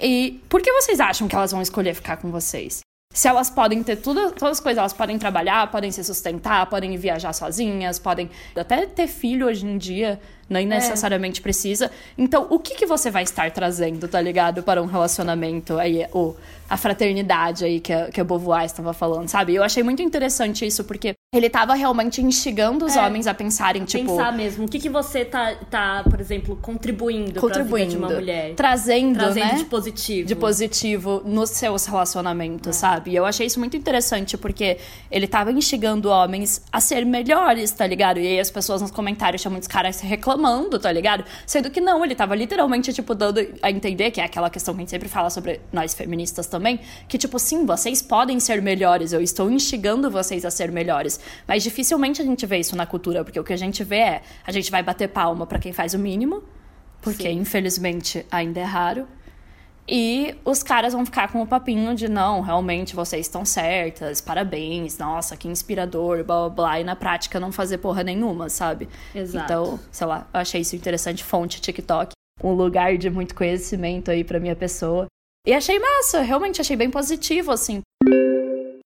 E 0.00 0.40
por 0.48 0.62
que 0.62 0.70
vocês 0.70 1.00
acham 1.00 1.26
que 1.26 1.34
elas 1.34 1.50
vão 1.50 1.60
escolher 1.60 1.92
ficar 1.94 2.18
com 2.18 2.30
vocês? 2.30 2.82
Se 3.12 3.26
elas 3.26 3.50
podem 3.50 3.82
ter 3.82 3.96
tudo, 3.96 4.30
todas 4.30 4.58
as 4.58 4.60
coisas, 4.60 4.78
elas 4.78 4.92
podem 4.92 5.18
trabalhar, 5.18 5.68
podem 5.68 5.90
se 5.90 6.04
sustentar, 6.04 6.64
podem 6.66 6.96
viajar 6.96 7.32
sozinhas, 7.32 7.98
podem 7.98 8.30
até 8.54 8.86
ter 8.86 9.08
filho 9.08 9.48
hoje 9.48 9.66
em 9.66 9.76
dia, 9.76 10.20
nem 10.50 10.66
necessariamente 10.66 11.40
precisa. 11.40 11.90
Então, 12.18 12.48
o 12.50 12.58
que, 12.58 12.74
que 12.74 12.84
você 12.84 13.08
vai 13.10 13.22
estar 13.22 13.50
trazendo, 13.52 14.08
tá 14.08 14.20
ligado, 14.20 14.64
para 14.64 14.82
um 14.82 14.86
relacionamento 14.86 15.78
aí, 15.78 16.04
o, 16.12 16.34
a 16.70 16.76
fraternidade 16.76 17.64
aí 17.64 17.80
que 17.80 17.92
a, 17.92 18.12
que 18.12 18.20
a 18.20 18.24
Beauvoir 18.24 18.64
estava 18.64 18.92
falando, 18.92 19.28
sabe? 19.28 19.56
Eu 19.56 19.64
achei 19.64 19.82
muito 19.82 20.00
interessante 20.02 20.64
isso, 20.64 20.84
porque 20.84 21.14
ele 21.34 21.50
tava 21.50 21.74
realmente 21.74 22.22
instigando 22.22 22.84
os 22.84 22.94
é, 22.94 23.04
homens 23.04 23.26
a 23.26 23.34
pensarem, 23.34 23.84
tipo. 23.84 24.06
Pensar 24.06 24.32
mesmo. 24.32 24.66
O 24.66 24.68
que, 24.68 24.78
que 24.78 24.88
você 24.88 25.24
tá, 25.24 25.56
tá, 25.68 26.04
por 26.08 26.20
exemplo, 26.20 26.56
contribuindo, 26.62 27.40
contribuindo 27.40 27.68
pra 27.68 27.78
vida 27.78 27.90
de 27.90 27.96
uma 27.96 28.08
mulher? 28.08 28.54
Trazendo. 28.54 29.18
Trazendo 29.18 29.46
né? 29.46 29.54
de 29.54 29.64
positivo. 29.64 30.28
De 30.28 30.36
positivo 30.36 31.22
nos 31.24 31.50
seus 31.50 31.86
relacionamentos, 31.86 32.68
é. 32.68 32.72
sabe? 32.72 33.10
E 33.10 33.16
eu 33.16 33.26
achei 33.26 33.48
isso 33.48 33.58
muito 33.58 33.76
interessante, 33.76 34.38
porque 34.38 34.78
ele 35.10 35.26
tava 35.26 35.50
instigando 35.50 36.08
homens 36.08 36.62
a 36.72 36.80
ser 36.80 37.04
melhores, 37.04 37.72
tá 37.72 37.86
ligado? 37.86 38.20
E 38.20 38.26
aí 38.28 38.38
as 38.38 38.50
pessoas 38.50 38.80
nos 38.80 38.92
comentários 38.92 39.42
tinham 39.42 39.50
muitos 39.50 39.68
caras 39.68 40.00
reclamando, 40.00 40.78
tá 40.78 40.92
ligado? 40.92 41.24
Sendo 41.46 41.68
que 41.68 41.80
não, 41.80 42.04
ele 42.04 42.14
tava 42.14 42.36
literalmente, 42.36 42.92
tipo, 42.92 43.12
dando 43.12 43.44
a 43.60 43.70
entender, 43.72 44.12
que 44.12 44.20
é 44.20 44.24
aquela 44.24 44.48
questão 44.50 44.72
que 44.74 44.78
a 44.78 44.82
gente 44.82 44.90
sempre 44.90 45.08
fala 45.08 45.30
sobre 45.30 45.60
nós 45.72 45.94
feministas 45.94 46.46
também, 46.46 46.59
que, 47.08 47.18
tipo, 47.18 47.38
sim, 47.38 47.64
vocês 47.66 48.02
podem 48.02 48.38
ser 48.38 48.60
melhores, 48.62 49.12
eu 49.12 49.20
estou 49.20 49.50
instigando 49.50 50.10
vocês 50.10 50.44
a 50.44 50.50
ser 50.50 50.70
melhores. 50.70 51.20
Mas 51.46 51.62
dificilmente 51.62 52.20
a 52.20 52.24
gente 52.24 52.44
vê 52.46 52.58
isso 52.58 52.76
na 52.76 52.86
cultura, 52.86 53.24
porque 53.24 53.38
o 53.38 53.44
que 53.44 53.52
a 53.52 53.56
gente 53.56 53.82
vê 53.82 53.96
é 53.96 54.22
a 54.46 54.52
gente 54.52 54.70
vai 54.70 54.82
bater 54.82 55.08
palma 55.08 55.46
para 55.46 55.58
quem 55.58 55.72
faz 55.72 55.94
o 55.94 55.98
mínimo, 55.98 56.42
porque 57.00 57.24
Sim. 57.24 57.40
infelizmente 57.40 58.26
ainda 58.30 58.60
é 58.60 58.64
raro. 58.64 59.06
E 59.92 60.36
os 60.44 60.62
caras 60.62 60.92
vão 60.92 61.04
ficar 61.04 61.32
com 61.32 61.42
o 61.42 61.46
papinho 61.46 61.96
de 61.96 62.08
não, 62.08 62.40
realmente 62.40 62.94
vocês 62.94 63.26
estão 63.26 63.44
certas, 63.44 64.20
parabéns, 64.20 64.96
nossa, 64.98 65.36
que 65.36 65.48
inspirador, 65.48 66.22
blá 66.22 66.42
blá 66.42 66.48
blá, 66.48 66.80
e 66.80 66.84
na 66.84 66.94
prática 66.94 67.40
não 67.40 67.50
fazer 67.50 67.78
porra 67.78 68.04
nenhuma, 68.04 68.48
sabe? 68.48 68.88
Exato. 69.12 69.44
Então, 69.44 69.80
sei 69.90 70.06
lá, 70.06 70.28
eu 70.32 70.38
achei 70.38 70.60
isso 70.60 70.76
interessante, 70.76 71.24
fonte 71.24 71.60
TikTok, 71.60 72.12
um 72.42 72.52
lugar 72.52 72.96
de 72.96 73.10
muito 73.10 73.34
conhecimento 73.34 74.12
aí 74.12 74.22
pra 74.22 74.38
minha 74.38 74.54
pessoa. 74.54 75.06
E 75.46 75.54
achei 75.54 75.78
massa, 75.78 76.20
realmente 76.20 76.60
achei 76.60 76.76
bem 76.76 76.90
positivo, 76.90 77.50
assim. 77.50 77.80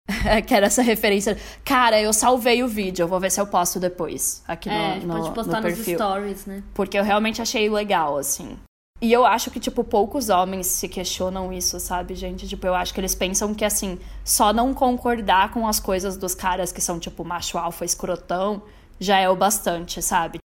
que 0.47 0.55
era 0.55 0.67
essa 0.67 0.83
referência. 0.83 1.37
Cara, 1.65 2.01
eu 2.01 2.13
salvei 2.13 2.63
o 2.63 2.69
vídeo, 2.69 3.03
eu 3.03 3.09
vou 3.09 3.19
ver 3.19 3.31
se 3.31 3.41
eu 3.41 3.47
posto 3.47 3.81
depois 3.81 4.43
aqui 4.47 4.69
é, 4.69 5.01
no, 5.01 5.07
no, 5.07 5.15
pode 5.15 5.35
postar 5.35 5.61
no 5.61 5.69
nos 5.69 5.79
stories, 5.79 6.47
né? 6.47 6.63
Porque 6.73 6.99
eu 6.99 7.03
realmente 7.03 7.43
achei 7.43 7.69
legal, 7.69 8.17
assim. 8.17 8.57
E 9.01 9.13
eu 9.13 9.27
acho 9.27 9.51
que, 9.51 9.59
tipo, 9.59 9.83
poucos 9.83 10.29
homens 10.29 10.67
se 10.69 10.89
questionam 10.89 11.53
isso, 11.53 11.79
sabe, 11.81 12.15
gente? 12.15 12.49
Tipo, 12.49 12.67
eu 12.67 12.75
acho 12.75 12.95
que 12.95 13.01
eles 13.01 13.15
pensam 13.15 13.53
que, 13.53 13.65
assim, 13.65 13.99
só 14.25 14.53
não 14.53 14.73
concordar 14.73 15.53
com 15.53 15.67
as 15.67 15.81
coisas 15.81 16.17
dos 16.17 16.35
caras 16.35 16.73
que 16.73 16.81
são, 16.81 16.99
tipo, 16.99 17.25
macho 17.25 17.59
alfa, 17.59 17.85
escrotão, 17.85 18.63
já 18.99 19.19
é 19.19 19.29
o 19.29 19.37
bastante, 19.37 20.01
sabe? 20.01 20.39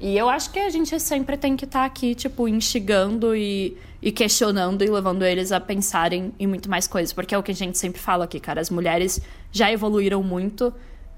E 0.00 0.16
eu 0.16 0.30
acho 0.30 0.50
que 0.50 0.58
a 0.58 0.70
gente 0.70 0.98
sempre 0.98 1.36
tem 1.36 1.54
que 1.54 1.66
estar 1.66 1.80
tá 1.80 1.84
aqui, 1.84 2.14
tipo, 2.14 2.48
instigando 2.48 3.36
e, 3.36 3.76
e 4.00 4.10
questionando 4.10 4.82
e 4.82 4.88
levando 4.88 5.22
eles 5.22 5.52
a 5.52 5.60
pensarem 5.60 6.32
em 6.38 6.46
muito 6.46 6.70
mais 6.70 6.86
coisas. 6.86 7.12
Porque 7.12 7.34
é 7.34 7.38
o 7.38 7.42
que 7.42 7.50
a 7.50 7.54
gente 7.54 7.76
sempre 7.76 8.00
fala 8.00 8.24
aqui, 8.24 8.40
cara. 8.40 8.60
As 8.60 8.70
mulheres 8.70 9.20
já 9.52 9.70
evoluíram 9.70 10.22
muito 10.22 10.72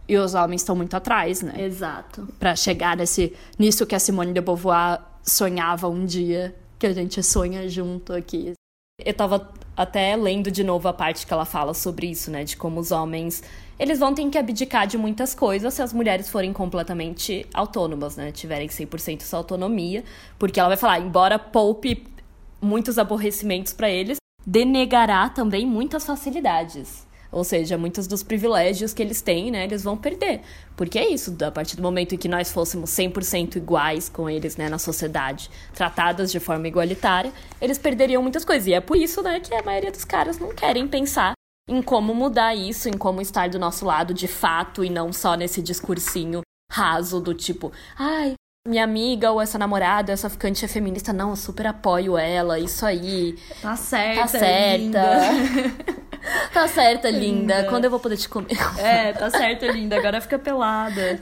e 0.08 0.16
os 0.16 0.34
homens 0.34 0.62
estão 0.62 0.74
muito 0.74 0.96
atrás, 0.96 1.42
né? 1.42 1.54
Exato. 1.64 2.26
Para 2.40 2.56
chegar 2.56 2.96
nesse, 2.96 3.32
nisso 3.56 3.86
que 3.86 3.94
a 3.94 4.00
Simone 4.00 4.32
de 4.32 4.40
Beauvoir 4.40 5.00
sonhava 5.22 5.88
um 5.88 6.04
dia, 6.04 6.54
que 6.76 6.86
a 6.86 6.92
gente 6.92 7.22
sonha 7.22 7.68
junto 7.68 8.12
aqui. 8.12 8.52
Eu 8.98 9.14
tava 9.14 9.48
até 9.76 10.16
lendo 10.16 10.50
de 10.50 10.64
novo 10.64 10.88
a 10.88 10.92
parte 10.92 11.26
que 11.26 11.32
ela 11.32 11.44
fala 11.44 11.72
sobre 11.72 12.08
isso, 12.08 12.32
né? 12.32 12.42
De 12.42 12.56
como 12.56 12.80
os 12.80 12.90
homens 12.90 13.44
eles 13.82 13.98
vão 13.98 14.14
ter 14.14 14.30
que 14.30 14.38
abdicar 14.38 14.86
de 14.86 14.96
muitas 14.96 15.34
coisas 15.34 15.74
se 15.74 15.82
as 15.82 15.92
mulheres 15.92 16.28
forem 16.28 16.52
completamente 16.52 17.44
autônomas, 17.52 18.16
né? 18.16 18.30
Tiverem 18.30 18.68
100% 18.68 19.22
sua 19.22 19.40
autonomia. 19.40 20.04
Porque 20.38 20.60
ela 20.60 20.68
vai 20.68 20.76
falar, 20.76 21.00
embora 21.00 21.36
poupe 21.36 22.06
muitos 22.60 22.96
aborrecimentos 22.96 23.72
para 23.72 23.90
eles, 23.90 24.18
denegará 24.46 25.28
também 25.28 25.66
muitas 25.66 26.06
facilidades. 26.06 27.04
Ou 27.32 27.42
seja, 27.42 27.76
muitos 27.76 28.06
dos 28.06 28.22
privilégios 28.22 28.94
que 28.94 29.02
eles 29.02 29.20
têm, 29.20 29.50
né, 29.50 29.64
eles 29.64 29.82
vão 29.82 29.96
perder. 29.96 30.42
Porque 30.76 30.96
é 30.96 31.08
isso, 31.08 31.36
a 31.44 31.50
partir 31.50 31.74
do 31.74 31.82
momento 31.82 32.14
em 32.14 32.18
que 32.18 32.28
nós 32.28 32.52
fôssemos 32.52 32.88
100% 32.90 33.56
iguais 33.56 34.08
com 34.08 34.30
eles, 34.30 34.56
né, 34.56 34.68
na 34.68 34.78
sociedade, 34.78 35.50
tratadas 35.74 36.30
de 36.30 36.38
forma 36.38 36.68
igualitária, 36.68 37.32
eles 37.60 37.78
perderiam 37.78 38.22
muitas 38.22 38.44
coisas. 38.44 38.68
E 38.68 38.74
é 38.74 38.80
por 38.80 38.96
isso, 38.96 39.22
né, 39.22 39.40
que 39.40 39.52
a 39.52 39.62
maioria 39.64 39.90
dos 39.90 40.04
caras 40.04 40.38
não 40.38 40.54
querem 40.54 40.86
pensar 40.86 41.32
em 41.68 41.80
como 41.80 42.14
mudar 42.14 42.54
isso, 42.54 42.88
em 42.88 42.96
como 42.96 43.20
estar 43.20 43.48
do 43.48 43.58
nosso 43.58 43.84
lado 43.84 44.12
de 44.12 44.26
fato 44.26 44.84
e 44.84 44.90
não 44.90 45.12
só 45.12 45.34
nesse 45.34 45.62
discursinho 45.62 46.42
raso 46.70 47.20
do 47.20 47.34
tipo, 47.34 47.72
ai, 47.98 48.34
minha 48.66 48.84
amiga 48.84 49.30
ou 49.30 49.40
essa 49.40 49.58
namorada, 49.58 50.12
essa 50.12 50.30
ficante 50.30 50.64
é 50.64 50.68
feminista, 50.68 51.12
não, 51.12 51.30
eu 51.30 51.36
super 51.36 51.66
apoio 51.66 52.16
ela, 52.16 52.58
isso 52.58 52.86
aí. 52.86 53.36
Tá 53.60 53.76
certa. 53.76 54.20
Tá 54.20 54.28
certa. 54.28 55.00
tá 56.54 56.68
certa, 56.68 57.10
linda. 57.10 57.56
linda. 57.56 57.68
Quando 57.68 57.84
eu 57.84 57.90
vou 57.90 58.00
poder 58.00 58.16
te 58.16 58.28
comer? 58.28 58.56
É, 58.78 59.12
tá 59.12 59.28
certa, 59.30 59.66
linda. 59.66 59.96
Agora 59.96 60.20
fica 60.20 60.38
pelada. 60.38 61.18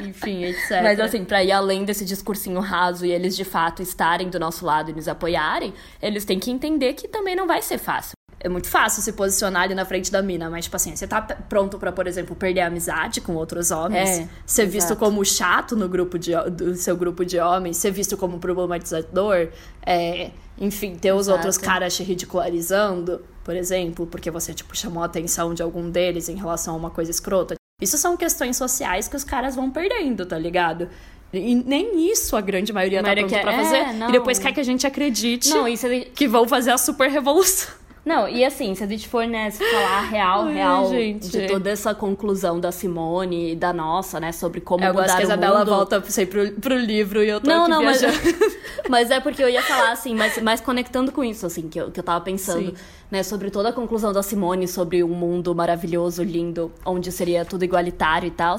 Enfim, 0.00 0.44
etc. 0.44 0.80
Mas 0.82 1.00
assim, 1.00 1.24
pra 1.24 1.42
ir 1.42 1.50
além 1.50 1.84
desse 1.84 2.04
discursinho 2.04 2.60
raso 2.60 3.04
e 3.04 3.10
eles 3.10 3.36
de 3.36 3.44
fato 3.44 3.82
estarem 3.82 4.30
do 4.30 4.38
nosso 4.38 4.64
lado 4.64 4.90
e 4.90 4.94
nos 4.94 5.08
apoiarem, 5.08 5.74
eles 6.00 6.24
têm 6.24 6.38
que 6.38 6.50
entender 6.50 6.94
que 6.94 7.08
também 7.08 7.34
não 7.34 7.46
vai 7.46 7.60
ser 7.60 7.78
fácil 7.78 8.17
é 8.40 8.48
muito 8.48 8.68
fácil 8.68 9.02
se 9.02 9.12
posicionar 9.12 9.62
ali 9.62 9.74
na 9.74 9.84
frente 9.84 10.12
da 10.12 10.22
mina, 10.22 10.48
mas, 10.48 10.64
tipo 10.64 10.76
assim, 10.76 10.94
você 10.94 11.06
tá 11.06 11.20
pronto 11.20 11.78
para 11.78 11.90
por 11.90 12.06
exemplo, 12.06 12.36
perder 12.36 12.60
a 12.60 12.66
amizade 12.68 13.20
com 13.20 13.34
outros 13.34 13.70
homens, 13.70 14.08
é, 14.08 14.28
ser 14.46 14.62
exato. 14.62 14.70
visto 14.70 14.96
como 14.96 15.24
chato 15.24 15.74
no 15.74 15.88
grupo 15.88 16.18
de, 16.18 16.32
do 16.50 16.74
seu 16.76 16.96
grupo 16.96 17.24
de 17.24 17.38
homens, 17.38 17.76
ser 17.76 17.90
visto 17.90 18.16
como 18.16 18.38
problematizador, 18.38 19.48
é, 19.84 20.30
enfim, 20.56 20.94
ter 20.94 21.12
os 21.12 21.22
exato. 21.22 21.38
outros 21.38 21.58
caras 21.58 21.96
te 21.96 22.02
ridicularizando, 22.04 23.20
por 23.42 23.56
exemplo, 23.56 24.06
porque 24.06 24.30
você, 24.30 24.54
tipo, 24.54 24.76
chamou 24.76 25.02
a 25.02 25.06
atenção 25.06 25.52
de 25.52 25.62
algum 25.62 25.90
deles 25.90 26.28
em 26.28 26.36
relação 26.36 26.74
a 26.74 26.76
uma 26.76 26.90
coisa 26.90 27.10
escrota. 27.10 27.54
Isso 27.80 27.96
são 27.98 28.16
questões 28.16 28.56
sociais 28.56 29.08
que 29.08 29.16
os 29.16 29.24
caras 29.24 29.56
vão 29.56 29.70
perdendo, 29.70 30.26
tá 30.26 30.38
ligado? 30.38 30.88
E 31.32 31.54
nem 31.54 32.10
isso 32.10 32.36
a 32.36 32.40
grande 32.40 32.72
maioria, 32.72 33.00
a 33.00 33.02
tá 33.02 33.12
pronto 33.12 33.28
quer, 33.28 33.42
pra 33.42 33.52
fazer. 33.52 33.76
É, 33.76 34.08
e 34.08 34.12
depois 34.12 34.38
quer 34.38 34.52
que 34.52 34.60
a 34.60 34.64
gente 34.64 34.86
acredite 34.86 35.50
não, 35.50 35.68
isso 35.68 35.86
é... 35.86 36.00
que 36.00 36.26
vão 36.26 36.48
fazer 36.48 36.70
a 36.70 36.78
super 36.78 37.10
revolução. 37.10 37.68
Não, 38.08 38.26
e 38.26 38.42
assim, 38.42 38.74
se 38.74 38.82
a 38.82 38.86
gente 38.86 39.06
for, 39.06 39.26
né, 39.26 39.50
falar 39.50 40.00
real, 40.08 40.44
Ai, 40.44 40.54
real 40.54 40.88
gente. 40.88 41.28
de 41.28 41.46
toda 41.46 41.68
essa 41.68 41.94
conclusão 41.94 42.58
da 42.58 42.72
Simone 42.72 43.52
e 43.52 43.54
da 43.54 43.70
nossa, 43.70 44.18
né, 44.18 44.32
sobre 44.32 44.62
como 44.62 44.82
eu 44.82 44.94
mudar 44.94 45.02
gosto 45.02 45.16
que 45.16 45.20
a 45.20 45.24
Isabela 45.26 45.58
mundo... 45.58 45.68
volta 45.68 46.02
sempre 46.08 46.52
pro, 46.52 46.58
pro 46.58 46.74
livro 46.78 47.22
e 47.22 47.28
eu 47.28 47.38
tô 47.38 47.50
não, 47.50 47.68
não, 47.68 47.80
viajando. 47.80 48.16
Mas, 48.24 48.56
mas 48.88 49.10
é 49.10 49.20
porque 49.20 49.42
eu 49.42 49.48
ia 49.50 49.62
falar, 49.62 49.92
assim, 49.92 50.14
mas, 50.14 50.40
mas 50.40 50.58
conectando 50.58 51.12
com 51.12 51.22
isso, 51.22 51.44
assim, 51.44 51.68
que 51.68 51.78
eu, 51.78 51.90
que 51.90 52.00
eu 52.00 52.04
tava 52.04 52.24
pensando, 52.24 52.70
Sim. 52.70 52.82
né, 53.10 53.22
sobre 53.22 53.50
toda 53.50 53.68
a 53.68 53.72
conclusão 53.74 54.10
da 54.10 54.22
Simone, 54.22 54.66
sobre 54.66 55.04
um 55.04 55.08
mundo 55.08 55.54
maravilhoso, 55.54 56.22
lindo, 56.22 56.72
onde 56.86 57.12
seria 57.12 57.44
tudo 57.44 57.62
igualitário 57.62 58.26
e 58.26 58.30
tal 58.30 58.58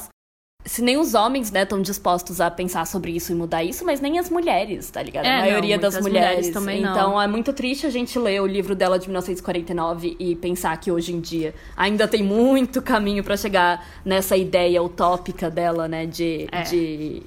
se 0.69 0.83
nem 0.83 0.97
os 0.97 1.15
homens, 1.15 1.49
né, 1.49 1.63
estão 1.63 1.81
dispostos 1.81 2.39
a 2.39 2.51
pensar 2.51 2.85
sobre 2.85 3.11
isso 3.11 3.31
e 3.31 3.35
mudar 3.35 3.63
isso, 3.63 3.83
mas 3.83 3.99
nem 3.99 4.19
as 4.19 4.29
mulheres, 4.29 4.87
tá 4.91 5.01
ligado? 5.01 5.25
É, 5.25 5.37
a 5.37 5.39
maioria 5.39 5.77
não, 5.77 5.81
das 5.81 5.99
mulheres. 5.99 6.27
mulheres 6.27 6.49
também 6.51 6.81
então 6.81 7.13
não. 7.13 7.21
é 7.21 7.25
muito 7.25 7.51
triste 7.51 7.87
a 7.87 7.89
gente 7.89 8.19
ler 8.19 8.39
o 8.39 8.45
livro 8.45 8.75
dela 8.75 8.99
de 8.99 9.07
1949 9.07 10.15
e 10.19 10.35
pensar 10.35 10.79
que 10.79 10.91
hoje 10.91 11.11
em 11.11 11.19
dia 11.19 11.55
ainda 11.75 12.07
tem 12.07 12.21
muito 12.21 12.83
caminho 12.83 13.23
para 13.23 13.35
chegar 13.35 13.83
nessa 14.05 14.37
ideia 14.37 14.83
utópica 14.83 15.49
dela, 15.49 15.87
né, 15.87 16.05
de, 16.05 16.47
é. 16.51 16.61
de 16.61 17.23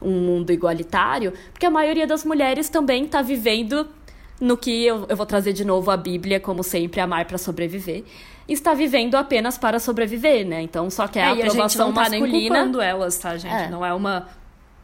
um 0.00 0.20
mundo 0.22 0.50
igualitário, 0.50 1.34
porque 1.52 1.66
a 1.66 1.70
maioria 1.70 2.06
das 2.06 2.24
mulheres 2.24 2.70
também 2.70 3.06
tá 3.06 3.20
vivendo 3.20 3.86
no 4.40 4.56
que 4.56 4.86
eu, 4.86 5.04
eu 5.10 5.16
vou 5.16 5.26
trazer 5.26 5.52
de 5.52 5.62
novo 5.62 5.90
a 5.90 5.96
Bíblia, 5.96 6.40
como 6.40 6.62
sempre, 6.62 7.02
amar 7.02 7.26
para 7.26 7.36
sobreviver 7.36 8.04
está 8.48 8.74
vivendo 8.74 9.14
apenas 9.14 9.58
para 9.58 9.78
sobreviver, 9.78 10.46
né? 10.46 10.62
Então 10.62 10.90
só 10.90 11.06
quer 11.06 11.20
é, 11.20 11.22
a 11.24 11.32
aprovação 11.32 11.64
a 11.64 11.68
gente 11.68 11.78
não 11.78 11.92
tá 11.92 12.00
masculina. 12.00 12.64
nem 12.64 12.82
elas, 12.82 13.18
tá, 13.18 13.36
gente? 13.36 13.54
É. 13.54 13.68
Não 13.68 13.84
é 13.84 13.92
uma 13.92 14.28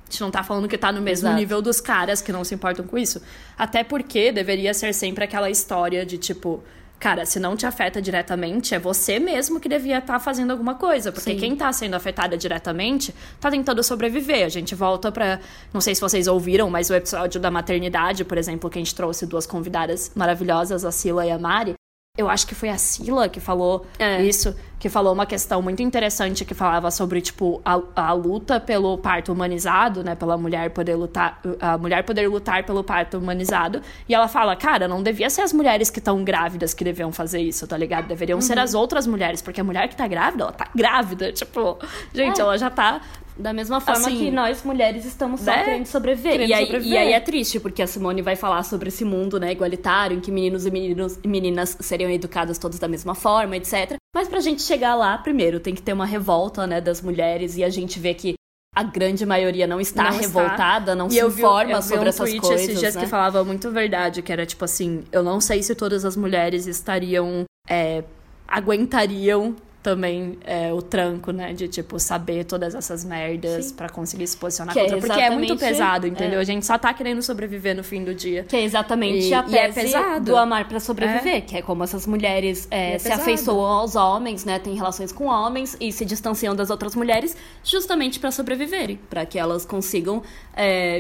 a 0.07 0.11
gente 0.11 0.21
não 0.21 0.31
tá 0.31 0.43
falando 0.43 0.69
que 0.69 0.77
tá 0.77 0.93
no 0.93 1.01
mesmo 1.01 1.27
Exato. 1.27 1.41
nível 1.41 1.63
dos 1.63 1.81
caras 1.81 2.21
que 2.21 2.31
não 2.31 2.45
se 2.45 2.55
importam 2.55 2.87
com 2.87 2.99
isso. 2.99 3.23
Até 3.57 3.83
porque 3.83 4.31
deveria 4.31 4.75
ser 4.75 4.93
sempre 4.93 5.25
aquela 5.25 5.49
história 5.49 6.05
de 6.05 6.19
tipo, 6.19 6.63
cara, 7.01 7.25
se 7.25 7.41
não 7.41 7.57
te 7.57 7.67
afeta 7.67 8.03
diretamente, 8.03 8.75
é 8.75 8.79
você 8.79 9.19
mesmo 9.19 9.59
que 9.59 9.69
devia 9.69 9.99
estar 9.99 10.15
tá 10.15 10.21
fazendo 10.21 10.51
alguma 10.51 10.75
coisa. 10.75 11.11
Porque 11.11 11.33
Sim. 11.33 11.39
quem 11.39 11.57
tá 11.57 11.73
sendo 11.73 11.95
afetada 11.95 12.37
diretamente 12.37 13.15
tá 13.41 13.51
tentando 13.51 13.83
sobreviver. 13.83 14.45
A 14.45 14.51
gente 14.51 14.75
volta 14.75 15.11
pra. 15.11 15.41
Não 15.73 15.81
sei 15.81 15.95
se 15.95 16.01
vocês 16.03 16.27
ouviram, 16.27 16.69
mas 16.69 16.91
o 16.91 16.95
episódio 16.95 17.41
da 17.41 17.51
maternidade, 17.51 18.25
por 18.25 18.37
exemplo, 18.37 18.69
que 18.69 18.79
a 18.79 18.83
gente 18.83 18.95
trouxe 18.95 19.27
duas 19.27 19.47
convidadas 19.47 20.13
maravilhosas, 20.15 20.85
a 20.85 20.93
Sila 20.93 21.27
e 21.27 21.31
a 21.31 21.39
Mari. 21.39 21.75
Eu 22.17 22.31
acho 22.31 22.47
que 22.47 22.55
foi 22.55 22.69
a 22.69 22.79
Sila 22.79 23.29
que 23.29 23.41
falou 23.41 23.85
é. 23.99 24.23
isso, 24.23 24.55
que 24.79 24.89
falou 24.89 25.13
uma 25.13 25.27
questão 25.27 25.61
muito 25.61 25.83
interessante 25.83 26.45
que 26.45 26.55
falava 26.55 26.89
sobre, 26.89 27.21
tipo, 27.21 27.61
a, 27.65 27.81
a, 27.97 28.13
luta 28.13 28.61
pelo 28.61 28.97
parto 28.99 29.33
humanizado, 29.33 30.05
né? 30.05 30.15
Pela 30.15 30.39
mulher 30.39 30.71
poder 30.71 30.95
lutar, 30.95 31.41
a 31.61 31.77
mulher 31.77 32.05
poder 32.05 32.29
lutar 32.29 32.63
pelo 32.63 32.85
parto 32.85 33.19
humanizado. 33.19 33.83
E 34.09 34.15
ela 34.15 34.29
fala, 34.29 34.55
cara, 34.55 34.87
não 34.87 35.03
devia 35.03 35.29
ser 35.29 35.41
as 35.41 35.53
mulheres 35.53 35.91
que 35.91 35.99
estão 35.99 36.23
grávidas 36.23 36.73
que 36.73 36.85
deviam 36.85 37.11
fazer 37.11 37.41
isso, 37.41 37.67
tá 37.67 37.77
ligado? 37.77 38.07
Deveriam 38.07 38.37
uhum. 38.37 38.43
ser 38.43 38.61
as 38.61 38.75
outras 38.75 39.09
mulheres, 39.09 39.43
porque 39.43 39.61
a 39.61 39.65
mulher 39.65 39.89
que 39.89 39.97
tá 39.97 40.07
grávida, 40.07 40.45
ela 40.45 40.53
tá 40.53 40.69
grávida. 40.73 41.33
Tipo, 41.35 41.81
gente, 42.15 42.39
é. 42.39 42.43
ela 42.43 42.57
já 42.57 42.71
tá 42.71 43.01
da 43.37 43.53
mesma 43.53 43.81
forma 43.81 44.07
assim, 44.07 44.19
que 44.19 44.31
nós 44.31 44.63
mulheres 44.63 45.05
estamos 45.05 45.41
só 45.41 45.51
né? 45.51 45.65
querendo 45.65 45.87
sobreviver. 45.87 46.33
Querendo 46.33 46.51
e, 46.51 46.55
aí, 46.55 46.65
sobreviver. 46.67 46.95
e 46.95 46.99
aí 46.99 47.13
é 47.13 47.21
triste, 47.21 47.59
porque 47.59 47.83
a 47.83 47.87
Simone 47.87 48.23
vai 48.23 48.37
falar 48.37 48.63
sobre 48.63 48.89
esse 48.89 49.05
mundo 49.05 49.41
né, 49.41 49.53
igualitário, 49.53 50.17
em 50.17 50.21
que 50.21 50.31
meninos 50.31 50.67
e 50.67 50.71
meninos, 50.71 51.19
meninas 51.25 51.77
seriam 51.81 52.11
educadas 52.11 52.59
todos 52.59 52.79
da 52.79 52.87
mesma 52.87 53.15
forma, 53.15 53.57
etc. 53.57 53.97
Mas 54.15 54.29
pra 54.29 54.41
gente 54.41 54.63
chegar 54.63 54.95
lá, 54.95 55.19
primeiro, 55.19 55.59
tem 55.59 55.75
que 55.75 55.83
ter 55.83 55.93
uma 55.93 56.07
revolta, 56.07 56.67
né, 56.67 56.81
das 56.81 57.01
mulheres, 57.01 57.57
e 57.57 57.65
a 57.65 57.71
gente 57.71 57.99
vê 57.99 58.15
que 58.15 58.35
a 58.75 58.83
grande 58.83 59.25
maioria 59.25 59.67
não 59.67 59.81
está 59.81 60.11
não 60.11 60.19
revoltada, 60.19 60.93
está. 60.93 60.95
não 60.95 61.07
e 61.07 61.13
se 61.13 61.25
informa 61.25 61.81
vi, 61.81 61.89
sobre 61.89 62.07
um 62.07 62.09
essas 62.09 62.29
tweet 62.31 62.41
coisas. 62.41 62.61
esses 62.63 62.81
dias 62.81 62.95
né? 62.95 63.03
que 63.03 63.07
falava 63.09 63.45
muito 63.45 63.71
verdade, 63.71 64.21
que 64.21 64.33
era 64.33 64.45
tipo 64.45 64.65
assim: 64.65 65.05
eu 65.13 65.23
não 65.23 65.41
sei 65.41 65.63
se 65.63 65.75
todas 65.75 66.05
as 66.05 66.17
mulheres 66.17 66.67
estariam. 66.67 67.45
É, 67.69 68.05
aguentariam 68.47 69.57
também 69.85 70.39
é, 70.47 70.73
o 70.73 70.81
tranco, 70.81 71.31
né? 71.31 71.53
De, 71.53 71.69
tipo, 71.69 72.01
saber 72.01 72.45
todas 72.45 72.75
essas 72.75 73.05
merdas 73.05 73.71
para 73.71 73.87
conseguir 73.91 74.27
se 74.27 74.35
posicionar 74.35 74.73
que 74.73 74.81
é 74.81 74.85
contra. 74.85 74.97
É 74.97 75.01
porque 75.01 75.21
é 75.21 75.29
muito 75.29 75.59
pesado, 75.59 76.07
entendeu? 76.07 76.39
É. 76.39 76.43
A 76.43 76.45
gente 76.45 76.65
só 76.65 76.79
tá 76.79 76.95
querendo 76.95 77.23
sobreviver 77.23 77.77
no 77.77 77.85
fim 77.85 78.03
do 78.03 78.15
dia. 78.15 78.45
Que 78.45 78.57
é 78.57 78.63
exatamente 78.63 79.29
e, 79.29 79.35
a 79.35 79.43
tese 79.43 79.55
e 79.55 79.59
é 79.59 79.69
pesado. 79.73 80.25
do 80.25 80.37
amar 80.39 80.67
para 80.67 80.81
sobreviver. 80.81 81.37
É. 81.37 81.41
Que 81.43 81.59
é 81.59 81.63
como 81.63 81.85
essas 81.85 82.07
mulheres 82.07 82.67
é, 82.71 82.99
se 82.99 83.13
afeiçoam 83.13 83.67
aos 83.67 83.95
homens, 83.95 84.47
né? 84.47 84.59
Têm 84.59 84.75
relações 84.75 85.13
com 85.13 85.27
homens 85.27 85.77
e 85.79 85.93
se 85.93 86.07
distanciam 86.07 86.57
das 86.57 86.71
outras 86.71 86.95
mulheres 86.95 87.37
justamente 87.63 88.19
para 88.19 88.31
sobreviverem. 88.31 88.99
para 89.11 89.27
que 89.27 89.39
elas 89.39 89.67
consigam 89.67 90.23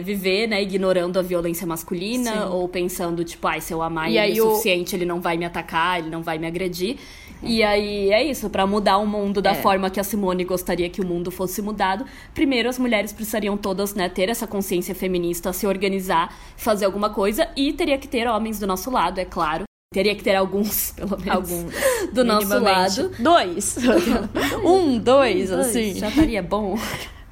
viver, 0.04 0.46
né? 0.46 0.62
Ignorando 0.62 1.18
a 1.18 1.22
violência 1.22 1.66
masculina 1.66 2.32
Sim. 2.32 2.48
ou 2.50 2.68
pensando, 2.68 3.24
tipo, 3.24 3.46
ai, 3.46 3.62
se 3.62 3.72
eu 3.72 3.80
amar 3.80 4.10
e 4.10 4.18
ele 4.18 4.42
o 4.42 4.50
suficiente, 4.50 4.94
ele 4.94 5.06
não 5.06 5.22
vai 5.22 5.38
me 5.38 5.46
atacar, 5.46 6.00
ele 6.00 6.10
não 6.10 6.22
vai 6.22 6.36
me 6.36 6.46
agredir. 6.46 6.98
E 7.42 7.62
aí 7.62 8.10
é 8.10 8.22
isso, 8.22 8.48
para 8.48 8.66
mudar 8.66 8.98
o 8.98 9.06
mundo 9.06 9.42
da 9.42 9.50
é. 9.50 9.54
forma 9.54 9.90
que 9.90 10.00
a 10.00 10.04
Simone 10.04 10.44
gostaria 10.44 10.88
que 10.88 11.00
o 11.00 11.06
mundo 11.06 11.30
fosse 11.30 11.60
mudado, 11.60 12.04
primeiro 12.34 12.68
as 12.68 12.78
mulheres 12.78 13.12
precisariam 13.12 13.56
todas, 13.56 13.94
né, 13.94 14.08
ter 14.08 14.28
essa 14.28 14.46
consciência 14.46 14.94
feminista, 14.94 15.52
se 15.52 15.66
organizar, 15.66 16.34
fazer 16.56 16.86
alguma 16.86 17.10
coisa 17.10 17.48
e 17.56 17.72
teria 17.72 17.98
que 17.98 18.08
ter 18.08 18.26
homens 18.26 18.58
do 18.58 18.66
nosso 18.66 18.90
lado, 18.90 19.18
é 19.18 19.24
claro. 19.24 19.64
Teria 19.92 20.14
que 20.16 20.24
ter 20.24 20.34
alguns, 20.34 20.90
pelo 20.96 21.18
menos, 21.18 21.28
alguns, 21.28 21.74
do 22.12 22.24
nosso 22.24 22.58
lado. 22.58 23.12
Dois. 23.18 23.76
um, 24.64 24.98
dois, 24.98 25.52
um, 25.52 25.60
assim. 25.60 25.94
Já 25.94 26.08
estaria 26.08 26.42
bom. 26.42 26.76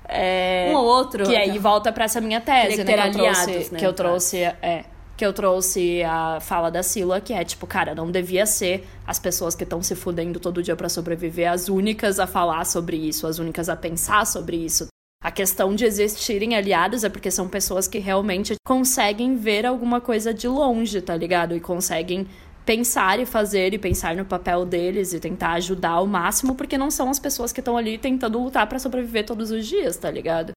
É, 0.08 0.70
um 0.70 0.76
ou 0.76 0.84
outro. 0.84 1.24
Que 1.24 1.34
aí 1.34 1.58
volta 1.58 1.90
para 1.90 2.04
essa 2.04 2.20
minha 2.20 2.40
tese, 2.40 2.84
né? 2.84 2.84
Que, 2.84 3.00
aliados, 3.00 3.42
trouxe, 3.44 3.72
né? 3.72 3.78
Que 3.80 3.86
eu 3.86 3.92
trouxe, 3.92 4.36
é, 4.38 4.84
que 5.22 5.26
eu 5.26 5.32
trouxe 5.32 6.02
a 6.02 6.40
fala 6.40 6.68
da 6.68 6.82
Sila, 6.82 7.20
que 7.20 7.32
é 7.32 7.44
tipo, 7.44 7.64
cara, 7.64 7.94
não 7.94 8.10
devia 8.10 8.44
ser 8.44 8.84
as 9.06 9.20
pessoas 9.20 9.54
que 9.54 9.62
estão 9.62 9.80
se 9.80 9.94
fudendo 9.94 10.40
todo 10.40 10.60
dia 10.60 10.74
para 10.74 10.88
sobreviver 10.88 11.48
as 11.48 11.68
únicas 11.68 12.18
a 12.18 12.26
falar 12.26 12.64
sobre 12.66 12.96
isso, 12.96 13.24
as 13.28 13.38
únicas 13.38 13.68
a 13.68 13.76
pensar 13.76 14.26
sobre 14.26 14.56
isso. 14.56 14.88
A 15.22 15.30
questão 15.30 15.76
de 15.76 15.84
existirem 15.84 16.56
aliados 16.56 17.04
é 17.04 17.08
porque 17.08 17.30
são 17.30 17.48
pessoas 17.48 17.86
que 17.86 18.00
realmente 18.00 18.54
conseguem 18.66 19.36
ver 19.36 19.64
alguma 19.64 20.00
coisa 20.00 20.34
de 20.34 20.48
longe, 20.48 21.00
tá 21.00 21.14
ligado? 21.14 21.54
E 21.54 21.60
conseguem 21.60 22.26
pensar 22.66 23.20
e 23.20 23.24
fazer 23.24 23.74
e 23.74 23.78
pensar 23.78 24.16
no 24.16 24.24
papel 24.24 24.66
deles 24.66 25.12
e 25.12 25.20
tentar 25.20 25.52
ajudar 25.52 25.90
ao 25.90 26.06
máximo, 26.08 26.56
porque 26.56 26.76
não 26.76 26.90
são 26.90 27.08
as 27.08 27.20
pessoas 27.20 27.52
que 27.52 27.60
estão 27.60 27.76
ali 27.76 27.96
tentando 27.96 28.42
lutar 28.42 28.66
para 28.66 28.80
sobreviver 28.80 29.24
todos 29.24 29.52
os 29.52 29.68
dias, 29.68 29.96
tá 29.96 30.10
ligado? 30.10 30.50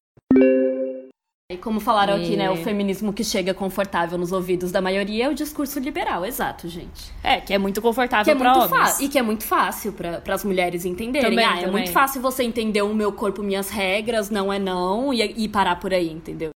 E 1.48 1.56
como 1.56 1.78
falaram 1.78 2.18
e... 2.18 2.24
aqui, 2.24 2.36
né, 2.36 2.50
o 2.50 2.56
feminismo 2.56 3.12
que 3.12 3.22
chega 3.22 3.54
confortável 3.54 4.18
nos 4.18 4.32
ouvidos 4.32 4.72
da 4.72 4.80
maioria 4.80 5.26
é 5.26 5.28
o 5.28 5.34
discurso 5.34 5.78
liberal, 5.78 6.26
exato, 6.26 6.68
gente. 6.68 7.12
É, 7.22 7.40
que 7.40 7.54
é 7.54 7.58
muito 7.58 7.80
confortável 7.80 8.24
que 8.24 8.30
é 8.32 8.34
muito 8.34 8.74
homens. 8.74 8.98
E 8.98 9.08
que 9.08 9.16
é 9.16 9.22
muito 9.22 9.44
fácil 9.44 9.92
para 9.92 10.34
as 10.34 10.44
mulheres 10.44 10.84
entenderem. 10.84 11.30
Também, 11.30 11.44
ah, 11.44 11.50
também. 11.50 11.64
é 11.64 11.70
muito 11.70 11.92
fácil 11.92 12.20
você 12.20 12.42
entender 12.42 12.82
o 12.82 12.92
meu 12.92 13.12
corpo, 13.12 13.44
minhas 13.44 13.70
regras, 13.70 14.28
não 14.28 14.52
é 14.52 14.58
não, 14.58 15.14
e, 15.14 15.22
e 15.22 15.48
parar 15.48 15.76
por 15.76 15.94
aí, 15.94 16.10
entendeu? 16.10 16.50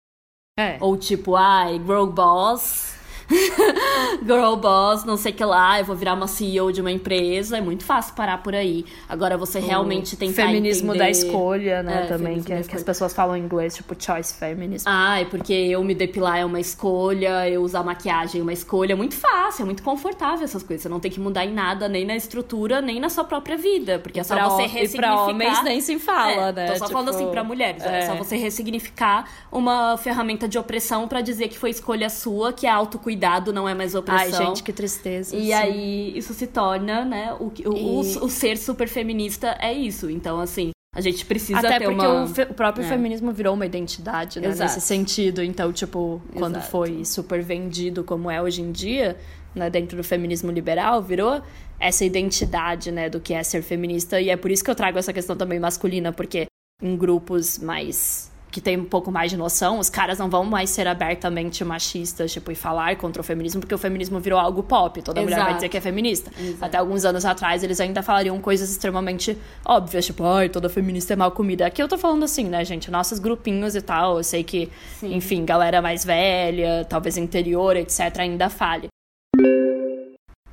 É. 0.59 0.77
Ou 0.79 0.97
tipo, 0.97 1.35
ai, 1.35 1.73
girl 1.73 2.07
boss, 2.07 2.98
girl 4.25 4.55
boss, 4.55 5.03
não 5.05 5.17
sei 5.17 5.31
o 5.31 5.35
que 5.35 5.45
lá, 5.45 5.79
eu 5.79 5.85
vou 5.85 5.95
virar 5.95 6.13
uma 6.13 6.27
CEO 6.27 6.71
de 6.71 6.81
uma 6.81 6.91
empresa, 6.91 7.57
é 7.57 7.61
muito 7.61 7.83
fácil 7.83 8.15
parar 8.15 8.41
por 8.41 8.55
aí. 8.55 8.85
Agora 9.07 9.37
você 9.37 9.59
realmente 9.59 10.17
tem 10.17 10.33
Feminismo 10.33 10.91
entender... 10.91 10.99
da 10.99 11.09
escolha, 11.09 11.83
né, 11.83 12.03
é, 12.03 12.07
também, 12.07 12.41
que, 12.41 12.63
que, 12.63 12.75
as 12.75 12.83
pessoas 12.83 13.13
falam 13.13 13.37
em 13.37 13.41
inglês, 13.41 13.75
tipo 13.75 13.95
choice 13.97 14.33
feminism. 14.33 14.85
Ah, 14.87 15.21
é 15.21 15.25
porque 15.25 15.53
eu 15.53 15.83
me 15.83 15.93
depilar 15.93 16.39
é 16.39 16.45
uma 16.45 16.59
escolha, 16.59 17.47
eu 17.47 17.61
usar 17.61 17.83
maquiagem 17.83 18.41
é 18.41 18.43
uma 18.43 18.53
escolha, 18.53 18.93
é 18.93 18.95
muito 18.95 19.15
fácil, 19.15 19.63
é 19.63 19.65
muito 19.65 19.83
confortável 19.83 20.43
essas 20.43 20.63
coisas. 20.63 20.83
Você 20.83 20.89
não 20.89 20.99
tem 20.99 21.11
que 21.11 21.19
mudar 21.19 21.45
em 21.45 21.53
nada, 21.53 21.87
nem 21.87 22.05
na 22.05 22.15
estrutura, 22.15 22.81
nem 22.81 22.99
na 22.99 23.09
sua 23.09 23.23
própria 23.23 23.57
vida, 23.57 23.99
porque 23.99 24.19
é 24.19 24.23
só 24.23 24.35
pra 24.35 24.49
você 24.49 24.63
ressignificar... 24.63 24.97
E 24.97 24.97
pra 24.97 25.23
homens 25.25 25.63
nem 25.63 25.81
se 25.81 25.99
fala, 25.99 26.49
é, 26.49 26.53
né? 26.53 26.67
Tô 26.67 26.77
só 26.79 26.85
tipo... 26.85 26.93
falando 26.93 27.09
assim 27.09 27.29
pra 27.29 27.43
mulheres, 27.43 27.83
é. 27.83 27.99
é 27.99 28.05
só 28.07 28.15
você 28.15 28.37
ressignificar 28.37 29.25
uma 29.51 29.97
ferramenta 29.97 30.47
de 30.47 30.57
opressão 30.57 31.07
para 31.07 31.21
dizer 31.21 31.47
que 31.47 31.57
foi 31.57 31.69
escolha 31.69 32.09
sua, 32.09 32.51
que 32.51 32.65
é 32.65 32.69
autocuidado 32.69 33.18
cuidado 33.19 33.51
não 33.51 33.67
é 33.67 33.73
mais 33.73 33.93
opressão. 33.95 34.39
Ai, 34.39 34.45
gente, 34.47 34.63
que 34.63 34.71
tristeza. 34.71 35.35
E 35.35 35.51
aí 35.51 36.17
isso 36.17 36.33
se 36.33 36.47
torna, 36.47 37.03
né? 37.03 37.33
O, 37.33 37.47
o, 37.47 37.53
e... 37.57 37.65
o, 37.65 37.99
o, 37.99 38.29
ser 38.29 38.57
super 38.57 38.87
feminista 38.87 39.57
é 39.59 39.73
isso. 39.73 40.09
Então, 40.09 40.39
assim. 40.39 40.71
A 40.91 41.01
gente 41.01 41.23
precisa 41.23 41.59
Até 41.59 41.77
ter 41.77 41.85
porque 41.85 42.03
uma... 42.03 42.23
o, 42.23 42.27
fe 42.27 42.41
o 42.41 42.53
próprio 42.55 42.83
é. 42.83 42.89
feminismo 42.89 43.31
virou 43.31 43.53
uma 43.53 43.63
identidade, 43.63 44.39
né? 44.39 44.47
Nesse 44.47 44.81
sentido. 44.81 45.43
Então, 45.43 45.71
tipo, 45.71 46.19
quando 46.33 46.55
Exato. 46.55 46.71
foi 46.71 47.05
super 47.05 47.43
vendido 47.43 48.03
como 48.03 48.29
é 48.29 48.41
hoje 48.41 48.63
em 48.63 48.71
dia, 48.71 49.15
né, 49.53 49.69
dentro 49.69 49.95
do 49.95 50.03
feminismo 50.03 50.49
liberal, 50.49 50.99
virou 50.99 51.43
essa 51.79 52.03
identidade, 52.03 52.91
né, 52.91 53.07
do 53.07 53.19
que 53.19 53.35
é 53.35 53.43
ser 53.43 53.61
feminista. 53.61 54.19
E 54.19 54.31
é 54.31 54.35
por 54.35 54.49
isso 54.49 54.63
que 54.63 54.71
eu 54.71 54.75
trago 54.75 54.97
essa 54.97 55.13
questão 55.13 55.35
também 55.35 55.59
masculina, 55.59 56.11
porque 56.11 56.47
em 56.81 56.97
grupos 56.97 57.59
mais 57.59 58.31
que 58.51 58.59
tem 58.59 58.77
um 58.77 58.85
pouco 58.85 59.11
mais 59.11 59.29
de 59.31 59.37
noção, 59.37 59.79
os 59.79 59.89
caras 59.89 60.17
não 60.17 60.29
vão 60.29 60.43
mais 60.43 60.69
ser 60.69 60.87
abertamente 60.87 61.63
machistas, 61.63 62.31
tipo, 62.31 62.51
e 62.51 62.55
falar 62.55 62.95
contra 62.95 63.21
o 63.21 63.23
feminismo, 63.23 63.61
porque 63.61 63.75
o 63.75 63.77
feminismo 63.77 64.19
virou 64.19 64.39
algo 64.39 64.63
pop. 64.63 65.01
Toda 65.01 65.19
Exato. 65.19 65.31
mulher 65.31 65.45
vai 65.45 65.55
dizer 65.55 65.69
que 65.69 65.77
é 65.77 65.81
feminista. 65.81 66.31
Exato. 66.39 66.65
Até 66.65 66.77
alguns 66.77 67.05
anos 67.05 67.25
atrás, 67.25 67.63
eles 67.63 67.79
ainda 67.79 68.01
falariam 68.01 68.39
coisas 68.39 68.69
extremamente 68.69 69.37
óbvias, 69.63 70.05
tipo, 70.05 70.23
ai, 70.23 70.49
toda 70.49 70.69
feminista 70.69 71.13
é 71.13 71.15
mal 71.15 71.31
comida. 71.31 71.65
Aqui 71.65 71.81
eu 71.81 71.87
tô 71.87 71.97
falando 71.97 72.23
assim, 72.23 72.45
né, 72.45 72.65
gente? 72.65 72.89
Nossos 72.89 73.19
grupinhos 73.19 73.75
e 73.75 73.81
tal, 73.81 74.17
eu 74.17 74.23
sei 74.23 74.43
que, 74.43 74.69
Sim. 74.99 75.13
enfim, 75.15 75.45
galera 75.45 75.81
mais 75.81 76.03
velha, 76.03 76.85
talvez 76.89 77.17
interior, 77.17 77.75
etc., 77.75 78.19
ainda 78.19 78.49
fale. 78.49 78.87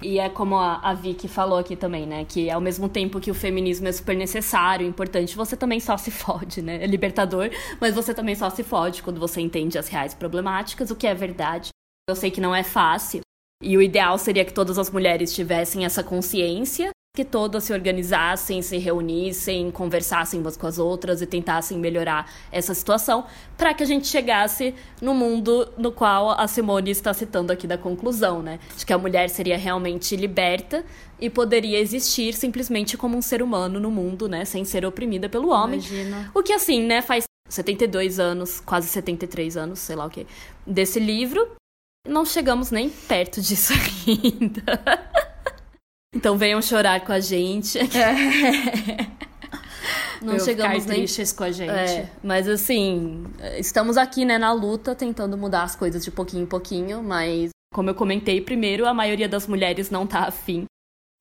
E 0.03 0.18
é 0.18 0.28
como 0.28 0.57
a, 0.57 0.76
a 0.82 0.92
Vicky 0.92 1.26
falou 1.26 1.59
aqui 1.59 1.74
também, 1.74 2.07
né? 2.07 2.24
Que 2.24 2.51
ao 2.51 2.61
mesmo 2.61 2.88
tempo 2.88 3.20
que 3.20 3.30
o 3.30 3.34
feminismo 3.34 3.88
é 3.88 3.92
super 3.92 4.16
necessário, 4.16 4.86
importante, 4.86 5.36
você 5.36 5.57
também 5.57 5.80
só 5.80 5.97
se 5.97 6.11
fode, 6.11 6.61
né? 6.61 6.82
É 6.82 6.86
libertador, 6.86 7.51
mas 7.80 7.94
você 7.94 8.12
também 8.12 8.34
só 8.34 8.51
se 8.51 8.62
fode 8.62 9.03
quando 9.03 9.18
você 9.18 9.40
entende 9.40 9.78
as 9.78 9.88
reais 9.88 10.14
problemáticas, 10.14 10.90
o 10.90 10.97
que 10.97 11.07
é 11.07 11.14
verdade. 11.14 11.70
Eu 12.09 12.14
sei 12.14 12.30
que 12.30 12.40
não 12.40 12.55
é 12.55 12.62
fácil. 12.62 13.20
E 13.62 13.76
o 13.76 13.82
ideal 13.82 14.18
seria 14.18 14.44
que 14.44 14.53
todas 14.53 14.78
as 14.78 14.90
mulheres 14.90 15.34
tivessem 15.34 15.84
essa 15.84 16.05
consciência 16.05 16.90
que 17.16 17.24
todas 17.24 17.64
se 17.64 17.72
organizassem, 17.72 18.60
se 18.60 18.76
reunissem, 18.76 19.70
conversassem 19.70 20.38
umas 20.38 20.54
com 20.54 20.66
as 20.66 20.78
outras 20.78 21.22
e 21.22 21.26
tentassem 21.26 21.78
melhorar 21.78 22.30
essa 22.52 22.74
situação, 22.74 23.24
para 23.56 23.72
que 23.72 23.82
a 23.82 23.86
gente 23.86 24.06
chegasse 24.06 24.74
no 25.00 25.14
mundo 25.14 25.66
no 25.78 25.90
qual 25.90 26.38
a 26.38 26.46
Simone 26.46 26.90
está 26.90 27.14
citando 27.14 27.50
aqui 27.50 27.66
da 27.66 27.78
conclusão, 27.78 28.42
né? 28.42 28.60
De 28.76 28.84
que 28.84 28.92
a 28.92 28.98
mulher 28.98 29.30
seria 29.30 29.56
realmente 29.56 30.14
liberta 30.14 30.84
e 31.18 31.30
poderia 31.30 31.80
existir 31.80 32.34
simplesmente 32.34 32.98
como 32.98 33.16
um 33.16 33.22
ser 33.22 33.40
humano 33.42 33.80
no 33.80 33.90
mundo, 33.90 34.28
né, 34.28 34.44
sem 34.44 34.62
ser 34.66 34.84
oprimida 34.84 35.26
pelo 35.26 35.48
homem. 35.48 35.80
Imagina. 35.80 36.30
O 36.34 36.42
que 36.42 36.52
assim, 36.52 36.82
né, 36.82 37.00
faz 37.00 37.24
72 37.48 38.20
anos, 38.20 38.60
quase 38.60 38.88
73 38.88 39.56
anos, 39.56 39.78
sei 39.78 39.96
lá 39.96 40.04
o 40.04 40.10
que, 40.10 40.26
desse 40.66 41.00
livro. 41.00 41.48
Não 42.06 42.26
chegamos 42.26 42.70
nem 42.70 42.90
perto 42.90 43.40
disso 43.40 43.72
ainda. 44.06 44.62
Então 46.14 46.36
venham 46.38 46.61
chorar 46.62 47.04
com 47.04 47.12
a 47.12 47.20
gente. 47.20 47.78
É. 47.96 49.26
Não 50.22 50.34
Eu 50.34 50.40
chegamos 50.40 50.86
nem 50.86 50.98
tristes 51.00 51.30
com 51.30 51.44
a 51.44 51.52
gente. 51.52 51.70
É, 51.70 52.11
mas 52.22 52.48
assim, 52.48 53.24
estamos 53.59 53.96
aqui, 53.98 54.24
né, 54.24 54.38
na 54.38 54.50
luta, 54.50 54.94
tentando 54.94 55.36
mudar 55.36 55.62
as 55.62 55.76
coisas 55.76 56.02
de 56.02 56.11
pouquinho 56.11 56.44
em 56.44 56.46
pouquinho, 56.46 57.02
mas 57.02 57.50
como 57.72 57.90
eu 57.90 57.94
comentei 57.94 58.40
primeiro, 58.40 58.86
a 58.86 58.94
maioria 58.94 59.28
das 59.28 59.46
mulheres 59.46 59.90
não 59.90 60.07
tá 60.07 60.20
afim. 60.20 60.64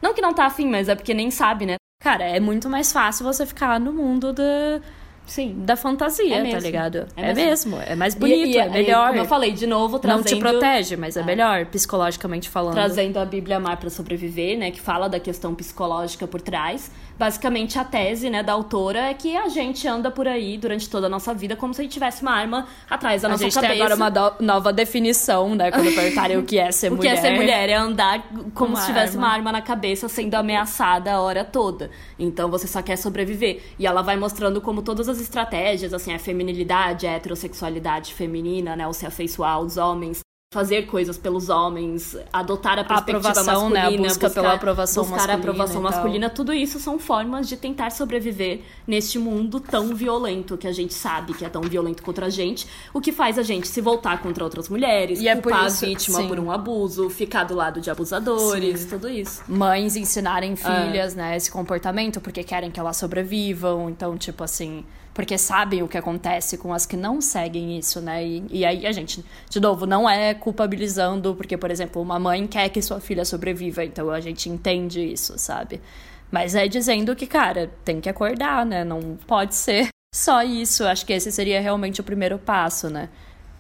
Não 0.02 0.14
que 0.14 0.22
não 0.22 0.34
tá 0.34 0.46
afim, 0.46 0.70
mas 0.70 0.88
é 0.88 0.96
porque 0.96 1.14
nem 1.14 1.30
sabe, 1.30 1.66
né? 1.66 1.76
Cara, 2.02 2.24
é 2.24 2.40
muito 2.40 2.70
mais 2.70 2.92
fácil 2.92 3.26
você 3.26 3.46
ficar 3.46 3.80
no 3.80 3.92
mundo 3.92 4.32
da 4.32 4.82
Sim. 5.26 5.56
da 5.58 5.76
fantasia, 5.76 6.36
é 6.36 6.52
tá 6.52 6.60
ligado? 6.60 7.08
É, 7.16 7.32
é 7.32 7.34
mesmo. 7.34 7.78
É 7.82 7.96
mais 7.96 8.14
bonito, 8.16 8.48
e, 8.48 8.54
e, 8.54 8.58
é 8.58 8.70
melhor. 8.70 9.10
como 9.10 9.20
eu 9.20 9.26
falei, 9.26 9.52
de 9.52 9.66
novo, 9.66 10.00
trazendo... 10.00 10.24
Não 10.24 10.26
te 10.26 10.40
protege, 10.40 10.96
mas 10.96 11.18
é, 11.18 11.22
é, 11.22 11.24
melhor, 11.24 11.66
psicologicamente 11.66 12.50
falando. 12.50 12.74
Trazendo 12.74 13.18
a 13.18 13.26
Bíblia 13.26 13.58
Amar 13.58 13.78
para 13.78 13.90
Sobreviver, 13.90 14.58
né? 14.58 14.72
Que 14.72 14.80
fala 14.80 15.08
da 15.08 15.20
questão 15.20 15.54
psicológica 15.56 16.28
por 16.28 16.42
trás. 16.42 16.92
Basicamente, 17.18 17.80
a 17.80 17.84
tese, 17.84 18.30
né, 18.30 18.44
da 18.44 18.52
autora 18.52 19.10
é 19.10 19.14
que 19.14 19.38
a 19.38 19.48
gente 19.48 19.88
anda 19.88 20.12
por 20.12 20.28
aí 20.28 20.58
durante 20.58 20.90
toda 20.90 21.08
a 21.08 21.10
nossa 21.10 21.34
vida 21.34 21.56
como 21.56 21.74
se 21.74 21.82
a 21.82 21.84
gente 21.84 21.94
tivesse 21.94 22.22
uma 22.22 22.32
arma 22.32 22.68
atrás 22.90 23.22
da 23.22 23.30
a 23.30 23.32
nossa 23.32 23.44
cabeça. 23.44 23.60
A 23.60 23.64
gente 23.64 23.72
tem 23.72 23.82
agora 23.82 23.96
uma 23.96 24.36
nova 24.42 24.74
definição, 24.74 25.56
né? 25.56 25.72
Quando 25.72 25.94
perguntarem 25.96 26.38
o 26.38 26.44
que 26.44 26.58
é 26.58 26.72
ser 26.72 26.90
mulher. 26.90 26.96
O 27.06 27.08
que 27.08 27.08
é 27.08 27.22
ser 27.22 27.36
mulher? 27.36 27.70
É 27.70 27.74
andar 27.74 28.28
como 28.54 28.72
uma 28.72 28.82
se 28.82 28.88
tivesse 28.88 29.16
arma. 29.16 29.28
uma 29.28 29.34
arma 29.34 29.52
na 29.52 29.62
cabeça 29.62 30.10
sendo 30.10 30.36
ameaçada 30.36 31.14
a 31.14 31.22
hora 31.22 31.44
toda. 31.46 31.92
Então, 32.20 32.50
você 32.50 32.68
só 32.68 32.82
quer 32.82 32.98
sobreviver. 32.98 33.62
E 33.78 33.86
ela 33.86 34.02
vai 34.02 34.18
mostrando 34.18 34.60
como 34.60 34.82
todas 34.82 35.08
as 35.08 35.22
estratégias, 35.22 35.94
assim, 35.94 36.14
a 36.14 36.20
feminilidade, 36.20 37.08
a 37.08 37.12
heterossexualidade 37.12 38.14
feminina, 38.14 38.76
né? 38.76 38.88
O 38.88 38.94
se 38.94 39.06
afeiçoar 39.06 39.54
aos 39.54 39.78
homens, 39.78 40.20
fazer 40.56 40.84
coisas 40.86 41.18
pelos 41.18 41.50
homens, 41.50 42.16
adotar 42.32 42.80
a 42.80 42.84
perspectiva 42.86 43.28
a 43.28 43.32
aprovação, 43.32 43.64
masculina, 43.70 43.80
né? 43.82 43.86
a 43.86 43.98
busca 44.08 44.28
buscar, 44.28 44.42
pela 44.42 44.54
aprovação 44.54 45.04
buscar 45.04 45.16
masculina. 45.18 45.34
a 45.36 45.40
aprovação 45.42 45.82
masculina, 45.82 46.30
tudo 46.30 46.54
isso 46.54 46.80
são 46.80 46.98
formas 46.98 47.50
de 47.50 47.58
tentar 47.58 47.92
sobreviver 47.92 48.62
neste 48.88 49.20
mundo 49.20 49.60
tão 49.60 49.94
violento 49.94 50.56
que 50.58 50.66
a 50.66 50.72
gente 50.72 50.94
sabe 50.94 51.34
que 51.34 51.44
é 51.44 51.50
tão 51.50 51.62
violento 51.62 52.02
contra 52.02 52.28
a 52.28 52.30
gente, 52.30 52.66
o 52.94 53.02
que 53.02 53.12
faz 53.12 53.38
a 53.38 53.44
gente 53.44 53.68
se 53.68 53.82
voltar 53.82 54.22
contra 54.22 54.46
outras 54.46 54.70
mulheres, 54.70 55.20
E 55.20 55.28
é 55.28 55.36
culpar 55.36 55.68
isso- 55.68 55.84
a 55.84 55.88
vítima 55.90 56.20
sim. 56.20 56.28
por 56.30 56.40
um 56.40 56.50
abuso, 56.50 57.10
ficar 57.10 57.44
do 57.44 57.54
lado 57.54 57.82
de 57.82 57.90
abusadores, 57.92 58.86
tudo 58.86 59.10
isso. 59.10 59.44
Mães 59.50 59.98
ensinarem 59.98 60.56
filhas, 60.56 61.14
né, 61.16 61.36
esse 61.36 61.52
comportamento 61.52 62.22
porque 62.22 62.44
querem 62.46 62.72
que 62.72 62.80
elas 62.80 62.96
sobrevivam. 62.96 63.90
Então, 63.90 64.18
tipo 64.18 64.42
assim. 64.42 64.86
Porque 65.16 65.38
sabem 65.38 65.82
o 65.82 65.88
que 65.88 65.98
acontece 65.98 66.58
com 66.58 66.74
as 66.74 66.86
que 66.86 66.98
não 66.98 67.22
seguem 67.22 67.78
isso, 67.78 68.02
né? 68.02 68.22
E, 68.24 68.46
e 68.52 68.66
aí 68.66 68.86
a 68.86 68.92
gente, 68.92 69.24
de 69.50 69.60
novo, 69.62 69.86
não 69.86 70.10
é 70.10 70.34
culpabilizando, 70.34 71.34
porque, 71.36 71.58
por 71.58 71.72
exemplo, 71.72 72.02
uma 72.02 72.20
mãe 72.20 72.46
quer 72.46 72.68
que 72.68 72.82
sua 72.82 73.00
filha 73.00 73.24
sobreviva, 73.24 73.84
então 73.86 74.10
a 74.12 74.20
gente 74.20 74.50
entende 74.50 75.00
isso, 75.02 75.40
sabe? 75.40 75.82
Mas 76.30 76.54
é 76.54 76.68
dizendo 76.68 77.16
que, 77.16 77.26
cara, 77.26 77.72
tem 77.86 78.02
que 78.02 78.10
acordar, 78.10 78.66
né? 78.66 78.84
Não 78.84 79.18
pode 79.26 79.56
ser 79.56 79.88
só 80.14 80.44
isso. 80.44 80.84
Acho 80.84 81.06
que 81.06 81.14
esse 81.14 81.32
seria 81.32 81.62
realmente 81.62 82.02
o 82.02 82.04
primeiro 82.04 82.38
passo, 82.38 82.90
né? 82.90 83.08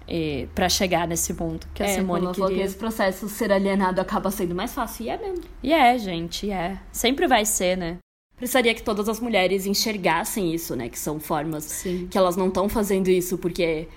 E, 0.07 0.47
pra 0.53 0.67
chegar 0.69 1.07
nesse 1.07 1.33
mundo 1.33 1.65
que 1.73 1.81
a 1.81 1.87
É, 1.87 1.87
Simone 1.87 2.25
quando 2.25 2.25
ela 2.25 2.33
falou 2.35 2.51
que 2.51 2.57
queria. 2.57 2.65
esse 2.65 2.75
processo 2.75 3.29
ser 3.29 3.51
alienado 3.51 4.01
acaba 4.01 4.29
sendo 4.29 4.53
mais 4.53 4.73
fácil, 4.73 5.05
e 5.05 5.09
é 5.09 5.17
mesmo. 5.17 5.45
E 5.63 5.73
é, 5.73 5.97
gente, 5.97 6.51
é. 6.51 6.77
Sempre 6.91 7.27
vai 7.27 7.45
ser, 7.45 7.77
né? 7.77 7.97
Precisaria 8.37 8.73
que 8.73 8.83
todas 8.83 9.07
as 9.07 9.19
mulheres 9.19 9.65
enxergassem 9.65 10.53
isso, 10.53 10.75
né? 10.75 10.89
Que 10.89 10.99
são 10.99 11.19
formas 11.19 11.63
Sim. 11.63 12.07
que 12.09 12.17
elas 12.17 12.35
não 12.35 12.47
estão 12.49 12.67
fazendo 12.67 13.07
isso 13.07 13.37
porque 13.37 13.87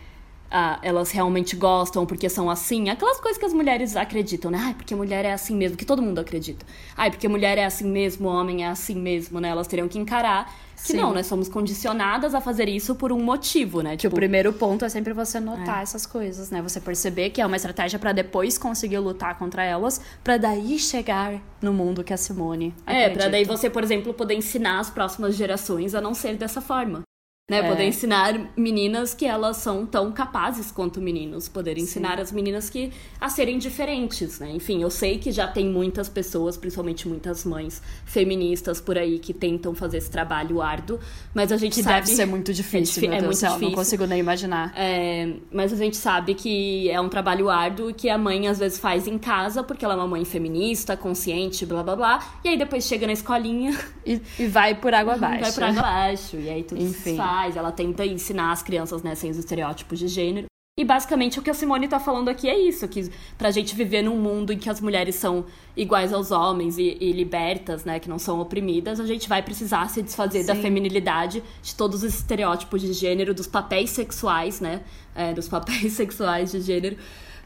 ah, 0.50 0.78
elas 0.82 1.10
realmente 1.10 1.56
gostam, 1.56 2.06
porque 2.06 2.28
são 2.28 2.48
assim. 2.50 2.88
Aquelas 2.88 3.20
coisas 3.20 3.38
que 3.38 3.44
as 3.44 3.52
mulheres 3.52 3.96
acreditam, 3.96 4.50
né? 4.50 4.58
Ai, 4.60 4.74
porque 4.74 4.94
mulher 4.94 5.24
é 5.24 5.32
assim 5.32 5.54
mesmo, 5.54 5.76
que 5.76 5.84
todo 5.84 6.00
mundo 6.00 6.18
acredita. 6.18 6.64
Ai, 6.96 7.10
porque 7.10 7.28
mulher 7.28 7.58
é 7.58 7.64
assim 7.64 7.88
mesmo, 7.88 8.28
homem 8.28 8.64
é 8.64 8.68
assim 8.68 8.94
mesmo, 8.94 9.40
né? 9.40 9.48
Elas 9.48 9.66
teriam 9.66 9.88
que 9.88 9.98
encarar 9.98 10.52
que 10.76 10.92
Sim. 10.92 10.98
não, 10.98 11.12
nós 11.12 11.26
somos 11.26 11.48
condicionadas 11.48 12.34
a 12.34 12.40
fazer 12.40 12.68
isso 12.68 12.94
por 12.94 13.10
um 13.10 13.20
motivo, 13.20 13.82
né? 13.82 13.96
Que 13.96 14.06
o 14.06 14.10
primeiro 14.10 14.52
ponto 14.52 14.84
é 14.84 14.88
sempre 14.88 15.12
você 15.12 15.40
notar 15.40 15.82
essas 15.82 16.06
coisas, 16.06 16.50
né? 16.50 16.62
Você 16.62 16.80
perceber 16.80 17.30
que 17.30 17.40
é 17.40 17.46
uma 17.46 17.56
estratégia 17.56 17.98
pra 17.98 18.12
depois 18.12 18.56
conseguir 18.56 18.98
lutar 19.00 19.36
contra 19.38 19.64
elas, 19.64 20.00
pra 20.22 20.36
daí 20.36 20.78
chegar 20.78 21.42
no 21.60 21.72
mundo 21.72 22.04
que 22.04 22.12
a 22.12 22.16
Simone 22.16 22.72
É, 22.86 22.92
pra 22.92 23.06
acredita. 23.06 23.30
daí 23.30 23.44
você, 23.44 23.68
por 23.68 23.82
exemplo, 23.82 24.14
poder 24.14 24.34
ensinar 24.34 24.78
as 24.78 24.88
próximas 24.88 25.34
gerações 25.34 25.96
a 25.96 26.00
não 26.00 26.14
ser 26.14 26.36
dessa 26.36 26.60
forma. 26.60 27.02
Né? 27.50 27.60
É. 27.60 27.62
Poder 27.68 27.84
ensinar 27.84 28.38
meninas 28.54 29.14
que 29.14 29.24
elas 29.24 29.56
são 29.56 29.86
tão 29.86 30.12
capazes 30.12 30.70
quanto 30.70 31.00
meninos. 31.00 31.48
Poder 31.48 31.78
ensinar 31.78 32.20
as 32.20 32.30
meninas 32.30 32.68
que 32.68 32.92
a 33.18 33.30
serem 33.30 33.56
diferentes, 33.58 34.38
né? 34.38 34.50
Enfim, 34.50 34.82
eu 34.82 34.90
sei 34.90 35.16
que 35.16 35.32
já 35.32 35.46
tem 35.48 35.66
muitas 35.66 36.10
pessoas, 36.10 36.58
principalmente 36.58 37.08
muitas 37.08 37.46
mães 37.46 37.80
feministas 38.04 38.82
por 38.82 38.98
aí 38.98 39.18
que 39.18 39.32
tentam 39.32 39.74
fazer 39.74 39.96
esse 39.96 40.10
trabalho 40.10 40.60
árduo, 40.60 40.98
mas 41.32 41.50
a 41.50 41.56
gente 41.56 41.76
que 41.76 41.82
sabe 41.82 42.00
deve 42.02 42.08
ser 42.16 42.26
muito 42.26 42.52
difícil, 42.52 42.94
difí- 42.96 43.08
meu 43.08 43.16
é 43.16 43.20
Deus 43.22 43.24
muito 43.28 43.36
do 43.36 43.40
céu, 43.40 43.50
difícil. 43.52 43.68
não 43.70 43.74
consigo 43.76 44.04
nem 44.06 44.18
imaginar. 44.20 44.74
É, 44.76 45.32
mas 45.50 45.72
a 45.72 45.76
gente 45.76 45.96
sabe 45.96 46.34
que 46.34 46.90
é 46.90 47.00
um 47.00 47.08
trabalho 47.08 47.48
árduo 47.48 47.94
que 47.94 48.10
a 48.10 48.18
mãe 48.18 48.46
às 48.46 48.58
vezes 48.58 48.78
faz 48.78 49.06
em 49.08 49.16
casa, 49.16 49.62
porque 49.62 49.86
ela 49.86 49.94
é 49.94 49.96
uma 49.96 50.06
mãe 50.06 50.22
feminista, 50.26 50.98
consciente, 50.98 51.64
blá 51.64 51.82
blá 51.82 51.96
blá. 51.96 52.38
E 52.44 52.48
aí 52.50 52.58
depois 52.58 52.84
chega 52.86 53.06
na 53.06 53.14
escolinha, 53.14 53.74
E, 54.04 54.20
e 54.38 54.46
vai 54.46 54.74
por 54.74 54.92
água 54.92 55.14
abaixo. 55.16 55.40
vai 55.44 55.52
pra 55.52 55.68
água 55.68 55.80
abaixo. 55.80 56.36
E 56.36 56.50
aí 56.50 56.62
tudo 56.62 56.82
Enfim. 56.82 57.12
se 57.12 57.16
faz. 57.16 57.37
Ela 57.56 57.72
tenta 57.72 58.04
ensinar 58.04 58.52
as 58.52 58.62
crianças, 58.62 59.02
né, 59.02 59.14
sem 59.14 59.30
os 59.30 59.36
estereótipos 59.36 59.98
de 59.98 60.08
gênero. 60.08 60.46
E 60.78 60.84
basicamente 60.84 61.40
o 61.40 61.42
que 61.42 61.50
a 61.50 61.54
Simone 61.54 61.88
tá 61.88 61.98
falando 61.98 62.28
aqui 62.28 62.48
é 62.48 62.56
isso, 62.56 62.86
que 62.86 63.10
pra 63.36 63.50
gente 63.50 63.74
viver 63.74 64.00
num 64.00 64.16
mundo 64.16 64.52
em 64.52 64.58
que 64.58 64.70
as 64.70 64.80
mulheres 64.80 65.16
são 65.16 65.44
iguais 65.76 66.12
aos 66.12 66.30
homens 66.30 66.78
e, 66.78 66.96
e 67.00 67.10
libertas, 67.10 67.84
né, 67.84 67.98
que 67.98 68.08
não 68.08 68.16
são 68.16 68.38
oprimidas, 68.38 69.00
a 69.00 69.06
gente 69.06 69.28
vai 69.28 69.42
precisar 69.42 69.90
se 69.90 70.00
desfazer 70.00 70.46
da 70.46 70.54
Sim. 70.54 70.62
feminilidade, 70.62 71.42
de 71.60 71.74
todos 71.74 72.04
os 72.04 72.14
estereótipos 72.14 72.80
de 72.80 72.92
gênero, 72.92 73.34
dos 73.34 73.48
papéis 73.48 73.90
sexuais, 73.90 74.60
né, 74.60 74.82
é, 75.16 75.34
dos 75.34 75.48
papéis 75.48 75.94
sexuais 75.94 76.52
de 76.52 76.60
gênero, 76.60 76.96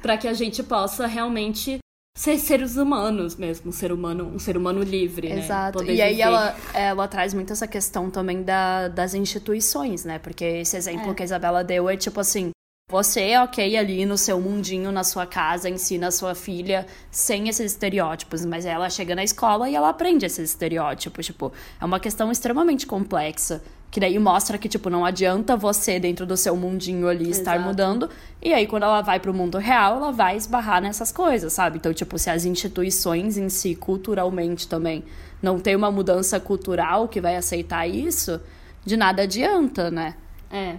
pra 0.03 0.18
que 0.18 0.28
a 0.28 0.34
gente 0.34 0.62
possa 0.62 1.07
realmente 1.07 1.78
ser 2.15 2.39
seres 2.39 2.77
humanos 2.77 3.37
mesmo, 3.37 3.71
um 3.71 3.73
ser 3.73 3.91
humano, 3.93 4.25
um 4.35 4.39
ser 4.39 4.57
humano 4.57 4.83
livre, 4.83 5.29
né? 5.31 5.39
Exato. 5.39 5.79
Poder 5.79 5.95
E 5.95 6.03
aí 6.03 6.11
viver. 6.13 6.23
ela, 6.23 6.57
ela 6.75 7.09
traz 7.09 7.33
muito 7.33 7.53
essa 7.53 7.67
questão 7.67 8.11
também 8.11 8.43
da, 8.43 8.89
das 8.89 9.15
instituições, 9.15 10.05
né? 10.05 10.19
Porque 10.19 10.45
esse 10.45 10.77
exemplo 10.77 11.11
É. 11.11 11.15
que 11.15 11.23
a 11.23 11.25
Isabela 11.25 11.65
deu 11.65 11.89
é 11.89 11.97
tipo 11.97 12.21
assim. 12.21 12.51
Você, 12.91 13.35
ok, 13.39 13.75
ali 13.79 14.05
no 14.05 14.19
seu 14.19 14.39
mundinho, 14.39 14.93
na 14.93 15.03
sua 15.03 15.25
casa, 15.25 15.71
ensina 15.71 16.09
a 16.09 16.11
sua 16.11 16.35
filha 16.35 16.87
sem 17.11 17.49
esses 17.49 17.73
estereótipos, 17.73 18.45
mas 18.45 18.67
ela 18.67 18.91
chega 18.91 19.15
na 19.15 19.25
escola 19.25 19.71
e 19.71 19.75
ela 19.75 19.89
aprende 19.89 20.27
esses 20.27 20.51
estereótipos. 20.51 21.25
Tipo, 21.25 21.51
é 21.81 21.85
uma 21.87 21.99
questão 21.99 22.31
extremamente 22.31 22.87
complexa. 22.87 23.63
Que 23.93 24.01
daí 24.01 24.18
mostra 24.18 24.57
que, 24.57 24.70
tipo, 24.70 24.88
não 24.88 25.05
adianta 25.05 25.55
você, 25.55 26.01
dentro 26.01 26.24
do 26.24 26.34
seu 26.34 26.57
mundinho 26.57 27.07
ali, 27.07 27.28
estar 27.28 27.57
Exato. 27.57 27.68
mudando. 27.68 28.09
E 28.40 28.55
aí, 28.55 28.66
quando 28.66 28.84
ela 28.84 29.03
vai 29.03 29.20
pro 29.20 29.34
mundo 29.34 29.59
real, 29.59 29.97
ela 29.97 30.11
vai 30.11 30.34
esbarrar 30.34 30.80
nessas 30.80 31.12
coisas, 31.12 31.53
sabe? 31.53 31.76
Então, 31.76 31.93
tipo, 31.93 32.18
se 32.18 32.30
as 32.30 32.47
instituições 32.47 33.36
em 33.36 33.51
si, 33.51 33.74
culturalmente 33.74 34.66
também, 34.66 35.05
não 35.43 35.61
tem 35.61 35.76
uma 35.76 35.90
mudança 35.90 36.40
cultural 36.40 37.07
que 37.07 37.20
vai 37.20 37.36
aceitar 37.36 37.86
isso, 37.86 38.40
de 38.82 38.97
nada 38.97 39.24
adianta, 39.24 39.90
né? 39.90 40.14
É. 40.51 40.76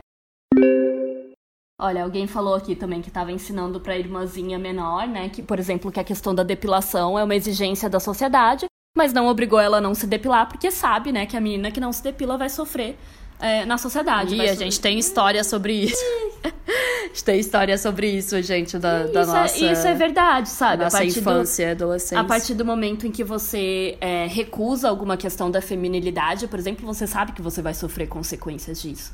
Olha, 1.80 2.03
alguém 2.03 2.26
falou 2.26 2.55
aqui 2.55 2.76
também 2.76 2.99
que 2.99 3.09
estava 3.09 3.32
ensinando 3.32 3.80
para 3.80 3.93
a 3.93 3.97
irmãzinha 3.97 4.57
menor, 4.57 5.07
né? 5.07 5.30
Que, 5.30 5.43
por 5.43 5.59
exemplo, 5.59 5.91
que 5.91 5.99
a 5.99 6.03
questão 6.03 6.34
da 6.34 6.41
depilação 6.41 7.20
é 7.20 7.24
uma 7.24 7.36
exigência 7.36 7.88
da 7.88 7.99
sociedade, 7.99 8.66
mas 8.96 9.12
não 9.12 9.28
obrigou 9.28 9.60
ela 9.60 9.78
a 9.78 9.82
não 9.82 9.96
se 9.96 10.06
depilar, 10.06 10.48
porque 10.48 10.70
sabe, 10.70 11.12
né, 11.12 11.26
que 11.26 11.36
a 11.36 11.41
menina 11.41 11.72
que 11.72 11.80
não 11.80 11.91
se 11.91 12.04
depila 12.04 12.38
vai 12.38 12.50
sofrer 12.50 12.98
é, 13.39 13.66
na 13.66 13.78
sociedade. 13.78 14.36
E 14.36 14.48
a 14.48 14.54
gente 14.54 14.80
tem 14.80 15.00
história 15.00 15.44
sobre 15.44 15.74
isso. 15.74 16.04
a 16.46 17.08
gente 17.08 17.24
tem 17.24 17.39
história 17.39 17.78
sobre 17.78 18.08
isso, 18.12 18.39
gente, 18.44 18.78
da, 18.78 19.08
da 19.08 19.22
isso, 19.22 19.34
nossa, 19.34 19.66
é, 19.66 19.72
isso 19.74 19.88
é 19.88 19.94
verdade, 19.96 20.48
sabe? 20.50 20.84
nossa 20.84 20.98
a 20.98 21.00
partir 21.02 21.14
do, 21.16 21.20
infância 21.22 21.64
e 21.64 21.72
adolescência. 21.72 22.20
A 22.20 22.24
partir 22.24 22.54
do 22.54 22.64
momento 22.64 23.08
em 23.08 23.12
que 23.12 23.24
você 23.24 23.98
é, 24.00 24.28
recusa 24.28 24.88
alguma 24.88 25.18
questão 25.18 25.50
da 25.50 25.60
feminilidade, 25.62 26.48
por 26.48 26.60
exemplo, 26.60 26.86
você 26.86 27.08
sabe 27.08 27.32
que 27.32 27.41
você 27.41 27.64
vai 27.64 27.74
sofrer 27.74 28.08
consequências 28.08 28.80
disso. 28.80 29.14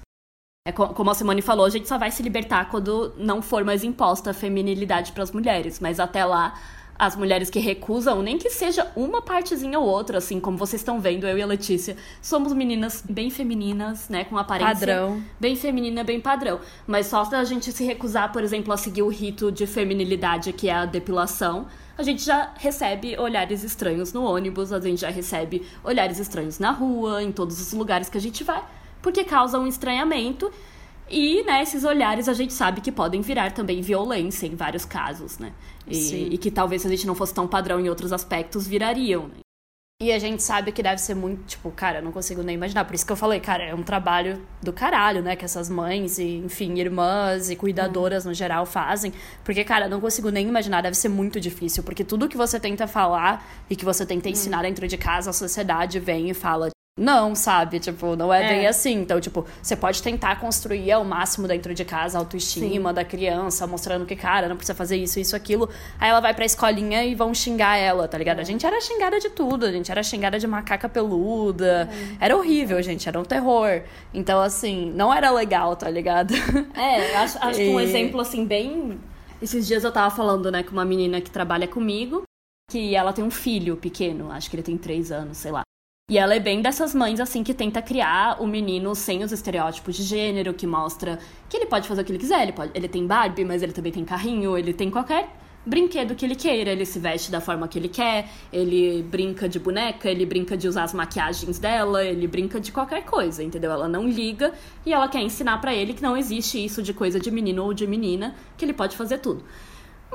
É 0.67 0.73
co- 0.73 0.89
como 0.89 1.09
a 1.09 1.15
Simone 1.15 1.41
falou, 1.41 1.65
a 1.65 1.69
gente 1.69 1.88
só 1.88 1.97
vai 1.97 2.11
se 2.11 2.21
libertar 2.21 2.69
quando 2.69 3.13
não 3.17 3.41
for 3.41 3.63
mais 3.63 3.82
imposta 3.82 4.32
a 4.32 4.34
feminilidade 4.34 5.13
para 5.13 5.23
as 5.23 5.32
mulheres. 5.32 5.80
Mas 5.80 6.01
até 6.01 6.25
lá, 6.25 6.53
as 6.99 7.15
mulheres 7.15 7.49
que 7.49 7.59
recusam, 7.59 8.21
nem 8.21 8.37
que 8.37 8.49
seja 8.49 8.91
uma 8.93 9.21
partezinha 9.21 9.79
ou 9.79 9.87
outra, 9.87 10.17
assim, 10.17 10.37
como 10.37 10.57
vocês 10.57 10.81
estão 10.81 10.99
vendo, 10.99 11.25
eu 11.25 11.37
e 11.37 11.41
a 11.41 11.45
Letícia, 11.45 11.95
somos 12.21 12.51
meninas 12.51 13.01
bem 13.09 13.29
femininas, 13.29 14.09
né, 14.09 14.25
com 14.25 14.37
aparência 14.37 14.75
Padrão. 14.75 15.23
bem 15.39 15.55
feminina, 15.55 16.03
bem 16.03 16.19
padrão. 16.19 16.59
Mas 16.85 17.07
só 17.07 17.23
se 17.23 17.33
a 17.33 17.43
gente 17.45 17.71
se 17.71 17.85
recusar, 17.85 18.33
por 18.33 18.43
exemplo, 18.43 18.73
a 18.73 18.77
seguir 18.77 19.01
o 19.01 19.07
rito 19.07 19.49
de 19.49 19.65
feminilidade, 19.65 20.51
que 20.51 20.67
é 20.67 20.73
a 20.73 20.85
depilação, 20.85 21.67
a 21.97 22.03
gente 22.03 22.21
já 22.21 22.51
recebe 22.57 23.17
olhares 23.17 23.63
estranhos 23.63 24.11
no 24.11 24.23
ônibus, 24.23 24.73
a 24.73 24.79
gente 24.81 24.99
já 24.99 25.09
recebe 25.09 25.65
olhares 25.81 26.19
estranhos 26.19 26.59
na 26.59 26.71
rua, 26.71 27.23
em 27.23 27.31
todos 27.31 27.61
os 27.61 27.71
lugares 27.71 28.09
que 28.09 28.17
a 28.17 28.21
gente 28.21 28.43
vai, 28.43 28.61
porque 29.01 29.23
causa 29.23 29.57
um 29.57 29.67
estranhamento. 29.67 30.51
E, 31.10 31.43
né, 31.43 31.64
esses 31.64 31.84
olhares 31.84 32.30
a 32.30 32.34
gente 32.34 32.53
sabe 32.53 32.82
que 32.82 32.91
podem 32.91 33.22
virar 33.22 33.51
também 33.51 33.82
violência 33.82 34.45
em 34.45 34.55
vários 34.55 34.86
casos, 34.86 35.39
né? 35.39 35.53
E, 35.88 36.36
e 36.36 36.38
que 36.38 36.51
talvez 36.51 36.84
se 36.84 36.88
a 36.88 36.91
gente 36.91 37.07
não 37.07 37.16
fosse 37.16 37.34
tão 37.34 37.47
padrão 37.47 37.80
em 37.80 37.89
outros 37.89 38.14
aspectos, 38.14 38.68
virariam, 38.68 39.28
né? 39.28 39.39
E 40.01 40.14
a 40.14 40.20
gente 40.20 40.41
sabe 40.41 40.72
que 40.72 40.82
deve 40.82 41.01
ser 41.01 41.14
muito, 41.14 41.43
tipo, 41.43 41.70
cara, 41.72 41.99
eu 41.99 42.01
não 42.01 42.14
consigo 42.14 42.41
nem 42.41 42.55
imaginar. 42.55 42.86
Por 42.86 42.95
isso 42.95 43.05
que 43.05 43.12
eu 43.12 43.18
falei, 43.18 43.41
cara, 43.41 43.66
é 43.66 43.76
um 43.76 43.84
trabalho 43.84 44.41
do 44.64 44.72
caralho, 44.72 45.22
né? 45.22 45.36
Que 45.36 45.43
essas 45.43 45.70
mães 45.70 46.18
e, 46.18 46.38
enfim, 46.38 46.80
irmãs 46.80 47.49
e 47.49 47.55
cuidadoras 47.57 48.24
no 48.24 48.34
geral 48.34 48.66
fazem. 48.66 49.12
Porque, 49.43 49.62
cara, 49.66 49.88
eu 49.88 49.89
não 49.89 49.99
consigo 49.99 50.30
nem 50.30 50.47
imaginar, 50.47 50.80
deve 50.80 50.95
ser 50.95 51.10
muito 51.10 51.38
difícil. 51.38 51.84
Porque 51.84 52.05
tudo 52.05 52.30
que 52.30 52.38
você 52.38 52.57
tenta 52.62 52.88
falar 52.88 53.45
e 53.70 53.76
que 53.76 53.84
você 53.84 54.05
tenta 54.05 54.30
ensinar 54.30 54.62
dentro 54.62 54.88
de 54.88 54.97
casa, 54.97 55.32
a 55.32 55.34
sociedade 55.34 55.99
vem 55.99 56.30
e 56.30 56.34
fala. 56.34 56.70
Não, 56.99 57.33
sabe? 57.33 57.79
Tipo, 57.79 58.17
não 58.17 58.33
é, 58.33 58.43
É. 58.45 58.49
bem 58.49 58.67
assim. 58.67 58.95
Então, 58.95 59.21
tipo, 59.21 59.45
você 59.61 59.73
pode 59.73 60.03
tentar 60.03 60.37
construir 60.39 60.91
ao 60.91 61.05
máximo 61.05 61.47
dentro 61.47 61.73
de 61.73 61.85
casa 61.85 62.17
a 62.17 62.19
autoestima 62.21 62.91
da 62.91 63.05
criança, 63.05 63.65
mostrando 63.65 64.05
que, 64.05 64.17
cara, 64.17 64.49
não 64.49 64.57
precisa 64.57 64.75
fazer 64.75 64.97
isso, 64.97 65.17
isso, 65.17 65.33
aquilo. 65.35 65.69
Aí 65.97 66.09
ela 66.09 66.19
vai 66.19 66.33
pra 66.33 66.43
escolinha 66.43 67.03
e 67.05 67.15
vão 67.15 67.33
xingar 67.33 67.77
ela, 67.77 68.05
tá 68.05 68.17
ligado? 68.17 68.39
A 68.39 68.43
gente 68.43 68.65
era 68.65 68.81
xingada 68.81 69.17
de 69.17 69.29
tudo, 69.29 69.65
a 69.65 69.71
gente 69.71 69.89
era 69.89 70.03
xingada 70.03 70.37
de 70.37 70.45
macaca 70.45 70.89
peluda. 70.89 71.87
Era 72.19 72.35
horrível, 72.35 72.81
gente, 72.83 73.07
era 73.07 73.17
um 73.17 73.23
terror. 73.23 73.81
Então, 74.13 74.41
assim, 74.41 74.91
não 74.93 75.13
era 75.13 75.31
legal, 75.31 75.77
tá 75.77 75.89
ligado? 75.89 76.33
É, 76.75 77.15
acho, 77.15 77.37
acho 77.41 77.59
que 77.59 77.69
um 77.69 77.79
exemplo 77.79 78.19
assim, 78.19 78.45
bem. 78.45 78.99
Esses 79.41 79.65
dias 79.65 79.85
eu 79.85 79.91
tava 79.91 80.13
falando, 80.13 80.51
né, 80.51 80.63
com 80.63 80.71
uma 80.71 80.83
menina 80.83 81.21
que 81.21 81.31
trabalha 81.31 81.65
comigo, 81.65 82.23
que 82.69 82.93
ela 82.93 83.13
tem 83.13 83.23
um 83.23 83.31
filho 83.31 83.77
pequeno, 83.77 84.29
acho 84.33 84.49
que 84.49 84.55
ele 84.57 84.63
tem 84.63 84.77
três 84.77 85.13
anos, 85.13 85.37
sei 85.37 85.51
lá. 85.51 85.61
E 86.10 86.18
ela 86.18 86.34
é 86.34 86.39
bem 86.39 86.60
dessas 86.60 86.95
mães, 86.95 87.20
assim, 87.20 87.43
que 87.43 87.53
tenta 87.53 87.84
criar 87.84 88.41
o 88.41 88.47
menino 88.47 88.95
sem 88.95 89.24
os 89.24 89.32
estereótipos 89.32 89.95
de 89.95 90.01
gênero, 90.01 90.55
que 90.55 90.66
mostra 90.66 91.20
que 91.47 91.55
ele 91.55 91.68
pode 91.68 91.88
fazer 91.88 92.01
o 92.01 92.03
que 92.03 92.12
ele 92.12 92.18
quiser. 92.18 92.41
Ele, 92.41 92.51
pode, 92.51 92.72
ele 92.74 92.88
tem 92.88 93.05
Barbie, 93.05 93.45
mas 93.45 93.62
ele 93.62 93.72
também 93.72 93.91
tem 93.91 94.03
carrinho, 94.03 94.57
ele 94.57 94.74
tem 94.74 94.89
qualquer 94.89 95.30
brinquedo 95.64 96.16
que 96.16 96.26
ele 96.26 96.34
queira. 96.34 96.72
Ele 96.72 96.84
se 96.84 96.97
veste 96.97 97.30
da 97.30 97.39
forma 97.39 97.68
que 97.68 97.78
ele 97.78 97.88
quer, 97.88 98.28
ele 98.51 99.03
brinca 99.03 99.47
de 99.47 99.60
boneca, 99.60 100.10
ele 100.10 100.26
brinca 100.26 100.57
de 100.57 100.68
usar 100.68 100.86
as 100.86 100.95
maquiagens 100.95 101.60
dela, 101.60 102.03
ele 102.03 102.28
brinca 102.28 102.60
de 102.60 102.72
qualquer 102.72 103.05
coisa, 103.05 103.43
entendeu? 103.43 103.72
Ela 103.72 103.88
não 103.88 104.10
liga 104.10 104.51
e 104.84 104.91
ela 104.91 105.07
quer 105.07 105.22
ensinar 105.22 105.62
para 105.62 105.76
ele 105.76 105.93
que 105.93 106.01
não 106.01 106.18
existe 106.18 106.64
isso 106.64 106.82
de 106.82 106.91
coisa 106.91 107.20
de 107.20 107.30
menino 107.30 107.64
ou 107.64 107.72
de 107.72 107.86
menina, 107.86 108.34
que 108.57 108.66
ele 108.66 108.74
pode 108.74 108.97
fazer 108.97 109.20
tudo. 109.20 109.43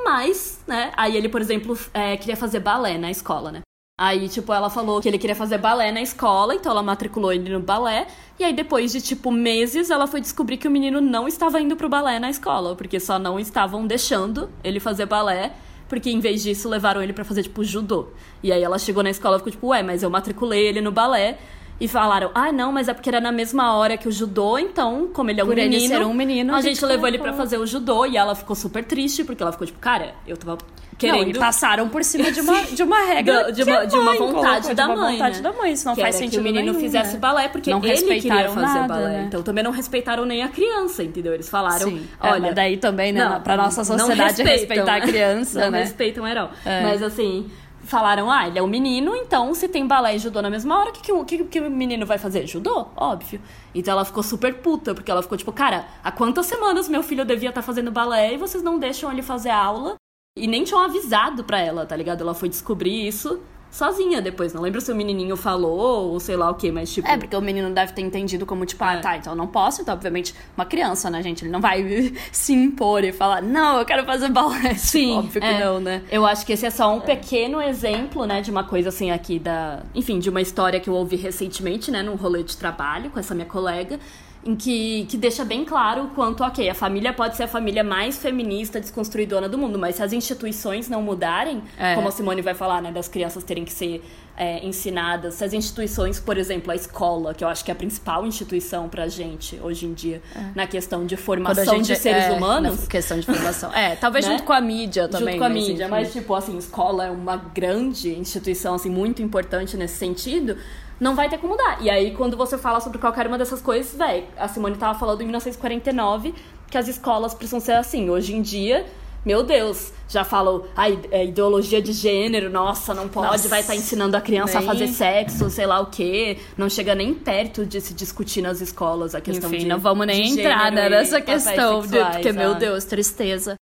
Mas, 0.05 0.61
né, 0.67 0.91
aí 0.97 1.17
ele, 1.17 1.29
por 1.29 1.41
exemplo, 1.41 1.79
é, 1.95 2.17
queria 2.17 2.37
fazer 2.37 2.59
balé 2.59 2.99
na 2.99 3.13
escola, 3.13 3.53
né? 3.53 3.61
Aí, 3.97 4.29
tipo, 4.29 4.53
ela 4.53 4.69
falou 4.69 5.01
que 5.01 5.07
ele 5.09 5.19
queria 5.19 5.37
fazer 5.37 5.57
balé 5.57 5.93
na 5.93 6.03
escola, 6.03 6.53
então 6.53 6.73
ela 6.73 6.83
matriculou 6.83 7.33
ele 7.33 7.49
no 7.49 7.61
balé. 7.61 8.09
E 8.37 8.43
aí, 8.43 8.53
depois 8.53 8.91
de, 8.91 9.01
tipo, 9.01 9.31
meses, 9.31 9.89
ela 9.89 10.09
foi 10.09 10.21
descobrir 10.21 10.57
que 10.57 10.67
o 10.67 10.71
menino 10.71 11.01
não 11.01 11.29
estava 11.29 11.61
indo 11.61 11.77
pro 11.77 11.89
balé 11.89 12.19
na 12.19 12.29
escola, 12.29 12.75
porque 12.75 12.99
só 12.99 13.21
não 13.21 13.39
estavam 13.39 13.87
deixando 13.87 14.51
ele 14.65 14.81
fazer 14.81 15.07
balé, 15.07 15.53
porque 15.89 16.11
em 16.11 16.19
vez 16.19 16.43
disso 16.43 16.69
levaram 16.69 17.01
ele 17.01 17.13
para 17.13 17.25
fazer, 17.25 17.45
tipo, 17.45 17.63
judô. 17.63 18.09
E 18.43 18.51
aí 18.51 18.65
ela 18.65 18.81
chegou 18.81 19.01
na 19.01 19.11
escola 19.11 19.37
e 19.37 19.39
ficou, 19.39 19.53
tipo, 19.53 19.69
ué, 19.69 19.81
mas 19.85 20.03
eu 20.03 20.11
matriculei 20.11 20.67
ele 20.67 20.81
no 20.81 20.91
balé. 20.91 21.39
E 21.81 21.89
falaram, 21.89 22.31
ah, 22.35 22.53
não, 22.53 22.71
mas 22.71 22.89
é 22.89 22.95
porque 22.95 23.09
era 23.09 23.21
na 23.21 23.33
mesma 23.33 23.75
hora 23.75 23.97
que 23.97 24.09
o 24.09 24.13
judô, 24.13 24.57
então, 24.59 25.09
como 25.13 25.31
ele 25.31 25.41
é 25.41 25.45
um 25.45 25.49
Por 25.49 25.57
menino. 25.57 25.75
Ele 25.75 25.89
ser 25.89 26.07
um 26.07 26.15
menino 26.15 26.55
a, 26.55 26.61
gente, 26.61 26.75
gente 26.75 26.85
levou 26.85 27.09
ele 27.09 27.19
para 27.19 27.33
fazer 27.33 27.59
o 27.59 27.67
judô 27.67 28.07
e 28.07 28.17
ela 28.17 28.35
ficou 28.35 28.55
super 28.55 28.85
triste, 28.85 29.25
porque 29.25 29.43
ela 29.43 29.51
ficou, 29.51 29.67
tipo, 29.67 29.81
cara, 29.81 30.15
eu 30.27 30.37
tava 30.37 30.59
querendo. 30.97 31.33
Não, 31.35 31.41
passaram 31.41 31.89
por 31.89 32.05
cima 32.05 32.31
de 32.31 32.41
uma, 32.41 32.63
de 32.73 32.83
uma 32.83 33.05
regra. 33.05 33.53
de, 33.53 33.63
uma, 33.63 33.85
de 33.85 33.97
uma 33.97 34.17
vontade 34.17 34.75
da 34.75 34.87
mãe. 34.87 34.95
De 34.95 35.01
uma 35.01 35.11
vontade 35.11 35.37
né? 35.37 35.43
da 35.43 35.53
mãe. 35.53 35.73
Isso 35.73 35.87
não 35.87 35.95
que 35.95 36.01
faz 36.01 36.15
sentido. 36.15 36.31
que 36.33 36.39
o 36.39 36.43
menino 36.43 36.73
nenhum, 36.73 36.81
fizesse 36.81 37.15
né? 37.15 37.19
balé, 37.19 37.49
porque 37.49 37.71
não 37.71 37.85
ele 37.85 38.21
queria 38.21 38.49
fazer 38.49 38.61
nada, 38.61 38.89
balé. 38.89 39.09
Né? 39.09 39.25
Então 39.27 39.43
também 39.43 39.65
não 39.65 39.71
respeitaram 39.71 40.25
nem 40.25 40.43
a 40.43 40.49
criança, 40.49 41.03
entendeu? 41.03 41.35
Eles 41.35 41.49
falaram, 41.49 41.89
Sim. 41.89 42.07
olha. 42.21 42.49
É, 42.49 42.53
daí 42.53 42.77
também, 42.77 43.13
né? 43.13 43.25
Não, 43.25 43.41
pra 43.41 43.57
nossa 43.57 43.85
sociedade 43.85 44.43
respeitam, 44.43 44.53
respeitar 44.53 44.95
a 44.95 45.01
criança, 45.07 45.61
não 45.65 45.71
né? 45.73 45.81
respeitam 45.81 46.27
herói. 46.27 46.49
É. 46.65 46.83
Mas 46.83 47.03
assim 47.03 47.51
falaram, 47.85 48.31
ah, 48.31 48.49
ele 48.49 48.59
é 48.59 48.63
um 48.63 48.67
menino, 48.67 49.15
então 49.15 49.55
se 49.55 49.69
tem 49.69 49.87
balé 49.87 50.17
e 50.17 50.19
judô 50.19 50.41
na 50.43 50.51
mesma 50.51 50.79
hora, 50.79 50.91
o 50.91 50.93
que, 50.93 51.03
que, 51.03 51.25
que, 51.25 51.45
que, 51.45 51.61
o 51.61 51.71
menino 51.71 52.05
vai 52.05 52.19
fazer? 52.19 52.47
Judô? 52.47 52.89
Óbvio. 52.97 53.41
Então 53.75 53.93
ela 53.93 54.05
ficou 54.05 54.23
super 54.23 54.55
puta, 54.55 54.95
porque 54.95 55.11
ela 55.11 55.23
ficou 55.23 55.39
tipo, 55.39 55.53
cara, 55.53 55.87
há 56.03 56.11
quantas 56.11 56.47
semanas 56.47 56.89
meu 56.89 57.03
filho 57.03 57.25
devia 57.25 57.51
estar 57.51 57.61
tá 57.61 57.67
fazendo 57.67 57.91
balé 57.91 58.35
e 58.35 58.37
vocês 58.37 58.63
não 58.63 58.79
deixam 58.79 59.11
ele 59.13 59.23
fazer 59.23 59.51
aula? 59.51 59.97
E 60.37 60.47
nem 60.47 60.65
tinham 60.65 60.81
avisado 60.81 61.45
pra 61.45 61.61
ela, 61.61 61.87
tá 61.87 61.95
ligado? 61.95 62.23
Ela 62.23 62.35
foi 62.35 62.49
descobrir 62.49 63.07
isso 63.07 63.41
sozinha 63.75 64.23
depois. 64.23 64.55
Não 64.55 64.63
lembro 64.63 64.81
se 64.81 64.91
o 64.91 64.95
menininho 64.95 65.37
falou 65.37 66.13
ou 66.13 66.21
sei 66.21 66.37
lá 66.37 66.49
o 66.49 66.55
que, 66.55 66.71
mas 66.71 66.93
tipo. 66.93 67.09
É, 67.09 67.19
porque 67.19 67.35
o 67.35 67.41
menino 67.41 67.69
deve 67.71 67.93
ter 67.93 68.03
entendido 68.03 68.47
como, 68.47 68.65
tipo, 68.65 68.83
ah, 68.85 68.95
é. 68.95 69.01
tá, 69.01 69.17
então 69.17 69.33
eu 69.33 69.37
não 69.37 69.49
posso. 69.49 69.83
Então, 69.83 69.93
obviamente, 69.93 70.35
uma 70.57 70.65
criança, 70.65 71.11
né, 71.11 71.23
gente? 71.23 71.45
Ele 71.45 71.51
não 71.51 71.61
vai 71.61 71.85
se 72.31 72.53
impor 72.53 73.03
e 73.05 73.13
falar, 73.13 73.43
não, 73.43 73.79
eu 73.79 73.85
quero 73.85 74.05
fazer 74.05 74.29
balé. 74.29 74.75
Sim. 74.79 75.19
Óbvio 75.19 75.41
que 75.41 75.47
é. 75.47 75.65
não, 75.65 75.81
né? 75.81 76.03
Eu 76.11 76.25
acho 76.25 76.47
que 76.47 76.53
esse 76.53 76.65
é 76.65 76.71
só 76.71 76.95
um 76.95 77.01
pequeno 77.01 77.61
exemplo, 77.61 78.25
né, 78.25 78.41
de 78.41 78.51
uma 78.51 78.65
coisa 78.65 78.91
assim 78.91 79.11
aqui 79.11 79.39
da. 79.39 79.83
Enfim, 79.95 80.21
de 80.21 80.31
uma 80.31 80.41
história 80.41 80.79
que 80.79 80.89
eu 80.89 80.95
ouvi 80.95 81.17
recentemente, 81.17 81.91
né, 81.91 82.03
num 82.03 82.15
rolê 82.15 82.45
de 82.45 82.57
trabalho 82.57 83.11
com 83.11 83.19
essa 83.19 83.35
minha 83.35 83.47
colega 83.47 83.99
em 84.45 84.55
que, 84.55 85.07
que 85.09 85.17
deixa 85.17 85.45
bem 85.45 85.65
claro 85.65 86.05
o 86.05 86.09
quanto, 86.09 86.45
ok, 86.45 86.69
a 86.69 86.75
família 86.75 87.13
pode 87.13 87.37
ser 87.37 87.45
a 87.45 87.49
família 87.49 87.83
mais 87.83 88.19
feminista, 88.19 88.79
desconstruidora 88.79 89.49
do 89.49 89.57
mundo, 89.57 89.79
mas 89.79 89.97
se 89.97 90.03
as 90.03 90.13
instituições 90.13 90.89
não 90.89 91.03
mudarem, 91.03 91.63
é. 91.79 91.95
como 91.95 92.09
a 92.09 92.11
Simone 92.11 92.43
vai 92.43 92.55
falar, 92.55 92.83
né, 92.83 92.93
das 92.93 93.09
crianças 93.09 93.43
terem 93.43 93.65
que 93.65 93.73
ser 93.73 94.05
é, 94.37 94.65
ensinadas, 94.67 95.35
se 95.35 95.45
as 95.45 95.53
instituições, 95.53 96.19
por 96.21 96.37
exemplo, 96.37 96.71
a 96.71 96.75
escola, 96.75 97.33
que 97.33 97.43
eu 97.43 97.49
acho 97.49 97.65
que 97.65 97.71
é 97.71 97.75
a 97.75 97.77
principal 97.77 98.27
instituição 98.27 98.89
pra 98.89 99.09
gente 99.09 99.59
hoje 99.63 99.87
em 99.87 99.95
dia, 99.95 100.21
é. 100.35 100.41
na 100.55 100.67
questão 100.67 101.07
de 101.07 101.17
formação 101.17 101.77
gente, 101.77 101.87
de 101.87 101.97
seres 101.97 102.25
é, 102.25 102.33
humanos. 102.33 102.83
Na 102.83 102.87
questão 102.87 103.19
de 103.19 103.27
formação. 103.27 103.73
É, 103.73 103.97
talvez 103.97 104.27
né? 104.27 104.33
junto 104.33 104.45
com 104.45 104.53
a 104.53 104.61
mídia 104.61 105.09
também. 105.09 105.35
Junto 105.35 105.39
com 105.39 105.45
a 105.45 105.49
mas, 105.49 105.69
mídia, 105.69 105.89
mas, 105.89 106.13
tipo, 106.13 106.35
assim, 106.35 106.59
escola 106.59 107.07
é 107.07 107.11
uma 107.11 107.37
grande 107.37 108.11
instituição, 108.11 108.75
assim, 108.75 108.91
muito 108.91 109.23
importante 109.23 109.77
nesse 109.77 109.97
sentido 109.97 110.57
não 111.01 111.15
vai 111.15 111.29
ter 111.29 111.39
como 111.39 111.55
mudar. 111.55 111.79
E 111.81 111.91
aí, 111.91 112.13
quando 112.13 112.37
você 112.37 112.57
fala 112.57 112.81
sobre 112.81 112.99
qualquer 112.99 113.27
uma 113.27 113.39
dessas 113.39 113.61
coisas, 113.61 113.97
velho, 113.97 114.25
a 114.37 114.49
Simone 114.49 114.77
tava 114.77 114.99
falando 114.99 115.21
em 115.21 115.25
1949 115.25 116.35
que 116.71 116.79
as 116.79 116.89
escolas 116.89 117.35
precisam 117.35 117.61
ser 117.61 117.73
assim. 117.73 118.11
Hoje 118.11 118.35
em 118.35 118.43
dia, 118.43 118.87
meu 119.25 119.43
Deus, 119.43 119.93
já 120.09 120.25
falam 120.25 120.65
a 120.77 120.91
é, 120.91 121.25
ideologia 121.25 121.81
de 121.81 121.93
gênero, 121.93 122.51
nossa, 122.51 122.93
não 122.93 123.09
pode, 123.09 123.27
nossa, 123.27 123.49
vai 123.49 123.61
estar 123.61 123.73
tá 123.73 123.79
ensinando 123.79 124.17
a 124.17 124.21
criança 124.21 124.59
nem... 124.59 124.69
a 124.69 124.73
fazer 124.73 124.89
sexo, 124.89 125.49
sei 125.51 125.67
lá 125.67 125.81
o 125.81 125.87
quê. 125.87 126.39
Não 126.57 126.69
chega 126.69 126.95
nem 126.95 127.15
perto 127.15 127.65
de 127.65 127.81
se 127.81 127.95
discutir 127.95 128.43
nas 128.43 128.61
escolas 128.61 129.15
a 129.15 129.21
questão 129.21 129.49
Enfim, 129.51 129.61
de 129.61 129.67
não 129.67 129.79
vamos 129.79 130.07
nem 130.07 130.33
entrar 130.33 130.71
né, 130.71 130.89
nessa 130.89 131.21
questão, 131.21 131.81
de, 131.83 131.99
porque, 131.99 132.33
meu 132.33 132.55
Deus, 132.55 132.85
tristeza. 132.85 133.57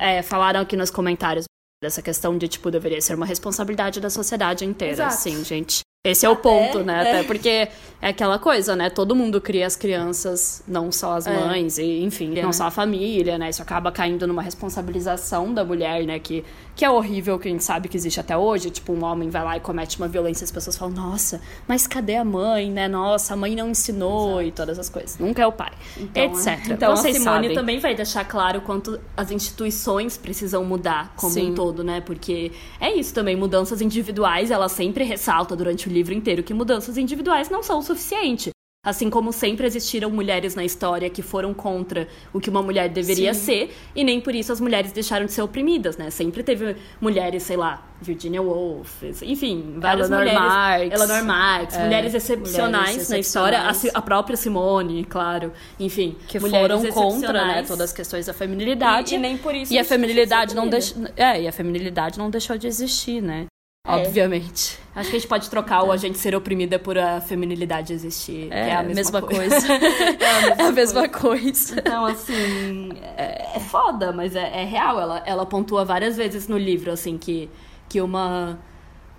É, 0.00 0.22
falaram 0.22 0.60
aqui 0.60 0.76
nos 0.76 0.90
comentários 0.90 1.44
dessa 1.80 2.02
questão 2.02 2.36
de, 2.36 2.48
tipo, 2.48 2.70
deveria 2.70 3.00
ser 3.00 3.14
uma 3.14 3.26
responsabilidade 3.26 4.00
da 4.00 4.10
sociedade 4.10 4.64
inteira, 4.64 4.94
Exato. 4.94 5.14
assim, 5.14 5.44
gente. 5.44 5.80
Esse 6.04 6.24
é 6.24 6.30
o 6.30 6.36
ponto, 6.36 6.80
né? 6.84 6.94
É. 6.94 7.00
Até 7.00 7.22
porque 7.24 7.68
é 8.00 8.08
aquela 8.08 8.38
coisa, 8.38 8.76
né? 8.76 8.88
Todo 8.88 9.16
mundo 9.16 9.40
cria 9.40 9.66
as 9.66 9.74
crianças, 9.74 10.62
não 10.66 10.92
só 10.92 11.16
as 11.16 11.26
é. 11.26 11.34
mães, 11.34 11.78
é. 11.78 11.82
e 11.82 12.04
enfim, 12.04 12.32
é, 12.38 12.40
não 12.40 12.48
né? 12.48 12.52
só 12.52 12.66
a 12.66 12.70
família, 12.70 13.36
né? 13.36 13.50
Isso 13.50 13.60
acaba 13.60 13.90
caindo 13.90 14.26
numa 14.26 14.40
responsabilização 14.40 15.52
da 15.52 15.64
mulher, 15.64 16.04
né? 16.04 16.18
Que, 16.18 16.44
que 16.78 16.84
é 16.84 16.90
horrível, 16.90 17.38
que 17.38 17.48
a 17.48 17.50
gente 17.50 17.64
sabe 17.64 17.88
que 17.88 17.96
existe 17.96 18.20
até 18.20 18.36
hoje. 18.36 18.70
Tipo, 18.70 18.92
um 18.92 19.04
homem 19.04 19.28
vai 19.28 19.44
lá 19.44 19.56
e 19.56 19.60
comete 19.60 19.98
uma 19.98 20.08
violência 20.08 20.44
e 20.44 20.46
as 20.46 20.50
pessoas 20.50 20.76
falam, 20.76 20.94
nossa, 20.94 21.40
mas 21.66 21.86
cadê 21.86 22.16
a 22.16 22.24
mãe, 22.24 22.70
né? 22.70 22.88
Nossa, 22.88 23.34
a 23.34 23.36
mãe 23.36 23.54
não 23.54 23.68
ensinou 23.68 24.40
Exato. 24.40 24.48
e 24.48 24.52
todas 24.52 24.78
as 24.78 24.88
coisas. 24.88 25.18
Nunca 25.18 25.42
é 25.42 25.46
o 25.46 25.52
pai, 25.52 25.72
então, 25.98 26.24
etc. 26.24 26.70
Então 26.70 26.96
Vocês 26.96 27.16
a 27.16 27.18
Simone 27.18 27.42
sabem. 27.42 27.54
também 27.54 27.78
vai 27.80 27.94
deixar 27.94 28.24
claro 28.24 28.62
quanto 28.62 28.98
as 29.16 29.30
instituições 29.30 30.16
precisam 30.16 30.64
mudar 30.64 31.12
como 31.16 31.32
Sim. 31.32 31.50
um 31.50 31.54
todo, 31.54 31.84
né? 31.84 32.00
Porque 32.00 32.52
é 32.80 32.94
isso 32.94 33.12
também, 33.12 33.36
mudanças 33.36 33.82
individuais, 33.82 34.50
ela 34.50 34.68
sempre 34.68 35.04
ressalta 35.04 35.54
durante 35.54 35.88
o 35.88 35.92
livro 35.92 36.14
inteiro 36.14 36.42
que 36.42 36.54
mudanças 36.54 36.78
mudanças 36.78 36.96
individuais 36.96 37.50
não 37.50 37.62
são 37.62 37.78
o 37.78 37.82
suficiente. 37.82 38.50
Assim 38.84 39.10
como 39.10 39.32
sempre 39.32 39.66
existiram 39.66 40.08
mulheres 40.08 40.54
na 40.54 40.64
história 40.64 41.10
que 41.10 41.20
foram 41.20 41.52
contra 41.52 42.06
o 42.32 42.38
que 42.38 42.48
uma 42.48 42.62
mulher 42.62 42.88
deveria 42.88 43.34
Sim. 43.34 43.40
ser, 43.40 43.76
e 43.94 44.04
nem 44.04 44.20
por 44.20 44.32
isso 44.32 44.52
as 44.52 44.60
mulheres 44.60 44.92
deixaram 44.92 45.26
de 45.26 45.32
ser 45.32 45.42
oprimidas, 45.42 45.96
né? 45.96 46.10
Sempre 46.10 46.44
teve 46.44 46.76
mulheres, 47.00 47.42
sei 47.42 47.56
lá, 47.56 47.86
Virginia 48.00 48.40
Woolf, 48.40 49.02
enfim, 49.22 49.74
várias 49.78 50.06
Eleanor 50.06 50.32
mulheres. 50.32 50.48
Marx. 50.48 50.94
Eleanor 50.94 51.24
Marx, 51.24 51.74
é, 51.74 51.84
mulheres 51.84 52.14
excepcionais 52.14 52.88
mulheres 52.88 53.08
na 53.10 53.18
história, 53.18 53.58
a, 53.58 53.72
a, 53.94 54.00
própria 54.00 54.36
Simone, 54.36 55.04
claro, 55.04 55.52
enfim. 55.80 56.16
Que 56.28 56.38
foram 56.38 56.80
contra, 56.92 57.44
né, 57.44 57.64
todas 57.64 57.90
as 57.90 57.92
questões 57.92 58.26
da 58.26 58.32
feminilidade. 58.32 59.12
E, 59.12 59.16
e 59.16 59.20
nem 59.20 59.36
por 59.36 59.56
isso. 59.56 59.72
E 59.72 59.78
a 59.78 59.84
feminilidade 59.84 60.54
não 60.54 60.68
deixou. 60.68 61.02
É, 61.16 61.42
e 61.42 61.48
a 61.48 61.52
feminilidade 61.52 62.16
não 62.16 62.30
deixou 62.30 62.56
de 62.56 62.68
existir, 62.68 63.20
né? 63.20 63.46
É. 63.88 63.94
Obviamente. 63.94 64.78
Acho 64.94 65.10
que 65.10 65.16
a 65.16 65.18
gente 65.18 65.28
pode 65.28 65.48
trocar 65.48 65.82
o 65.82 65.90
a 65.90 65.96
gente 65.96 66.18
ser 66.18 66.34
oprimida 66.34 66.78
por 66.78 66.98
a 66.98 67.20
feminilidade 67.22 67.92
existir. 67.92 68.48
É, 68.50 68.70
é 68.70 68.74
a 68.74 68.82
mesma, 68.82 68.94
mesma 68.96 69.22
coisa. 69.22 69.48
coisa. 69.48 69.72
é 70.20 70.30
a 70.30 70.40
mesma, 70.40 70.62
é 70.62 70.66
a 70.66 70.72
mesma 70.72 71.08
coisa. 71.08 71.18
coisa. 71.18 71.80
Então, 71.80 72.04
assim, 72.04 72.90
é, 73.16 73.56
é 73.56 73.60
foda, 73.60 74.12
mas 74.12 74.36
é, 74.36 74.62
é, 74.62 74.64
real. 74.64 75.00
Ela, 75.00 75.22
ela 75.24 75.46
pontua 75.46 75.84
várias 75.84 76.16
vezes 76.16 76.48
no 76.48 76.58
livro, 76.58 76.90
assim, 76.90 77.16
que, 77.16 77.48
que 77.88 78.00
uma 78.00 78.58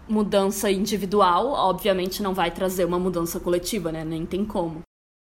mudança 0.08 0.70
individual, 0.70 1.48
obviamente, 1.48 2.22
não 2.22 2.34
vai 2.34 2.52
trazer 2.52 2.86
uma 2.86 3.00
mudança 3.00 3.40
coletiva, 3.40 3.92
né? 3.92 4.04
Nem 4.04 4.26
tem 4.26 4.46
como. 4.46 4.82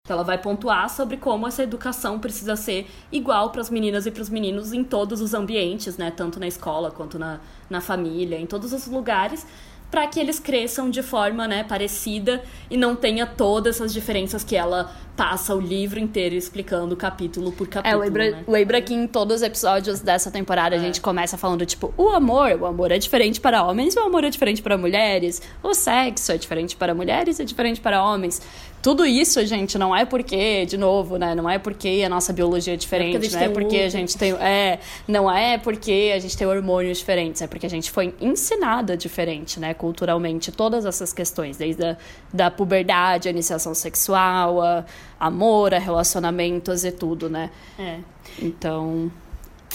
Então 0.07 0.14
ela 0.14 0.22
vai 0.22 0.38
pontuar 0.38 0.88
sobre 0.88 1.16
como 1.16 1.48
essa 1.48 1.64
educação 1.64 2.20
precisa 2.20 2.54
ser 2.54 2.88
igual 3.11 3.50
para 3.50 3.61
as 3.61 3.68
meninas 3.68 4.07
e 4.07 4.11
para 4.12 4.22
os 4.22 4.30
meninos 4.30 4.72
em 4.72 4.84
todos 4.84 5.20
os 5.20 5.34
ambientes, 5.34 5.96
né? 5.96 6.12
Tanto 6.12 6.38
na 6.38 6.46
escola 6.46 6.92
quanto 6.92 7.18
na, 7.18 7.40
na 7.68 7.80
família, 7.80 8.38
em 8.38 8.46
todos 8.46 8.72
os 8.72 8.86
lugares, 8.86 9.44
para 9.90 10.07
que 10.07 10.20
eles 10.20 10.38
cresçam 10.38 10.90
de 10.90 11.02
forma 11.02 11.48
né, 11.48 11.64
parecida 11.64 12.42
e 12.70 12.76
não 12.76 12.94
tenha 12.94 13.26
todas 13.26 13.76
essas 13.76 13.92
diferenças 13.92 14.44
que 14.44 14.57
ela 14.57 14.92
passa 15.16 15.54
o 15.54 15.61
livro 15.61 15.98
inteiro 15.98 16.34
explicando 16.34 16.94
capítulo 16.96 17.50
por 17.50 17.66
capítulo. 17.66 18.02
É, 18.02 18.04
lembra, 18.04 18.30
né? 18.30 18.44
lembra 18.46 18.82
que 18.82 18.92
em 18.92 19.07
todos 19.07 19.36
os 19.36 19.42
episódios 19.42 20.00
dessa 20.00 20.30
temporada 20.30 20.74
é. 20.74 20.78
a 20.78 20.80
gente 20.80 21.00
começa 21.00 21.38
falando, 21.38 21.64
tipo, 21.64 21.94
o 21.96 22.11
amor, 22.11 22.52
o 22.61 22.66
amor 22.66 22.92
é 22.92 22.98
diferente 22.98 23.40
para 23.40 23.62
homens, 23.62 23.96
o 23.96 24.00
amor 24.00 24.24
é 24.24 24.30
diferente 24.30 24.62
para 24.62 24.76
mulheres, 24.76 25.40
o 25.62 25.72
sexo 25.72 26.32
é 26.32 26.36
diferente 26.36 26.76
para 26.76 26.94
mulheres, 26.94 27.40
é 27.40 27.44
diferente 27.44 27.80
para 27.80 28.04
homens. 28.04 28.42
Tudo 28.87 29.05
isso, 29.05 29.45
gente, 29.45 29.76
não 29.76 29.97
é 29.97 30.05
porque, 30.05 30.64
de 30.64 30.78
novo, 30.78 31.16
né? 31.16 31.34
Não 31.34 31.51
é 31.51 31.59
porque 31.59 32.05
a 32.07 32.09
nossa 32.09 32.32
biologia 32.32 32.74
é 32.74 32.76
diferente, 32.76 33.32
não 33.34 33.41
é 33.41 33.49
porque 33.49 33.78
a 33.78 33.89
gente 33.89 34.16
tem. 34.16 34.32
É, 34.34 34.78
não 35.09 35.28
é 35.28 35.59
porque 35.59 36.12
a 36.14 36.20
gente 36.20 36.37
tem 36.37 36.47
hormônios 36.47 36.99
diferentes, 36.99 37.43
é 37.43 37.49
porque 37.49 37.66
a 37.66 37.68
gente 37.68 37.91
foi 37.91 38.14
ensinada 38.20 38.97
diferente, 38.97 39.59
né? 39.59 39.74
Culturalmente, 39.74 40.53
todas 40.53 40.87
essas 40.87 41.12
questões, 41.12 41.57
desde 41.57 41.84
a 41.84 41.97
da 42.32 42.49
puberdade, 42.49 43.26
a 43.26 43.32
iniciação 43.32 43.74
sexual, 43.74 44.62
a 44.62 44.84
amor, 45.18 45.74
a 45.74 45.80
relacionamentos 45.80 46.84
e 46.84 46.93
tudo, 46.93 47.28
né? 47.28 47.51
É. 47.76 47.99
Então. 48.41 49.11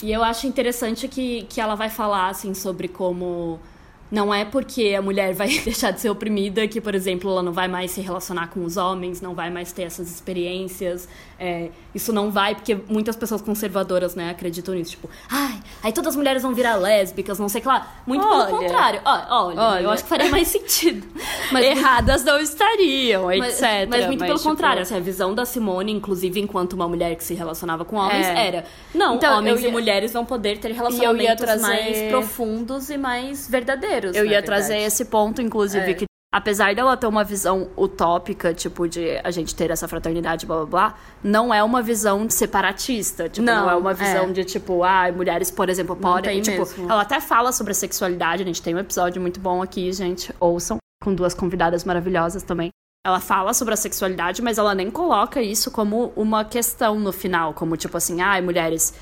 E 0.02 0.10
eu 0.10 0.24
acho 0.24 0.48
interessante 0.48 1.10
que, 1.10 1.46
que 1.50 1.60
ela 1.60 1.76
vai 1.76 1.90
falar, 1.90 2.30
assim, 2.30 2.54
sobre 2.54 2.88
como 2.88 3.60
não 4.12 4.34
é 4.34 4.44
porque 4.44 4.94
a 4.98 5.02
mulher 5.02 5.34
vai 5.34 5.48
deixar 5.64 5.92
de 5.92 6.02
ser 6.02 6.10
oprimida 6.10 6.68
que, 6.68 6.82
por 6.82 6.94
exemplo, 6.94 7.32
ela 7.32 7.42
não 7.42 7.54
vai 7.54 7.68
mais 7.70 7.92
se 7.92 8.02
relacionar 8.02 8.48
com 8.48 8.66
os 8.66 8.76
homens, 8.76 9.22
não 9.22 9.34
vai 9.34 9.50
mais 9.50 9.72
ter 9.72 9.84
essas 9.84 10.12
experiências. 10.12 11.08
É, 11.40 11.70
isso 11.96 12.14
não 12.14 12.30
vai, 12.30 12.54
porque 12.54 12.78
muitas 12.88 13.16
pessoas 13.16 13.42
conservadoras, 13.42 14.14
né, 14.14 14.30
acreditam 14.30 14.76
nisso. 14.76 14.92
Tipo, 14.92 15.10
ai, 15.30 15.60
aí 15.82 15.92
todas 15.92 16.10
as 16.10 16.16
mulheres 16.16 16.44
vão 16.44 16.54
virar 16.54 16.76
lésbicas, 16.76 17.40
não 17.40 17.50
sei 17.50 17.60
o 17.60 17.62
que 17.64 17.68
lá. 17.68 17.96
Muito 18.06 18.24
olha, 18.24 18.46
pelo 18.46 18.60
contrário. 18.60 19.02
Olha, 19.04 19.28
olha, 19.30 19.62
olha, 19.62 19.82
eu 19.82 19.90
acho 19.90 20.04
que 20.04 20.10
faria 20.10 20.30
mais 20.30 20.48
sentido. 20.50 21.08
Mas, 21.52 21.66
Erradas 21.66 22.24
não 22.24 22.40
estariam, 22.40 23.26
mas, 23.26 23.62
etc. 23.62 23.90
Mas 23.90 24.06
muito 24.08 24.20
mas, 24.20 24.28
pelo 24.28 24.38
tipo... 24.38 24.50
contrário. 24.50 24.82
Assim, 24.82 24.96
a 24.96 25.00
visão 25.00 25.34
da 25.36 25.44
Simone, 25.44 25.92
inclusive 25.92 26.40
enquanto 26.40 26.74
uma 26.74 26.88
mulher 26.88 27.14
que 27.16 27.24
se 27.24 27.34
relacionava 27.34 27.84
com 27.84 27.98
homens, 27.98 28.26
é. 28.26 28.48
era... 28.48 28.66
Não, 28.94 29.16
então, 29.16 29.38
homens 29.38 29.62
ia... 29.62 29.68
e 29.68 29.72
mulheres 29.72 30.14
vão 30.14 30.24
poder 30.24 30.60
ter 30.60 30.72
relacionamentos 30.72 31.44
trazer... 31.44 31.62
mais 31.62 32.02
profundos 32.04 32.90
e 32.90 32.98
mais 32.98 33.50
verdadeiros. 33.50 34.01
Eu 34.08 34.26
ia 34.26 34.42
trazer 34.42 34.78
esse 34.78 35.06
ponto, 35.06 35.42
inclusive, 35.42 35.92
é. 35.92 35.94
que 35.94 36.06
apesar 36.32 36.74
dela 36.74 36.96
ter 36.96 37.08
uma 37.08 37.24
visão 37.24 37.70
utópica, 37.78 38.54
tipo, 38.54 38.88
de 38.88 39.20
a 39.24 39.30
gente 39.32 39.54
ter 39.54 39.70
essa 39.70 39.88
fraternidade, 39.88 40.46
blá 40.46 40.58
blá 40.58 40.66
blá, 40.66 40.96
não 41.22 41.54
é 41.54 41.62
uma 41.62 41.82
visão 41.82 42.30
separatista. 42.30 43.28
Tipo, 43.28 43.46
não, 43.46 43.64
não 43.64 43.70
é 43.70 43.76
uma 43.76 43.94
visão 43.94 44.30
é. 44.30 44.32
de, 44.32 44.46
tipo, 44.46 44.84
ah, 44.84 45.12
mulheres, 45.12 45.52
por 45.52 45.68
exemplo, 45.70 45.96
podem. 45.96 46.42
Tipo, 46.42 46.60
mesmo. 46.60 46.90
ela 46.90 47.02
até 47.02 47.20
fala 47.20 47.52
sobre 47.52 47.72
a 47.72 47.76
sexualidade, 47.76 48.44
a 48.44 48.46
gente 48.46 48.62
tem 48.62 48.74
um 48.74 48.80
episódio 48.80 49.22
muito 49.22 49.40
bom 49.40 49.62
aqui, 49.62 49.92
gente. 49.92 50.34
Ouçam, 50.40 50.78
com 51.04 51.14
duas 51.14 51.34
convidadas 51.34 51.84
maravilhosas 51.84 52.44
também. 52.44 52.70
Ela 53.04 53.20
fala 53.20 53.52
sobre 53.54 53.74
a 53.74 53.78
sexualidade, 53.78 54.44
mas 54.44 54.60
ela 54.60 54.76
nem 54.76 54.92
coloca 54.92 55.42
isso 55.42 55.72
como 55.72 56.14
uma 56.16 56.46
questão 56.46 57.00
no 57.00 57.12
final, 57.12 57.52
como 57.52 57.76
tipo 57.76 57.98
assim, 57.98 58.22
ah, 58.22 58.40
mulheres 58.40 58.94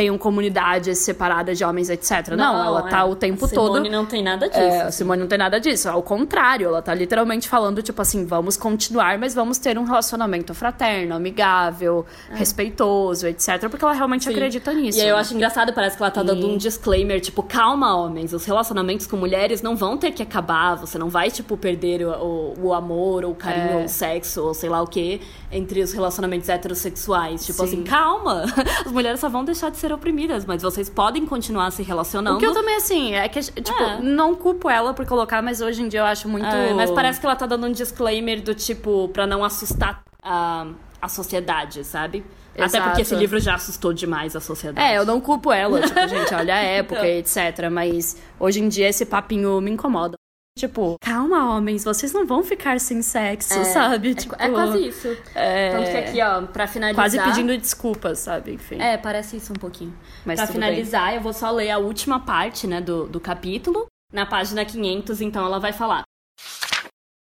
tenham 0.00 0.16
comunidades 0.16 0.98
separadas 1.00 1.58
de 1.58 1.62
homens, 1.62 1.90
etc. 1.90 2.30
Não, 2.30 2.36
não 2.36 2.64
ela 2.64 2.82
tá 2.84 3.00
é. 3.00 3.04
o 3.04 3.14
tempo 3.14 3.46
Simone 3.46 3.54
todo. 3.54 3.74
Simone 3.74 3.90
não 3.90 4.06
tem 4.06 4.22
nada 4.22 4.48
disso. 4.48 4.58
É, 4.58 4.80
assim. 4.80 4.96
Simone 4.96 5.20
não 5.20 5.28
tem 5.28 5.36
nada 5.36 5.60
disso. 5.60 5.90
Ao 5.90 6.02
contrário, 6.02 6.68
ela 6.68 6.80
tá 6.80 6.94
literalmente 6.94 7.46
falando, 7.46 7.82
tipo 7.82 8.00
assim, 8.00 8.24
vamos 8.24 8.56
continuar, 8.56 9.18
mas 9.18 9.34
vamos 9.34 9.58
ter 9.58 9.76
um 9.76 9.84
relacionamento 9.84 10.54
fraterno, 10.54 11.14
amigável, 11.14 12.06
é. 12.30 12.36
respeitoso, 12.36 13.26
etc. 13.26 13.68
Porque 13.68 13.84
ela 13.84 13.92
realmente 13.92 14.24
Sim. 14.24 14.30
acredita 14.30 14.72
nisso. 14.72 14.98
E 14.98 15.02
aí 15.02 15.08
eu 15.08 15.16
né? 15.16 15.20
acho 15.20 15.34
engraçado, 15.34 15.70
parece 15.74 15.98
que 15.98 16.02
ela 16.02 16.10
tá 16.10 16.22
dando 16.22 16.48
um 16.48 16.56
disclaimer, 16.56 17.20
tipo, 17.20 17.42
calma, 17.42 17.94
homens, 17.94 18.32
os 18.32 18.46
relacionamentos 18.46 19.06
com 19.06 19.18
mulheres 19.18 19.60
não 19.60 19.76
vão 19.76 19.98
ter 19.98 20.12
que 20.12 20.22
acabar, 20.22 20.76
você 20.76 20.96
não 20.96 21.10
vai, 21.10 21.30
tipo, 21.30 21.58
perder 21.58 22.06
o, 22.06 22.54
o, 22.56 22.66
o 22.68 22.72
amor, 22.72 23.22
ou 23.22 23.32
o 23.32 23.34
carinho, 23.34 23.72
é. 23.72 23.76
ou 23.76 23.84
o 23.84 23.88
sexo, 23.88 24.44
ou 24.44 24.54
sei 24.54 24.70
lá 24.70 24.80
o 24.80 24.86
que, 24.86 25.20
entre 25.52 25.82
os 25.82 25.92
relacionamentos 25.92 26.48
heterossexuais. 26.48 27.44
Tipo 27.44 27.58
Sim. 27.58 27.64
assim, 27.64 27.82
calma! 27.84 28.46
As 28.86 28.90
mulheres 28.90 29.20
só 29.20 29.28
vão 29.28 29.44
deixar 29.44 29.70
de 29.70 29.76
ser 29.76 29.89
oprimidas, 29.92 30.44
mas 30.44 30.62
vocês 30.62 30.88
podem 30.88 31.26
continuar 31.26 31.70
se 31.70 31.82
relacionando. 31.82 32.36
O 32.36 32.40
que 32.40 32.46
eu 32.46 32.52
também, 32.52 32.76
assim, 32.76 33.14
é 33.14 33.28
que, 33.28 33.40
tipo, 33.40 33.82
é. 33.82 34.00
não 34.00 34.34
culpo 34.34 34.68
ela 34.68 34.94
por 34.94 35.06
colocar, 35.06 35.42
mas 35.42 35.60
hoje 35.60 35.82
em 35.82 35.88
dia 35.88 36.00
eu 36.00 36.06
acho 36.06 36.28
muito. 36.28 36.46
É, 36.46 36.72
mas 36.74 36.90
parece 36.90 37.20
que 37.20 37.26
ela 37.26 37.36
tá 37.36 37.46
dando 37.46 37.66
um 37.66 37.72
disclaimer 37.72 38.42
do 38.42 38.54
tipo, 38.54 39.08
pra 39.08 39.26
não 39.26 39.44
assustar 39.44 40.02
a, 40.22 40.66
a 41.00 41.08
sociedade, 41.08 41.84
sabe? 41.84 42.24
Exato. 42.54 42.76
Até 42.76 42.80
porque 42.86 43.02
esse 43.02 43.14
livro 43.14 43.38
já 43.38 43.54
assustou 43.54 43.92
demais 43.92 44.34
a 44.34 44.40
sociedade. 44.40 44.86
É, 44.86 44.98
eu 44.98 45.06
não 45.06 45.20
culpo 45.20 45.52
ela, 45.52 45.80
tipo, 45.80 46.00
gente, 46.08 46.34
olha 46.34 46.54
a 46.54 46.58
época, 46.58 47.06
então. 47.06 47.38
etc. 47.38 47.70
Mas 47.70 48.16
hoje 48.38 48.60
em 48.60 48.68
dia 48.68 48.88
esse 48.88 49.06
papinho 49.06 49.60
me 49.60 49.70
incomoda. 49.70 50.16
Tipo, 50.58 50.96
calma, 51.00 51.56
homens, 51.56 51.84
vocês 51.84 52.12
não 52.12 52.26
vão 52.26 52.42
ficar 52.42 52.78
sem 52.80 53.02
sexo, 53.02 53.54
é, 53.54 53.64
sabe? 53.64 54.10
É, 54.10 54.14
tipo, 54.14 54.34
é 54.38 54.50
quase 54.50 54.88
isso. 54.88 55.16
É... 55.34 55.70
Tanto 55.70 55.90
que 55.90 55.96
aqui, 55.96 56.22
ó, 56.22 56.42
pra 56.46 56.66
finalizar. 56.66 57.02
Quase 57.02 57.18
pedindo 57.18 57.56
desculpas, 57.56 58.18
sabe? 58.18 58.52
Enfim. 58.52 58.80
É, 58.80 58.96
parece 58.96 59.36
isso 59.36 59.52
um 59.52 59.56
pouquinho. 59.56 59.96
Mas 60.24 60.38
pra 60.38 60.46
finalizar, 60.46 61.06
bem. 61.06 61.16
eu 61.16 61.22
vou 61.22 61.32
só 61.32 61.50
ler 61.50 61.70
a 61.70 61.78
última 61.78 62.20
parte, 62.20 62.66
né, 62.66 62.80
do, 62.80 63.06
do 63.06 63.20
capítulo. 63.20 63.86
Na 64.12 64.26
página 64.26 64.64
500, 64.64 65.20
então, 65.20 65.46
ela 65.46 65.60
vai 65.60 65.72
falar. 65.72 66.02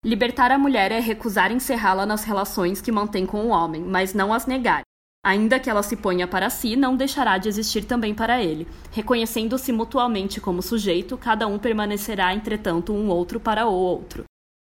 Libertar 0.03 0.51
a 0.51 0.57
mulher 0.57 0.91
é 0.91 0.99
recusar 0.99 1.49
encerrá-la 1.49 2.05
nas 2.05 2.25
relações 2.25 2.81
que 2.81 2.91
mantém 2.91 3.25
com 3.25 3.45
o 3.45 3.47
homem, 3.47 3.81
mas 3.81 4.13
não 4.13 4.33
as 4.33 4.45
negar. 4.45 4.83
Ainda 5.25 5.57
que 5.57 5.69
ela 5.69 5.81
se 5.81 5.95
ponha 5.95 6.27
para 6.27 6.49
si, 6.49 6.75
não 6.75 6.97
deixará 6.97 7.37
de 7.37 7.47
existir 7.47 7.85
também 7.85 8.13
para 8.13 8.43
ele. 8.43 8.67
Reconhecendo-se 8.91 9.71
mutuamente 9.71 10.41
como 10.41 10.61
sujeito, 10.61 11.17
cada 11.17 11.47
um 11.47 11.57
permanecerá, 11.57 12.33
entretanto, 12.33 12.91
um 12.91 13.07
outro 13.07 13.39
para 13.39 13.65
o 13.65 13.71
outro. 13.71 14.25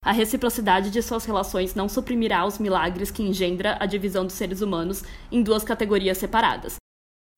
A 0.05 0.13
reciprocidade 0.13 0.91
de 0.91 1.01
suas 1.01 1.25
relações 1.25 1.75
não 1.75 1.89
suprimirá 1.89 2.45
os 2.45 2.59
milagres 2.59 3.11
que 3.11 3.23
engendra 3.23 3.79
a 3.81 3.87
divisão 3.87 4.27
dos 4.27 4.35
seres 4.35 4.61
humanos 4.61 5.03
em 5.31 5.43
duas 5.43 5.65
categorias 5.65 6.19
separadas. 6.19 6.77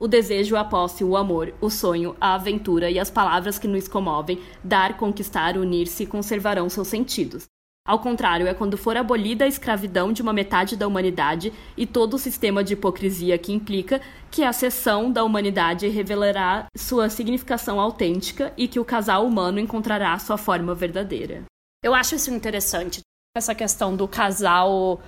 O 0.01 0.09
desejo, 0.09 0.57
a 0.57 0.65
posse, 0.65 1.05
o 1.05 1.17
amor, 1.17 1.55
o 1.61 1.71
sonho, 1.71 2.17
a 2.21 2.35
aventura 2.35 2.91
e 2.91 2.99
as 2.99 3.11
palavras 3.11 3.61
que 3.61 3.69
nos 3.69 3.87
comovem, 3.87 4.43
dar, 4.63 4.97
conquistar, 4.97 5.57
unir-se, 5.57 6.05
conservarão 6.05 6.69
seus 6.69 6.89
sentidos. 6.89 7.47
Ao 7.87 7.99
contrário, 7.99 8.47
é 8.47 8.55
quando 8.55 8.79
for 8.79 8.97
abolida 8.97 9.45
a 9.45 9.49
escravidão 9.49 10.11
de 10.11 10.23
uma 10.23 10.33
metade 10.33 10.75
da 10.75 10.87
humanidade 10.87 11.53
e 11.77 11.87
todo 11.87 12.15
o 12.15 12.19
sistema 12.19 12.65
de 12.65 12.73
hipocrisia 12.73 13.37
que 13.37 13.53
implica 13.53 14.01
que 14.31 14.43
a 14.43 14.55
seção 14.55 15.13
da 15.13 15.23
humanidade 15.23 15.87
revelará 15.89 16.65
sua 16.75 17.11
significação 17.11 17.79
autêntica 17.79 18.55
e 18.57 18.67
que 18.67 18.81
o 18.81 18.87
casal 18.87 19.27
humano 19.27 19.61
encontrará 19.61 20.19
sua 20.19 20.39
forma 20.39 20.75
verdadeira. 20.75 21.43
Eu 21.85 21.95
acho 21.95 22.15
isso 22.15 22.33
interessante, 22.33 23.01
essa 23.37 23.55
questão 23.55 23.95
do 23.95 24.09
casal 24.09 24.99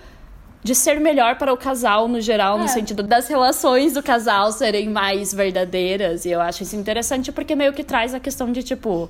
de 0.62 0.74
ser 0.74 1.00
melhor 1.00 1.38
para 1.38 1.54
o 1.54 1.56
casal 1.56 2.06
no 2.08 2.20
geral, 2.20 2.58
é. 2.58 2.62
no 2.62 2.68
sentido 2.68 3.02
das 3.02 3.26
relações 3.26 3.94
do 3.94 4.02
casal 4.02 4.52
serem 4.52 4.90
mais 4.90 5.32
verdadeiras. 5.32 6.26
E 6.26 6.30
eu 6.30 6.42
acho 6.42 6.62
isso 6.62 6.76
interessante 6.76 7.32
porque 7.32 7.56
meio 7.56 7.72
que 7.72 7.84
traz 7.84 8.12
a 8.12 8.20
questão 8.20 8.52
de 8.52 8.62
tipo, 8.62 9.08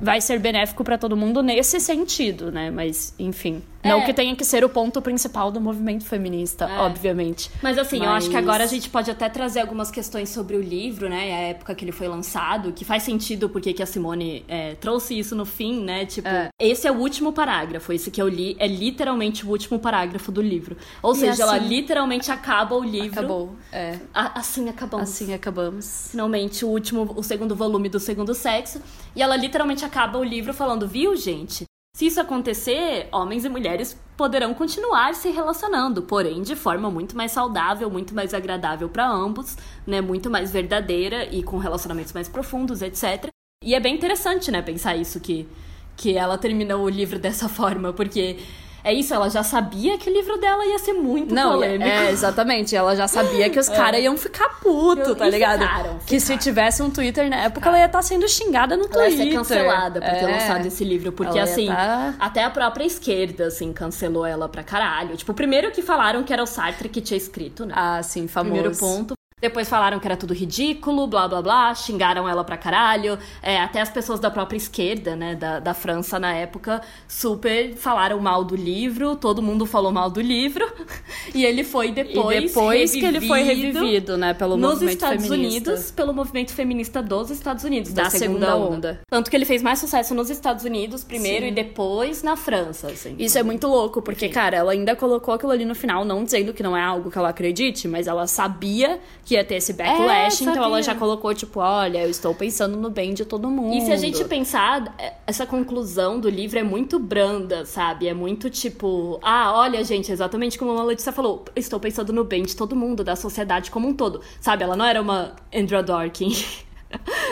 vai 0.00 0.20
ser 0.20 0.38
benéfico 0.38 0.84
para 0.84 0.98
todo 0.98 1.16
mundo 1.16 1.42
nesse 1.42 1.80
sentido, 1.80 2.50
né? 2.50 2.70
Mas, 2.70 3.14
enfim. 3.18 3.62
É. 3.82 3.88
Não 3.88 4.04
que 4.04 4.12
tenha 4.12 4.34
que 4.34 4.44
ser 4.44 4.64
o 4.64 4.68
ponto 4.68 5.00
principal 5.00 5.50
do 5.50 5.60
movimento 5.60 6.04
feminista, 6.04 6.64
é. 6.64 6.78
obviamente. 6.80 7.50
Mas 7.62 7.78
assim, 7.78 8.00
Mas... 8.00 8.08
eu 8.08 8.14
acho 8.14 8.30
que 8.30 8.36
agora 8.36 8.64
a 8.64 8.66
gente 8.66 8.88
pode 8.90 9.10
até 9.10 9.28
trazer 9.28 9.60
algumas 9.60 9.90
questões 9.90 10.28
sobre 10.28 10.56
o 10.56 10.60
livro, 10.60 11.08
né? 11.08 11.32
A 11.32 11.40
época 11.50 11.74
que 11.74 11.84
ele 11.84 11.92
foi 11.92 12.08
lançado, 12.08 12.72
que 12.72 12.84
faz 12.84 13.04
sentido 13.04 13.48
porque 13.48 13.72
que 13.72 13.82
a 13.82 13.86
Simone 13.86 14.44
é, 14.48 14.74
trouxe 14.74 15.16
isso 15.18 15.36
no 15.36 15.46
fim, 15.46 15.84
né? 15.84 16.04
Tipo, 16.04 16.28
é. 16.28 16.48
esse 16.58 16.86
é 16.86 16.90
o 16.90 16.96
último 16.96 17.32
parágrafo. 17.32 17.92
Esse 17.92 18.10
que 18.10 18.20
eu 18.20 18.28
li 18.28 18.56
é 18.58 18.66
literalmente 18.66 19.46
o 19.46 19.50
último 19.50 19.78
parágrafo 19.78 20.32
do 20.32 20.42
livro. 20.42 20.76
Ou 21.02 21.12
e 21.12 21.16
seja, 21.16 21.32
assim... 21.32 21.42
ela 21.42 21.58
literalmente 21.58 22.30
acaba 22.30 22.74
o 22.74 22.82
livro. 22.82 23.20
Acabou. 23.20 23.56
É. 23.72 23.98
A, 24.12 24.40
assim 24.40 24.68
acabamos. 24.68 25.08
Assim 25.08 25.32
acabamos. 25.32 26.08
Finalmente, 26.10 26.64
o 26.64 26.68
último, 26.68 27.12
o 27.14 27.22
segundo 27.22 27.54
volume 27.54 27.88
do 27.88 28.00
segundo 28.00 28.34
sexo. 28.34 28.80
E 29.16 29.22
ela 29.22 29.34
literalmente 29.34 29.84
acaba 29.84 30.18
o 30.18 30.24
livro 30.24 30.52
falando, 30.52 30.86
viu, 30.86 31.16
gente? 31.16 31.64
Se 31.96 32.06
isso 32.06 32.20
acontecer, 32.20 33.08
homens 33.10 33.46
e 33.46 33.48
mulheres 33.48 33.98
poderão 34.18 34.52
continuar 34.52 35.14
se 35.14 35.30
relacionando, 35.30 36.02
porém 36.02 36.42
de 36.42 36.54
forma 36.54 36.90
muito 36.90 37.16
mais 37.16 37.32
saudável, 37.32 37.88
muito 37.88 38.14
mais 38.14 38.34
agradável 38.34 38.90
para 38.90 39.08
ambos, 39.08 39.56
né, 39.86 40.02
muito 40.02 40.28
mais 40.28 40.52
verdadeira 40.52 41.24
e 41.34 41.42
com 41.42 41.56
relacionamentos 41.56 42.12
mais 42.12 42.28
profundos, 42.28 42.82
etc. 42.82 43.28
E 43.64 43.74
é 43.74 43.80
bem 43.80 43.94
interessante, 43.94 44.50
né, 44.50 44.60
pensar 44.60 44.94
isso 44.94 45.18
que 45.18 45.48
que 45.96 46.14
ela 46.14 46.36
terminou 46.36 46.84
o 46.84 46.88
livro 46.90 47.18
dessa 47.18 47.48
forma, 47.48 47.94
porque 47.94 48.38
é 48.86 48.94
isso, 48.94 49.12
ela 49.12 49.28
já 49.28 49.42
sabia 49.42 49.98
que 49.98 50.08
o 50.08 50.12
livro 50.12 50.38
dela 50.38 50.64
ia 50.64 50.78
ser 50.78 50.92
muito 50.92 51.34
não, 51.34 51.54
polêmico. 51.54 51.90
É, 51.90 52.12
exatamente. 52.12 52.76
Ela 52.76 52.94
já 52.94 53.08
sabia 53.08 53.50
que 53.50 53.58
os 53.58 53.66
é. 53.68 53.74
caras 53.74 54.00
iam 54.00 54.16
ficar 54.16 54.60
puto, 54.60 55.16
tá 55.16 55.28
ligado? 55.28 55.62
Ficaram, 55.62 55.78
ficaram. 55.80 55.98
Que 56.06 56.20
se 56.20 56.38
tivesse 56.38 56.84
um 56.84 56.88
Twitter 56.88 57.28
na 57.28 57.36
época, 57.36 57.68
ela 57.68 57.80
ia 57.80 57.86
estar 57.86 57.98
tá 57.98 58.02
sendo 58.02 58.28
xingada 58.28 58.76
no 58.76 58.84
ela 58.84 58.92
Twitter. 58.92 59.12
Ela 59.12 59.24
ia 59.24 59.30
ser 59.32 59.36
cancelada 59.38 60.00
por 60.00 60.08
ter 60.08 60.24
é. 60.24 60.32
lançado 60.32 60.66
esse 60.66 60.84
livro. 60.84 61.10
Porque, 61.10 61.36
assim, 61.36 61.66
tá... 61.66 62.14
até 62.20 62.44
a 62.44 62.50
própria 62.50 62.84
esquerda, 62.84 63.48
assim, 63.48 63.72
cancelou 63.72 64.24
ela 64.24 64.48
pra 64.48 64.62
caralho. 64.62 65.16
Tipo, 65.16 65.34
primeiro 65.34 65.72
que 65.72 65.82
falaram 65.82 66.22
que 66.22 66.32
era 66.32 66.44
o 66.44 66.46
Sartre 66.46 66.88
que 66.88 67.00
tinha 67.00 67.18
escrito, 67.18 67.66
né? 67.66 67.74
Ah, 67.76 68.00
sim, 68.04 68.28
famoso. 68.28 68.52
Primeiro 68.54 68.78
ponto. 68.78 69.16
Depois 69.38 69.68
falaram 69.68 70.00
que 70.00 70.08
era 70.08 70.16
tudo 70.16 70.32
ridículo, 70.32 71.06
blá 71.06 71.28
blá 71.28 71.42
blá, 71.42 71.74
xingaram 71.74 72.26
ela 72.26 72.42
pra 72.42 72.56
caralho. 72.56 73.18
É, 73.42 73.60
até 73.60 73.82
as 73.82 73.90
pessoas 73.90 74.18
da 74.18 74.30
própria 74.30 74.56
esquerda, 74.56 75.14
né, 75.14 75.34
da, 75.34 75.60
da 75.60 75.74
França 75.74 76.18
na 76.18 76.32
época, 76.32 76.80
super 77.06 77.74
falaram 77.74 78.18
mal 78.18 78.42
do 78.42 78.56
livro, 78.56 79.14
todo 79.14 79.42
mundo 79.42 79.66
falou 79.66 79.92
mal 79.92 80.08
do 80.08 80.22
livro. 80.22 80.66
e 81.34 81.44
ele 81.44 81.64
foi 81.64 81.92
depois. 81.92 82.44
E 82.44 82.46
depois 82.46 82.92
que 82.92 83.04
ele 83.04 83.20
foi 83.20 83.42
revivido, 83.42 84.16
né, 84.16 84.32
pelo 84.32 84.56
nos 84.56 84.70
movimento 84.70 84.94
Estados 84.94 85.26
feminista. 85.28 85.70
Unidos, 85.70 85.90
pelo 85.90 86.14
movimento 86.14 86.52
feminista 86.54 87.02
dos 87.02 87.30
Estados 87.30 87.62
Unidos, 87.62 87.92
da, 87.92 88.04
da 88.04 88.10
segunda, 88.10 88.46
segunda 88.46 88.56
onda. 88.56 88.74
onda. 88.76 89.00
Tanto 89.06 89.30
que 89.30 89.36
ele 89.36 89.44
fez 89.44 89.62
mais 89.62 89.78
sucesso 89.78 90.14
nos 90.14 90.30
Estados 90.30 90.64
Unidos 90.64 91.04
primeiro 91.04 91.44
Sim. 91.44 91.50
e 91.50 91.54
depois 91.54 92.22
na 92.22 92.36
França, 92.36 92.86
assim. 92.86 93.14
Isso 93.18 93.36
é 93.36 93.42
muito 93.42 93.68
louco, 93.68 94.00
porque, 94.00 94.28
Sim. 94.28 94.32
cara, 94.32 94.56
ela 94.56 94.72
ainda 94.72 94.96
colocou 94.96 95.34
aquilo 95.34 95.52
ali 95.52 95.66
no 95.66 95.74
final, 95.74 96.06
não 96.06 96.24
dizendo 96.24 96.54
que 96.54 96.62
não 96.62 96.74
é 96.74 96.82
algo 96.82 97.10
que 97.10 97.18
ela 97.18 97.28
acredite, 97.28 97.86
mas 97.86 98.06
ela 98.06 98.26
sabia 98.26 98.98
que 99.26 99.34
ia 99.34 99.44
ter 99.44 99.56
esse 99.56 99.72
backlash. 99.72 100.46
É 100.46 100.50
então 100.50 100.62
ela 100.62 100.80
já 100.80 100.94
colocou, 100.94 101.34
tipo, 101.34 101.58
olha, 101.58 101.98
eu 101.98 102.08
estou 102.08 102.32
pensando 102.32 102.76
no 102.76 102.88
bem 102.88 103.12
de 103.12 103.24
todo 103.24 103.50
mundo. 103.50 103.74
E 103.74 103.80
se 103.80 103.92
a 103.92 103.96
gente 103.96 104.24
pensar, 104.24 104.94
é, 104.96 105.14
essa 105.26 105.44
conclusão 105.44 106.20
do 106.20 106.30
livro 106.30 106.60
é 106.60 106.62
muito 106.62 106.96
branda, 107.00 107.66
sabe? 107.66 108.06
É 108.06 108.14
muito 108.14 108.48
tipo, 108.48 109.18
ah, 109.20 109.52
olha, 109.52 109.82
gente, 109.82 110.12
exatamente 110.12 110.56
como 110.56 110.70
a 110.78 110.84
Letícia 110.84 111.10
falou, 111.10 111.44
estou 111.56 111.80
pensando 111.80 112.12
no 112.12 112.22
bem 112.22 112.44
de 112.44 112.54
todo 112.54 112.76
mundo, 112.76 113.02
da 113.02 113.16
sociedade 113.16 113.68
como 113.68 113.88
um 113.88 113.94
todo. 113.94 114.20
Sabe? 114.40 114.62
Ela 114.62 114.76
não 114.76 114.84
era 114.84 115.02
uma 115.02 115.34
Andrea 115.52 115.82
Dorkin. 115.82 116.32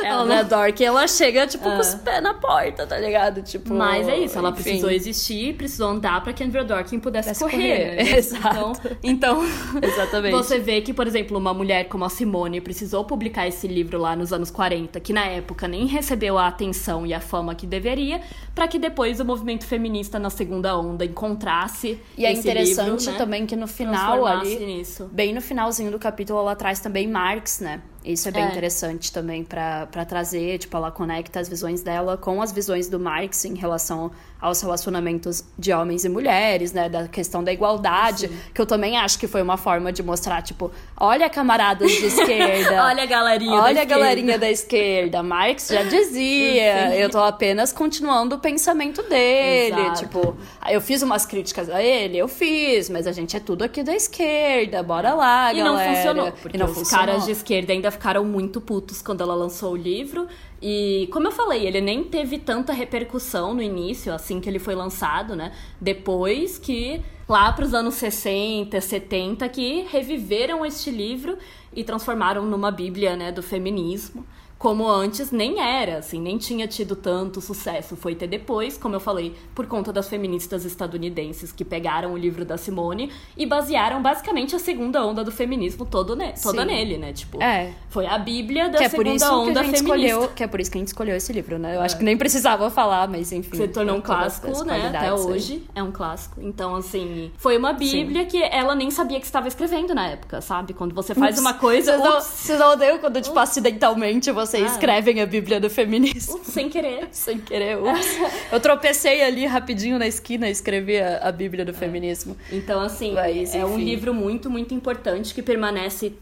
Ela 0.03 0.25
não 0.25 0.35
é 0.35 0.45
dork, 0.45 0.85
ela 0.85 1.07
chega, 1.09 1.47
tipo, 1.47 1.65
com 1.65 1.79
os 1.79 1.95
pés 1.95 2.23
na 2.23 2.35
porta, 2.35 2.87
tá 2.87 2.99
ligado? 2.99 3.41
Tipo, 3.43 3.73
Mas 3.73 4.07
é 4.09 4.19
isso, 4.19 4.37
ela 4.39 4.51
enfim. 4.51 4.63
precisou 4.63 4.91
existir, 4.91 5.55
precisou 5.55 5.89
andar 5.89 6.23
pra 6.23 6.33
que 6.33 6.43
Andrea 6.45 6.65
Dorkin 6.65 6.99
pudesse 7.01 7.29
Pudesse 7.29 7.41
correr. 7.45 7.97
correr. 7.97 8.05
Né? 8.13 8.19
Exato. 8.19 8.81
Então, 9.03 9.43
então 9.43 9.45
Exatamente. 9.83 10.33
você 10.33 10.59
vê 10.59 10.81
que, 10.81 10.93
por 10.93 11.07
exemplo, 11.07 11.39
uma 11.39 11.55
mulher 11.55 11.85
como 11.89 12.05
a 12.05 12.11
Simone 12.11 12.61
precisou 12.61 13.05
publicar 13.05 13.47
esse 13.47 13.67
livro 13.67 13.99
lá 13.99 14.15
nos 14.15 14.33
anos 14.33 14.51
40, 14.51 14.99
que 15.01 15.13
na 15.13 15.25
época 15.27 15.67
nem 15.69 15.87
recebeu 15.87 16.37
a 16.37 16.49
atenção 16.49 17.07
e 17.07 17.15
a 17.15 17.21
fama 17.21 17.55
que 17.55 17.67
deveria, 17.67 18.21
para 18.55 18.69
que 18.69 18.79
depois 18.79 19.21
o 19.21 19.25
movimento 19.25 19.65
feminista 19.65 20.19
na 20.19 20.31
segunda 20.31 20.77
onda 20.77 21.05
encontrasse 21.05 21.99
E 22.19 22.27
é 22.27 22.33
interessante 22.33 22.99
livro, 23.01 23.13
né? 23.13 23.19
também 23.19 23.47
que 23.47 23.57
no 23.57 23.67
final 23.67 24.27
ali, 24.27 24.59
nisso. 24.59 25.09
bem 25.13 25.33
no 25.33 25.41
finalzinho 25.41 25.91
do 25.91 25.99
capítulo, 25.99 26.39
ela 26.41 26.55
traz 26.57 26.81
também 26.81 27.09
Marx, 27.09 27.61
né? 27.61 27.81
Isso 28.05 28.29
é 28.29 28.31
bem 28.31 28.45
é. 28.45 28.49
interessante 28.49 29.11
também 29.11 29.43
para 29.43 30.05
trazer, 30.07 30.59
tipo, 30.59 30.77
ela 30.77 30.91
conecta 30.91 31.41
as 31.41 31.49
visões 31.49 31.83
dela 31.83 32.19
com 32.19 32.43
as 32.43 32.53
visões 32.53 32.87
do 32.87 33.01
Marx 33.01 33.47
em 33.47 33.55
relação 33.55 34.11
aos 34.45 34.61
relacionamentos 34.61 35.43
de 35.59 35.73
homens 35.73 36.05
e 36.05 36.09
mulheres, 36.11 36.71
né, 36.71 36.87
da 36.87 37.09
questão 37.09 37.43
da 37.43 37.51
igualdade, 37.51 38.29
Sim. 38.29 38.39
que 38.53 38.61
eu 38.61 38.67
também 38.67 38.99
acho 38.99 39.19
que 39.19 39.27
foi 39.27 39.41
uma 39.41 39.57
forma 39.57 39.91
de 39.91 40.03
mostrar, 40.03 40.43
tipo, 40.43 40.71
olha 41.01 41.31
camaradas 41.31 41.91
de 41.91 42.05
esquerda. 42.05 42.85
olha 42.85 43.05
a 43.05 43.07
galerinha 43.07 43.53
Olha 43.55 43.75
da 43.77 43.81
a 43.81 43.85
galerinha 43.87 44.39
da 44.39 44.51
esquerda. 44.51 45.23
Marx 45.23 45.69
já 45.69 45.83
dizia, 45.85 46.91
Sim. 46.91 46.97
eu 46.97 47.09
tô 47.09 47.21
apenas 47.21 47.73
continuando 47.73 48.37
o 48.37 48.39
pensamento 48.39 49.03
dele, 49.05 49.81
Exato. 49.81 50.01
tipo, 50.01 50.37
eu 50.69 50.81
fiz 50.83 51.01
umas 51.01 51.25
críticas 51.25 51.71
a 51.71 51.83
ele, 51.83 52.19
eu 52.19 52.29
fiz, 52.29 52.91
mas 52.91 53.07
a 53.07 53.13
gente 53.13 53.35
é 53.35 53.41
tudo 53.41 53.65
aqui 53.65 53.83
da 53.83 53.95
esquerda, 53.95 54.83
bora 54.83 55.15
lá, 55.15 55.55
e 55.55 55.57
galera. 55.57 55.85
E 55.85 55.87
não 55.87 55.95
funcionou, 55.95 56.33
porque 56.33 56.57
e 56.59 56.61
não 56.61 56.67
os 56.67 56.75
funcionou. 56.75 57.07
caras 57.07 57.25
de 57.25 57.31
esquerda 57.31 57.73
ainda 57.73 57.91
ficaram 57.95 58.25
muito 58.25 58.61
putos 58.61 59.01
quando 59.01 59.23
ela 59.23 59.35
lançou 59.35 59.73
o 59.73 59.77
livro. 59.77 60.29
E, 60.61 61.09
como 61.13 61.27
eu 61.27 61.33
falei, 61.33 61.67
ele 61.67 61.81
nem 61.81 62.05
teve 62.05 62.39
tanta 62.39 62.73
repercussão 62.73 63.55
no 63.55 63.63
início, 63.63 64.13
assim 64.13 64.41
que 64.41 64.49
ele 64.49 64.59
foi 64.59 64.75
lançado, 64.75 65.35
né? 65.35 65.53
Depois 65.81 66.59
que, 66.59 67.03
lá 67.29 67.51
para 67.53 67.65
os 67.65 67.73
anos 67.73 67.95
60, 67.95 68.81
70, 68.81 69.49
que 69.49 69.87
reviveram 69.91 70.65
este 70.65 70.91
livro 70.91 71.39
e 71.75 71.83
transformaram 71.83 72.45
numa 72.45 72.71
bíblia, 72.71 73.17
né, 73.17 73.33
do 73.33 73.43
feminismo 73.43 74.25
como 74.59 74.89
antes 74.89 75.31
nem 75.31 75.61
era, 75.61 75.99
assim, 75.99 76.21
nem 76.21 76.39
tinha 76.39 76.67
tido 76.67 76.97
tanto 76.97 77.41
sucesso. 77.41 77.97
Foi 77.97 78.15
ter 78.15 78.27
depois, 78.27 78.79
como 78.79 78.95
eu 78.95 79.01
falei, 79.01 79.35
por 79.55 79.67
conta 79.67 79.93
das 79.93 80.09
feministas 80.09 80.65
estadunidenses 80.65 81.53
que 81.53 81.65
pegaram 81.65 82.13
o 82.13 82.17
livro 82.17 82.45
da 82.45 82.57
Simone 82.57 83.13
e 83.37 83.45
basearam 83.45 84.01
basicamente 84.01 84.57
a 84.57 84.59
segunda 84.59 85.05
onda 85.05 85.23
do 85.23 85.31
feminismo 85.31 85.85
todo 85.85 86.17
ne 86.17 86.33
toda 86.43 86.65
nele, 86.65 86.97
né? 86.97 87.13
Tipo, 87.13 87.43
é. 87.43 87.75
foi 87.89 88.07
a 88.07 88.19
bíblia 88.19 88.69
da 88.69 88.79
que 88.79 88.89
segunda 88.89 89.11
é 89.11 89.13
por 89.13 89.17
isso 89.17 89.35
onda 89.35 89.53
que 89.53 89.59
a 89.59 89.63
gente 89.65 89.77
feminista. 89.77 90.07
Escolheu, 90.07 90.29
que 90.35 90.43
é 90.43 90.47
por 90.47 90.61
isso 90.61 90.71
que 90.71 90.79
a 90.79 90.81
gente 90.81 90.89
escolheu 90.89 91.17
esse 91.17 91.33
livro, 91.33 91.59
né? 91.59 91.77
Eu 91.77 91.83
é. 91.83 91.85
acho 91.85 91.99
que 91.99 92.05
nem 92.05 92.17
precisava 92.17 92.71
falar, 92.71 93.07
mas 93.09 93.33
enfim. 93.33 93.57
Se 93.57 93.69
tornou 93.69 93.97
um 93.97 94.01
clássico, 94.01 94.65
né? 94.65 94.89
Até 94.89 95.13
hoje 95.13 95.55
aí. 95.55 95.67
é 95.75 95.83
um 95.83 95.93
clássico. 95.93 96.41
Então, 96.41 96.75
assim, 96.75 97.31
foi 97.37 97.57
uma 97.57 97.73
bíblia 97.73 98.23
Sim. 98.23 98.29
que 98.29 98.43
ela 98.43 98.75
nem 98.75 98.91
sabia 98.91 99.21
que 99.21 99.27
estava 99.27 99.47
escrevendo 99.47 99.95
na 99.95 100.09
época, 100.09 100.41
sabe? 100.41 100.73
Quando 100.73 100.95
você 100.95 101.15
faz 101.15 101.35
ups. 101.35 101.41
uma 101.41 101.55
coisa... 101.55 101.99
Vocês 101.99 102.59
não, 102.59 102.73
odeiam 102.73 102.99
quando, 102.99 103.21
tipo, 103.21 103.39
acidentalmente 103.39 104.31
você 104.31 104.54
você 104.55 104.63
ah. 104.63 104.67
escrevem 104.67 105.21
a 105.21 105.27
Bíblia 105.27 105.61
do 105.61 105.69
feminismo. 105.69 106.37
Ups, 106.37 106.49
sem 106.49 106.69
querer. 106.69 107.09
sem 107.13 107.39
querer, 107.39 107.79
ups. 107.79 108.19
Eu 108.53 108.61
tropecei 108.61 109.23
ali 109.23 109.47
rapidinho 109.47 109.99
na 109.99 110.07
esquina 110.07 110.49
e 110.49 110.53
escrevi 110.53 110.99
a, 111.01 111.19
a 111.19 111.33
Bíblia 111.33 111.65
do 111.65 111.73
é. 111.73 111.75
feminismo. 111.75 112.37
Então, 112.53 112.81
assim, 112.81 113.13
Mas, 113.13 113.55
é 113.55 113.65
um 113.65 113.77
livro 113.77 114.15
muito, 114.15 114.49
muito 114.49 114.73
importante 114.73 115.35
que 115.35 115.43
permanece 115.43 116.13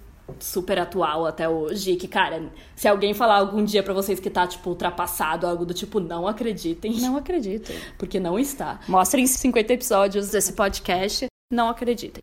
super 0.40 0.78
atual 0.78 1.26
até 1.26 1.48
hoje. 1.48 1.96
Que, 1.96 2.09
cara, 2.09 2.50
se 2.74 2.88
alguém 2.88 3.12
falar 3.12 3.36
algum 3.36 3.62
dia 3.62 3.82
para 3.82 3.92
vocês 3.92 4.18
que 4.18 4.30
tá, 4.30 4.46
tipo, 4.46 4.70
ultrapassado, 4.70 5.46
algo 5.46 5.66
do 5.66 5.74
tipo, 5.74 6.00
não 6.00 6.26
acreditem. 6.26 6.92
Não 7.00 7.16
acreditem. 7.16 7.76
Porque 7.98 8.18
não 8.18 8.38
está. 8.38 8.80
Mostrem 8.88 9.26
50 9.26 9.72
episódios 9.74 10.30
desse 10.30 10.54
podcast. 10.54 11.26
Não 11.52 11.68
acreditem. 11.68 12.22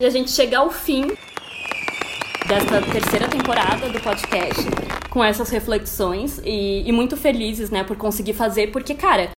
E 0.00 0.04
a 0.04 0.10
gente 0.10 0.32
chega 0.32 0.58
ao 0.58 0.68
fim 0.68 1.06
desta 2.52 2.82
terceira 2.82 3.26
temporada 3.28 3.88
do 3.88 3.98
podcast 3.98 4.60
com 5.08 5.24
essas 5.24 5.48
reflexões 5.48 6.38
e, 6.44 6.86
e, 6.86 6.92
muito 6.92 7.16
felizes, 7.16 7.70
né, 7.70 7.82
por 7.82 7.96
conseguir 7.96 8.34
fazer, 8.34 8.70
porque, 8.70 8.94
cara, 8.94 9.30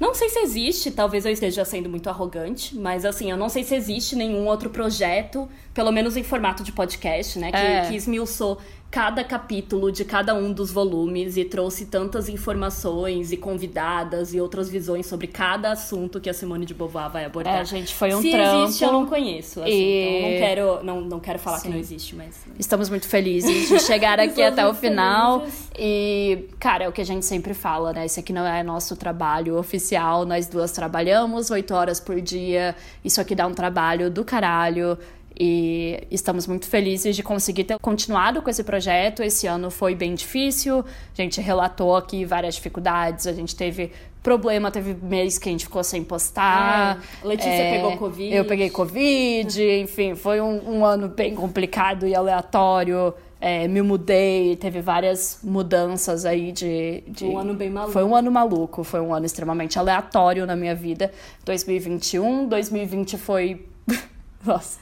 não 0.00 0.14
sei 0.14 0.28
se 0.28 0.38
existe, 0.38 0.92
talvez 0.92 1.26
eu 1.26 1.32
esteja 1.32 1.64
sendo 1.64 1.88
muito 1.88 2.08
arrogante, 2.08 2.76
mas 2.76 3.04
assim, 3.04 3.28
eu 3.28 3.36
não 3.36 3.48
sei 3.48 3.64
se 3.64 3.74
existe 3.74 4.14
nenhum 4.14 4.46
outro 4.46 4.70
projeto, 4.70 5.48
pelo 5.74 5.90
menos 5.90 6.16
em 6.16 6.22
formato 6.22 6.62
de 6.62 6.70
podcast, 6.70 7.40
né, 7.40 7.50
que, 7.50 7.56
é. 7.56 7.88
que 7.88 7.96
esmiuçou 7.96 8.60
cada 8.90 9.22
capítulo 9.22 9.92
de 9.92 10.04
cada 10.04 10.34
um 10.34 10.52
dos 10.52 10.72
volumes 10.72 11.36
e 11.36 11.44
trouxe 11.44 11.86
tantas 11.86 12.28
informações 12.28 13.30
e 13.30 13.36
convidadas 13.36 14.34
e 14.34 14.40
outras 14.40 14.68
visões 14.68 15.06
sobre 15.06 15.28
cada 15.28 15.70
assunto 15.70 16.20
que 16.20 16.28
a 16.28 16.34
Simone 16.34 16.66
de 16.66 16.74
Beauvoir 16.74 17.08
vai 17.08 17.24
abordar. 17.24 17.60
É, 17.60 17.64
gente, 17.64 17.94
foi 17.94 18.12
um 18.12 18.20
Se 18.20 18.32
trampo. 18.32 18.64
existe, 18.64 18.82
eu 18.82 18.92
não 18.92 19.06
conheço. 19.06 19.60
Assim, 19.60 19.70
e... 19.70 20.18
Então 20.18 20.30
não 20.30 20.38
quero, 20.38 20.84
não, 20.84 21.00
não 21.02 21.20
quero 21.20 21.38
falar 21.38 21.58
Sim. 21.58 21.62
que 21.62 21.68
não 21.74 21.78
existe, 21.78 22.16
mas. 22.16 22.44
Estamos 22.58 22.90
muito 22.90 23.06
felizes 23.06 23.68
de 23.68 23.78
chegar 23.78 24.18
aqui 24.20 24.42
até 24.42 24.66
o 24.66 24.74
final. 24.74 25.40
Felizes. 25.40 25.70
E, 25.78 26.48
cara, 26.58 26.84
é 26.84 26.88
o 26.88 26.92
que 26.92 27.00
a 27.00 27.06
gente 27.06 27.24
sempre 27.24 27.54
fala, 27.54 27.92
né? 27.92 28.06
Esse 28.06 28.18
aqui 28.18 28.32
não 28.32 28.44
é 28.44 28.62
nosso 28.64 28.96
trabalho 28.96 29.56
oficial. 29.56 30.26
Nós 30.26 30.48
duas 30.48 30.72
trabalhamos 30.72 31.50
oito 31.50 31.72
horas 31.74 32.00
por 32.00 32.20
dia. 32.20 32.74
Isso 33.04 33.20
aqui 33.20 33.36
dá 33.36 33.46
um 33.46 33.54
trabalho 33.54 34.10
do 34.10 34.24
caralho. 34.24 34.98
E 35.42 36.06
estamos 36.10 36.46
muito 36.46 36.66
felizes 36.66 37.16
de 37.16 37.22
conseguir 37.22 37.64
ter 37.64 37.78
continuado 37.78 38.42
com 38.42 38.50
esse 38.50 38.62
projeto. 38.62 39.22
Esse 39.22 39.46
ano 39.46 39.70
foi 39.70 39.94
bem 39.94 40.14
difícil, 40.14 40.84
a 41.16 41.22
gente 41.22 41.40
relatou 41.40 41.96
aqui 41.96 42.26
várias 42.26 42.56
dificuldades, 42.56 43.26
a 43.26 43.32
gente 43.32 43.56
teve 43.56 43.90
problema, 44.22 44.70
teve 44.70 44.94
mês 45.02 45.38
que 45.38 45.48
a 45.48 45.52
gente 45.52 45.64
ficou 45.64 45.82
sem 45.82 46.04
postar. 46.04 47.02
É, 47.24 47.26
Letícia 47.26 47.48
é, 47.48 47.76
pegou 47.76 47.96
Covid. 47.96 48.34
Eu 48.34 48.44
peguei 48.44 48.68
Covid, 48.68 49.62
enfim, 49.80 50.14
foi 50.14 50.42
um, 50.42 50.76
um 50.76 50.84
ano 50.84 51.08
bem 51.08 51.34
complicado 51.34 52.06
e 52.06 52.14
aleatório. 52.14 53.14
É, 53.40 53.66
me 53.66 53.80
mudei, 53.80 54.56
teve 54.56 54.82
várias 54.82 55.40
mudanças 55.42 56.26
aí 56.26 56.52
de, 56.52 57.02
de, 57.08 57.24
Um 57.24 57.38
ano 57.38 57.54
bem 57.54 57.70
maluco. 57.70 57.92
Foi 57.94 58.04
um 58.04 58.14
ano 58.14 58.30
maluco, 58.30 58.84
foi 58.84 59.00
um 59.00 59.14
ano 59.14 59.24
extremamente 59.24 59.78
aleatório 59.78 60.44
na 60.44 60.54
minha 60.54 60.74
vida. 60.74 61.10
2021, 61.46 62.46
2020 62.46 63.16
foi 63.16 63.64
nossa. 64.44 64.78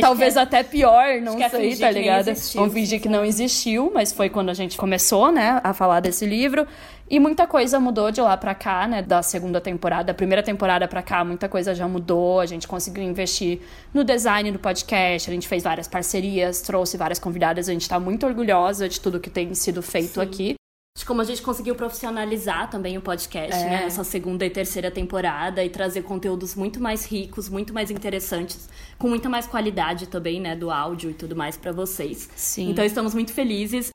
Talvez 0.00 0.34
quer... 0.34 0.40
até 0.40 0.62
pior, 0.62 1.20
não 1.20 1.36
sei, 1.50 1.76
tá 1.76 1.90
ligado? 1.90 2.26
Vamos 2.54 2.72
fingir 2.72 3.00
que 3.00 3.08
não 3.08 3.24
existiu, 3.24 3.90
mas 3.92 4.12
foi 4.12 4.28
quando 4.28 4.50
a 4.50 4.54
gente 4.54 4.76
começou, 4.76 5.32
né, 5.32 5.60
a 5.62 5.74
falar 5.74 6.00
desse 6.00 6.24
livro. 6.26 6.66
E 7.08 7.18
muita 7.18 7.46
coisa 7.46 7.80
mudou 7.80 8.12
de 8.12 8.20
lá 8.20 8.36
pra 8.36 8.54
cá, 8.54 8.86
né, 8.86 9.02
da 9.02 9.20
segunda 9.22 9.60
temporada, 9.60 10.04
da 10.04 10.14
primeira 10.14 10.42
temporada 10.42 10.86
pra 10.86 11.02
cá, 11.02 11.24
muita 11.24 11.48
coisa 11.48 11.74
já 11.74 11.88
mudou. 11.88 12.40
A 12.40 12.46
gente 12.46 12.68
conseguiu 12.68 13.02
investir 13.02 13.60
no 13.92 14.04
design 14.04 14.52
do 14.52 14.58
podcast, 14.58 15.28
a 15.28 15.34
gente 15.34 15.48
fez 15.48 15.62
várias 15.62 15.88
parcerias, 15.88 16.60
trouxe 16.62 16.96
várias 16.96 17.18
convidadas. 17.18 17.68
A 17.68 17.72
gente 17.72 17.88
tá 17.88 17.98
muito 17.98 18.24
orgulhosa 18.26 18.88
de 18.88 19.00
tudo 19.00 19.18
que 19.18 19.30
tem 19.30 19.52
sido 19.54 19.82
feito 19.82 20.14
Sim. 20.14 20.20
aqui 20.20 20.59
de 20.96 21.04
como 21.04 21.20
a 21.20 21.24
gente 21.24 21.40
conseguiu 21.40 21.74
profissionalizar 21.74 22.68
também 22.68 22.98
o 22.98 23.00
podcast, 23.00 23.60
é. 23.60 23.64
né? 23.64 23.84
Essa 23.84 24.02
segunda 24.02 24.44
e 24.44 24.50
terceira 24.50 24.90
temporada 24.90 25.64
e 25.64 25.70
trazer 25.70 26.02
conteúdos 26.02 26.54
muito 26.54 26.80
mais 26.80 27.06
ricos, 27.06 27.48
muito 27.48 27.72
mais 27.72 27.90
interessantes, 27.90 28.68
com 28.98 29.08
muita 29.08 29.28
mais 29.28 29.46
qualidade 29.46 30.08
também, 30.08 30.40
né, 30.40 30.56
do 30.56 30.70
áudio 30.70 31.10
e 31.10 31.14
tudo 31.14 31.36
mais 31.36 31.56
para 31.56 31.72
vocês. 31.72 32.28
Sim. 32.34 32.70
Então 32.70 32.84
estamos 32.84 33.14
muito 33.14 33.32
felizes. 33.32 33.90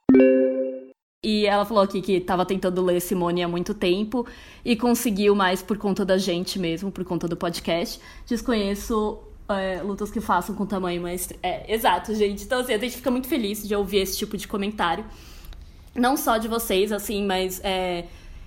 E 1.22 1.44
ela 1.44 1.64
falou 1.64 1.82
aqui 1.82 2.00
que 2.00 2.12
estava 2.12 2.46
tentando 2.46 2.80
ler 2.82 3.00
Simone 3.00 3.42
há 3.42 3.48
muito 3.48 3.74
tempo 3.74 4.26
e 4.64 4.76
conseguiu 4.76 5.34
mais 5.34 5.60
por 5.60 5.76
conta 5.76 6.04
da 6.04 6.16
gente 6.16 6.58
mesmo, 6.58 6.90
por 6.90 7.04
conta 7.04 7.26
do 7.26 7.36
podcast. 7.36 8.00
Desconheço 8.26 9.18
é, 9.48 9.82
lutas 9.82 10.10
que 10.10 10.20
façam 10.20 10.54
com 10.54 10.64
tamanho 10.64 11.02
mais. 11.02 11.28
É, 11.42 11.72
exato, 11.72 12.14
gente. 12.14 12.44
Então, 12.44 12.60
assim, 12.60 12.72
a 12.72 12.78
gente 12.78 12.96
fica 12.96 13.10
muito 13.10 13.28
feliz 13.28 13.66
de 13.66 13.74
ouvir 13.74 13.98
esse 13.98 14.16
tipo 14.16 14.36
de 14.36 14.46
comentário 14.46 15.04
não 15.96 16.16
só 16.16 16.38
de 16.38 16.48
vocês, 16.48 16.92
assim, 16.92 17.24
mas 17.24 17.60
é, 17.64 18.04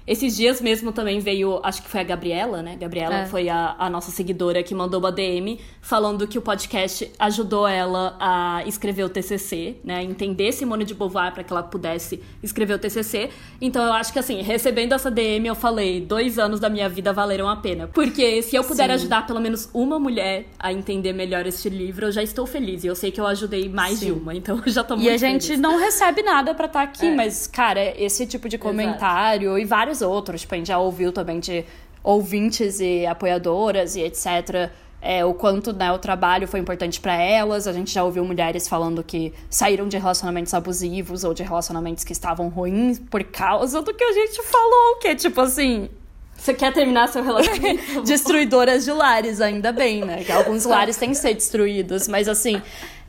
esses 0.10 0.36
dias 0.36 0.60
mesmo 0.60 0.92
também 0.92 1.20
veio, 1.20 1.60
acho 1.64 1.84
que 1.84 1.88
foi 1.88 2.00
a 2.00 2.04
Gabriela, 2.04 2.64
né? 2.64 2.76
Gabriela 2.76 3.20
é. 3.20 3.26
foi 3.28 3.48
a, 3.48 3.76
a, 3.78 3.88
nossa 3.92 4.10
seguidora 4.10 4.64
que 4.64 4.74
mandou 4.74 5.00
uma 5.00 5.12
DM 5.12 5.60
falando 5.82 6.28
que 6.28 6.36
o 6.36 6.42
podcast 6.42 7.12
ajudou 7.20 7.68
ela 7.68 8.18
a 8.20 8.64
escrever 8.66 9.04
o 9.04 9.10
TCC, 9.10 9.76
né? 9.84 10.04
Entender 10.04 10.52
Simone 10.52 10.84
de 10.84 10.96
Beauvoir 10.96 11.32
para 11.32 11.44
que 11.44 11.54
ela 11.54 11.62
pudesse 11.62 12.24
escrever 12.42 12.74
o 12.74 12.80
TCC. 12.80 13.30
Então 13.62 13.86
eu 13.86 13.94
acho 13.94 14.12
que 14.12 14.18
assim, 14.18 14.42
recebendo 14.42 14.94
essa 14.94 15.12
DM, 15.12 15.46
eu 15.46 15.54
falei, 15.54 16.02
dois 16.02 16.40
anos 16.40 16.60
da 16.60 16.70
minha 16.70 16.90
vida 16.90 17.14
valeram 17.14 17.48
a 17.48 17.58
pena. 17.58 17.88
Porque 17.94 18.42
se 18.42 18.56
eu 18.56 18.64
puder 18.64 18.88
Sim. 18.88 18.96
ajudar 18.96 19.28
pelo 19.28 19.40
menos 19.40 19.70
uma 19.76 20.00
mulher 20.00 20.48
a 20.58 20.74
entender 20.74 21.14
melhor 21.14 21.46
este 21.46 21.70
livro, 21.70 22.08
eu 22.08 22.12
já 22.12 22.24
estou 22.24 22.48
feliz. 22.48 22.84
E 22.84 22.88
eu 22.88 22.96
sei 22.96 23.12
que 23.12 23.22
eu 23.22 23.28
ajudei 23.28 23.70
mais 23.70 24.00
Sim. 24.00 24.08
de 24.08 24.12
uma, 24.14 24.34
então 24.34 24.60
eu 24.66 24.72
já 24.72 24.84
tô 24.84 24.96
muito 24.96 25.08
E 25.08 25.14
a 25.14 25.18
gente 25.18 25.46
feliz. 25.46 25.62
não 25.62 25.78
recebe 25.78 26.24
nada 26.24 26.56
para 26.56 26.66
estar 26.66 26.80
tá 26.80 26.86
aqui, 26.86 27.06
é. 27.06 27.16
mas, 27.16 27.46
cara, 27.46 27.94
esse 27.96 28.26
tipo 28.26 28.50
de 28.50 28.58
comentário 28.58 29.50
Exato. 29.52 29.60
e 29.60 29.66
vários 29.66 29.99
outros. 30.02 30.42
Tipo, 30.42 30.56
a 30.56 30.58
gente 30.58 30.68
já 30.68 30.80
ouviu 30.80 31.12
também 31.12 31.40
de 31.40 31.66
ouvintes 32.04 32.80
e 32.80 33.06
apoiadoras 33.06 33.96
e 33.96 34.02
etc. 34.02 34.72
é, 35.02 35.24
o 35.24 35.34
quanto 35.34 35.72
né, 35.74 35.92
o 35.92 35.98
trabalho 35.98 36.48
foi 36.48 36.60
importante 36.60 37.00
para 37.00 37.14
elas. 37.14 37.68
A 37.68 37.74
gente 37.74 37.92
já 37.92 38.04
ouviu 38.04 38.24
mulheres 38.24 38.68
falando 38.68 39.04
que 39.04 39.34
saíram 39.50 39.88
de 39.88 39.98
relacionamentos 39.98 40.54
abusivos 40.54 41.24
ou 41.24 41.34
de 41.34 41.44
relacionamentos 41.44 42.04
que 42.04 42.14
estavam 42.14 42.50
ruins 42.50 43.00
por 43.00 43.24
causa 43.24 43.82
do 43.82 43.94
que 43.94 44.04
a 44.04 44.14
gente 44.14 44.42
falou, 44.44 44.96
que 45.00 45.08
é 45.10 45.16
tipo 45.16 45.42
assim. 45.42 45.90
Você 46.36 46.54
quer 46.54 46.72
terminar 46.72 47.10
seu 47.10 47.22
relacionamento? 47.22 48.02
Destruidoras 48.04 48.86
de 48.86 48.92
lares, 48.94 49.42
ainda 49.42 49.74
bem, 49.74 50.06
né? 50.06 50.24
Que 50.24 50.32
alguns 50.32 50.64
lares 50.64 50.96
têm 50.96 51.10
que 51.10 51.16
ser 51.16 51.34
destruídos, 51.34 52.08
mas 52.08 52.30
assim, 52.30 52.62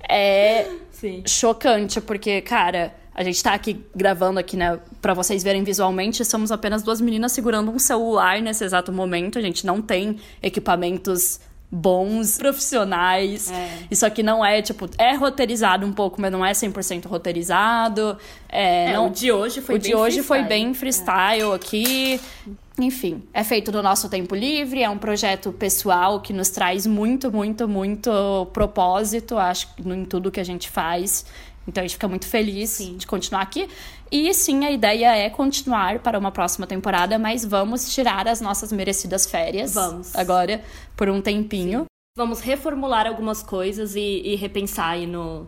é 0.08 0.66
Sim. 0.90 1.22
chocante, 1.24 2.00
porque, 2.00 2.40
cara, 2.40 2.92
a 3.20 3.22
gente 3.22 3.42
tá 3.42 3.52
aqui 3.52 3.84
gravando 3.94 4.40
aqui, 4.40 4.56
né, 4.56 4.80
para 5.02 5.12
vocês 5.12 5.42
verem 5.42 5.62
visualmente, 5.62 6.24
somos 6.24 6.50
apenas 6.50 6.82
duas 6.82 7.02
meninas 7.02 7.32
segurando 7.32 7.70
um 7.70 7.78
celular 7.78 8.40
nesse 8.40 8.64
exato 8.64 8.90
momento. 8.90 9.38
A 9.38 9.42
gente 9.42 9.66
não 9.66 9.82
tem 9.82 10.16
equipamentos 10.42 11.38
bons, 11.70 12.38
profissionais. 12.38 13.52
É. 13.52 13.78
Isso 13.90 14.06
aqui 14.06 14.22
não 14.22 14.42
é, 14.42 14.62
tipo, 14.62 14.88
é 14.96 15.14
roteirizado 15.14 15.84
um 15.84 15.92
pouco, 15.92 16.18
mas 16.18 16.32
não 16.32 16.42
é 16.42 16.52
100% 16.52 17.04
roteirizado. 17.04 18.16
É, 18.48 18.86
é, 18.86 18.92
não, 18.94 19.08
o 19.08 19.10
de 19.10 19.30
hoje 19.30 19.60
foi 19.60 19.74
o 19.74 19.78
bem 19.78 19.90
de 19.90 19.94
hoje 19.94 20.22
freestyle. 20.22 20.40
foi 20.40 20.42
bem 20.48 20.72
freestyle 20.72 21.52
é. 21.52 21.54
aqui. 21.54 22.20
Enfim, 22.78 23.22
é 23.34 23.44
feito 23.44 23.70
no 23.70 23.82
nosso 23.82 24.08
tempo 24.08 24.34
livre, 24.34 24.82
é 24.82 24.88
um 24.88 24.96
projeto 24.96 25.52
pessoal 25.52 26.20
que 26.20 26.32
nos 26.32 26.48
traz 26.48 26.86
muito, 26.86 27.30
muito, 27.30 27.68
muito 27.68 28.46
propósito, 28.54 29.36
acho, 29.36 29.68
em 29.84 30.06
tudo 30.06 30.30
que 30.30 30.40
a 30.40 30.44
gente 30.44 30.70
faz. 30.70 31.26
Então 31.66 31.82
a 31.82 31.86
gente 31.86 31.94
fica 31.94 32.08
muito 32.08 32.26
feliz 32.26 32.70
sim. 32.70 32.96
de 32.96 33.06
continuar 33.06 33.42
aqui. 33.42 33.68
E 34.10 34.32
sim, 34.34 34.64
a 34.64 34.70
ideia 34.70 35.16
é 35.16 35.30
continuar 35.30 36.00
para 36.00 36.18
uma 36.18 36.32
próxima 36.32 36.66
temporada, 36.66 37.18
mas 37.18 37.44
vamos 37.44 37.94
tirar 37.94 38.26
as 38.26 38.40
nossas 38.40 38.72
merecidas 38.72 39.26
férias. 39.26 39.74
Vamos. 39.74 40.14
Agora, 40.16 40.62
por 40.96 41.08
um 41.08 41.20
tempinho. 41.20 41.80
Sim. 41.80 41.86
Vamos 42.16 42.40
reformular 42.40 43.06
algumas 43.06 43.42
coisas 43.42 43.94
e, 43.94 44.22
e 44.24 44.34
repensar 44.34 44.90
aí 44.90 45.06
no, 45.06 45.46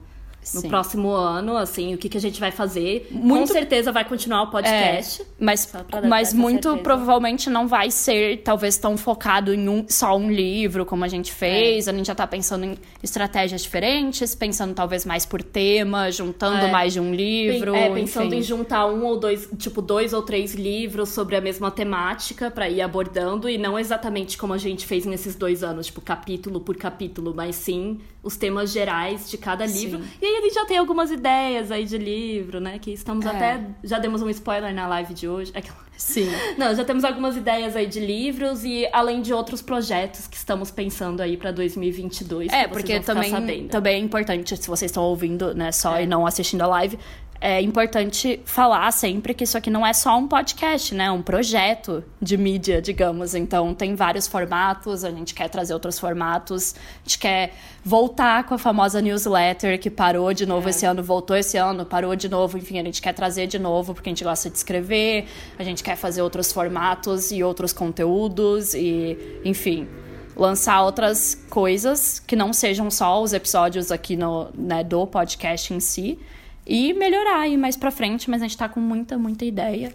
no 0.55 0.60
Sim. 0.60 0.69
próximo 0.69 1.10
ano, 1.10 1.56
assim, 1.56 1.94
o 1.94 1.98
que, 1.98 2.09
que 2.09 2.19
a 2.19 2.20
gente 2.20 2.40
vai 2.40 2.51
fazer. 2.51 3.09
Muito... 3.10 3.48
Com 3.48 3.52
certeza 3.52 3.93
vai 3.93 4.05
continuar 4.05 4.43
o 4.43 4.51
podcast. 4.51 5.23
É, 5.23 5.24
mas 5.39 5.73
mas 6.09 6.32
muito 6.32 6.64
certeza. 6.64 6.82
provavelmente 6.82 7.48
não 7.48 7.69
vai 7.69 7.90
ser, 7.90 8.39
talvez, 8.43 8.77
tão 8.77 8.97
focado 8.97 9.55
em 9.55 9.69
um, 9.69 9.86
só 9.89 10.16
um 10.16 10.31
livro, 10.31 10.85
como 10.85 11.05
a 11.05 11.09
gente 11.09 11.32
fez. 11.32 11.86
É. 11.86 11.90
A 11.90 11.94
gente 11.94 12.06
já 12.06 12.14
tá 12.14 12.27
pensando 12.27 12.64
em 12.64 12.77
estratégias 13.02 13.62
diferentes, 13.62 14.35
pensando 14.35 14.74
talvez 14.74 15.06
mais 15.06 15.24
por 15.24 15.43
tema, 15.43 16.10
juntando 16.10 16.66
é. 16.66 16.70
mais 16.70 16.93
de 16.93 17.01
um 17.01 17.14
livro. 17.14 17.74
É, 17.74 17.89
pensando 17.90 18.27
enfim. 18.27 18.39
em 18.39 18.43
juntar 18.43 18.86
um 18.86 19.05
ou 19.05 19.19
dois, 19.19 19.48
tipo, 19.56 19.81
dois 19.81 20.12
ou 20.12 20.23
três 20.23 20.55
livros 20.55 21.10
sobre 21.10 21.36
a 21.36 21.40
mesma 21.40 21.70
temática 21.70 22.51
para 22.51 22.69
ir 22.69 22.81
abordando, 22.81 23.48
e 23.48 23.56
não 23.56 23.78
exatamente 23.78 24.36
como 24.36 24.52
a 24.52 24.59
gente 24.59 24.86
fez 24.86 25.06
nesses 25.06 25.36
dois 25.36 25.62
anos, 25.62 25.86
tipo, 25.86 26.01
capítulo 26.01 26.60
por 26.60 26.77
capítulo, 26.77 27.32
mas 27.35 27.55
sim 27.55 28.01
os 28.23 28.36
temas 28.36 28.70
gerais 28.70 29.28
de 29.28 29.36
cada 29.36 29.66
livro. 29.66 30.01
Sim. 30.01 30.09
E 30.20 30.27
aí 30.27 30.36
a 30.36 30.40
gente 30.43 30.55
já 30.55 30.65
tem 30.65 30.78
algumas 30.78 31.11
ideias 31.11 31.70
aí 31.73 31.85
de 31.85 31.99
livro, 31.99 32.61
né? 32.61 32.78
Que 32.78 32.93
estamos 32.93 33.27
é. 33.27 33.28
até. 33.28 33.61
Já 33.82 33.99
demos 33.99 34.23
um 34.23 34.31
spoiler 34.31 34.73
na 34.73 34.86
live 34.86 35.12
de 35.12 35.27
hoje. 35.27 35.53
Sim. 35.97 36.28
Não, 36.57 36.74
já 36.74 36.85
temos 36.85 37.05
algumas 37.05 37.36
ideias 37.36 37.74
aí 37.74 37.86
de 37.86 37.99
livros 37.99 38.65
e 38.65 38.89
além 38.93 39.23
de 39.23 39.32
outros 39.32 39.61
projetos 39.61 40.27
que 40.27 40.36
estamos 40.36 40.70
pensando 40.70 41.20
aí 41.20 41.36
para 41.36 41.51
2022. 41.51 42.53
É, 42.53 42.69
porque 42.69 43.01
também, 43.01 43.66
também 43.69 43.94
é 43.97 43.99
importante, 43.99 44.57
se 44.57 44.69
vocês 44.69 44.90
estão 44.90 45.03
ouvindo, 45.03 45.55
né, 45.55 45.73
só 45.73 45.97
é. 45.97 46.05
e 46.05 46.07
não 46.07 46.27
assistindo 46.27 46.62
a 46.62 46.66
live, 46.66 46.99
é 47.44 47.60
importante 47.60 48.40
falar 48.44 48.89
sempre 48.93 49.35
que 49.35 49.43
isso 49.43 49.59
aqui 49.59 49.69
não 49.69 49.85
é 49.85 49.93
só 49.93 50.16
um 50.16 50.28
podcast, 50.28 50.94
né? 50.94 51.06
É 51.06 51.10
um 51.10 51.20
projeto 51.20 52.05
de 52.20 52.36
mídia, 52.36 52.81
digamos. 52.81 53.35
Então, 53.35 53.74
tem 53.74 53.97
vários 53.97 54.28
formatos, 54.28 55.05
a 55.05 55.10
gente 55.10 55.35
quer 55.35 55.48
trazer 55.48 55.74
outros 55.74 55.98
formatos, 55.98 56.77
a 56.77 57.02
gente 57.02 57.19
quer 57.19 57.52
voltar 57.85 58.44
com 58.44 58.55
a 58.55 58.59
famosa 58.59 59.02
newsletter 59.02 59.81
que 59.81 59.90
parou 59.90 60.32
de 60.32 60.47
novo 60.47 60.69
é. 60.69 60.70
esse 60.70 60.86
ano, 60.86 61.02
voltou 61.02 61.36
esse 61.36 61.56
ano, 61.56 61.85
parou 61.85 62.14
de 62.14 62.28
novo. 62.28 62.56
Enfim, 62.56 62.78
a 62.78 62.85
gente 62.85 63.02
quer 63.02 63.12
trazer 63.12 63.48
de 63.48 63.59
novo 63.59 63.93
porque 63.93 64.09
a 64.09 64.12
gente 64.12 64.23
gosta 64.23 64.48
de 64.48 64.56
escrever, 64.56 65.27
a 65.59 65.64
gente 65.64 65.82
quer 65.82 65.97
fazer 65.97 66.23
outros 66.23 66.52
formatos 66.52 67.32
e 67.32 67.43
outros 67.43 67.73
conteúdos 67.73 68.73
e, 68.73 69.19
enfim 69.44 69.89
lançar 70.35 70.82
outras 70.82 71.35
coisas 71.51 72.19
que 72.19 72.35
não 72.35 72.55
sejam 72.55 72.90
só 72.90 73.23
os 73.23 73.35
episódios 73.35 73.93
aqui 73.93 74.16
no, 74.16 74.48
né, 74.56 74.82
do 74.82 75.06
podcast 75.06 75.74
em 75.74 75.78
si 75.78 76.19
e 76.66 76.93
melhorar 76.93 77.40
aí 77.40 77.56
mais 77.56 77.76
pra 77.76 77.90
frente, 77.90 78.30
mas 78.30 78.43
a 78.43 78.47
gente 78.47 78.56
tá 78.56 78.68
com 78.68 78.80
muita, 78.80 79.18
muita 79.18 79.44
ideia. 79.44 79.94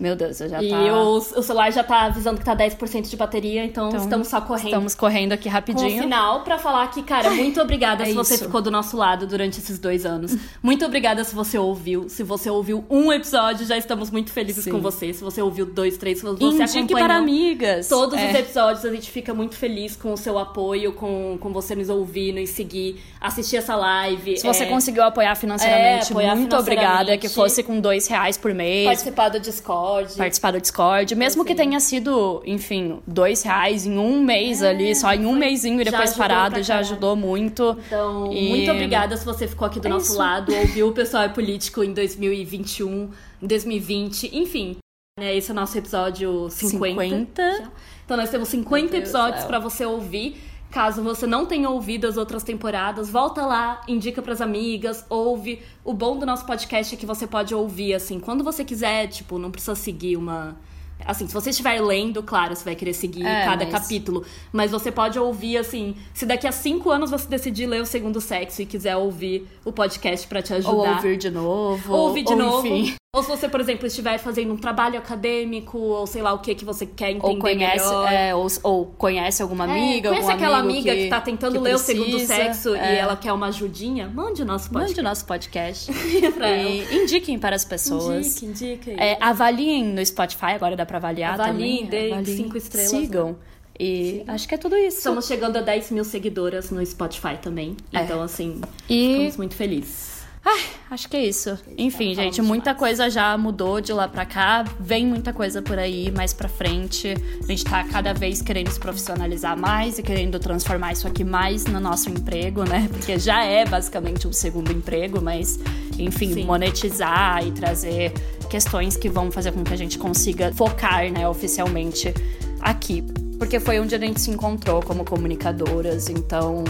Meu 0.00 0.14
Deus, 0.14 0.40
eu 0.40 0.48
já 0.48 0.62
e 0.62 0.70
tá... 0.70 0.82
E 0.82 0.90
o, 0.90 1.16
o 1.16 1.42
celular 1.42 1.72
já 1.72 1.82
tá 1.82 2.02
avisando 2.02 2.38
que 2.38 2.44
tá 2.44 2.56
10% 2.56 3.08
de 3.08 3.16
bateria, 3.16 3.64
então, 3.64 3.88
então, 3.88 4.00
estamos 4.00 4.28
só 4.28 4.40
correndo. 4.40 4.66
Estamos 4.66 4.94
correndo 4.94 5.32
aqui 5.32 5.48
rapidinho. 5.48 5.90
Com 5.90 5.98
o 5.98 6.02
final 6.02 6.40
pra 6.42 6.58
falar 6.58 6.86
que, 6.88 7.02
cara, 7.02 7.30
muito 7.30 7.60
obrigada 7.60 8.04
é 8.04 8.06
se 8.06 8.14
você 8.14 8.38
ficou 8.38 8.62
do 8.62 8.70
nosso 8.70 8.96
lado 8.96 9.26
durante 9.26 9.58
esses 9.58 9.78
dois 9.78 10.06
anos. 10.06 10.36
Muito 10.62 10.84
obrigada 10.84 11.24
se 11.24 11.34
você 11.34 11.58
ouviu. 11.58 12.08
Se 12.08 12.22
você 12.22 12.48
ouviu 12.48 12.84
um 12.88 13.12
episódio, 13.12 13.66
já 13.66 13.76
estamos 13.76 14.10
muito 14.10 14.32
felizes 14.32 14.64
Sim. 14.64 14.70
com 14.70 14.80
você. 14.80 15.12
Se 15.12 15.22
você 15.22 15.42
ouviu 15.42 15.66
dois, 15.66 15.96
três, 15.96 16.18
se 16.18 16.24
você 16.24 16.78
Indique 16.78 16.94
para 16.94 17.16
amigas. 17.16 17.88
Todos 17.88 18.18
é. 18.18 18.30
os 18.30 18.34
episódios, 18.34 18.84
a 18.84 18.92
gente 18.92 19.10
fica 19.10 19.34
muito 19.34 19.56
feliz 19.56 19.96
com 19.96 20.12
o 20.12 20.16
seu 20.16 20.38
apoio, 20.38 20.92
com, 20.92 21.36
com 21.40 21.52
você 21.52 21.74
nos 21.74 21.88
ouvir, 21.88 22.32
nos 22.32 22.50
seguir, 22.50 23.00
assistir 23.20 23.56
essa 23.56 23.74
live. 23.74 24.36
Se 24.36 24.46
é... 24.46 24.52
você 24.52 24.66
conseguiu 24.66 25.02
apoiar 25.02 25.34
financeiramente, 25.34 26.08
é, 26.08 26.10
apoiar 26.10 26.36
muito 26.36 26.50
financeiramente. 26.50 26.92
obrigada. 26.92 27.18
Que 27.18 27.28
fosse 27.28 27.62
com 27.62 27.80
dois 27.80 28.06
reais 28.06 28.36
por 28.36 28.54
mês. 28.54 28.86
Participar 28.86 29.28
do 29.30 29.40
Discord. 29.40 29.87
Participar 30.16 30.52
do 30.52 30.60
Discord. 30.60 31.14
Mesmo 31.14 31.42
assim. 31.42 31.48
que 31.48 31.54
tenha 31.54 31.80
sido, 31.80 32.42
enfim, 32.44 33.00
dois 33.06 33.42
reais 33.42 33.86
em 33.86 33.98
um 33.98 34.22
mês 34.22 34.62
é, 34.62 34.70
ali, 34.70 34.94
só 34.94 35.12
em 35.12 35.26
um 35.26 35.34
mêsinho 35.34 35.80
e 35.80 35.84
depois 35.84 36.14
parado, 36.14 36.62
já 36.62 36.78
ajudou 36.78 37.16
muito. 37.16 37.76
Então, 37.86 38.32
e... 38.32 38.48
muito 38.48 38.70
obrigada 38.70 39.16
se 39.16 39.24
você 39.24 39.46
ficou 39.46 39.66
aqui 39.66 39.80
do 39.80 39.86
é 39.86 39.90
nosso 39.90 40.10
isso. 40.10 40.18
lado, 40.18 40.54
ouviu 40.54 40.88
o 40.88 40.92
pessoal 40.92 41.24
é 41.24 41.28
político 41.28 41.82
em 41.82 41.92
2021, 41.92 43.10
em 43.42 43.46
2020, 43.46 44.36
enfim. 44.36 44.76
Né, 45.18 45.36
esse 45.36 45.50
é 45.50 45.52
o 45.52 45.56
nosso 45.56 45.76
episódio 45.76 46.48
50. 46.48 47.02
50. 47.02 47.72
Então 48.04 48.16
nós 48.16 48.30
temos 48.30 48.48
50 48.48 48.96
episódios 48.96 49.44
para 49.44 49.58
você 49.58 49.84
ouvir. 49.84 50.40
Caso 50.70 51.02
você 51.02 51.26
não 51.26 51.46
tenha 51.46 51.70
ouvido 51.70 52.06
as 52.06 52.18
outras 52.18 52.42
temporadas, 52.42 53.08
volta 53.08 53.44
lá, 53.46 53.80
indica 53.88 54.20
para 54.20 54.34
as 54.34 54.40
amigas, 54.40 55.04
ouve. 55.08 55.62
O 55.82 55.94
bom 55.94 56.18
do 56.18 56.26
nosso 56.26 56.44
podcast 56.44 56.94
é 56.94 56.98
que 56.98 57.06
você 57.06 57.26
pode 57.26 57.54
ouvir 57.54 57.94
assim, 57.94 58.20
quando 58.20 58.44
você 58.44 58.64
quiser, 58.64 59.06
tipo, 59.06 59.38
não 59.38 59.50
precisa 59.50 59.74
seguir 59.74 60.16
uma 60.16 60.56
Assim, 61.04 61.26
se 61.26 61.34
você 61.34 61.50
estiver 61.50 61.80
lendo, 61.80 62.22
claro, 62.22 62.54
você 62.54 62.64
vai 62.64 62.74
querer 62.74 62.92
seguir 62.92 63.24
é, 63.24 63.44
cada 63.44 63.64
mas... 63.64 63.72
capítulo. 63.72 64.24
Mas 64.52 64.70
você 64.70 64.90
pode 64.90 65.18
ouvir, 65.18 65.56
assim, 65.56 65.96
se 66.12 66.26
daqui 66.26 66.46
a 66.46 66.52
cinco 66.52 66.90
anos 66.90 67.10
você 67.10 67.28
decidir 67.28 67.66
ler 67.66 67.82
o 67.82 67.86
segundo 67.86 68.20
sexo 68.20 68.62
e 68.62 68.66
quiser 68.66 68.96
ouvir 68.96 69.46
o 69.64 69.72
podcast 69.72 70.26
para 70.26 70.42
te 70.42 70.52
ajudar. 70.54 70.72
Ou 70.72 70.88
ouvir 70.88 71.16
de 71.16 71.30
novo. 71.30 71.92
Ou 71.92 72.08
ouvir 72.08 72.24
de 72.24 72.32
ou, 72.32 72.38
novo. 72.38 72.66
Enfim. 72.66 72.98
Ou 73.16 73.22
se 73.22 73.30
você, 73.30 73.48
por 73.48 73.58
exemplo, 73.58 73.86
estiver 73.86 74.18
fazendo 74.18 74.52
um 74.52 74.56
trabalho 74.58 74.98
acadêmico, 74.98 75.78
ou 75.78 76.06
sei 76.06 76.20
lá 76.20 76.34
o 76.34 76.40
que 76.40 76.54
que 76.54 76.62
você 76.62 76.84
quer 76.84 77.12
entender 77.12 77.26
ou 77.26 77.38
conhece, 77.38 77.86
melhor. 77.86 78.12
É, 78.12 78.34
ou, 78.34 78.46
ou 78.62 78.86
conhece 78.98 79.42
alguma 79.42 79.64
é, 79.64 79.70
amiga, 79.70 80.08
é, 80.10 80.12
Conhece 80.12 80.30
aquela 80.30 80.58
amiga 80.58 80.94
que, 80.94 81.04
que 81.04 81.08
tá 81.08 81.18
tentando 81.18 81.54
que 81.54 81.58
ler 81.58 81.70
precisa, 81.70 81.92
o 81.92 82.04
segundo 82.04 82.20
sexo 82.20 82.74
é. 82.74 82.94
e 82.94 82.98
ela 82.98 83.16
quer 83.16 83.32
uma 83.32 83.46
ajudinha? 83.46 84.08
Mande 84.08 84.42
o 84.42 84.44
nosso 84.44 84.70
podcast. 84.70 84.90
Mande 84.90 85.00
o 85.00 85.02
nosso 85.02 85.24
podcast. 85.24 85.90
e 85.90 86.96
indiquem 86.96 87.38
para 87.38 87.56
as 87.56 87.64
pessoas. 87.64 88.42
Indiquem, 88.42 88.48
indiquem. 88.50 88.96
É, 88.98 89.16
avaliem 89.22 89.86
no 89.86 90.04
Spotify, 90.04 90.52
agora 90.52 90.76
dá 90.76 90.84
pra 90.88 90.98
avaliar 90.98 91.34
avaliem, 91.34 91.84
também. 91.84 92.12
Avaliem, 92.12 92.36
cinco 92.36 92.56
estrelas. 92.56 92.90
Sigam. 92.90 93.28
Né? 93.28 93.34
E 93.78 94.24
Sim. 94.24 94.24
acho 94.26 94.48
que 94.48 94.54
é 94.56 94.58
tudo 94.58 94.74
isso. 94.76 94.98
Estamos 94.98 95.26
chegando 95.26 95.56
a 95.56 95.60
10 95.60 95.92
mil 95.92 96.04
seguidoras 96.04 96.70
no 96.70 96.84
Spotify 96.84 97.38
também. 97.40 97.76
É. 97.92 98.02
Então, 98.02 98.20
assim, 98.20 98.60
e... 98.88 99.12
ficamos 99.12 99.36
muito 99.36 99.54
felizes. 99.54 100.18
Ai, 100.44 100.60
acho 100.90 101.08
que 101.08 101.16
é 101.16 101.26
isso. 101.26 101.58
Enfim, 101.76 102.14
gente, 102.14 102.40
muita 102.40 102.70
demais. 102.70 102.78
coisa 102.78 103.10
já 103.10 103.36
mudou 103.36 103.80
de 103.80 103.92
lá 103.92 104.08
pra 104.08 104.24
cá. 104.24 104.64
Vem 104.80 105.04
muita 105.06 105.32
coisa 105.32 105.60
por 105.60 105.78
aí 105.78 106.10
mais 106.10 106.32
pra 106.32 106.48
frente. 106.48 107.14
A 107.42 107.46
gente 107.46 107.64
tá 107.64 107.84
cada 107.84 108.14
vez 108.14 108.40
querendo 108.40 108.70
se 108.70 108.80
profissionalizar 108.80 109.58
mais 109.58 109.98
e 109.98 110.02
querendo 110.02 110.38
transformar 110.38 110.92
isso 110.92 111.06
aqui 111.06 111.22
mais 111.22 111.66
no 111.66 111.78
nosso 111.78 112.08
emprego, 112.08 112.64
né? 112.64 112.88
Porque 112.90 113.18
já 113.18 113.44
é 113.44 113.66
basicamente 113.66 114.26
um 114.26 114.32
segundo 114.32 114.72
emprego, 114.72 115.20
mas, 115.20 115.58
enfim, 115.98 116.32
Sim. 116.32 116.44
monetizar 116.44 117.46
e 117.46 117.52
trazer 117.52 118.12
questões 118.48 118.96
que 118.96 119.08
vão 119.08 119.30
fazer 119.30 119.52
com 119.52 119.62
que 119.62 119.72
a 119.72 119.76
gente 119.76 119.98
consiga 119.98 120.52
focar, 120.54 121.10
né, 121.12 121.28
oficialmente 121.28 122.12
aqui. 122.60 123.02
Porque 123.38 123.60
foi 123.60 123.78
onde 123.78 123.94
a 123.94 123.98
gente 123.98 124.20
se 124.20 124.30
encontrou 124.30 124.82
como 124.82 125.04
comunicadoras, 125.04 126.08
então 126.08 126.64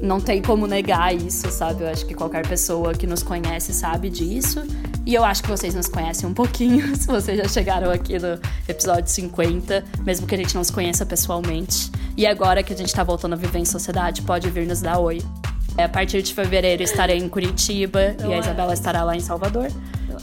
não 0.00 0.20
tem 0.20 0.40
como 0.40 0.66
negar 0.66 1.14
isso, 1.14 1.50
sabe? 1.50 1.84
Eu 1.84 1.88
acho 1.88 2.06
que 2.06 2.14
qualquer 2.14 2.46
pessoa 2.46 2.94
que 2.94 3.06
nos 3.06 3.22
conhece 3.22 3.72
sabe 3.72 4.08
disso. 4.08 4.62
E 5.04 5.14
eu 5.14 5.24
acho 5.24 5.42
que 5.42 5.48
vocês 5.48 5.74
nos 5.74 5.88
conhecem 5.88 6.28
um 6.28 6.34
pouquinho, 6.34 6.94
se 6.96 7.06
vocês 7.06 7.38
já 7.38 7.48
chegaram 7.48 7.90
aqui 7.90 8.18
no 8.18 8.38
episódio 8.68 9.10
50, 9.10 9.84
mesmo 10.04 10.26
que 10.26 10.34
a 10.34 10.38
gente 10.38 10.54
não 10.54 10.64
se 10.64 10.72
conheça 10.72 11.04
pessoalmente. 11.04 11.90
E 12.16 12.26
agora 12.26 12.62
que 12.62 12.72
a 12.72 12.76
gente 12.76 12.92
tá 12.94 13.04
voltando 13.04 13.34
a 13.34 13.36
viver 13.36 13.58
em 13.58 13.64
sociedade, 13.64 14.22
pode 14.22 14.50
vir 14.50 14.66
nos 14.66 14.80
dar 14.80 14.98
oi. 14.98 15.20
É, 15.76 15.84
a 15.84 15.88
partir 15.88 16.22
de 16.22 16.32
fevereiro 16.32 16.82
estarei 16.82 17.18
em 17.18 17.28
Curitiba 17.28 18.16
e 18.26 18.32
a 18.32 18.38
Isabela 18.38 18.72
estará 18.72 19.04
lá 19.04 19.14
em 19.14 19.20
Salvador. 19.20 19.68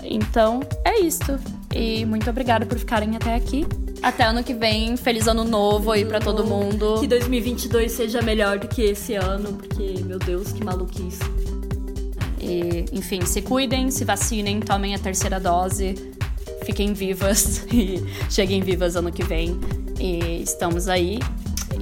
Então, 0.04 0.62
é 0.84 1.00
isso. 1.00 1.40
E 1.74 2.06
muito 2.06 2.30
obrigada 2.30 2.66
por 2.66 2.78
ficarem 2.78 3.16
até 3.16 3.36
aqui. 3.36 3.66
Até 4.02 4.26
ano 4.26 4.44
que 4.44 4.54
vem, 4.54 4.98
feliz 4.98 5.28
ano 5.28 5.44
novo 5.44 5.92
aí 5.92 6.04
para 6.04 6.20
todo 6.20 6.44
mundo. 6.46 6.98
Que 7.00 7.08
2022 7.08 7.92
seja 7.92 8.22
melhor 8.22 8.60
do 8.60 8.68
que 8.68 8.82
esse 8.82 9.16
ano, 9.16 9.54
porque, 9.54 10.04
meu 10.04 10.20
Deus, 10.20 10.52
que 10.52 10.64
maluquice. 10.64 11.24
E, 12.40 12.86
enfim, 12.92 13.22
se 13.26 13.42
cuidem, 13.42 13.90
se 13.90 14.04
vacinem, 14.04 14.60
tomem 14.60 14.94
a 14.94 15.00
terceira 15.00 15.40
dose, 15.40 15.96
fiquem 16.66 16.94
vivas 16.94 17.66
e 17.72 18.04
cheguem 18.30 18.62
vivas 18.62 18.96
ano 18.96 19.12
que 19.12 19.24
vem. 19.24 19.58
E 20.00 20.42
estamos 20.44 20.90
aí. 20.90 21.20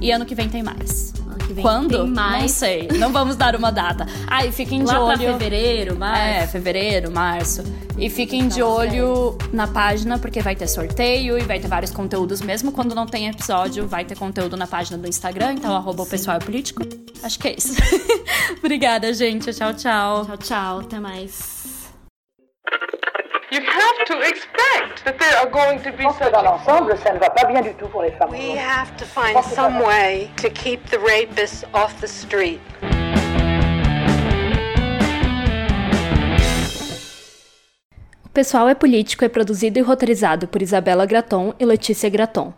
E 0.00 0.12
ano 0.12 0.24
que 0.24 0.34
vem 0.34 0.48
tem 0.48 0.62
mais. 0.62 1.12
Quando? 1.60 2.04
Tem 2.04 2.08
mais. 2.08 2.42
Não 2.42 2.48
sei. 2.48 2.88
Não 2.98 3.12
vamos 3.12 3.36
dar 3.36 3.54
uma 3.56 3.70
data. 3.70 4.06
Ai, 4.26 4.48
ah, 4.48 4.52
fiquem 4.52 4.84
de 4.84 4.92
Lá 4.92 5.04
olho. 5.04 5.18
Pra 5.18 5.32
fevereiro, 5.32 5.98
março. 5.98 6.22
É, 6.22 6.46
fevereiro, 6.46 7.10
março. 7.10 7.62
E 7.98 8.08
fiquem 8.08 8.48
de 8.48 8.62
olho 8.62 9.36
na 9.52 9.66
página, 9.66 10.18
porque 10.18 10.40
vai 10.40 10.56
ter 10.56 10.66
sorteio 10.66 11.38
e 11.38 11.42
vai 11.42 11.60
ter 11.60 11.68
vários 11.68 11.90
conteúdos. 11.90 12.40
Mesmo 12.40 12.72
quando 12.72 12.94
não 12.94 13.06
tem 13.06 13.28
episódio, 13.28 13.86
vai 13.86 14.04
ter 14.04 14.16
conteúdo 14.16 14.56
na 14.56 14.66
página 14.66 14.96
do 14.96 15.08
Instagram. 15.08 15.52
Então, 15.52 15.74
arroba 15.74 16.02
o 16.02 16.06
pessoal 16.06 16.36
é 16.36 16.40
político. 16.40 16.82
Acho 17.22 17.38
que 17.38 17.48
é 17.48 17.56
isso. 17.56 17.74
Obrigada, 18.58 19.12
gente. 19.12 19.52
Tchau, 19.52 19.74
tchau. 19.74 20.24
Tchau, 20.26 20.36
tchau. 20.38 20.80
Até 20.80 20.98
mais. 20.98 21.61
You 23.52 23.60
have 23.60 24.06
to 24.06 24.14
expect 24.22 25.04
that 25.04 25.18
there 25.18 25.36
are 25.36 25.50
going 25.50 25.78
to 25.80 25.92
be 25.92 26.04
such 26.18 26.32
dans 26.32 26.42
l'ensemble, 26.42 26.96
ça 26.96 27.12
ne 27.12 27.18
va 27.18 27.28
pas 27.28 27.44
bien 27.44 27.60
du 27.60 27.74
tout 27.74 27.86
pour 27.86 28.00
les 28.00 28.10
femmes. 28.12 28.30
We 28.30 28.56
have 28.56 28.96
to 28.96 29.04
find 29.04 29.44
some 29.44 29.78
way 29.84 30.30
to 30.38 30.48
keep 30.48 30.86
the 30.88 30.96
rapists 30.96 31.62
off 31.74 32.00
the 32.00 32.06
street. 32.06 32.60
O 38.24 38.28
Pessoal 38.32 38.70
é 38.70 38.74
Político 38.74 39.22
é 39.22 39.28
produzido 39.28 39.78
e 39.78 39.82
roteirizado 39.82 40.48
por 40.48 40.62
Isabela 40.62 41.04
Graton 41.04 41.52
e 41.60 41.66
Letícia 41.66 42.08
Graton. 42.08 42.54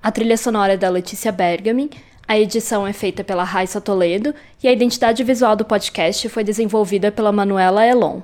A 0.00 0.12
trilha 0.12 0.36
sonora 0.36 0.74
é 0.74 0.76
da 0.76 0.88
Letícia 0.88 1.32
Bergamin, 1.32 1.90
a 2.28 2.38
edição 2.38 2.86
é 2.86 2.92
feita 2.92 3.24
pela 3.24 3.42
Raissa 3.42 3.80
Toledo 3.80 4.32
e 4.62 4.68
a 4.68 4.72
identidade 4.72 5.24
visual 5.24 5.56
do 5.56 5.64
podcast 5.64 6.28
foi 6.28 6.44
desenvolvida 6.44 7.10
pela 7.10 7.32
Manuela 7.32 7.84
Elon. 7.84 8.20